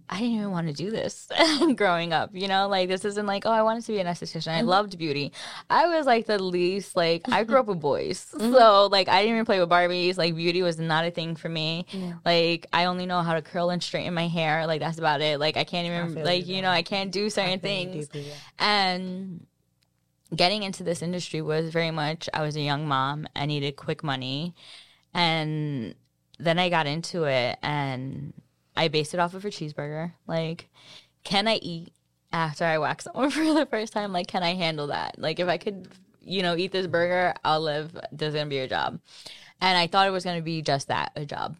I 0.09 0.19
didn't 0.19 0.35
even 0.35 0.51
want 0.51 0.67
to 0.67 0.73
do 0.73 0.91
this 0.91 1.29
growing 1.75 2.11
up, 2.11 2.31
you 2.33 2.47
know? 2.47 2.67
Like, 2.67 2.89
this 2.89 3.05
isn't 3.05 3.25
like, 3.25 3.45
oh, 3.45 3.51
I 3.51 3.61
wanted 3.61 3.83
to 3.85 3.91
be 3.91 3.99
an 3.99 4.07
esthetician. 4.07 4.49
I 4.49 4.59
mm-hmm. 4.59 4.67
loved 4.67 4.97
beauty. 4.97 5.31
I 5.69 5.87
was 5.87 6.05
like 6.05 6.25
the 6.25 6.41
least, 6.41 6.95
like, 6.95 7.23
I 7.31 7.43
grew 7.43 7.59
up 7.59 7.67
with 7.67 7.79
boys. 7.79 8.25
Mm-hmm. 8.35 8.53
So, 8.53 8.87
like, 8.91 9.07
I 9.07 9.21
didn't 9.21 9.35
even 9.35 9.45
play 9.45 9.59
with 9.59 9.69
Barbies. 9.69 10.17
Like, 10.17 10.35
beauty 10.35 10.61
was 10.61 10.77
not 10.77 11.05
a 11.05 11.11
thing 11.11 11.35
for 11.35 11.47
me. 11.47 11.85
Like, 12.25 12.67
I 12.73 12.85
only 12.85 13.05
know 13.05 13.21
how 13.21 13.33
to 13.33 13.41
curl 13.41 13.69
and 13.69 13.81
straighten 13.81 14.13
my 14.13 14.27
hair. 14.27 14.67
Like, 14.67 14.81
that's 14.81 14.97
about 14.97 15.21
it. 15.21 15.39
Like, 15.39 15.55
I 15.55 15.63
can't 15.63 15.87
even, 15.87 16.13
feel 16.13 16.25
like, 16.25 16.45
you 16.47 16.55
you 16.55 16.61
know, 16.61 16.69
I 16.69 16.81
can't 16.81 17.11
do 17.11 17.29
certain 17.29 17.59
things. 17.59 18.07
Deeply, 18.07 18.29
yeah. 18.29 18.35
And 18.59 19.45
getting 20.35 20.63
into 20.63 20.83
this 20.83 21.01
industry 21.01 21.41
was 21.41 21.69
very 21.69 21.91
much 21.91 22.29
I 22.33 22.41
was 22.41 22.55
a 22.55 22.61
young 22.61 22.87
mom. 22.87 23.27
I 23.35 23.45
needed 23.45 23.75
quick 23.75 24.03
money. 24.03 24.55
And 25.13 25.95
then 26.39 26.59
I 26.59 26.69
got 26.69 26.87
into 26.87 27.25
it 27.25 27.57
and 27.61 28.33
I 28.75 28.87
based 28.87 29.13
it 29.13 29.19
off 29.19 29.33
of 29.33 29.45
a 29.45 29.49
cheeseburger. 29.49 30.13
Like, 30.27 30.69
can 31.23 31.47
I 31.47 31.55
eat 31.55 31.93
after 32.31 32.65
I 32.65 32.77
whack 32.77 33.01
someone 33.01 33.29
for 33.31 33.43
the 33.43 33.65
first 33.65 33.93
time? 33.93 34.11
Like, 34.13 34.27
can 34.27 34.43
I 34.43 34.53
handle 34.53 34.87
that? 34.87 35.19
Like, 35.19 35.39
if 35.39 35.47
I 35.47 35.57
could, 35.57 35.89
you 36.21 36.41
know, 36.41 36.55
eat 36.55 36.71
this 36.71 36.87
burger, 36.87 37.33
I'll 37.43 37.61
live. 37.61 37.97
There's 38.11 38.33
gonna 38.33 38.47
be 38.47 38.59
a 38.59 38.67
job. 38.67 38.99
And 39.61 39.77
I 39.77 39.87
thought 39.87 40.07
it 40.07 40.11
was 40.11 40.23
gonna 40.23 40.41
be 40.41 40.61
just 40.61 40.89
that, 40.89 41.11
a 41.15 41.25
job. 41.25 41.55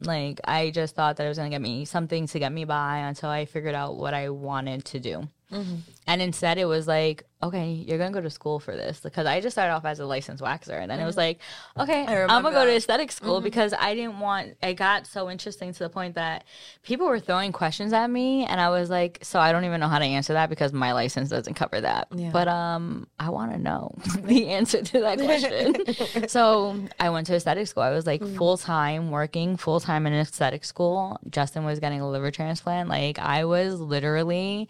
Like, 0.00 0.40
I 0.44 0.70
just 0.70 0.94
thought 0.94 1.16
that 1.16 1.24
it 1.24 1.28
was 1.28 1.38
gonna 1.38 1.50
get 1.50 1.62
me 1.62 1.84
something 1.84 2.26
to 2.26 2.38
get 2.38 2.52
me 2.52 2.64
by 2.64 2.98
until 2.98 3.30
I 3.30 3.44
figured 3.44 3.74
out 3.74 3.96
what 3.96 4.14
I 4.14 4.28
wanted 4.30 4.84
to 4.86 5.00
do. 5.00 5.28
Mm-hmm. 5.52 5.76
And 6.08 6.22
instead, 6.22 6.58
it 6.58 6.64
was 6.64 6.88
like, 6.88 7.24
okay, 7.42 7.70
you're 7.72 7.98
gonna 7.98 8.12
go 8.12 8.20
to 8.20 8.30
school 8.30 8.58
for 8.58 8.74
this 8.74 9.00
because 9.00 9.26
I 9.26 9.40
just 9.40 9.54
started 9.54 9.72
off 9.74 9.84
as 9.84 10.00
a 10.00 10.06
licensed 10.06 10.42
waxer, 10.42 10.80
and 10.80 10.90
then 10.90 10.98
it 10.98 11.04
was 11.04 11.16
like, 11.16 11.40
okay, 11.78 12.04
I'm 12.06 12.42
gonna 12.42 12.52
go 12.52 12.64
to 12.64 12.74
aesthetic 12.74 13.12
school 13.12 13.40
because 13.40 13.72
I 13.78 13.94
didn't 13.94 14.18
want. 14.18 14.56
It 14.62 14.74
got 14.74 15.06
so 15.06 15.30
interesting 15.30 15.72
to 15.72 15.78
the 15.80 15.88
point 15.88 16.14
that 16.14 16.44
people 16.82 17.06
were 17.06 17.20
throwing 17.20 17.52
questions 17.52 17.92
at 17.92 18.08
me, 18.08 18.44
and 18.44 18.60
I 18.60 18.70
was 18.70 18.90
like, 18.90 19.20
so 19.22 19.38
I 19.38 19.52
don't 19.52 19.64
even 19.64 19.80
know 19.80 19.88
how 19.88 19.98
to 19.98 20.04
answer 20.04 20.32
that 20.32 20.48
because 20.48 20.72
my 20.72 20.92
license 20.92 21.28
doesn't 21.28 21.54
cover 21.54 21.80
that. 21.80 22.08
Yeah. 22.14 22.30
But 22.32 22.48
um, 22.48 23.06
I 23.20 23.30
want 23.30 23.52
to 23.52 23.58
know 23.58 23.94
the 24.22 24.48
answer 24.48 24.82
to 24.82 25.00
that 25.00 25.18
question. 25.18 26.28
so 26.28 26.80
I 26.98 27.10
went 27.10 27.26
to 27.28 27.34
aesthetic 27.34 27.68
school. 27.68 27.84
I 27.84 27.90
was 27.90 28.06
like 28.06 28.24
full 28.36 28.56
time 28.56 29.10
working 29.10 29.56
full 29.56 29.80
time 29.80 30.06
in 30.06 30.12
aesthetic 30.12 30.64
school. 30.64 31.20
Justin 31.30 31.64
was 31.64 31.78
getting 31.78 32.00
a 32.00 32.08
liver 32.08 32.30
transplant. 32.30 32.88
Like 32.88 33.18
I 33.18 33.44
was 33.44 33.78
literally 33.78 34.68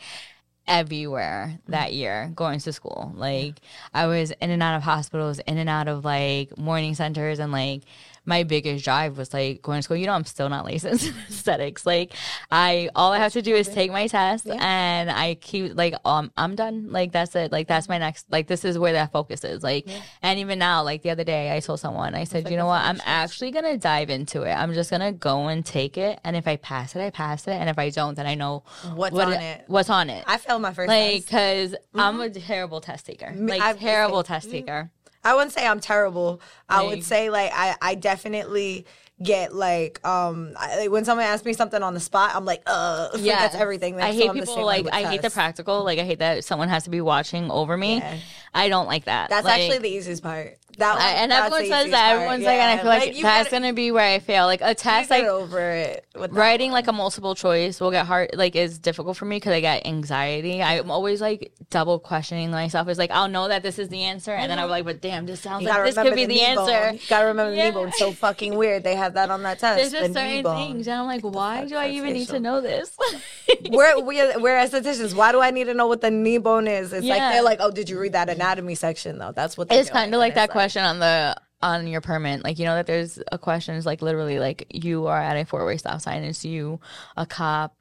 everywhere 0.68 1.52
mm-hmm. 1.52 1.72
that 1.72 1.93
year 1.93 2.30
going 2.34 2.60
to 2.60 2.72
school. 2.72 3.12
Like 3.14 3.56
I 3.94 4.06
was 4.06 4.32
in 4.40 4.51
and 4.51 4.62
out 4.62 4.76
of 4.76 4.82
hospitals, 4.82 5.38
in 5.40 5.59
and 5.59 5.68
out 5.68 5.88
of 5.88 6.05
like 6.05 6.56
morning 6.59 6.94
centers 6.94 7.38
and 7.38 7.52
like 7.52 7.82
my 8.27 8.43
biggest 8.43 8.85
drive 8.85 9.16
was 9.16 9.32
like 9.32 9.62
going 9.62 9.78
to 9.78 9.82
school. 9.82 9.97
You 9.97 10.07
know, 10.07 10.12
I'm 10.12 10.24
still 10.24 10.48
not 10.48 10.65
licensed 10.65 11.07
in 11.09 11.15
aesthetics. 11.31 11.86
Like 11.86 12.12
I 12.51 12.90
all 12.94 13.12
I 13.12 13.19
have 13.19 13.32
to 13.35 13.43
do 13.43 13.55
is 13.55 13.69
take 13.69 13.90
my 13.90 14.07
test 14.09 14.47
and 14.48 15.11
I 15.11 15.35
keep 15.36 15.77
like 15.77 15.94
um 16.05 16.31
I'm 16.36 16.55
done. 16.57 16.90
Like 16.90 17.12
that's 17.12 17.35
it. 17.36 17.53
Like 17.53 17.69
that's 17.69 17.89
my 17.89 17.98
next 17.98 18.27
like 18.31 18.47
this 18.48 18.65
is 18.65 18.78
where 18.78 18.93
that 18.94 19.12
focus 19.12 19.44
is. 19.44 19.62
Like 19.62 19.89
and 20.23 20.39
even 20.39 20.59
now, 20.59 20.82
like 20.82 21.03
the 21.03 21.11
other 21.11 21.24
day 21.24 21.57
I 21.57 21.61
told 21.61 21.81
someone, 21.81 22.15
I 22.15 22.24
said, 22.24 22.51
you 22.51 22.57
know 22.57 22.66
what, 22.66 22.82
I'm 22.82 23.01
actually 23.05 23.53
gonna 23.53 23.77
dive 23.78 24.11
into 24.11 24.43
it. 24.43 24.53
I'm 24.53 24.74
just 24.74 24.90
gonna 24.90 25.12
go 25.12 25.47
and 25.48 25.65
take 25.65 25.97
it 25.97 26.19
and 26.24 26.36
if 26.36 26.47
I 26.48 26.57
pass 26.57 26.97
it, 26.97 27.01
I 27.01 27.11
pass 27.11 27.47
it. 27.47 27.53
And 27.53 27.70
if 27.70 27.78
I 27.78 27.90
don't, 27.90 28.15
then 28.16 28.27
I 28.27 28.35
know 28.35 28.65
What's 28.94 29.15
what 29.15 29.28
on 29.28 29.32
it. 29.35 29.65
What's 29.69 29.89
on 29.90 30.11
it. 30.11 30.24
I 30.27 30.39
failed 30.39 30.62
my 30.62 30.74
first 30.74 30.89
like 30.89 31.12
test. 31.12 31.27
because 31.27 31.74
I'm 31.94 32.20
a 32.20 32.28
terrible 32.28 32.81
test 32.81 33.07
taker. 33.07 33.32
Like 33.36 33.61
I've- 33.62 33.78
terrible 33.78 34.23
test 34.24 34.51
taker. 34.51 34.90
I 35.27 35.35
wouldn't 35.35 35.53
say 35.53 35.66
I'm 35.66 35.81
terrible. 35.81 36.40
I 36.69 36.85
would 36.85 37.03
say 37.03 37.31
like 37.31 37.51
I, 37.53 37.74
I 37.82 37.94
definitely 37.97 38.86
get 39.20 39.55
like 39.55 40.07
um 40.07 40.53
I, 40.57 40.81
like, 40.81 40.90
when 40.90 41.05
someone 41.05 41.27
asks 41.27 41.44
me 41.44 41.53
something 41.53 41.82
on 41.82 41.94
the 41.94 42.01
spot, 42.01 42.32
I'm 42.35 42.44
like 42.44 42.62
uh 42.66 43.09
yeah 43.19 43.40
that's 43.40 43.57
everything. 43.57 44.01
I 44.01 44.12
hate 44.12 44.32
people 44.32 44.65
like 44.65 44.86
I 44.93 45.03
hate 45.03 45.23
the 45.23 45.31
practical. 45.31 45.82
Like 45.82 45.98
I 45.98 46.05
hate 46.05 46.20
that 46.20 46.44
someone 46.44 46.69
has 46.69 46.85
to 46.85 46.90
be 46.90 47.01
watching 47.01 47.51
over 47.51 47.77
me. 47.77 47.97
Yeah. 47.97 48.19
I 48.55 48.69
don't 48.69 48.86
like 48.86 49.07
that. 49.07 49.28
That's 49.28 49.44
Like, 49.44 49.62
actually 49.62 49.78
the 49.78 49.90
easiest 49.90 50.23
part. 50.23 50.59
That 50.78 50.94
one, 50.94 51.03
I, 51.03 51.11
and 51.12 51.32
everyone 51.32 51.66
says 51.66 51.90
that. 51.90 52.07
part. 52.07 52.15
Everyone's 52.16 52.44
like, 52.44 52.59
and 52.59 52.70
I 52.81 52.82
feel 52.82 52.86
like, 52.86 53.23
that's 53.23 53.23
gotta- 53.23 53.51
gonna 53.51 53.73
be 53.73 53.90
where 53.90 54.15
I 54.15 54.19
fail. 54.19 54.47
Like 54.47 54.61
a 54.62 54.74
test, 54.74 55.11
like 55.11 55.24
over 55.24 55.59
it. 55.70 56.07
With 56.15 56.32
writing 56.32 56.70
one. 56.70 56.78
like 56.78 56.89
a 56.89 56.93
multiple 56.93 57.35
choice 57.35 57.81
will 57.81 57.90
get 57.90 58.07
hard. 58.07 58.31
Like 58.35 58.57
is 58.57 58.78
difficult 58.78 59.16
for 59.16 59.24
me 59.24 59.36
because 59.36 59.53
I 59.53 59.61
get 59.61 59.86
anxiety. 59.86 60.62
I'm 60.62 60.90
always 60.90 61.20
like 61.20 61.53
double 61.70 61.98
questioning 61.98 62.51
myself. 62.51 62.89
It's 62.89 62.98
like 62.98 63.11
I'll 63.11 63.28
know 63.28 63.48
that 63.48 63.62
this 63.62 63.78
is 63.78 63.89
the 63.89 64.03
answer, 64.03 64.32
and 64.32 64.51
then 64.51 64.59
I'm 64.59 64.69
like, 64.69 64.85
but 64.85 65.01
damn, 65.01 65.27
this 65.27 65.40
sounds 65.40 65.62
You 65.62 65.69
like 65.69 65.85
this 65.85 65.94
could 65.94 66.15
be 66.15 66.27
the, 66.27 66.39
bone. 66.55 66.69
answer. 66.70 66.93
You 66.94 67.09
gotta 67.09 67.27
remember 67.27 67.55
the 67.55 67.62
knee 67.62 67.70
bone. 67.70 67.89
It's 67.89 67.98
so 67.98 68.12
fucking 68.27 68.55
weird. 68.55 68.85
They 68.85 68.97
have 68.97 69.15
that 69.15 69.31
on 69.31 69.43
that 69.44 69.59
test. 69.59 69.78
There's 69.78 69.93
just 69.93 70.15
knee 70.15 70.43
certain 70.43 70.57
things, 70.57 70.89
and 70.89 71.01
I'm 71.01 71.07
like, 71.07 71.23
why 71.23 71.65
do 71.66 71.77
I 71.77 71.89
even 71.89 72.12
need 72.12 72.28
to 72.28 72.40
know 72.40 72.61
this? 72.61 72.97
we're, 73.70 74.01
we're 74.01 74.39
we're 74.40 74.57
estheticians. 74.59 75.15
Why 75.15 75.32
do 75.32 75.40
I 75.40 75.51
need 75.51 75.65
to 75.65 75.74
know 75.74 75.86
what 75.86 76.01
the 76.01 76.11
knee 76.11 76.39
bone 76.39 76.69
is? 76.69 76.93
It's 76.93 77.07
like 77.07 77.20
they're 77.20 77.43
like, 77.43 77.59
oh, 77.61 77.70
did 77.70 77.89
you 77.89 77.98
read 77.98 78.12
that 78.12 78.28
anatomy 78.28 78.74
section 78.74 79.19
though? 79.19 79.32
That's 79.32 79.57
what 79.57 79.70
it's 79.70 79.90
kind 79.90 80.15
of 80.15 80.19
like 80.19 80.35
that 80.35 80.44
it's 80.44 80.53
question 80.66 80.84
on 80.84 80.98
the 80.98 81.36
on 81.62 81.86
your 81.86 82.01
permit. 82.01 82.43
Like 82.43 82.59
you 82.59 82.64
know 82.64 82.74
that 82.74 82.86
there's 82.86 83.20
a 83.30 83.38
question 83.38 83.76
is 83.76 83.86
like 83.86 84.02
literally 84.02 84.38
like 84.40 84.66
you 84.74 85.06
are 85.06 85.18
at 85.18 85.36
a 85.36 85.44
four-way 85.44 85.76
stop 85.76 86.01
sign 86.01 86.24
it's 86.24 86.44
you 86.44 86.80
a 87.16 87.24
cop 87.24 87.76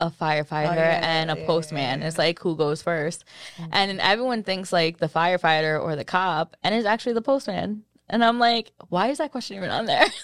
a 0.00 0.10
firefighter 0.10 0.72
Oh, 0.72 0.74
yeah, 0.74 1.00
and 1.20 1.30
a 1.30 1.38
yeah, 1.38 1.46
postman. 1.46 2.00
yeah, 2.00 2.08
it's 2.08 2.18
like 2.18 2.40
who 2.40 2.56
goes 2.56 2.82
1st 2.82 3.22
mm-hmm. 3.56 3.70
and 3.70 4.00
everyone 4.00 4.42
thinks 4.42 4.72
like 4.72 4.98
the 4.98 5.08
firefighter 5.08 5.80
or 5.80 5.94
the 5.94 6.04
cop 6.04 6.56
and 6.64 6.74
it's 6.74 6.86
actually 6.86 7.12
the 7.12 7.22
postman 7.22 7.84
and 8.12 8.22
i'm 8.24 8.38
like 8.38 8.70
why 8.88 9.08
is 9.08 9.18
that 9.18 9.32
question 9.32 9.56
even 9.56 9.70
on 9.70 9.86
there? 9.86 10.06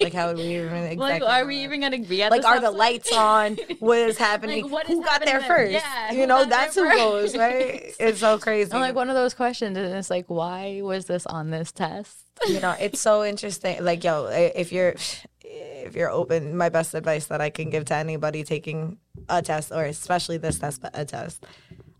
Like, 0.00 0.12
how 0.14 0.28
would 0.28 0.36
we 0.36 0.56
even 0.56 0.84
exactly 0.84 0.96
like 0.96 1.22
are 1.22 1.44
we 1.44 1.56
that? 1.56 1.62
even 1.64 1.80
gonna 1.80 1.98
be 1.98 2.22
at 2.22 2.30
like 2.30 2.42
the 2.42 2.48
are 2.48 2.60
the 2.60 2.70
lights 2.70 3.12
on? 3.12 3.56
What 3.80 3.98
is 3.98 4.16
happening? 4.16 4.62
Like, 4.62 4.72
what 4.72 4.84
is 4.88 4.96
who 4.96 5.04
got 5.04 5.24
there 5.24 5.40
happening? 5.40 5.78
first? 5.80 5.86
Yeah, 5.86 6.12
you 6.12 6.26
know 6.26 6.44
that's 6.44 6.74
who 6.74 6.88
goes 6.88 7.36
right? 7.36 7.94
It's 8.00 8.20
so 8.20 8.38
crazy. 8.38 8.72
I'm 8.72 8.80
like 8.80 8.94
one 8.94 9.10
of 9.10 9.16
those 9.16 9.34
questions 9.34 9.76
and 9.76 9.86
it's 9.94 10.10
like 10.10 10.26
why 10.28 10.80
was 10.82 11.06
this 11.06 11.26
on 11.26 11.50
this 11.50 11.72
test? 11.72 12.16
You 12.46 12.60
know 12.60 12.74
it's 12.80 13.00
so 13.00 13.24
interesting. 13.24 13.84
Like 13.84 14.04
yo 14.04 14.26
if 14.32 14.72
you're 14.72 14.94
if 15.42 15.94
you're 15.96 16.10
open 16.10 16.56
my 16.56 16.68
best 16.68 16.94
advice 16.94 17.26
that 17.26 17.40
i 17.40 17.48
can 17.48 17.70
give 17.70 17.86
to 17.86 17.94
anybody 17.94 18.44
taking 18.44 18.98
a 19.30 19.40
test 19.40 19.72
or 19.72 19.84
especially 19.84 20.36
this 20.36 20.58
test 20.58 20.82
but 20.82 20.90
a 20.92 21.04
test 21.06 21.46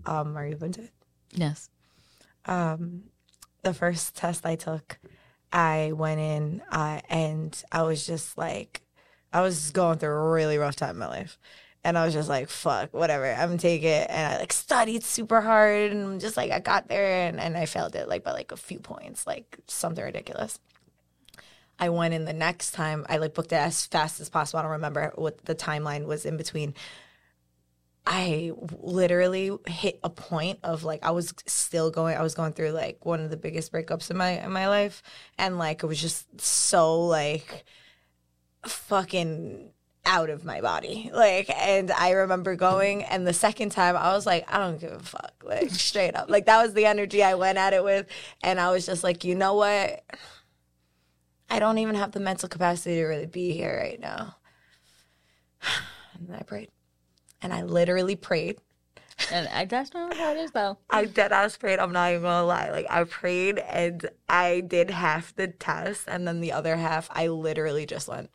um 0.04 0.36
are 0.36 0.46
you 0.46 0.54
open 0.54 0.72
to 0.72 0.82
it? 0.82 0.92
Yes. 1.32 1.70
Um, 2.46 3.04
the 3.62 3.74
first 3.74 4.14
test 4.16 4.46
I 4.46 4.54
took, 4.56 4.98
I 5.52 5.92
went 5.94 6.20
in 6.20 6.62
uh, 6.70 7.00
and 7.08 7.62
I 7.72 7.82
was 7.82 8.06
just 8.06 8.36
like, 8.36 8.82
I 9.32 9.40
was 9.40 9.70
going 9.70 9.98
through 9.98 10.10
a 10.10 10.30
really 10.30 10.58
rough 10.58 10.76
time 10.76 10.90
in 10.90 10.98
my 10.98 11.08
life. 11.08 11.38
And 11.84 11.96
I 11.96 12.04
was 12.04 12.12
just 12.12 12.28
like, 12.28 12.48
fuck, 12.48 12.92
whatever, 12.92 13.30
I'm 13.32 13.48
gonna 13.48 13.58
take 13.58 13.82
it. 13.82 14.10
And 14.10 14.34
I 14.34 14.38
like 14.38 14.52
studied 14.52 15.04
super 15.04 15.40
hard 15.40 15.92
and 15.92 16.20
just 16.20 16.36
like, 16.36 16.50
I 16.50 16.58
got 16.58 16.88
there 16.88 17.28
and, 17.28 17.38
and 17.40 17.56
I 17.56 17.66
failed 17.66 17.94
it 17.94 18.08
like 18.08 18.24
by 18.24 18.32
like 18.32 18.52
a 18.52 18.56
few 18.56 18.78
points, 18.78 19.26
like 19.26 19.58
something 19.66 20.04
ridiculous. 20.04 20.58
I 21.78 21.90
went 21.90 22.12
in 22.12 22.24
the 22.24 22.32
next 22.32 22.72
time, 22.72 23.06
I 23.08 23.18
like 23.18 23.34
booked 23.34 23.52
it 23.52 23.56
as 23.56 23.86
fast 23.86 24.20
as 24.20 24.28
possible. 24.28 24.58
I 24.58 24.62
don't 24.62 24.72
remember 24.72 25.12
what 25.14 25.44
the 25.44 25.54
timeline 25.54 26.06
was 26.06 26.26
in 26.26 26.36
between. 26.36 26.74
I 28.10 28.52
literally 28.80 29.52
hit 29.66 30.00
a 30.02 30.08
point 30.08 30.60
of 30.64 30.82
like 30.82 31.04
I 31.04 31.10
was 31.10 31.34
still 31.44 31.90
going 31.90 32.16
I 32.16 32.22
was 32.22 32.34
going 32.34 32.54
through 32.54 32.70
like 32.70 33.04
one 33.04 33.20
of 33.20 33.28
the 33.28 33.36
biggest 33.36 33.70
breakups 33.70 34.10
in 34.10 34.16
my 34.16 34.42
in 34.42 34.50
my 34.50 34.66
life 34.66 35.02
and 35.36 35.58
like 35.58 35.82
it 35.82 35.86
was 35.86 36.00
just 36.00 36.40
so 36.40 37.04
like 37.04 37.66
fucking 38.64 39.72
out 40.06 40.30
of 40.30 40.42
my 40.42 40.62
body. 40.62 41.10
Like 41.12 41.50
and 41.50 41.90
I 41.90 42.12
remember 42.12 42.56
going 42.56 43.04
and 43.04 43.26
the 43.26 43.34
second 43.34 43.72
time 43.72 43.94
I 43.94 44.14
was 44.14 44.24
like 44.24 44.50
I 44.50 44.56
don't 44.56 44.80
give 44.80 44.92
a 44.92 45.00
fuck. 45.00 45.34
Like 45.44 45.68
straight 45.68 46.16
up. 46.16 46.30
Like 46.30 46.46
that 46.46 46.62
was 46.62 46.72
the 46.72 46.86
energy 46.86 47.22
I 47.22 47.34
went 47.34 47.58
at 47.58 47.74
it 47.74 47.84
with 47.84 48.06
and 48.42 48.58
I 48.58 48.70
was 48.70 48.86
just 48.86 49.04
like, 49.04 49.22
"You 49.22 49.34
know 49.34 49.52
what? 49.52 50.02
I 51.50 51.58
don't 51.58 51.76
even 51.76 51.94
have 51.94 52.12
the 52.12 52.20
mental 52.20 52.48
capacity 52.48 52.96
to 52.96 53.04
really 53.04 53.26
be 53.26 53.52
here 53.52 53.78
right 53.78 54.00
now." 54.00 54.36
And 56.20 56.34
I 56.34 56.42
prayed 56.42 56.68
and 57.42 57.52
I 57.52 57.62
literally 57.62 58.16
prayed 58.16 58.58
And 59.32 59.48
I, 59.48 59.64
that's 59.64 59.92
not 59.92 60.10
know 60.10 60.16
how 60.16 60.32
it 60.32 60.38
is 60.38 60.52
though. 60.52 60.78
I 60.90 61.04
dead 61.04 61.32
ass 61.32 61.56
prayed. 61.56 61.78
I'm 61.78 61.92
not 61.92 62.10
even 62.10 62.22
gonna 62.22 62.46
lie. 62.46 62.70
Like 62.70 62.86
I 62.88 63.04
prayed 63.04 63.58
and 63.58 64.08
I 64.28 64.60
did 64.60 64.90
half 64.90 65.34
the 65.34 65.48
test, 65.48 66.04
and 66.06 66.26
then 66.26 66.40
the 66.40 66.52
other 66.52 66.76
half, 66.76 67.08
I 67.12 67.28
literally 67.28 67.86
just 67.86 68.08
went. 68.08 68.30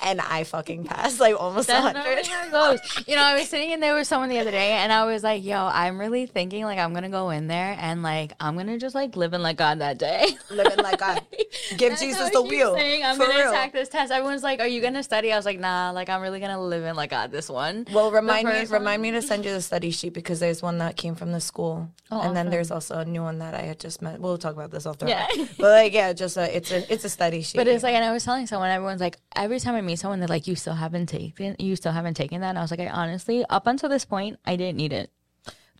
And 0.00 0.20
I 0.20 0.44
fucking 0.44 0.84
passed 0.84 1.20
like 1.20 1.38
almost 1.38 1.68
a 1.68 1.80
hundred. 1.80 2.26
how 2.26 2.46
it 2.46 2.50
goes. 2.80 3.04
You 3.06 3.16
know, 3.16 3.22
I 3.22 3.34
was 3.34 3.48
sitting 3.48 3.70
in 3.70 3.80
there 3.80 3.94
with 3.94 4.06
someone 4.06 4.28
the 4.28 4.38
other 4.38 4.50
day, 4.50 4.72
and 4.72 4.92
I 4.92 5.04
was 5.04 5.22
like, 5.22 5.44
"Yo, 5.44 5.56
I'm 5.56 5.98
really 5.98 6.26
thinking 6.26 6.64
like 6.64 6.78
I'm 6.78 6.92
gonna 6.94 7.08
go 7.08 7.30
in 7.30 7.46
there 7.46 7.76
and 7.78 8.02
like 8.02 8.32
I'm 8.40 8.56
gonna 8.56 8.78
just 8.78 8.94
like 8.94 9.16
live 9.16 9.34
in 9.34 9.42
like 9.42 9.56
God 9.56 9.80
that 9.80 9.98
day." 9.98 10.26
live 10.50 10.66
Living 10.66 10.84
like 10.84 10.98
God. 10.98 11.22
Give 11.76 11.98
Jesus 11.98 12.30
the 12.30 12.42
wheel. 12.42 12.74
saying, 12.74 13.04
I'm 13.04 13.18
gonna 13.18 13.34
real. 13.34 13.50
attack 13.50 13.72
this 13.72 13.88
test. 13.88 14.12
Everyone's 14.12 14.42
like, 14.42 14.60
"Are 14.60 14.66
you 14.66 14.80
gonna 14.80 15.02
study?" 15.02 15.32
I 15.32 15.36
was 15.36 15.44
like, 15.44 15.58
"Nah, 15.58 15.90
like 15.92 16.08
I'm 16.08 16.20
really 16.20 16.40
gonna 16.40 16.62
live 16.62 16.84
in 16.84 16.96
like 16.96 17.10
God 17.10 17.30
this 17.30 17.48
one." 17.48 17.86
Well, 17.92 18.10
remind 18.10 18.48
me, 18.48 18.54
first 18.60 18.72
remind 18.72 19.02
me 19.02 19.10
to 19.12 19.22
send 19.22 19.44
you 19.44 19.52
the 19.52 19.62
study 19.62 19.90
sheet 19.90 20.12
because 20.14 20.40
there's 20.40 20.62
one 20.62 20.78
that 20.78 20.96
came 20.96 21.14
from 21.14 21.32
the 21.32 21.40
school, 21.40 21.90
Oh, 22.10 22.20
and 22.20 22.36
then 22.36 22.50
there's 22.50 22.70
also 22.70 22.98
a 22.98 23.04
new 23.04 23.22
one 23.22 23.38
that 23.38 23.54
I 23.54 23.62
had 23.62 23.80
just 23.80 24.02
met. 24.02 24.20
We'll 24.20 24.36
talk 24.38 24.52
about 24.54 24.70
this 24.70 24.86
after. 24.86 25.08
Yeah. 25.08 25.26
but 25.58 25.70
like, 25.70 25.92
yeah, 25.94 26.12
just 26.12 26.36
a, 26.36 26.54
it's 26.56 26.70
a, 26.70 26.92
it's 26.92 27.04
a 27.04 27.08
study 27.08 27.42
sheet. 27.42 27.56
But 27.56 27.68
it's 27.68 27.82
like, 27.82 27.94
and 27.94 28.04
I 28.04 28.12
was 28.12 28.24
telling 28.24 28.46
someone, 28.46 28.70
everyone's 28.70 29.00
like, 29.00 29.16
every 29.42 29.60
time 29.60 29.74
I 29.74 29.80
meet 29.80 29.98
someone, 29.98 30.18
they're 30.20 30.28
like, 30.28 30.46
"You 30.46 30.56
still 30.56 30.74
haven't 30.74 31.06
taken, 31.06 31.56
you 31.58 31.76
still 31.76 31.92
haven't 31.92 32.14
taken 32.14 32.40
that." 32.40 32.50
And 32.50 32.58
I 32.58 32.62
was 32.62 32.70
like, 32.70 32.80
I 32.80 32.88
honestly, 32.88 33.44
up 33.50 33.66
until 33.66 33.88
this 33.88 34.04
point, 34.04 34.38
I 34.44 34.56
didn't 34.56 34.76
need 34.76 34.92
it. 34.92 35.10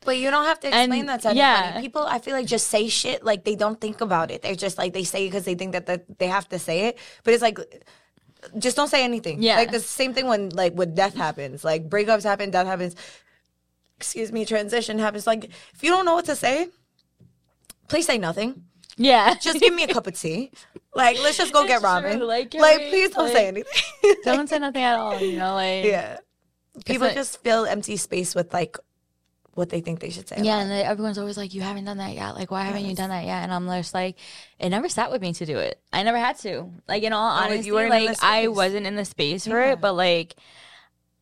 But 0.04 0.18
you 0.18 0.30
don't 0.32 0.44
have 0.46 0.58
to 0.60 0.66
explain 0.68 0.92
And- 1.00 1.08
that 1.08 1.20
to 1.22 1.28
anybody. 1.28 1.38
yeah. 1.38 1.80
People, 1.80 2.02
I 2.02 2.18
feel 2.18 2.34
like 2.34 2.46
just 2.46 2.66
say 2.68 2.88
shit 2.88 3.24
like 3.24 3.44
they 3.44 3.54
don't 3.54 3.80
think 3.80 4.00
about 4.00 4.30
it. 4.32 4.42
They're 4.42 4.56
just 4.56 4.76
like 4.76 4.92
they 4.92 5.04
say 5.04 5.24
it 5.26 5.28
because 5.28 5.44
they 5.44 5.54
think 5.54 5.72
that 5.72 5.86
the, 5.86 6.02
they 6.18 6.26
have 6.26 6.48
to 6.48 6.58
say 6.58 6.86
it. 6.88 6.98
But 7.22 7.34
it's 7.34 7.42
like, 7.42 7.58
just 8.58 8.74
don't 8.76 8.88
say 8.88 9.04
anything. 9.04 9.40
Yeah. 9.42 9.56
Like 9.56 9.70
the 9.70 9.78
same 9.78 10.12
thing 10.12 10.26
when 10.26 10.48
like 10.50 10.74
when 10.74 10.94
death 10.96 11.14
happens. 11.14 11.62
Like 11.64 11.88
breakups 11.88 12.24
happen, 12.24 12.50
death 12.50 12.66
happens. 12.66 12.96
Excuse 13.96 14.32
me, 14.32 14.44
transition 14.44 14.98
happens. 14.98 15.24
Like 15.26 15.44
if 15.72 15.82
you 15.84 15.90
don't 15.90 16.04
know 16.04 16.14
what 16.14 16.24
to 16.24 16.34
say, 16.34 16.66
please 17.86 18.04
say 18.06 18.18
nothing. 18.18 18.64
Yeah, 18.98 19.34
Just 19.34 19.58
give 19.60 19.72
me 19.72 19.84
a 19.84 19.88
cup 19.88 20.06
of 20.06 20.18
tea. 20.20 20.50
Like 20.94 21.18
let's 21.22 21.36
just 21.38 21.52
go 21.52 21.66
get 21.66 21.82
It's 21.82 22.16
true, 22.16 22.24
like, 22.26 22.52
Like, 22.54 22.62
right, 22.78 22.88
please 22.90 23.10
don't 23.10 23.24
like- 23.24 23.32
say 23.32 23.48
anything. 23.48 24.14
don't 24.24 24.48
say 24.48 24.58
nothing 24.58 24.82
at 24.82 24.98
all. 24.98 25.18
You 25.20 25.38
know, 25.38 25.54
like 25.54 25.84
yeah. 25.84 26.18
People 26.84 27.06
like- 27.08 27.16
just 27.16 27.42
fill 27.42 27.64
empty 27.66 27.96
space 27.96 28.34
with 28.34 28.52
like 28.52 28.76
what 29.54 29.68
they 29.68 29.80
think 29.82 30.00
they 30.00 30.08
should 30.10 30.26
say. 30.28 30.36
Yeah, 30.40 30.60
and 30.60 30.70
then 30.70 30.84
everyone's 30.86 31.18
always 31.18 31.36
like, 31.36 31.52
"You 31.52 31.60
haven't 31.60 31.84
done 31.84 31.98
that 31.98 32.14
yet. 32.14 32.34
Like, 32.34 32.50
why 32.50 32.62
haven't 32.62 32.86
you 32.86 32.94
done 32.94 33.10
that 33.10 33.26
yet?" 33.26 33.42
And 33.42 33.52
I'm 33.52 33.66
just 33.66 33.92
like, 33.92 34.16
it 34.58 34.70
never 34.70 34.88
sat 34.88 35.10
with 35.12 35.20
me 35.20 35.34
to 35.34 35.44
do 35.44 35.58
it. 35.58 35.78
I 35.92 36.02
never 36.04 36.16
had 36.18 36.38
to. 36.38 36.70
Like, 36.88 37.02
in 37.02 37.12
all 37.12 37.30
Oh, 37.38 37.44
you 37.48 37.52
honesty, 37.52 37.72
weren't 37.72 37.90
like 37.90 38.22
I 38.22 38.48
wasn't 38.48 38.86
in 38.86 38.96
the 38.96 39.04
space 39.04 39.44
for 39.46 39.60
Yeah. 39.60 39.72
it. 39.72 39.80
But 39.82 39.92
like, 39.92 40.36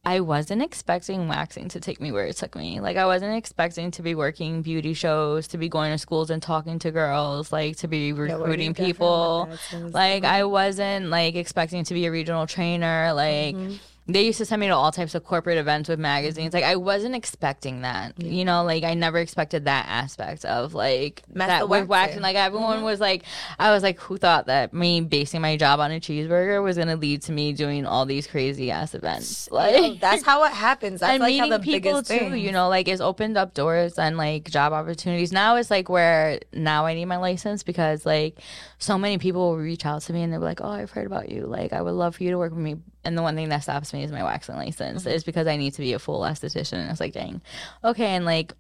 I 0.03 0.21
wasn't 0.21 0.63
expecting 0.63 1.29
waxing 1.29 1.69
to 1.69 1.81
take 1.81 2.01
me 2.01 2.11
where 2.11 2.25
it 2.25 2.35
took 2.37 2.57
me. 2.57 2.81
Like, 2.81 2.97
I 2.97 3.05
wasn't 3.05 3.37
expecting 3.37 3.91
to 3.93 4.03
be 4.03 4.15
working 4.15 4.63
beauty 4.63 4.95
shows, 4.95 5.47
to 5.49 5.59
be 5.59 5.69
going 5.69 5.93
to 5.93 5.99
schools 5.99 6.31
and 6.31 6.43
talking 6.43 6.79
to 6.79 6.91
girls, 6.91 7.53
like 7.53 7.77
to 7.79 7.89
be 7.89 8.13
where 8.15 8.27
do 8.29 8.33
you 8.33 8.39
recruiting 8.39 8.75
people. 8.75 9.47
with 9.51 9.61
that? 9.61 9.67
So 9.71 9.77
it's- 9.77 9.93
Like, 9.93 10.25
I 10.25 10.45
wasn't 10.45 11.11
like 11.11 11.35
expecting 11.35 11.85
to 11.85 11.95
be 11.95 12.07
a 12.07 12.11
regional 12.11 12.47
trainer. 12.47 13.13
Like. 13.13 13.55
Mm-hmm. 13.55 13.75
They 14.07 14.23
used 14.25 14.39
to 14.39 14.45
send 14.45 14.61
me 14.61 14.67
to 14.67 14.75
all 14.75 14.91
types 14.91 15.15
of 15.15 15.25
corporate 15.25 15.59
events 15.59 15.89
with 15.89 15.99
magazines. 15.99 16.53
Like 16.53 16.65
I 16.65 16.77
wasn't 16.77 17.15
expecting 17.15 17.83
that. 17.83 18.21
You 18.21 18.45
know, 18.45 18.65
like 18.65 18.83
I 18.83 18.95
never 18.95 19.19
expected 19.19 19.67
that 19.67 19.87
aspect 19.89 20.45
of 20.45 20.75
like 20.75 21.23
Mess 21.33 21.49
that 21.49 21.69
with 21.69 21.87
waxing. 21.87 22.23
Like 22.23 22.37
everyone 22.37 22.77
mm-hmm. 22.77 22.85
was 22.85 22.99
like, 22.99 23.25
I 23.59 23.71
was 23.71 23.83
like, 23.83 24.01
who 24.01 24.17
thought 24.17 24.47
that 24.47 24.73
me 24.73 25.01
basing 25.01 25.41
my 25.41 25.57
job 25.57 25.81
on 25.81 25.93
a 25.93 26.01
cheeseburger 26.01 26.63
was 26.63 26.77
gonna 26.77 26.97
lead 26.97 27.23
to 27.23 27.33
me 27.33 27.53
doing 27.53 27.87
all 27.87 28.05
these 28.07 28.27
crazy 28.27 28.71
ass 28.71 28.95
events? 28.95 29.51
Like 29.51 29.77
Yo, 29.77 29.95
that's 29.95 30.25
how 30.25 30.45
it 30.45 30.53
happens. 30.53 31.01
That's 31.01 31.13
and 31.13 31.23
like 31.23 31.37
how 31.37 31.45
meeting 31.45 31.51
the 31.51 31.59
people 31.61 31.93
biggest 32.01 32.11
too, 32.11 32.31
thing. 32.31 32.37
you 32.39 32.53
know, 32.53 32.69
like 32.69 32.89
it's 32.89 33.01
opened 33.01 33.37
up 33.37 33.55
doors 33.55 33.99
and 33.99 34.17
like 34.17 34.51
job 34.51 34.73
opportunities. 34.73 35.33
Now 35.33 35.57
it's 35.57 35.71
like 35.71 35.89
where 35.89 36.41
now 36.53 36.87
I 36.87 36.95
need 36.95 37.05
my 37.07 37.17
license 37.17 37.63
because 37.63 38.05
like 38.05 38.41
so 38.79 38.99
many 38.99 39.19
people 39.19 39.51
will 39.51 39.59
reach 39.59 39.87
out 39.87 40.03
to 40.03 40.13
me 40.13 40.23
and 40.23 40.33
they're 40.33 40.41
like, 40.41 40.61
"Oh, 40.61 40.71
I've 40.71 40.91
heard 40.91 41.07
about 41.07 41.29
you. 41.29 41.47
Like, 41.47 41.73
I 41.73 41.83
would 41.83 41.93
love 41.93 42.17
for 42.17 42.25
you 42.25 42.31
to 42.31 42.39
work 42.39 42.53
with 42.53 42.61
me." 42.61 42.77
And 43.05 43.17
the 43.17 43.23
one 43.23 43.35
thing 43.35 43.49
that 43.49 43.63
stops 43.63 43.93
me 43.93 44.05
is 44.05 44.13
my 44.13 44.23
waxing 44.23 44.57
license. 44.57 45.03
Mm-hmm. 45.03 45.15
Is 45.15 45.25
because 45.25 45.47
I 45.47 45.57
need 45.57 45.75
to 45.75 45.81
be 45.81 45.93
a 45.95 45.99
full 45.99 46.21
esthetician. 46.21 46.75
And 46.75 46.91
it's 46.91 47.01
like, 47.01 47.15
dang, 47.15 47.41
okay. 47.83 48.09
And 48.09 48.25
like 48.25 48.53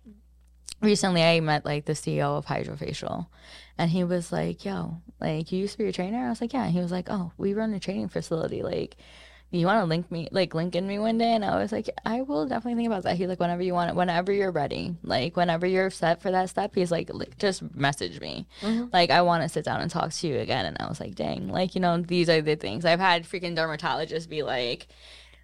recently, 0.80 1.22
I 1.22 1.40
met 1.40 1.64
like 1.64 1.84
the 1.84 1.92
CEO 1.92 2.38
of 2.38 2.46
HydraFacial, 2.46 3.26
and 3.78 3.90
he 3.90 4.04
was 4.04 4.32
like, 4.32 4.64
"Yo, 4.64 4.98
like 5.20 5.52
you 5.52 5.60
used 5.60 5.72
to 5.72 5.78
be 5.78 5.88
a 5.88 5.92
trainer?" 5.92 6.26
I 6.26 6.30
was 6.30 6.40
like, 6.40 6.52
"Yeah." 6.52 6.64
And 6.64 6.72
he 6.72 6.80
was 6.80 6.92
like, 6.92 7.08
"Oh, 7.10 7.32
we 7.36 7.54
run 7.54 7.74
a 7.74 7.80
training 7.80 8.08
facility. 8.08 8.62
Like, 8.62 8.96
you 9.58 9.66
want 9.66 9.82
to 9.82 9.84
link 9.84 10.10
me, 10.10 10.28
like 10.30 10.54
link 10.54 10.74
in 10.76 10.86
me 10.86 10.98
one 10.98 11.18
day?" 11.18 11.32
And 11.32 11.44
I 11.44 11.56
was 11.56 11.72
like, 11.72 11.90
"I 12.04 12.22
will 12.22 12.46
definitely 12.46 12.76
think 12.76 12.86
about 12.86 13.02
that." 13.04 13.16
He's 13.16 13.28
like, 13.28 13.40
"Whenever 13.40 13.62
you 13.62 13.74
want 13.74 13.90
it, 13.90 13.96
whenever 13.96 14.32
you're 14.32 14.50
ready, 14.50 14.94
like 15.02 15.36
whenever 15.36 15.66
you're 15.66 15.90
set 15.90 16.22
for 16.22 16.30
that 16.30 16.50
step." 16.50 16.74
He's 16.74 16.90
like, 16.90 17.10
"Just 17.38 17.74
message 17.74 18.20
me. 18.20 18.46
Mm-hmm. 18.60 18.86
Like, 18.92 19.10
I 19.10 19.22
want 19.22 19.42
to 19.42 19.48
sit 19.48 19.64
down 19.64 19.80
and 19.80 19.90
talk 19.90 20.12
to 20.12 20.28
you 20.28 20.38
again." 20.38 20.66
And 20.66 20.76
I 20.80 20.88
was 20.88 21.00
like, 21.00 21.14
"Dang, 21.14 21.48
like 21.48 21.74
you 21.74 21.80
know, 21.80 22.00
these 22.00 22.28
are 22.28 22.40
the 22.40 22.56
things 22.56 22.84
I've 22.84 23.00
had 23.00 23.24
freaking 23.24 23.56
dermatologists 23.56 24.28
be 24.28 24.42
like." 24.42 24.86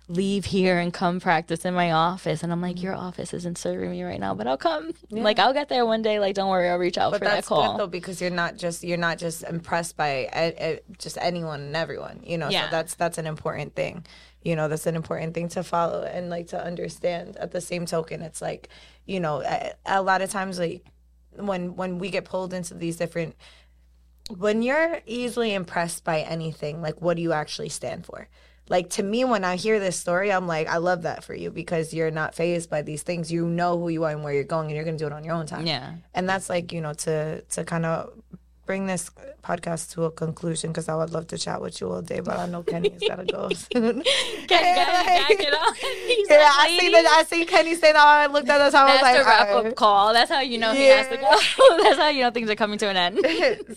Leave 0.09 0.45
here 0.45 0.79
and 0.79 0.95
come 0.95 1.19
practice 1.19 1.65
in 1.65 1.75
my 1.75 1.91
office 1.91 2.45
and 2.45 2.53
i'm 2.53 2.63
like 2.63 2.81
your 2.81 2.95
office 2.95 3.35
isn't 3.35 3.59
serving 3.59 3.91
me 3.91 4.05
right 4.05 4.21
now 4.21 4.33
but 4.35 4.47
i'll 4.47 4.57
come 4.57 4.93
like 5.11 5.41
i'll 5.41 5.53
get 5.53 5.69
there 5.69 5.85
one 5.85 6.01
day 6.01 6.21
like 6.21 6.33
don't 6.37 6.49
worry 6.49 6.69
i'll 6.69 6.79
reach 6.79 6.97
out 6.97 7.11
but 7.11 7.19
for 7.19 7.25
that 7.25 7.45
call. 7.45 7.73
good 7.73 7.81
though 7.81 7.87
because 7.89 8.21
you're 8.21 8.31
not 8.31 8.57
just 8.57 8.85
you're 8.85 8.97
not 8.97 9.19
just 9.19 9.43
impressed 9.43 9.97
by 9.97 10.27
uh, 10.27 10.63
uh, 10.65 10.77
just 10.99 11.19
anyone 11.21 11.61
and 11.61 11.77
everyone. 11.77 12.21
You 12.23 12.39
know, 12.39 12.49
Yeah. 12.51 12.67
so 12.67 12.71
that's 12.71 12.95
that's 12.95 13.19
an 13.19 13.27
important 13.27 13.75
thing. 13.75 14.07
You 14.43 14.55
know, 14.55 14.69
that's 14.69 14.87
an 14.87 14.95
important 14.95 15.35
thing 15.35 15.49
to 15.51 15.65
follow 15.65 16.05
and 16.05 16.31
like 16.31 16.47
to 16.49 16.65
understand. 16.65 17.37
At 17.39 17.51
the 17.51 17.61
same 17.61 17.85
token, 17.85 18.23
it's 18.23 18.41
like 18.41 18.69
you 19.07 19.19
know, 19.19 19.43
a, 19.43 19.73
a 19.87 20.03
lot 20.03 20.23
of 20.23 20.31
times 20.31 20.61
like 20.61 20.85
when 21.35 21.75
when 21.75 21.99
we 21.99 22.11
get 22.11 22.25
pulled 22.25 22.55
into 22.55 22.75
these 22.75 22.97
different 22.97 23.35
when 24.37 24.63
you're 24.63 25.01
easily 25.07 25.53
impressed 25.53 26.05
by 26.05 26.21
anything, 26.21 26.81
like 26.81 27.01
what 27.01 27.17
do 27.17 27.23
you 27.23 27.33
actually 27.33 27.71
stand 27.71 28.07
for? 28.07 28.29
Like 28.69 28.91
to 28.91 29.03
me, 29.03 29.25
when 29.25 29.45
I 29.45 29.57
hear 29.57 29.79
this 29.79 29.97
story, 29.97 30.33
I'm 30.33 30.47
like, 30.47 30.67
I 30.67 30.79
love 30.79 31.03
that 31.03 31.25
for 31.25 31.35
you 31.35 31.51
because 31.51 31.95
you're 31.95 32.11
not 32.11 32.35
phased 32.35 32.69
by 32.69 32.83
these 32.83 33.03
things. 33.03 33.31
You 33.31 33.47
know 33.47 33.79
who 33.79 33.89
you 33.89 34.05
are 34.05 34.11
and 34.11 34.25
where 34.25 34.33
you're 34.33 34.45
going, 34.45 34.67
and 34.67 34.75
you're 34.75 34.85
gonna 34.85 34.99
do 34.99 35.07
it 35.07 35.13
on 35.13 35.25
your 35.25 35.35
own 35.35 35.47
time. 35.47 35.67
yeah 35.67 35.95
And 36.15 36.29
that's 36.29 36.49
like 36.49 36.73
you 36.73 36.81
know 36.81 36.95
to 36.95 37.43
to 37.43 37.65
kind 37.65 37.87
of 37.87 38.13
bring 38.67 38.87
this 38.87 39.11
podcast 39.43 39.93
to 39.93 40.05
a 40.05 40.11
conclusion 40.11 40.71
because 40.73 40.89
I 40.89 40.97
would 40.97 41.11
love 41.11 41.29
to 41.29 41.39
chat 41.39 41.63
with 41.63 41.81
you 41.81 41.89
all 41.91 42.03
day, 42.03 42.21
but 42.21 42.37
I 42.37 42.47
know 42.47 42.65
Kenny's 42.65 43.01
gotta 43.07 43.25
go 43.25 43.49
soon. 43.51 44.03
Get, 44.03 44.49
get, 44.49 44.77
back 44.77 45.31
it 45.31 45.55
on. 45.55 45.75
Yeah, 46.29 46.37
like, 46.39 46.53
I 46.59 46.79
see 46.79 46.91
that. 46.91 47.07
I 47.07 47.25
see 47.25 47.45
Kenny 47.45 47.75
say 47.77 47.93
that. 47.93 48.03
Oh, 48.03 48.09
I 48.09 48.27
looked 48.27 48.49
at 48.49 48.61
us. 48.61 48.75
I 48.75 48.93
was 48.93 49.03
like, 49.03 49.19
the 49.19 49.25
wrap 49.25 49.49
all 49.49 49.59
up 49.59 49.65
right. 49.65 49.77
call. 49.77 50.13
That's 50.13 50.31
how 50.31 50.41
you 50.41 50.59
know 50.59 50.73
he 50.73 50.87
has 50.87 51.09
to 51.09 51.17
go. 51.17 51.31
That's 51.83 51.99
how 51.99 52.09
you 52.09 52.23
know 52.23 52.31
things 52.31 52.51
are 52.51 52.57
coming 52.57 52.79
to 52.79 52.89
an 52.89 52.97
end. 52.97 53.21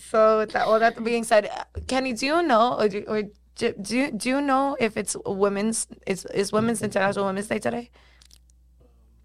so 0.10 0.38
with 0.38 0.52
that, 0.52 0.66
well, 0.66 0.80
that 0.80 1.02
being 1.04 1.22
said, 1.22 1.48
Kenny, 1.86 2.12
do 2.12 2.26
you 2.26 2.42
know 2.42 2.76
or 2.78 2.88
do, 2.88 3.04
or 3.06 3.22
do, 3.60 3.74
do 3.74 3.98
you, 3.98 4.10
do 4.10 4.28
you 4.30 4.40
know 4.40 4.74
if 4.80 4.96
it's 4.96 5.14
women's 5.26 5.86
it's 6.06 6.24
is 6.24 6.50
Women's 6.50 6.80
International 6.82 7.26
Women's 7.26 7.46
Day 7.46 7.58
today? 7.58 7.90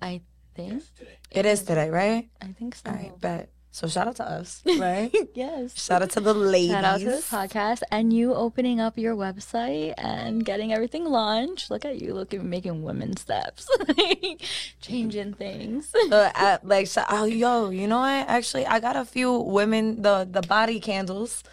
I 0.01 0.21
think. 0.55 0.83
It 1.31 1.45
is 1.45 1.63
today, 1.63 1.89
right? 1.89 2.27
I 2.41 2.47
think 2.47 2.75
so. 2.75 2.89
All 2.89 2.95
right, 2.97 3.17
bet. 3.21 3.49
So 3.71 3.87
shout 3.87 4.07
out 4.07 4.17
to 4.17 4.29
us, 4.29 4.61
right? 4.79 5.13
Yes. 5.33 5.81
shout 5.81 6.01
out 6.01 6.09
to 6.11 6.19
the 6.19 6.33
ladies. 6.33 6.71
Shout 6.71 6.83
out 6.83 6.99
to 6.99 7.05
this 7.05 7.29
podcast 7.31 7.81
and 7.91 8.11
you 8.11 8.33
opening 8.33 8.81
up 8.81 8.97
your 8.97 9.15
website 9.15 9.93
and 9.97 10.43
getting 10.43 10.73
everything 10.73 11.05
launched. 11.05 11.71
Look 11.71 11.85
at 11.85 12.01
you, 12.01 12.13
looking 12.13 12.49
making 12.49 12.83
women 12.83 13.15
steps, 13.15 13.69
changing 14.81 15.33
things. 15.33 15.93
Uh, 16.11 16.31
uh, 16.35 16.57
like 16.63 16.87
so, 16.87 17.03
oh 17.09 17.25
yo, 17.25 17.69
you 17.69 17.87
know 17.87 17.99
what? 17.99 18.27
Actually, 18.27 18.65
I 18.65 18.79
got 18.79 18.95
a 18.95 19.05
few 19.05 19.31
women 19.39 20.01
the 20.01 20.27
the 20.29 20.41
body 20.41 20.79
candles 20.79 21.43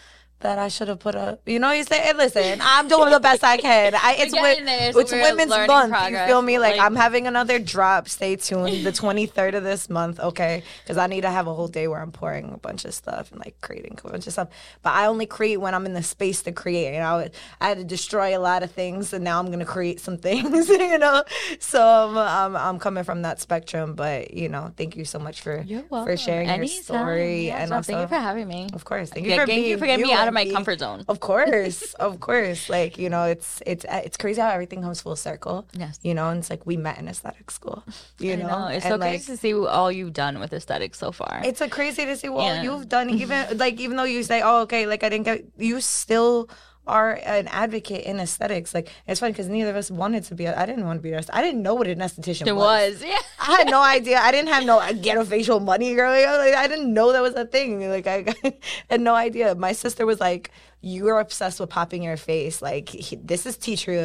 that 0.43 0.59
I 0.59 0.69
should 0.69 0.89
have 0.89 0.98
put 0.98 1.14
up. 1.14 1.40
You 1.47 1.59
know, 1.59 1.70
you 1.73 1.85
say, 1.85 1.98
hey, 2.01 2.12
listen, 2.14 2.60
I'm 2.62 2.89
doing 2.89 3.10
the 3.10 3.20
best 3.20 3.43
I 3.44 3.56
can. 3.56 3.94
I, 3.97 4.16
it's 4.19 4.32
We're 4.32 4.64
there, 4.64 4.93
so 4.93 5.01
it's 5.01 5.12
Women's 5.12 5.48
Month. 5.51 5.90
progress. 5.90 6.10
You 6.28 6.32
feel 6.32 6.43
me? 6.43 6.59
Like, 6.59 6.77
Like- 6.77 6.85
I'm 6.86 6.94
having 6.97 7.27
another 7.27 7.59
drop. 7.59 8.09
Stay 8.09 8.36
tuned. 8.36 8.85
The 8.86 8.93
23rd 8.93 9.55
of 9.55 9.64
this 9.64 9.89
month, 9.89 10.20
okay? 10.20 10.62
Because 10.82 10.97
I 10.98 11.06
need 11.06 11.23
to 11.23 11.31
have 11.31 11.47
a 11.47 11.55
whole 11.55 11.69
day 11.69 11.89
where 11.89 12.01
I'm 12.01 12.12
pouring 12.12 12.52
a 12.52 12.59
bunch 12.59 12.85
of 12.85 12.94
stuff 12.94 13.31
and 13.32 13.40
like 13.40 13.60
creating 13.60 13.98
a 14.05 14.09
bunch 14.09 14.27
of 14.27 14.32
stuff. 14.32 14.48
But 14.82 14.90
I 14.94 15.06
only 15.06 15.27
create 15.27 15.56
when 15.59 15.74
I'm 15.74 15.86
in 15.86 15.94
the 15.94 16.02
space 16.02 16.43
to 16.43 16.52
create. 16.52 16.93
You 16.94 17.01
know, 17.01 17.28
I 17.60 17.69
had 17.69 17.78
to 17.78 17.85
destroy 17.85 18.36
a 18.36 18.40
lot 18.40 18.62
of 18.62 18.70
things, 18.70 19.12
and 19.12 19.24
now 19.24 19.39
I'm 19.39 19.51
gonna 19.51 19.64
create 19.64 20.01
some 20.01 20.16
things. 20.19 20.69
You 20.82 20.98
know, 20.98 21.23
so 21.60 21.81
um, 21.82 22.16
I'm 22.19 22.56
I'm 22.56 22.78
coming 22.78 23.05
from 23.05 23.23
that 23.23 23.40
spectrum. 23.40 23.94
But 23.94 24.35
you 24.35 24.48
know, 24.48 24.73
thank 24.77 24.97
you 24.97 25.05
so 25.05 25.19
much 25.19 25.40
for 25.40 25.64
for 25.89 26.16
sharing 26.16 26.48
your 26.48 26.66
story 26.66 27.47
Yes, 27.47 27.62
and 27.62 27.73
also 27.73 27.93
thank 27.93 28.02
you 28.02 28.09
for 28.09 28.20
having 28.20 28.48
me. 28.48 28.69
of 28.74 28.85
course. 28.85 29.10
Thank 29.10 29.27
you 29.27 29.32
Yeah, 29.32 29.40
for 29.40 29.47
thank 29.47 29.59
you 29.60 29.64
being 29.69 29.78
for 29.78 29.86
getting 29.86 30.06
me 30.06 30.12
out 30.12 30.28
of 30.28 30.31
my 30.32 30.46
comfort 30.46 30.78
zone. 30.80 31.04
Of 31.09 31.20
course, 31.20 31.94
of 32.06 32.20
course. 32.20 32.68
Like 32.68 32.98
you 32.98 33.09
know, 33.10 33.24
it's 33.24 33.62
it's 33.66 33.84
it's 33.88 34.16
crazy 34.16 34.40
how 34.40 34.48
everything 34.50 34.82
comes 34.82 35.00
full 35.00 35.16
circle. 35.16 35.66
Yes. 35.72 35.98
You 36.02 36.14
know, 36.14 36.28
and 36.30 36.38
it's 36.40 36.50
like 36.50 36.66
we 36.66 36.76
met 36.76 36.98
in 36.98 37.06
aesthetic 37.09 37.50
school. 37.50 37.84
You 38.18 38.36
know, 38.36 38.46
know. 38.46 38.66
It's 38.68 38.84
and 38.84 38.92
so 38.92 38.96
like, 38.96 39.10
crazy 39.10 39.32
to 39.32 39.36
see 39.36 39.54
all 39.54 39.90
you've 39.90 40.12
done 40.12 40.38
with 40.38 40.52
aesthetics 40.52 40.98
so 40.98 41.10
far. 41.12 41.42
It's 41.44 41.60
a 41.60 41.68
crazy 41.68 42.04
to 42.06 42.16
see 42.16 42.28
what 42.28 42.44
Yeah. 42.44 42.62
you've 42.62 42.88
done. 42.88 43.10
Even 43.10 43.59
like 43.64 43.80
even 43.80 43.96
though 43.96 44.04
you 44.04 44.22
say, 44.22 44.42
"Oh, 44.42 44.62
okay," 44.62 44.86
like 44.86 45.02
I 45.02 45.09
didn't 45.09 45.24
get, 45.24 45.44
you 45.59 45.80
still 45.80 46.48
are 46.86 47.20
an 47.24 47.46
advocate 47.48 48.04
in 48.04 48.18
aesthetics. 48.18 48.74
Like 48.74 48.88
it's 49.06 49.20
funny 49.20 49.32
because 49.32 49.48
neither 49.48 49.70
of 49.70 49.76
us 49.76 49.90
wanted 49.90 50.24
to 50.24 50.34
be. 50.34 50.48
I 50.48 50.66
didn't 50.66 50.84
want 50.84 50.98
to 50.98 51.02
be 51.02 51.12
an 51.12 51.22
I 51.32 51.40
didn't 51.42 51.62
know 51.62 51.74
what 51.74 51.86
an 51.86 51.98
esthetician 52.00 52.46
It 52.46 52.56
was. 52.56 52.94
was, 52.94 53.04
yeah. 53.04 53.18
I 53.40 53.59
had 53.59 53.70
no 53.70 53.80
idea. 53.82 54.18
I 54.18 54.32
didn't 54.32 54.48
have 54.48 54.64
no 54.64 54.80
ghetto 55.02 55.24
facial 55.24 55.60
money 55.60 55.92
up. 56.00 56.09
Like, 56.38 56.54
I 56.54 56.66
didn't 56.68 56.92
know 56.92 57.12
that 57.12 57.22
was 57.22 57.34
a 57.34 57.44
thing. 57.46 57.88
Like 57.88 58.06
I 58.06 58.24
had 58.90 59.00
no 59.00 59.14
idea. 59.14 59.54
My 59.54 59.72
sister 59.72 60.06
was 60.06 60.18
like, 60.20 60.50
"You're 60.80 61.20
obsessed 61.20 61.60
with 61.60 61.70
popping 61.70 62.02
your 62.02 62.16
face. 62.16 62.60
Like 62.60 62.88
he, 62.88 63.14
this 63.16 63.46
is 63.46 63.56
tea 63.56 63.76
tree. 63.76 63.96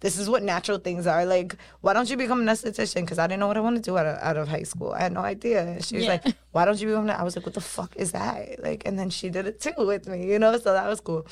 This 0.00 0.16
is 0.16 0.28
what 0.30 0.42
natural 0.44 0.78
things 0.78 1.06
are. 1.08 1.26
Like 1.26 1.56
why 1.80 1.92
don't 1.94 2.08
you 2.08 2.16
become 2.16 2.40
an 2.40 2.46
esthetician? 2.46 3.00
Because 3.02 3.18
I 3.18 3.26
didn't 3.26 3.40
know 3.40 3.48
what 3.48 3.56
I 3.56 3.60
wanted 3.60 3.82
to 3.84 3.90
do 3.90 3.98
out 3.98 4.06
of, 4.06 4.18
out 4.22 4.36
of 4.36 4.46
high 4.48 4.62
school. 4.62 4.92
I 4.92 5.00
had 5.02 5.12
no 5.12 5.20
idea. 5.20 5.62
And 5.66 5.84
she 5.84 5.96
was 5.96 6.04
Yeah. 6.04 6.20
like, 6.24 6.34
"Why 6.52 6.64
don't 6.64 6.80
you 6.80 6.86
become?" 6.88 7.06
That? 7.06 7.18
I 7.18 7.24
was 7.24 7.34
like, 7.34 7.44
"What 7.44 7.54
the 7.54 7.60
fuck 7.60 7.96
is 7.96 8.12
that?" 8.12 8.62
Like, 8.62 8.84
and 8.86 8.96
then 8.98 9.10
she 9.10 9.30
did 9.30 9.46
it 9.48 9.60
too 9.60 9.72
with 9.78 10.06
me. 10.06 10.30
You 10.30 10.38
know, 10.38 10.56
so 10.58 10.72
that 10.72 10.86
was 10.88 11.00
cool. 11.00 11.26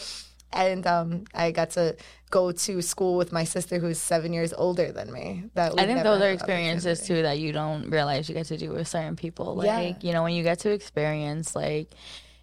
And 0.53 0.87
um, 0.87 1.25
I 1.35 1.51
got 1.51 1.71
to 1.71 1.97
go 2.31 2.53
to 2.53 2.83
school 2.83 3.17
with 3.17 3.33
my 3.33 3.45
sister, 3.45 3.79
who's 3.79 3.99
seven 3.99 4.33
years 4.33 4.53
older 4.53 4.93
than 4.93 5.13
me. 5.13 5.45
That 5.55 5.79
I 5.79 5.87
think 5.87 6.03
those 6.03 6.23
are 6.23 6.31
experiences 6.31 7.07
too 7.07 7.23
that 7.23 7.39
you 7.39 7.53
don't 7.53 7.91
realize 7.91 8.29
you 8.29 8.35
get 8.35 8.47
to 8.47 8.57
do 8.57 8.71
with 8.71 8.89
certain 8.89 9.17
people. 9.17 9.55
Like, 9.57 9.67
Yeah. 9.67 9.95
you 10.09 10.13
know, 10.13 10.23
when 10.23 10.33
you 10.33 10.43
get 10.43 10.59
to 10.61 10.71
experience 10.71 11.55
like 11.55 11.91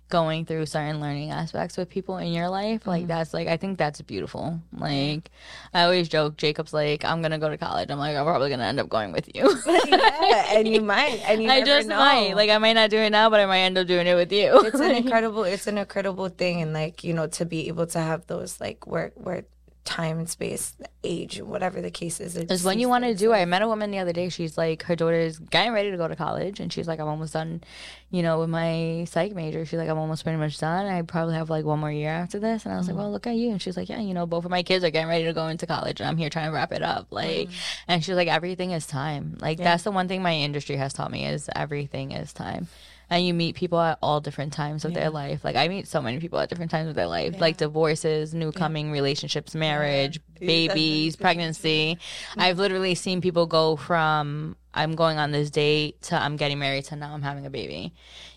going 0.10 0.46
through 0.46 0.66
certain 0.66 1.02
learning 1.02 1.32
aspects 1.32 1.78
with 1.78 1.90
people 1.90 2.18
in 2.18 2.32
your 2.32 2.50
life, 2.50 2.86
like 2.86 3.02
mm-hmm. 3.02 3.08
that's 3.08 3.34
like 3.34 3.48
I 3.48 3.58
think 3.58 3.78
that's 3.78 4.02
beautiful. 4.02 4.60
Like 4.72 5.32
I 5.74 5.84
always 5.84 6.08
joke, 6.08 6.38
Jacob's 6.38 6.74
like, 6.74 7.04
I'm 7.04 7.22
gonna 7.22 7.40
go 7.40 7.50
to 7.50 7.58
college. 7.58 7.90
I'm 7.90 7.98
like, 7.98 8.16
I'm 8.16 8.26
probably 8.26 8.50
gonna 8.50 8.66
end 8.66 8.80
up 8.80 8.90
going 8.90 9.12
with 9.12 9.34
you. 9.36 9.58
yeah, 9.88 10.58
and 10.58 10.68
you 10.68 10.82
might, 10.82 11.22
and 11.28 11.42
you 11.42 11.50
I 11.52 11.62
just 11.62 11.88
know. 11.88 11.98
might. 11.98 12.36
Like 12.36 12.50
I 12.50 12.58
might 12.58 12.74
not 12.74 12.90
do 12.90 12.98
it 12.98 13.10
now, 13.10 13.30
but 13.30 13.40
I 13.40 13.46
might 13.46 13.62
end 13.62 13.78
up 13.78 13.88
doing 13.88 14.08
it 14.08 14.16
with 14.16 14.32
you. 14.32 14.60
it's 14.66 14.80
an 14.80 14.92
incredible, 14.96 15.44
it's 15.44 15.68
an 15.68 15.78
incredible 15.78 16.30
thing, 16.30 16.62
and 16.62 16.74
like 16.74 17.04
you 17.04 17.14
know, 17.14 17.28
to 17.28 17.46
be 17.46 17.68
able 17.68 17.88
to 17.88 18.00
have 18.00 18.28
those 18.28 18.60
like 18.62 18.86
where 18.86 19.12
where 19.16 19.46
time 19.86 20.18
and 20.18 20.28
space, 20.28 20.76
age, 21.04 21.40
whatever 21.42 21.80
the 21.80 21.92
case 21.92 22.20
is, 22.20 22.36
It's 22.36 22.64
when 22.64 22.80
you 22.80 22.90
want 22.90 23.04
to 23.04 23.14
do 23.14 23.32
it. 23.32 23.38
I 23.38 23.46
met 23.46 23.62
a 23.62 23.68
woman 23.68 23.92
the 23.92 24.00
other 24.00 24.12
day. 24.12 24.30
She's 24.30 24.58
like, 24.58 24.84
her 24.84 24.96
daughter's 24.96 25.38
getting 25.38 25.74
ready 25.74 25.92
to 25.92 25.98
go 25.98 26.08
to 26.08 26.16
college, 26.16 26.60
and 26.60 26.74
she's 26.74 26.88
like, 26.88 27.00
I'm 27.00 27.08
almost 27.08 27.34
done, 27.34 27.64
you 28.10 28.24
know, 28.24 28.40
with 28.40 28.50
my 28.50 29.06
psych 29.08 29.36
major. 29.36 29.64
She's 29.64 29.78
like, 29.78 29.88
I'm 29.88 30.00
almost 30.00 30.24
pretty 30.24 30.40
much 30.40 30.58
done. 30.58 30.88
I 30.88 31.04
probably 31.04 31.36
have 31.36 31.52
like 31.52 31.66
one 31.66 31.80
more 31.80 31.92
year 31.92 32.10
after 32.10 32.40
this. 32.40 32.66
And 32.66 32.74
I 32.74 32.78
was 32.78 32.88
like, 32.88 32.96
mm-hmm. 32.96 33.04
well, 33.04 33.12
look 33.12 33.28
at 33.28 33.36
you. 33.36 33.52
And 33.52 33.62
she's 33.62 33.78
like, 33.78 33.88
yeah, 33.88 34.02
you 34.02 34.16
know, 34.16 34.26
both 34.26 34.44
of 34.44 34.52
my 34.52 34.64
kids 34.64 34.84
are 34.84 34.90
getting 34.90 35.08
ready 35.08 35.26
to 35.26 35.34
go 35.34 35.48
into 35.48 35.68
college, 35.68 36.02
and 36.02 36.10
I'm 36.10 36.18
here 36.18 36.30
trying 36.30 36.50
to 36.50 36.54
wrap 36.54 36.72
it 36.72 36.82
up. 36.82 37.08
Like, 37.12 37.48
mm-hmm. 37.48 37.86
and 37.88 38.04
she's 38.04 38.16
like, 38.16 38.28
everything 38.28 38.72
is 38.72 38.88
time. 38.88 39.38
Like, 39.40 39.60
that's 39.60 39.84
the 39.84 39.92
one 39.92 40.08
thing 40.08 40.24
my 40.24 40.36
industry 40.36 40.78
has 40.78 40.94
taught 40.94 41.12
me 41.12 41.26
is 41.26 41.48
everything 41.56 42.12
is 42.12 42.34
time. 42.34 42.68
And 43.10 43.26
you 43.26 43.34
meet 43.34 43.56
people 43.56 43.80
at 43.80 44.00
all 44.02 44.20
different 44.20 44.54
times 44.54 44.84
of 44.86 44.94
their 44.94 45.10
life. 45.10 45.44
Like 45.44 45.56
I 45.56 45.68
meet 45.68 45.88
so 45.88 46.02
many 46.02 46.20
people 46.20 46.40
at 46.40 46.50
different 46.50 46.72
times 46.72 46.90
of 46.90 46.96
their 46.96 47.08
life, 47.08 47.40
like 47.40 47.58
divorces, 47.58 48.34
new 48.34 48.52
coming 48.52 48.92
relationships, 48.92 49.54
marriage, 49.54 50.20
babies, 50.40 51.16
pregnancy. 51.16 51.98
I've 52.38 52.58
literally 52.58 52.96
seen 52.96 53.22
people 53.22 53.46
go 53.46 53.76
from 53.76 54.56
I'm 54.76 54.96
going 54.96 55.18
on 55.18 55.32
this 55.32 55.50
date 55.50 56.02
to 56.04 56.22
I'm 56.22 56.36
getting 56.36 56.60
married 56.60 56.86
to 56.86 56.96
now 56.96 57.14
I'm 57.14 57.22
having 57.22 57.46
a 57.46 57.50
baby. 57.50 57.94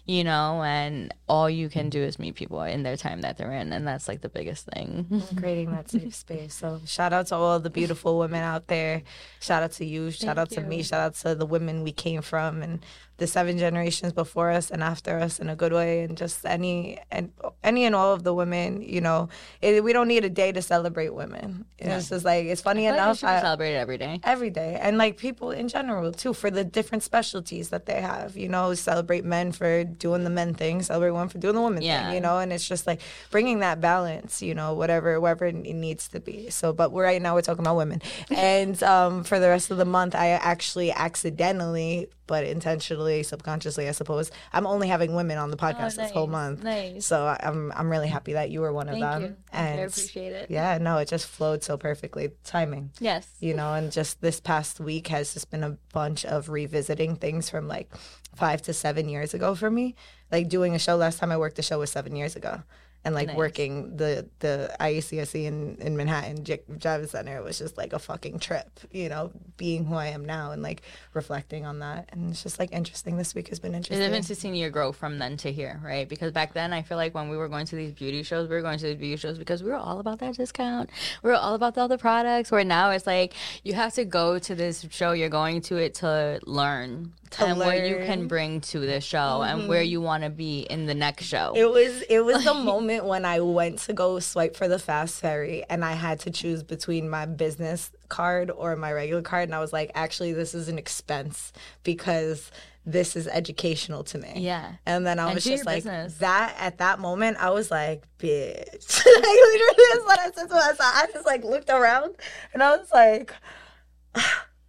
You 0.06 0.24
know, 0.24 0.62
and 0.62 1.12
all 1.28 1.50
you 1.50 1.68
can 1.68 1.90
do 1.90 2.00
is 2.00 2.18
meet 2.18 2.34
people 2.34 2.62
in 2.62 2.82
their 2.82 2.96
time 2.96 3.20
that 3.20 3.36
they're 3.36 3.52
in, 3.52 3.74
and 3.74 3.86
that's 3.86 4.08
like 4.08 4.22
the 4.22 4.30
biggest 4.30 4.64
thing. 4.64 5.22
creating 5.36 5.70
that 5.72 5.90
safe 5.90 6.14
space. 6.14 6.54
So 6.54 6.80
shout 6.86 7.12
out 7.12 7.26
to 7.26 7.34
all 7.34 7.60
the 7.60 7.68
beautiful 7.68 8.18
women 8.18 8.42
out 8.42 8.68
there. 8.68 9.02
Shout 9.38 9.62
out 9.62 9.72
to 9.72 9.84
you. 9.84 10.10
Shout 10.10 10.38
out 10.38 10.48
to 10.50 10.62
me. 10.62 10.82
Shout 10.82 11.00
out 11.00 11.14
to 11.16 11.34
the 11.34 11.44
women 11.44 11.82
we 11.82 11.92
came 11.92 12.22
from 12.22 12.62
and 12.62 12.82
the 13.18 13.26
seven 13.26 13.58
generations 13.58 14.12
before 14.12 14.50
us 14.50 14.70
and 14.70 14.82
after 14.82 15.18
us 15.18 15.38
in 15.38 15.48
a 15.48 15.56
good 15.56 15.72
way, 15.72 16.02
and 16.02 16.16
just 16.16 16.44
any 16.46 16.98
and 17.10 17.30
any 17.62 17.84
and 17.84 17.94
all 17.94 18.12
of 18.14 18.22
the 18.24 18.32
women. 18.32 18.80
You 18.82 19.00
know, 19.00 19.28
it, 19.60 19.84
we 19.84 19.92
don't 19.92 20.08
need 20.08 20.24
a 20.24 20.30
day 20.30 20.50
to 20.52 20.62
celebrate 20.62 21.14
women. 21.14 21.64
It's 21.78 22.08
just 22.08 22.24
like 22.24 22.46
it's 22.46 22.62
funny 22.62 22.86
Like, 22.86 22.94
enough. 22.94 23.18
should 23.18 23.26
be 23.26 23.32
I- 23.32 23.40
celebrated 23.40 23.76
every 23.78 23.98
day. 23.98 24.20
every 24.24 24.50
day 24.50 24.78
and 24.80 24.98
like 24.98 25.16
people 25.16 25.50
in 25.52 25.68
general 25.68 26.10
too 26.12 26.32
for 26.34 26.50
the 26.50 26.64
different 26.64 27.02
specialties 27.02 27.68
that 27.70 27.86
they 27.86 28.00
have 28.00 28.36
you 28.36 28.48
know 28.48 28.74
celebrate 28.74 29.24
men 29.24 29.52
for 29.52 29.84
doing 29.84 30.24
the 30.24 30.30
men 30.30 30.54
thing 30.54 30.82
celebrate 30.82 31.10
women 31.10 31.28
for 31.28 31.38
doing 31.38 31.54
the 31.54 31.60
women 31.62 31.82
Yeah. 31.82 32.06
thing 32.06 32.14
you 32.16 32.20
know 32.20 32.38
and 32.38 32.52
it's 32.52 32.66
just 32.66 32.86
like 32.86 33.00
bringing 33.30 33.60
that 33.60 33.80
balance 33.80 34.42
you 34.42 34.54
know 34.54 34.74
whatever 34.74 35.20
whatever 35.20 35.46
it 35.46 35.54
needs 35.54 36.08
to 36.08 36.20
be 36.20 36.50
so 36.50 36.72
but 36.72 36.90
we're 36.92 37.04
right 37.04 37.22
now 37.22 37.34
we're 37.34 37.42
talking 37.42 37.64
about 37.64 37.76
women 37.76 38.02
and 38.30 38.82
um, 38.82 39.22
for 39.24 39.38
the 39.38 39.48
rest 39.48 39.70
of 39.70 39.76
the 39.78 39.84
month 39.84 40.14
i 40.14 40.28
actually 40.30 40.90
accidentally 40.92 42.08
but 42.26 42.44
intentionally 42.44 43.07
subconsciously 43.22 43.88
i 43.88 43.92
suppose 43.92 44.30
i'm 44.52 44.66
only 44.66 44.88
having 44.88 45.14
women 45.14 45.38
on 45.38 45.50
the 45.50 45.56
oh, 45.56 45.60
podcast 45.66 45.96
this 45.96 46.10
whole 46.10 46.26
month 46.26 46.62
nice. 46.62 47.04
so 47.06 47.34
i'm 47.40 47.72
i'm 47.76 47.90
really 47.90 48.08
happy 48.08 48.32
that 48.34 48.50
you 48.50 48.60
were 48.60 48.72
one 48.72 48.88
of 48.88 48.92
Thank 48.98 49.04
them 49.04 49.22
you. 49.22 49.36
and 49.52 49.80
I 49.80 49.84
appreciate 49.84 50.32
it. 50.32 50.50
yeah 50.50 50.78
no 50.78 50.98
it 50.98 51.08
just 51.08 51.26
flowed 51.26 51.62
so 51.62 51.76
perfectly 51.76 52.30
timing 52.44 52.90
Yes. 53.00 53.28
you 53.40 53.54
know 53.54 53.72
and 53.74 53.90
just 53.92 54.20
this 54.20 54.40
past 54.40 54.80
week 54.80 55.08
has 55.08 55.34
just 55.34 55.50
been 55.50 55.64
a 55.64 55.76
bunch 55.92 56.24
of 56.24 56.48
revisiting 56.48 57.16
things 57.16 57.48
from 57.50 57.68
like 57.68 57.90
five 58.34 58.62
to 58.62 58.72
seven 58.72 59.08
years 59.08 59.34
ago 59.34 59.54
for 59.54 59.70
me 59.70 59.94
like 60.30 60.48
doing 60.48 60.74
a 60.74 60.78
show 60.78 60.96
last 60.96 61.18
time 61.18 61.32
i 61.32 61.36
worked 61.36 61.58
a 61.58 61.62
show 61.62 61.78
was 61.78 61.90
seven 61.90 62.14
years 62.14 62.36
ago 62.36 62.62
and 63.08 63.14
like 63.14 63.28
Nice. 63.28 63.36
working 63.36 63.96
the 63.96 64.28
the 64.40 64.70
IECSC 64.78 65.46
in, 65.46 65.76
in 65.80 65.96
Manhattan 65.96 66.44
J- 66.44 66.60
Javits 66.70 67.08
Center 67.08 67.42
was 67.42 67.58
just 67.58 67.78
like 67.78 67.94
a 67.94 67.98
fucking 67.98 68.38
trip, 68.38 68.68
you 68.92 69.08
know, 69.08 69.32
being 69.56 69.86
who 69.86 69.94
I 69.94 70.08
am 70.08 70.26
now 70.26 70.50
and 70.50 70.62
like 70.62 70.82
reflecting 71.14 71.64
on 71.64 71.78
that. 71.78 72.10
And 72.12 72.30
it's 72.30 72.42
just 72.42 72.58
like 72.58 72.70
interesting. 72.70 73.16
This 73.16 73.34
week 73.34 73.48
has 73.48 73.60
been 73.60 73.74
interesting. 73.74 73.96
It's 73.96 74.06
interesting. 74.06 74.28
been 74.28 74.36
to 74.36 74.40
seeing 74.40 74.54
your 74.56 74.68
growth 74.68 74.96
from 74.96 75.18
then 75.18 75.38
to 75.38 75.50
here, 75.50 75.80
right? 75.82 76.06
Because 76.06 76.32
back 76.32 76.52
then, 76.52 76.74
I 76.74 76.82
feel 76.82 76.98
like 76.98 77.14
when 77.14 77.30
we 77.30 77.38
were 77.38 77.48
going 77.48 77.64
to 77.66 77.76
these 77.76 77.92
beauty 77.92 78.22
shows, 78.22 78.46
we 78.46 78.54
were 78.54 78.62
going 78.62 78.78
to 78.78 78.86
these 78.88 78.96
beauty 78.96 79.16
shows 79.16 79.38
because 79.38 79.62
we 79.62 79.70
were 79.70 79.76
all 79.76 80.00
about 80.00 80.18
that 80.18 80.34
discount. 80.36 80.90
We 81.22 81.30
were 81.30 81.36
all 81.36 81.54
about 81.54 81.76
the 81.76 81.80
other 81.80 81.96
products. 81.96 82.50
Where 82.50 82.62
now 82.62 82.90
it's 82.90 83.06
like 83.06 83.32
you 83.64 83.72
have 83.72 83.94
to 83.94 84.04
go 84.04 84.38
to 84.38 84.54
this 84.54 84.86
show, 84.90 85.12
you're 85.12 85.30
going 85.30 85.62
to 85.62 85.78
it 85.78 85.94
to 85.94 86.40
learn 86.44 87.14
To 87.30 87.46
and 87.46 87.58
what 87.58 87.88
you 87.88 87.96
can 88.04 88.28
bring 88.28 88.60
to 88.72 88.80
this 88.80 89.04
show 89.04 89.42
and 89.42 89.66
where 89.66 89.80
mm-hmm. 89.80 89.90
you 89.90 90.00
want 90.02 90.24
to 90.24 90.30
be 90.30 90.60
in 90.60 90.84
the 90.84 90.94
next 90.94 91.24
show. 91.24 91.54
It 91.56 91.70
was 91.70 92.02
it 92.02 92.20
was 92.20 92.44
the 92.44 92.54
moment 92.54 92.97
when 93.04 93.24
I 93.24 93.40
went 93.40 93.78
to 93.80 93.92
go 93.92 94.18
swipe 94.20 94.56
for 94.56 94.68
the 94.68 94.78
fast 94.78 95.20
ferry 95.20 95.64
and 95.68 95.84
I 95.84 95.92
had 95.92 96.20
to 96.20 96.30
choose 96.30 96.62
between 96.62 97.08
my 97.08 97.26
business 97.26 97.90
card 98.08 98.50
or 98.50 98.76
my 98.76 98.92
regular 98.92 99.22
card 99.22 99.48
and 99.48 99.54
I 99.54 99.60
was 99.60 99.72
like 99.72 99.90
actually 99.94 100.32
this 100.32 100.54
is 100.54 100.68
an 100.68 100.78
expense 100.78 101.52
because 101.82 102.50
this 102.86 103.16
is 103.16 103.26
educational 103.28 104.02
to 104.04 104.18
me. 104.18 104.32
Yeah. 104.36 104.72
And 104.86 105.06
then 105.06 105.18
I 105.18 105.26
And 105.26 105.34
was 105.34 105.44
just 105.44 105.66
like 105.66 105.84
business. 105.84 106.14
that 106.18 106.56
at 106.58 106.78
that 106.78 106.98
moment 107.00 107.36
I 107.38 107.50
was 107.50 107.70
like 107.70 108.02
bitch. 108.18 109.04
like 109.06 109.24
literally 109.24 109.84
that's 109.92 110.04
what 110.06 110.18
I 110.18 110.30
said 110.34 110.48
to 110.48 110.54
myself. 110.54 110.78
I 110.80 111.06
just 111.12 111.26
like 111.26 111.44
looked 111.44 111.68
around 111.70 112.14
and 112.54 112.62
I 112.62 112.76
was 112.76 112.90
like 112.92 113.34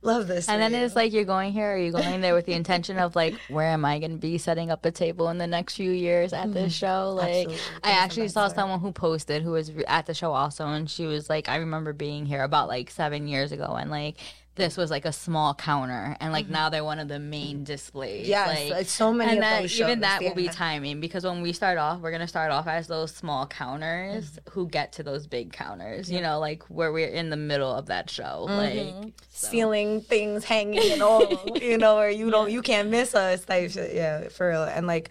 love 0.02 0.28
this. 0.28 0.48
and 0.50 0.62
then 0.62 0.72
you. 0.74 0.80
it's 0.80 0.96
like 0.96 1.14
you're 1.14 1.26
going 1.26 1.52
here, 1.52 1.74
or 1.74 1.78
you're 1.78 1.92
going 1.92 2.22
there 2.22 2.34
with 2.34 2.46
the 2.46 2.54
intention 2.54 2.98
of 3.00 3.16
like, 3.16 3.34
where 3.50 3.68
am 3.68 3.86
I 3.86 4.00
going 4.00 4.12
to 4.12 4.18
be 4.18 4.38
setting 4.38 4.72
up 4.72 4.86
a 4.86 4.92
table 4.92 5.30
in 5.30 5.38
the 5.38 5.48
next 5.48 5.76
few 5.76 5.92
years 5.92 6.34
at 6.34 6.54
this 6.54 6.74
show? 6.74 7.14
Like, 7.16 7.48
Mm-hmm. 7.48 7.52
Absolutely. 7.52 7.80
I 7.84 7.88
That's 7.90 8.04
actually 8.04 8.28
saw 8.30 8.48
someone 8.48 8.80
who 8.80 8.92
posted 8.92 9.42
who 9.44 9.52
was 9.52 9.72
at 9.88 10.06
the 10.06 10.14
show 10.14 10.32
also, 10.34 10.66
and 10.68 10.90
she 10.90 11.06
was 11.06 11.30
like, 11.30 11.50
I 11.50 11.58
remember 11.58 11.94
being 11.94 12.26
here 12.26 12.44
about 12.44 12.68
like 12.68 12.90
seven 12.90 13.28
years 13.28 13.52
ago, 13.52 13.76
and 13.80 13.90
like 13.92 14.18
this 14.60 14.78
was 14.78 14.92
like 14.92 15.06
a 15.06 15.12
small 15.12 15.56
counter, 15.56 16.16
and 16.20 16.32
like 16.32 16.48
now 16.50 16.70
they're 16.70 16.84
one 16.84 17.00
of 17.00 17.08
the 17.08 17.18
main 17.20 17.64
displays. 17.64 18.22
Mm-hmm. 18.24 18.30
Yes, 18.30 18.70
like, 18.72 18.86
so 18.88 19.12
many 19.12 19.32
and 19.32 19.42
that, 19.42 19.66
even 19.72 20.02
that 20.02 20.22
will 20.22 20.36
be 20.36 20.48
timing 20.48 21.00
because 21.00 21.24
when 21.24 21.42
we 21.42 21.52
start 21.54 21.78
off, 21.80 22.00
we're 22.02 22.12
gonna 22.12 22.28
start 22.28 22.52
off 22.52 22.68
as 22.68 22.86
those 22.88 23.12
small 23.14 23.48
counters 23.48 24.30
Mm-hmm. 24.30 24.50
who 24.52 24.68
get 24.68 24.94
to 24.94 25.04
those 25.04 25.26
big 25.26 25.52
counters. 25.54 26.12
You 26.12 26.22
know, 26.22 26.40
like 26.40 26.64
where 26.66 26.92
we're 26.92 27.08
in 27.08 27.30
the 27.32 27.38
middle 27.38 27.74
of 27.74 27.88
that 27.88 28.10
show, 28.10 28.46
Mm-hmm. 28.48 28.58
like 29.06 29.14
so. 29.30 29.48
ceiling 29.48 30.02
things 30.02 30.44
hanging 30.44 30.92
and 30.92 31.02
all, 31.02 31.24
you 31.62 31.78
know, 31.78 31.96
where 31.96 32.10
you 32.12 32.30
don't, 32.30 32.52
you 32.56 32.62
can't 32.62 32.90
miss 32.90 33.16
us 33.16 33.46
type 33.46 33.72
shit. 33.72 33.96
Yeah, 33.96 34.28
for 34.30 34.50
real. 34.50 34.64
And 34.64 34.86
like, 34.86 35.10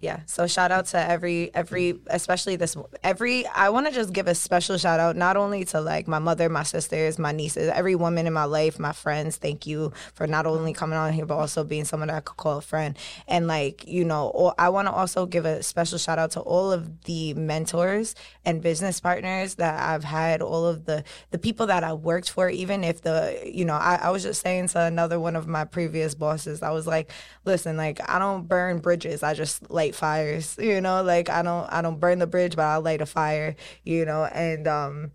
yeah. 0.00 0.20
So 0.26 0.46
shout 0.46 0.70
out 0.70 0.86
to 0.86 0.98
every, 0.98 1.54
every, 1.54 1.98
especially 2.08 2.56
this, 2.56 2.76
every, 3.02 3.46
I 3.46 3.70
want 3.70 3.86
to 3.86 3.92
just 3.92 4.12
give 4.12 4.26
a 4.26 4.34
special 4.34 4.76
shout 4.76 5.00
out, 5.00 5.16
not 5.16 5.36
only 5.36 5.64
to 5.66 5.80
like 5.80 6.06
my 6.08 6.18
mother, 6.18 6.48
my 6.48 6.62
sisters, 6.62 7.18
my 7.18 7.32
nieces, 7.32 7.70
every 7.70 7.94
woman 7.94 8.26
in 8.26 8.32
my 8.32 8.44
life, 8.44 8.78
my 8.78 8.92
friends. 8.92 9.36
Thank 9.36 9.66
you 9.66 9.92
for 10.14 10.26
not 10.26 10.46
only 10.46 10.72
coming 10.72 10.98
on 10.98 11.12
here, 11.12 11.26
but 11.26 11.36
also 11.36 11.64
being 11.64 11.84
someone 11.84 12.08
that 12.08 12.16
I 12.16 12.20
could 12.20 12.36
call 12.36 12.58
a 12.58 12.62
friend. 12.62 12.96
And 13.28 13.46
like, 13.46 13.86
you 13.86 14.04
know, 14.04 14.54
I 14.58 14.68
want 14.68 14.88
to 14.88 14.92
also 14.92 15.26
give 15.26 15.44
a 15.44 15.62
special 15.62 15.98
shout 15.98 16.18
out 16.18 16.32
to 16.32 16.40
all 16.40 16.72
of 16.72 17.04
the 17.04 17.34
mentors 17.34 18.14
and 18.44 18.60
business 18.60 19.00
partners 19.00 19.54
that 19.56 19.82
I've 19.82 20.04
had, 20.04 20.42
all 20.42 20.66
of 20.66 20.84
the, 20.84 21.04
the 21.30 21.38
people 21.38 21.66
that 21.66 21.84
I 21.84 21.92
worked 21.94 22.30
for, 22.30 22.48
even 22.48 22.84
if 22.84 23.02
the, 23.02 23.40
you 23.44 23.64
know, 23.64 23.74
I, 23.74 23.96
I 24.02 24.10
was 24.10 24.22
just 24.22 24.42
saying 24.42 24.68
to 24.68 24.80
another 24.80 25.18
one 25.18 25.36
of 25.36 25.46
my 25.46 25.64
previous 25.64 26.14
bosses, 26.14 26.62
I 26.62 26.70
was 26.70 26.86
like, 26.86 27.10
listen, 27.44 27.76
like 27.76 28.00
I 28.08 28.18
don't 28.18 28.48
burn 28.48 28.78
bridges. 28.78 29.22
I 29.22 29.34
just 29.34 29.70
light 29.84 29.94
fires, 29.94 30.56
you 30.70 30.80
know, 30.80 31.02
like 31.02 31.28
I 31.28 31.42
don't, 31.42 31.66
I 31.72 31.82
don't 31.82 32.00
burn 32.00 32.18
the 32.18 32.26
bridge, 32.26 32.56
but 32.56 32.62
I'll 32.64 32.80
light 32.82 33.00
a 33.00 33.06
fire, 33.06 33.54
you 33.84 34.04
know, 34.04 34.24
and, 34.24 34.66
um, 34.66 35.12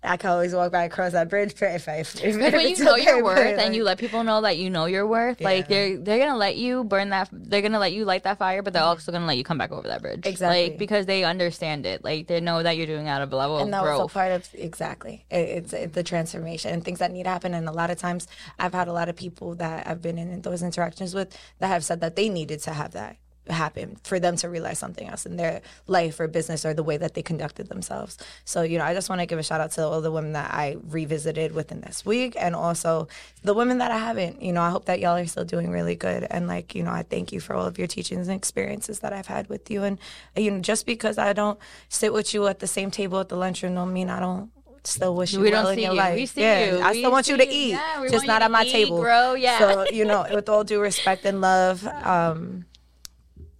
I 0.00 0.16
can 0.16 0.30
always 0.30 0.54
walk 0.54 0.70
back 0.70 0.92
across 0.92 1.10
that 1.10 1.28
bridge 1.28 1.54
if 1.60 1.88
I. 1.88 1.96
If, 1.96 2.14
Like 2.22 2.52
when 2.52 2.68
you 2.68 2.84
know 2.84 2.94
your 2.94 3.24
worth 3.24 3.58
and 3.58 3.74
you 3.74 3.82
let 3.82 3.98
people 3.98 4.22
know 4.22 4.40
that 4.42 4.56
you 4.56 4.70
know 4.70 4.84
your 4.86 5.04
worth, 5.08 5.40
like 5.40 5.64
Yeah. 5.68 5.74
they're 5.74 5.98
they're 5.98 6.18
gonna 6.20 6.38
let 6.38 6.54
you 6.56 6.84
burn 6.84 7.08
that. 7.10 7.28
They're 7.32 7.62
gonna 7.62 7.80
let 7.80 7.92
you 7.92 8.04
light 8.04 8.22
that 8.22 8.38
fire, 8.38 8.62
but 8.62 8.72
they're 8.72 8.84
also 8.84 9.10
gonna 9.10 9.26
let 9.26 9.36
you 9.36 9.42
come 9.42 9.58
back 9.58 9.72
over 9.72 9.88
that 9.88 10.00
bridge. 10.00 10.24
Exactly. 10.24 10.68
Like 10.68 10.78
because 10.78 11.06
they 11.06 11.24
understand 11.24 11.84
it. 11.84 12.04
Like 12.04 12.28
they 12.28 12.38
know 12.40 12.62
that 12.62 12.76
you're 12.76 12.86
doing 12.86 13.08
out 13.08 13.22
of 13.22 13.32
level 13.32 13.58
and 13.58 13.72
that 13.72 13.82
was 13.82 13.98
growth. 13.98 14.10
a 14.12 14.14
part 14.14 14.30
of 14.30 14.48
exactly 14.54 15.24
it, 15.32 15.48
it's 15.58 15.72
it's 15.72 15.94
the 15.96 16.04
transformation 16.04 16.72
and 16.72 16.84
things 16.84 17.00
that 17.00 17.10
need 17.10 17.24
to 17.24 17.30
happen 17.30 17.52
and 17.52 17.68
a 17.68 17.72
lot 17.72 17.90
of 17.90 17.98
times 17.98 18.28
i've 18.60 18.72
had 18.74 18.86
a 18.86 18.92
lot 18.92 19.08
of 19.08 19.16
people 19.16 19.56
that 19.56 19.86
i've 19.88 20.00
been 20.00 20.16
in 20.16 20.40
those 20.42 20.62
interactions 20.62 21.12
with 21.12 21.36
that 21.58 21.66
have 21.68 21.84
said 21.84 22.00
that 22.00 22.14
they 22.16 22.28
needed 22.28 22.60
to 22.60 22.72
have 22.72 22.92
that 22.92 23.16
happen 23.50 23.96
for 24.04 24.18
them 24.20 24.36
to 24.36 24.48
realize 24.48 24.78
something 24.78 25.08
else 25.08 25.26
in 25.26 25.36
their 25.36 25.60
life 25.86 26.18
or 26.20 26.28
business 26.28 26.64
or 26.64 26.74
the 26.74 26.82
way 26.82 26.96
that 26.96 27.14
they 27.14 27.22
conducted 27.22 27.68
themselves 27.68 28.16
so 28.44 28.62
you 28.62 28.78
know 28.78 28.84
i 28.84 28.92
just 28.94 29.08
want 29.08 29.20
to 29.20 29.26
give 29.26 29.38
a 29.38 29.42
shout 29.42 29.60
out 29.60 29.70
to 29.70 29.82
all 29.84 30.00
the 30.00 30.10
women 30.10 30.32
that 30.32 30.50
i 30.52 30.76
revisited 30.88 31.52
within 31.52 31.80
this 31.80 32.04
week 32.04 32.34
and 32.38 32.54
also 32.54 33.08
the 33.42 33.54
women 33.54 33.78
that 33.78 33.90
i 33.90 33.98
haven't 33.98 34.40
you 34.42 34.52
know 34.52 34.62
i 34.62 34.70
hope 34.70 34.84
that 34.84 35.00
y'all 35.00 35.16
are 35.16 35.26
still 35.26 35.44
doing 35.44 35.70
really 35.70 35.94
good 35.94 36.26
and 36.30 36.46
like 36.46 36.74
you 36.74 36.82
know 36.82 36.90
i 36.92 37.02
thank 37.02 37.32
you 37.32 37.40
for 37.40 37.54
all 37.54 37.66
of 37.66 37.78
your 37.78 37.86
teachings 37.86 38.28
and 38.28 38.36
experiences 38.36 39.00
that 39.00 39.12
i've 39.12 39.26
had 39.26 39.48
with 39.48 39.70
you 39.70 39.82
and 39.82 39.98
you 40.36 40.50
know 40.50 40.60
just 40.60 40.86
because 40.86 41.18
i 41.18 41.32
don't 41.32 41.58
sit 41.88 42.12
with 42.12 42.34
you 42.34 42.46
at 42.46 42.58
the 42.58 42.66
same 42.66 42.90
table 42.90 43.18
at 43.20 43.28
the 43.28 43.36
lunchroom 43.36 43.74
don't 43.74 43.92
mean 43.92 44.10
i 44.10 44.20
don't 44.20 44.50
still 44.84 45.14
wish 45.14 45.32
you 45.32 45.40
We 45.40 45.50
well 45.50 45.64
don't 45.64 45.72
in 45.72 45.76
see 45.78 45.82
your 45.82 45.92
you. 45.92 45.98
life. 45.98 46.14
We 46.14 46.26
see 46.26 46.40
yeah, 46.40 46.72
you. 46.72 46.78
I 46.78 46.92
We 46.92 46.98
still 47.00 47.10
want 47.10 47.28
you 47.28 47.36
to 47.36 47.46
eat, 47.46 47.70
Yeah, 47.70 48.06
just 48.10 48.26
not 48.26 48.42
at 48.42 48.50
my 48.50 48.64
eat, 48.64 48.72
table, 48.72 49.00
bro. 49.00 49.34
Yeah. 49.34 49.58
So 49.58 49.86
you 49.90 50.04
know, 50.04 50.26
with 50.32 50.48
all 50.48 50.64
due 50.64 50.80
respect 50.80 51.24
and 51.26 51.40
love, 51.40 51.86
um, 52.04 52.64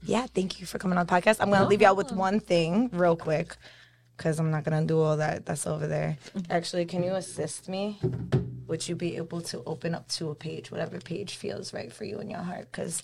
yeah, 0.02 0.26
thank 0.26 0.60
you 0.60 0.66
for 0.66 0.78
coming 0.78 0.98
on 0.98 1.06
the 1.06 1.12
podcast. 1.12 1.38
I'm 1.40 1.50
gonna 1.50 1.68
leave 1.68 1.82
y'all 1.82 1.96
with 1.96 2.12
one 2.12 2.40
thing 2.40 2.90
real 2.92 3.16
quick, 3.16 3.56
because 4.16 4.38
I'm 4.38 4.50
not 4.50 4.64
gonna 4.64 4.84
do 4.84 5.00
all 5.00 5.16
that. 5.16 5.46
That's 5.46 5.66
over 5.66 5.86
there. 5.86 6.18
Mm-hmm. 6.36 6.52
Actually, 6.52 6.84
can 6.84 7.02
you 7.02 7.14
assist 7.14 7.68
me? 7.68 7.98
Would 8.66 8.86
you 8.86 8.94
be 8.94 9.16
able 9.16 9.40
to 9.42 9.62
open 9.64 9.94
up 9.94 10.08
to 10.08 10.28
a 10.30 10.34
page, 10.34 10.70
whatever 10.70 10.98
page 10.98 11.36
feels 11.36 11.72
right 11.72 11.92
for 11.92 12.04
you 12.04 12.18
in 12.18 12.28
your 12.28 12.40
heart? 12.40 12.70
Because 12.70 13.02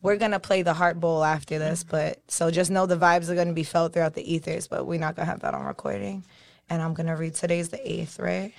we're 0.00 0.16
gonna 0.16 0.40
play 0.40 0.62
the 0.62 0.74
heart 0.74 0.98
bowl 0.98 1.24
after 1.24 1.58
this, 1.58 1.84
mm-hmm. 1.84 1.90
but 1.90 2.22
so 2.28 2.50
just 2.50 2.70
know 2.70 2.86
the 2.86 2.96
vibes 2.96 3.28
are 3.28 3.34
gonna 3.34 3.52
be 3.52 3.64
felt 3.64 3.92
throughout 3.92 4.14
the 4.14 4.34
ethers, 4.34 4.66
but 4.66 4.86
we're 4.86 5.00
not 5.00 5.16
gonna 5.16 5.26
have 5.26 5.40
that 5.40 5.54
on 5.54 5.64
recording. 5.64 6.24
And 6.70 6.80
I'm 6.80 6.94
gonna 6.94 7.16
read 7.16 7.34
today's 7.34 7.68
the 7.68 7.90
eighth, 7.90 8.18
right? 8.18 8.52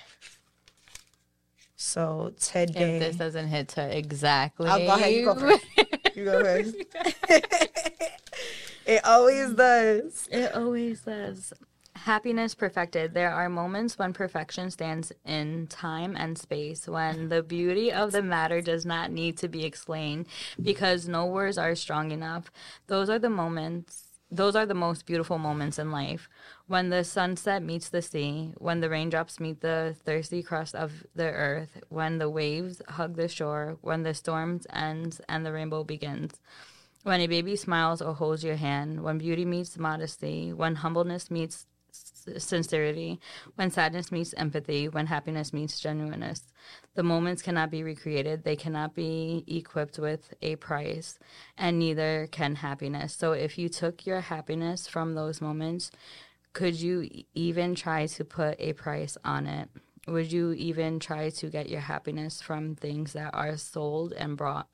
So 1.76 2.32
today, 2.40 2.96
if 2.96 3.00
this 3.00 3.16
doesn't 3.16 3.48
hit 3.48 3.68
to 3.68 3.96
exactly, 3.96 4.68
I'll 4.68 4.78
go 4.78 4.94
ahead. 4.94 5.12
You 5.12 5.24
go 5.26 5.34
first. 5.34 5.64
You 6.16 6.24
go 6.24 6.44
first. 6.44 6.76
it 8.86 9.04
always 9.04 9.52
does. 9.54 10.28
It 10.30 10.54
always 10.54 11.00
does. 11.00 11.52
happiness 11.96 12.54
perfected. 12.54 13.14
There 13.14 13.30
are 13.32 13.48
moments 13.48 13.98
when 13.98 14.12
perfection 14.12 14.70
stands 14.70 15.12
in 15.24 15.66
time 15.68 16.16
and 16.16 16.36
space, 16.38 16.86
when 16.86 17.28
the 17.30 17.42
beauty 17.42 17.92
of 17.92 18.12
the 18.12 18.22
matter 18.22 18.60
does 18.60 18.84
not 18.84 19.10
need 19.10 19.38
to 19.38 19.48
be 19.48 19.64
explained 19.64 20.26
because 20.62 21.08
no 21.08 21.26
words 21.26 21.56
are 21.58 21.74
strong 21.74 22.10
enough. 22.10 22.50
Those 22.88 23.08
are 23.10 23.18
the 23.18 23.30
moments. 23.30 24.03
Those 24.34 24.56
are 24.56 24.66
the 24.66 24.74
most 24.74 25.06
beautiful 25.06 25.38
moments 25.38 25.78
in 25.78 25.92
life. 25.92 26.28
When 26.66 26.90
the 26.90 27.04
sunset 27.04 27.62
meets 27.62 27.88
the 27.88 28.02
sea, 28.02 28.52
when 28.58 28.80
the 28.80 28.90
raindrops 28.90 29.38
meet 29.38 29.60
the 29.60 29.94
thirsty 30.04 30.42
crust 30.42 30.74
of 30.74 31.06
the 31.14 31.30
earth, 31.30 31.80
when 31.88 32.18
the 32.18 32.28
waves 32.28 32.82
hug 32.88 33.14
the 33.14 33.28
shore, 33.28 33.78
when 33.80 34.02
the 34.02 34.12
storm 34.12 34.60
ends 34.70 35.20
and 35.28 35.46
the 35.46 35.52
rainbow 35.52 35.84
begins. 35.84 36.40
When 37.04 37.20
a 37.20 37.28
baby 37.28 37.54
smiles 37.54 38.02
or 38.02 38.12
holds 38.14 38.42
your 38.42 38.56
hand, 38.56 39.04
when 39.04 39.18
beauty 39.18 39.44
meets 39.44 39.78
modesty, 39.78 40.52
when 40.52 40.74
humbleness 40.74 41.30
meets 41.30 41.66
sincerity, 42.38 43.20
when 43.56 43.70
sadness 43.70 44.12
meets 44.12 44.34
empathy, 44.34 44.88
when 44.88 45.06
happiness 45.06 45.52
meets 45.52 45.80
genuineness. 45.80 46.42
The 46.94 47.02
moments 47.02 47.42
cannot 47.42 47.70
be 47.70 47.82
recreated, 47.82 48.44
they 48.44 48.56
cannot 48.56 48.94
be 48.94 49.44
equipped 49.46 49.98
with 49.98 50.34
a 50.42 50.56
price, 50.56 51.18
and 51.58 51.78
neither 51.78 52.28
can 52.30 52.56
happiness. 52.56 53.14
So 53.14 53.32
if 53.32 53.58
you 53.58 53.68
took 53.68 54.06
your 54.06 54.20
happiness 54.20 54.86
from 54.86 55.14
those 55.14 55.40
moments, 55.40 55.90
could 56.52 56.74
you 56.80 57.08
even 57.34 57.74
try 57.74 58.06
to 58.06 58.24
put 58.24 58.60
a 58.60 58.72
price 58.74 59.18
on 59.24 59.46
it? 59.46 59.68
Would 60.06 60.30
you 60.30 60.52
even 60.52 61.00
try 61.00 61.30
to 61.30 61.48
get 61.48 61.68
your 61.68 61.80
happiness 61.80 62.42
from 62.42 62.76
things 62.76 63.14
that 63.14 63.34
are 63.34 63.56
sold 63.56 64.12
and 64.12 64.36
brought? 64.36 64.68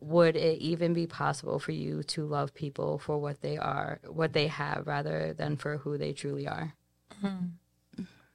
Would 0.00 0.36
it 0.36 0.58
even 0.58 0.94
be 0.94 1.06
possible 1.06 1.58
for 1.58 1.72
you 1.72 2.02
to 2.04 2.24
love 2.24 2.54
people 2.54 2.98
for 2.98 3.18
what 3.18 3.40
they 3.42 3.58
are, 3.58 4.00
what 4.08 4.32
they 4.32 4.46
have, 4.46 4.86
rather 4.86 5.34
than 5.34 5.56
for 5.56 5.76
who 5.78 5.98
they 5.98 6.12
truly 6.12 6.46
are? 6.46 6.74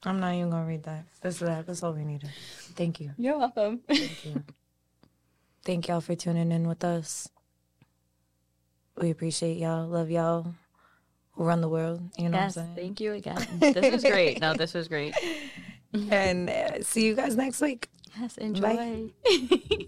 I'm 0.04 0.20
not 0.20 0.34
even 0.34 0.50
gonna 0.50 0.66
read 0.66 0.84
that. 0.84 1.06
That's 1.22 1.40
that. 1.40 1.68
That's 1.68 1.84
all 1.84 1.94
we 1.94 2.06
needed. 2.06 2.30
Thank 2.76 3.00
you. 3.00 3.12
You're 3.18 3.38
welcome. 3.38 3.82
Thank 5.66 5.88
y'all 5.88 6.02
for 6.02 6.16
tuning 6.16 6.52
in 6.52 6.68
with 6.68 6.84
us. 6.84 7.30
We 8.98 9.10
appreciate 9.10 9.58
y'all. 9.58 9.88
Love 9.88 10.10
y'all. 10.10 10.54
Who 11.32 11.44
run 11.44 11.62
the 11.62 11.70
world? 11.70 12.02
You 12.18 12.30
know 12.30 12.38
yes, 12.38 12.56
what 12.56 12.62
I'm 12.64 12.76
saying? 12.76 12.88
thank 12.88 13.00
you 13.02 13.14
again. 13.14 13.48
This 13.60 13.92
was 13.92 14.04
great. 14.04 14.42
No, 14.42 14.54
this 14.54 14.74
was 14.74 14.88
great. 14.88 15.16
And 16.12 16.50
uh, 16.50 16.84
see 16.84 17.06
you 17.06 17.16
guys 17.16 17.36
next 17.36 17.62
week. 17.62 17.90
Yes, 18.20 18.38
enjoy. 18.38 19.12
Bye. 19.26 19.88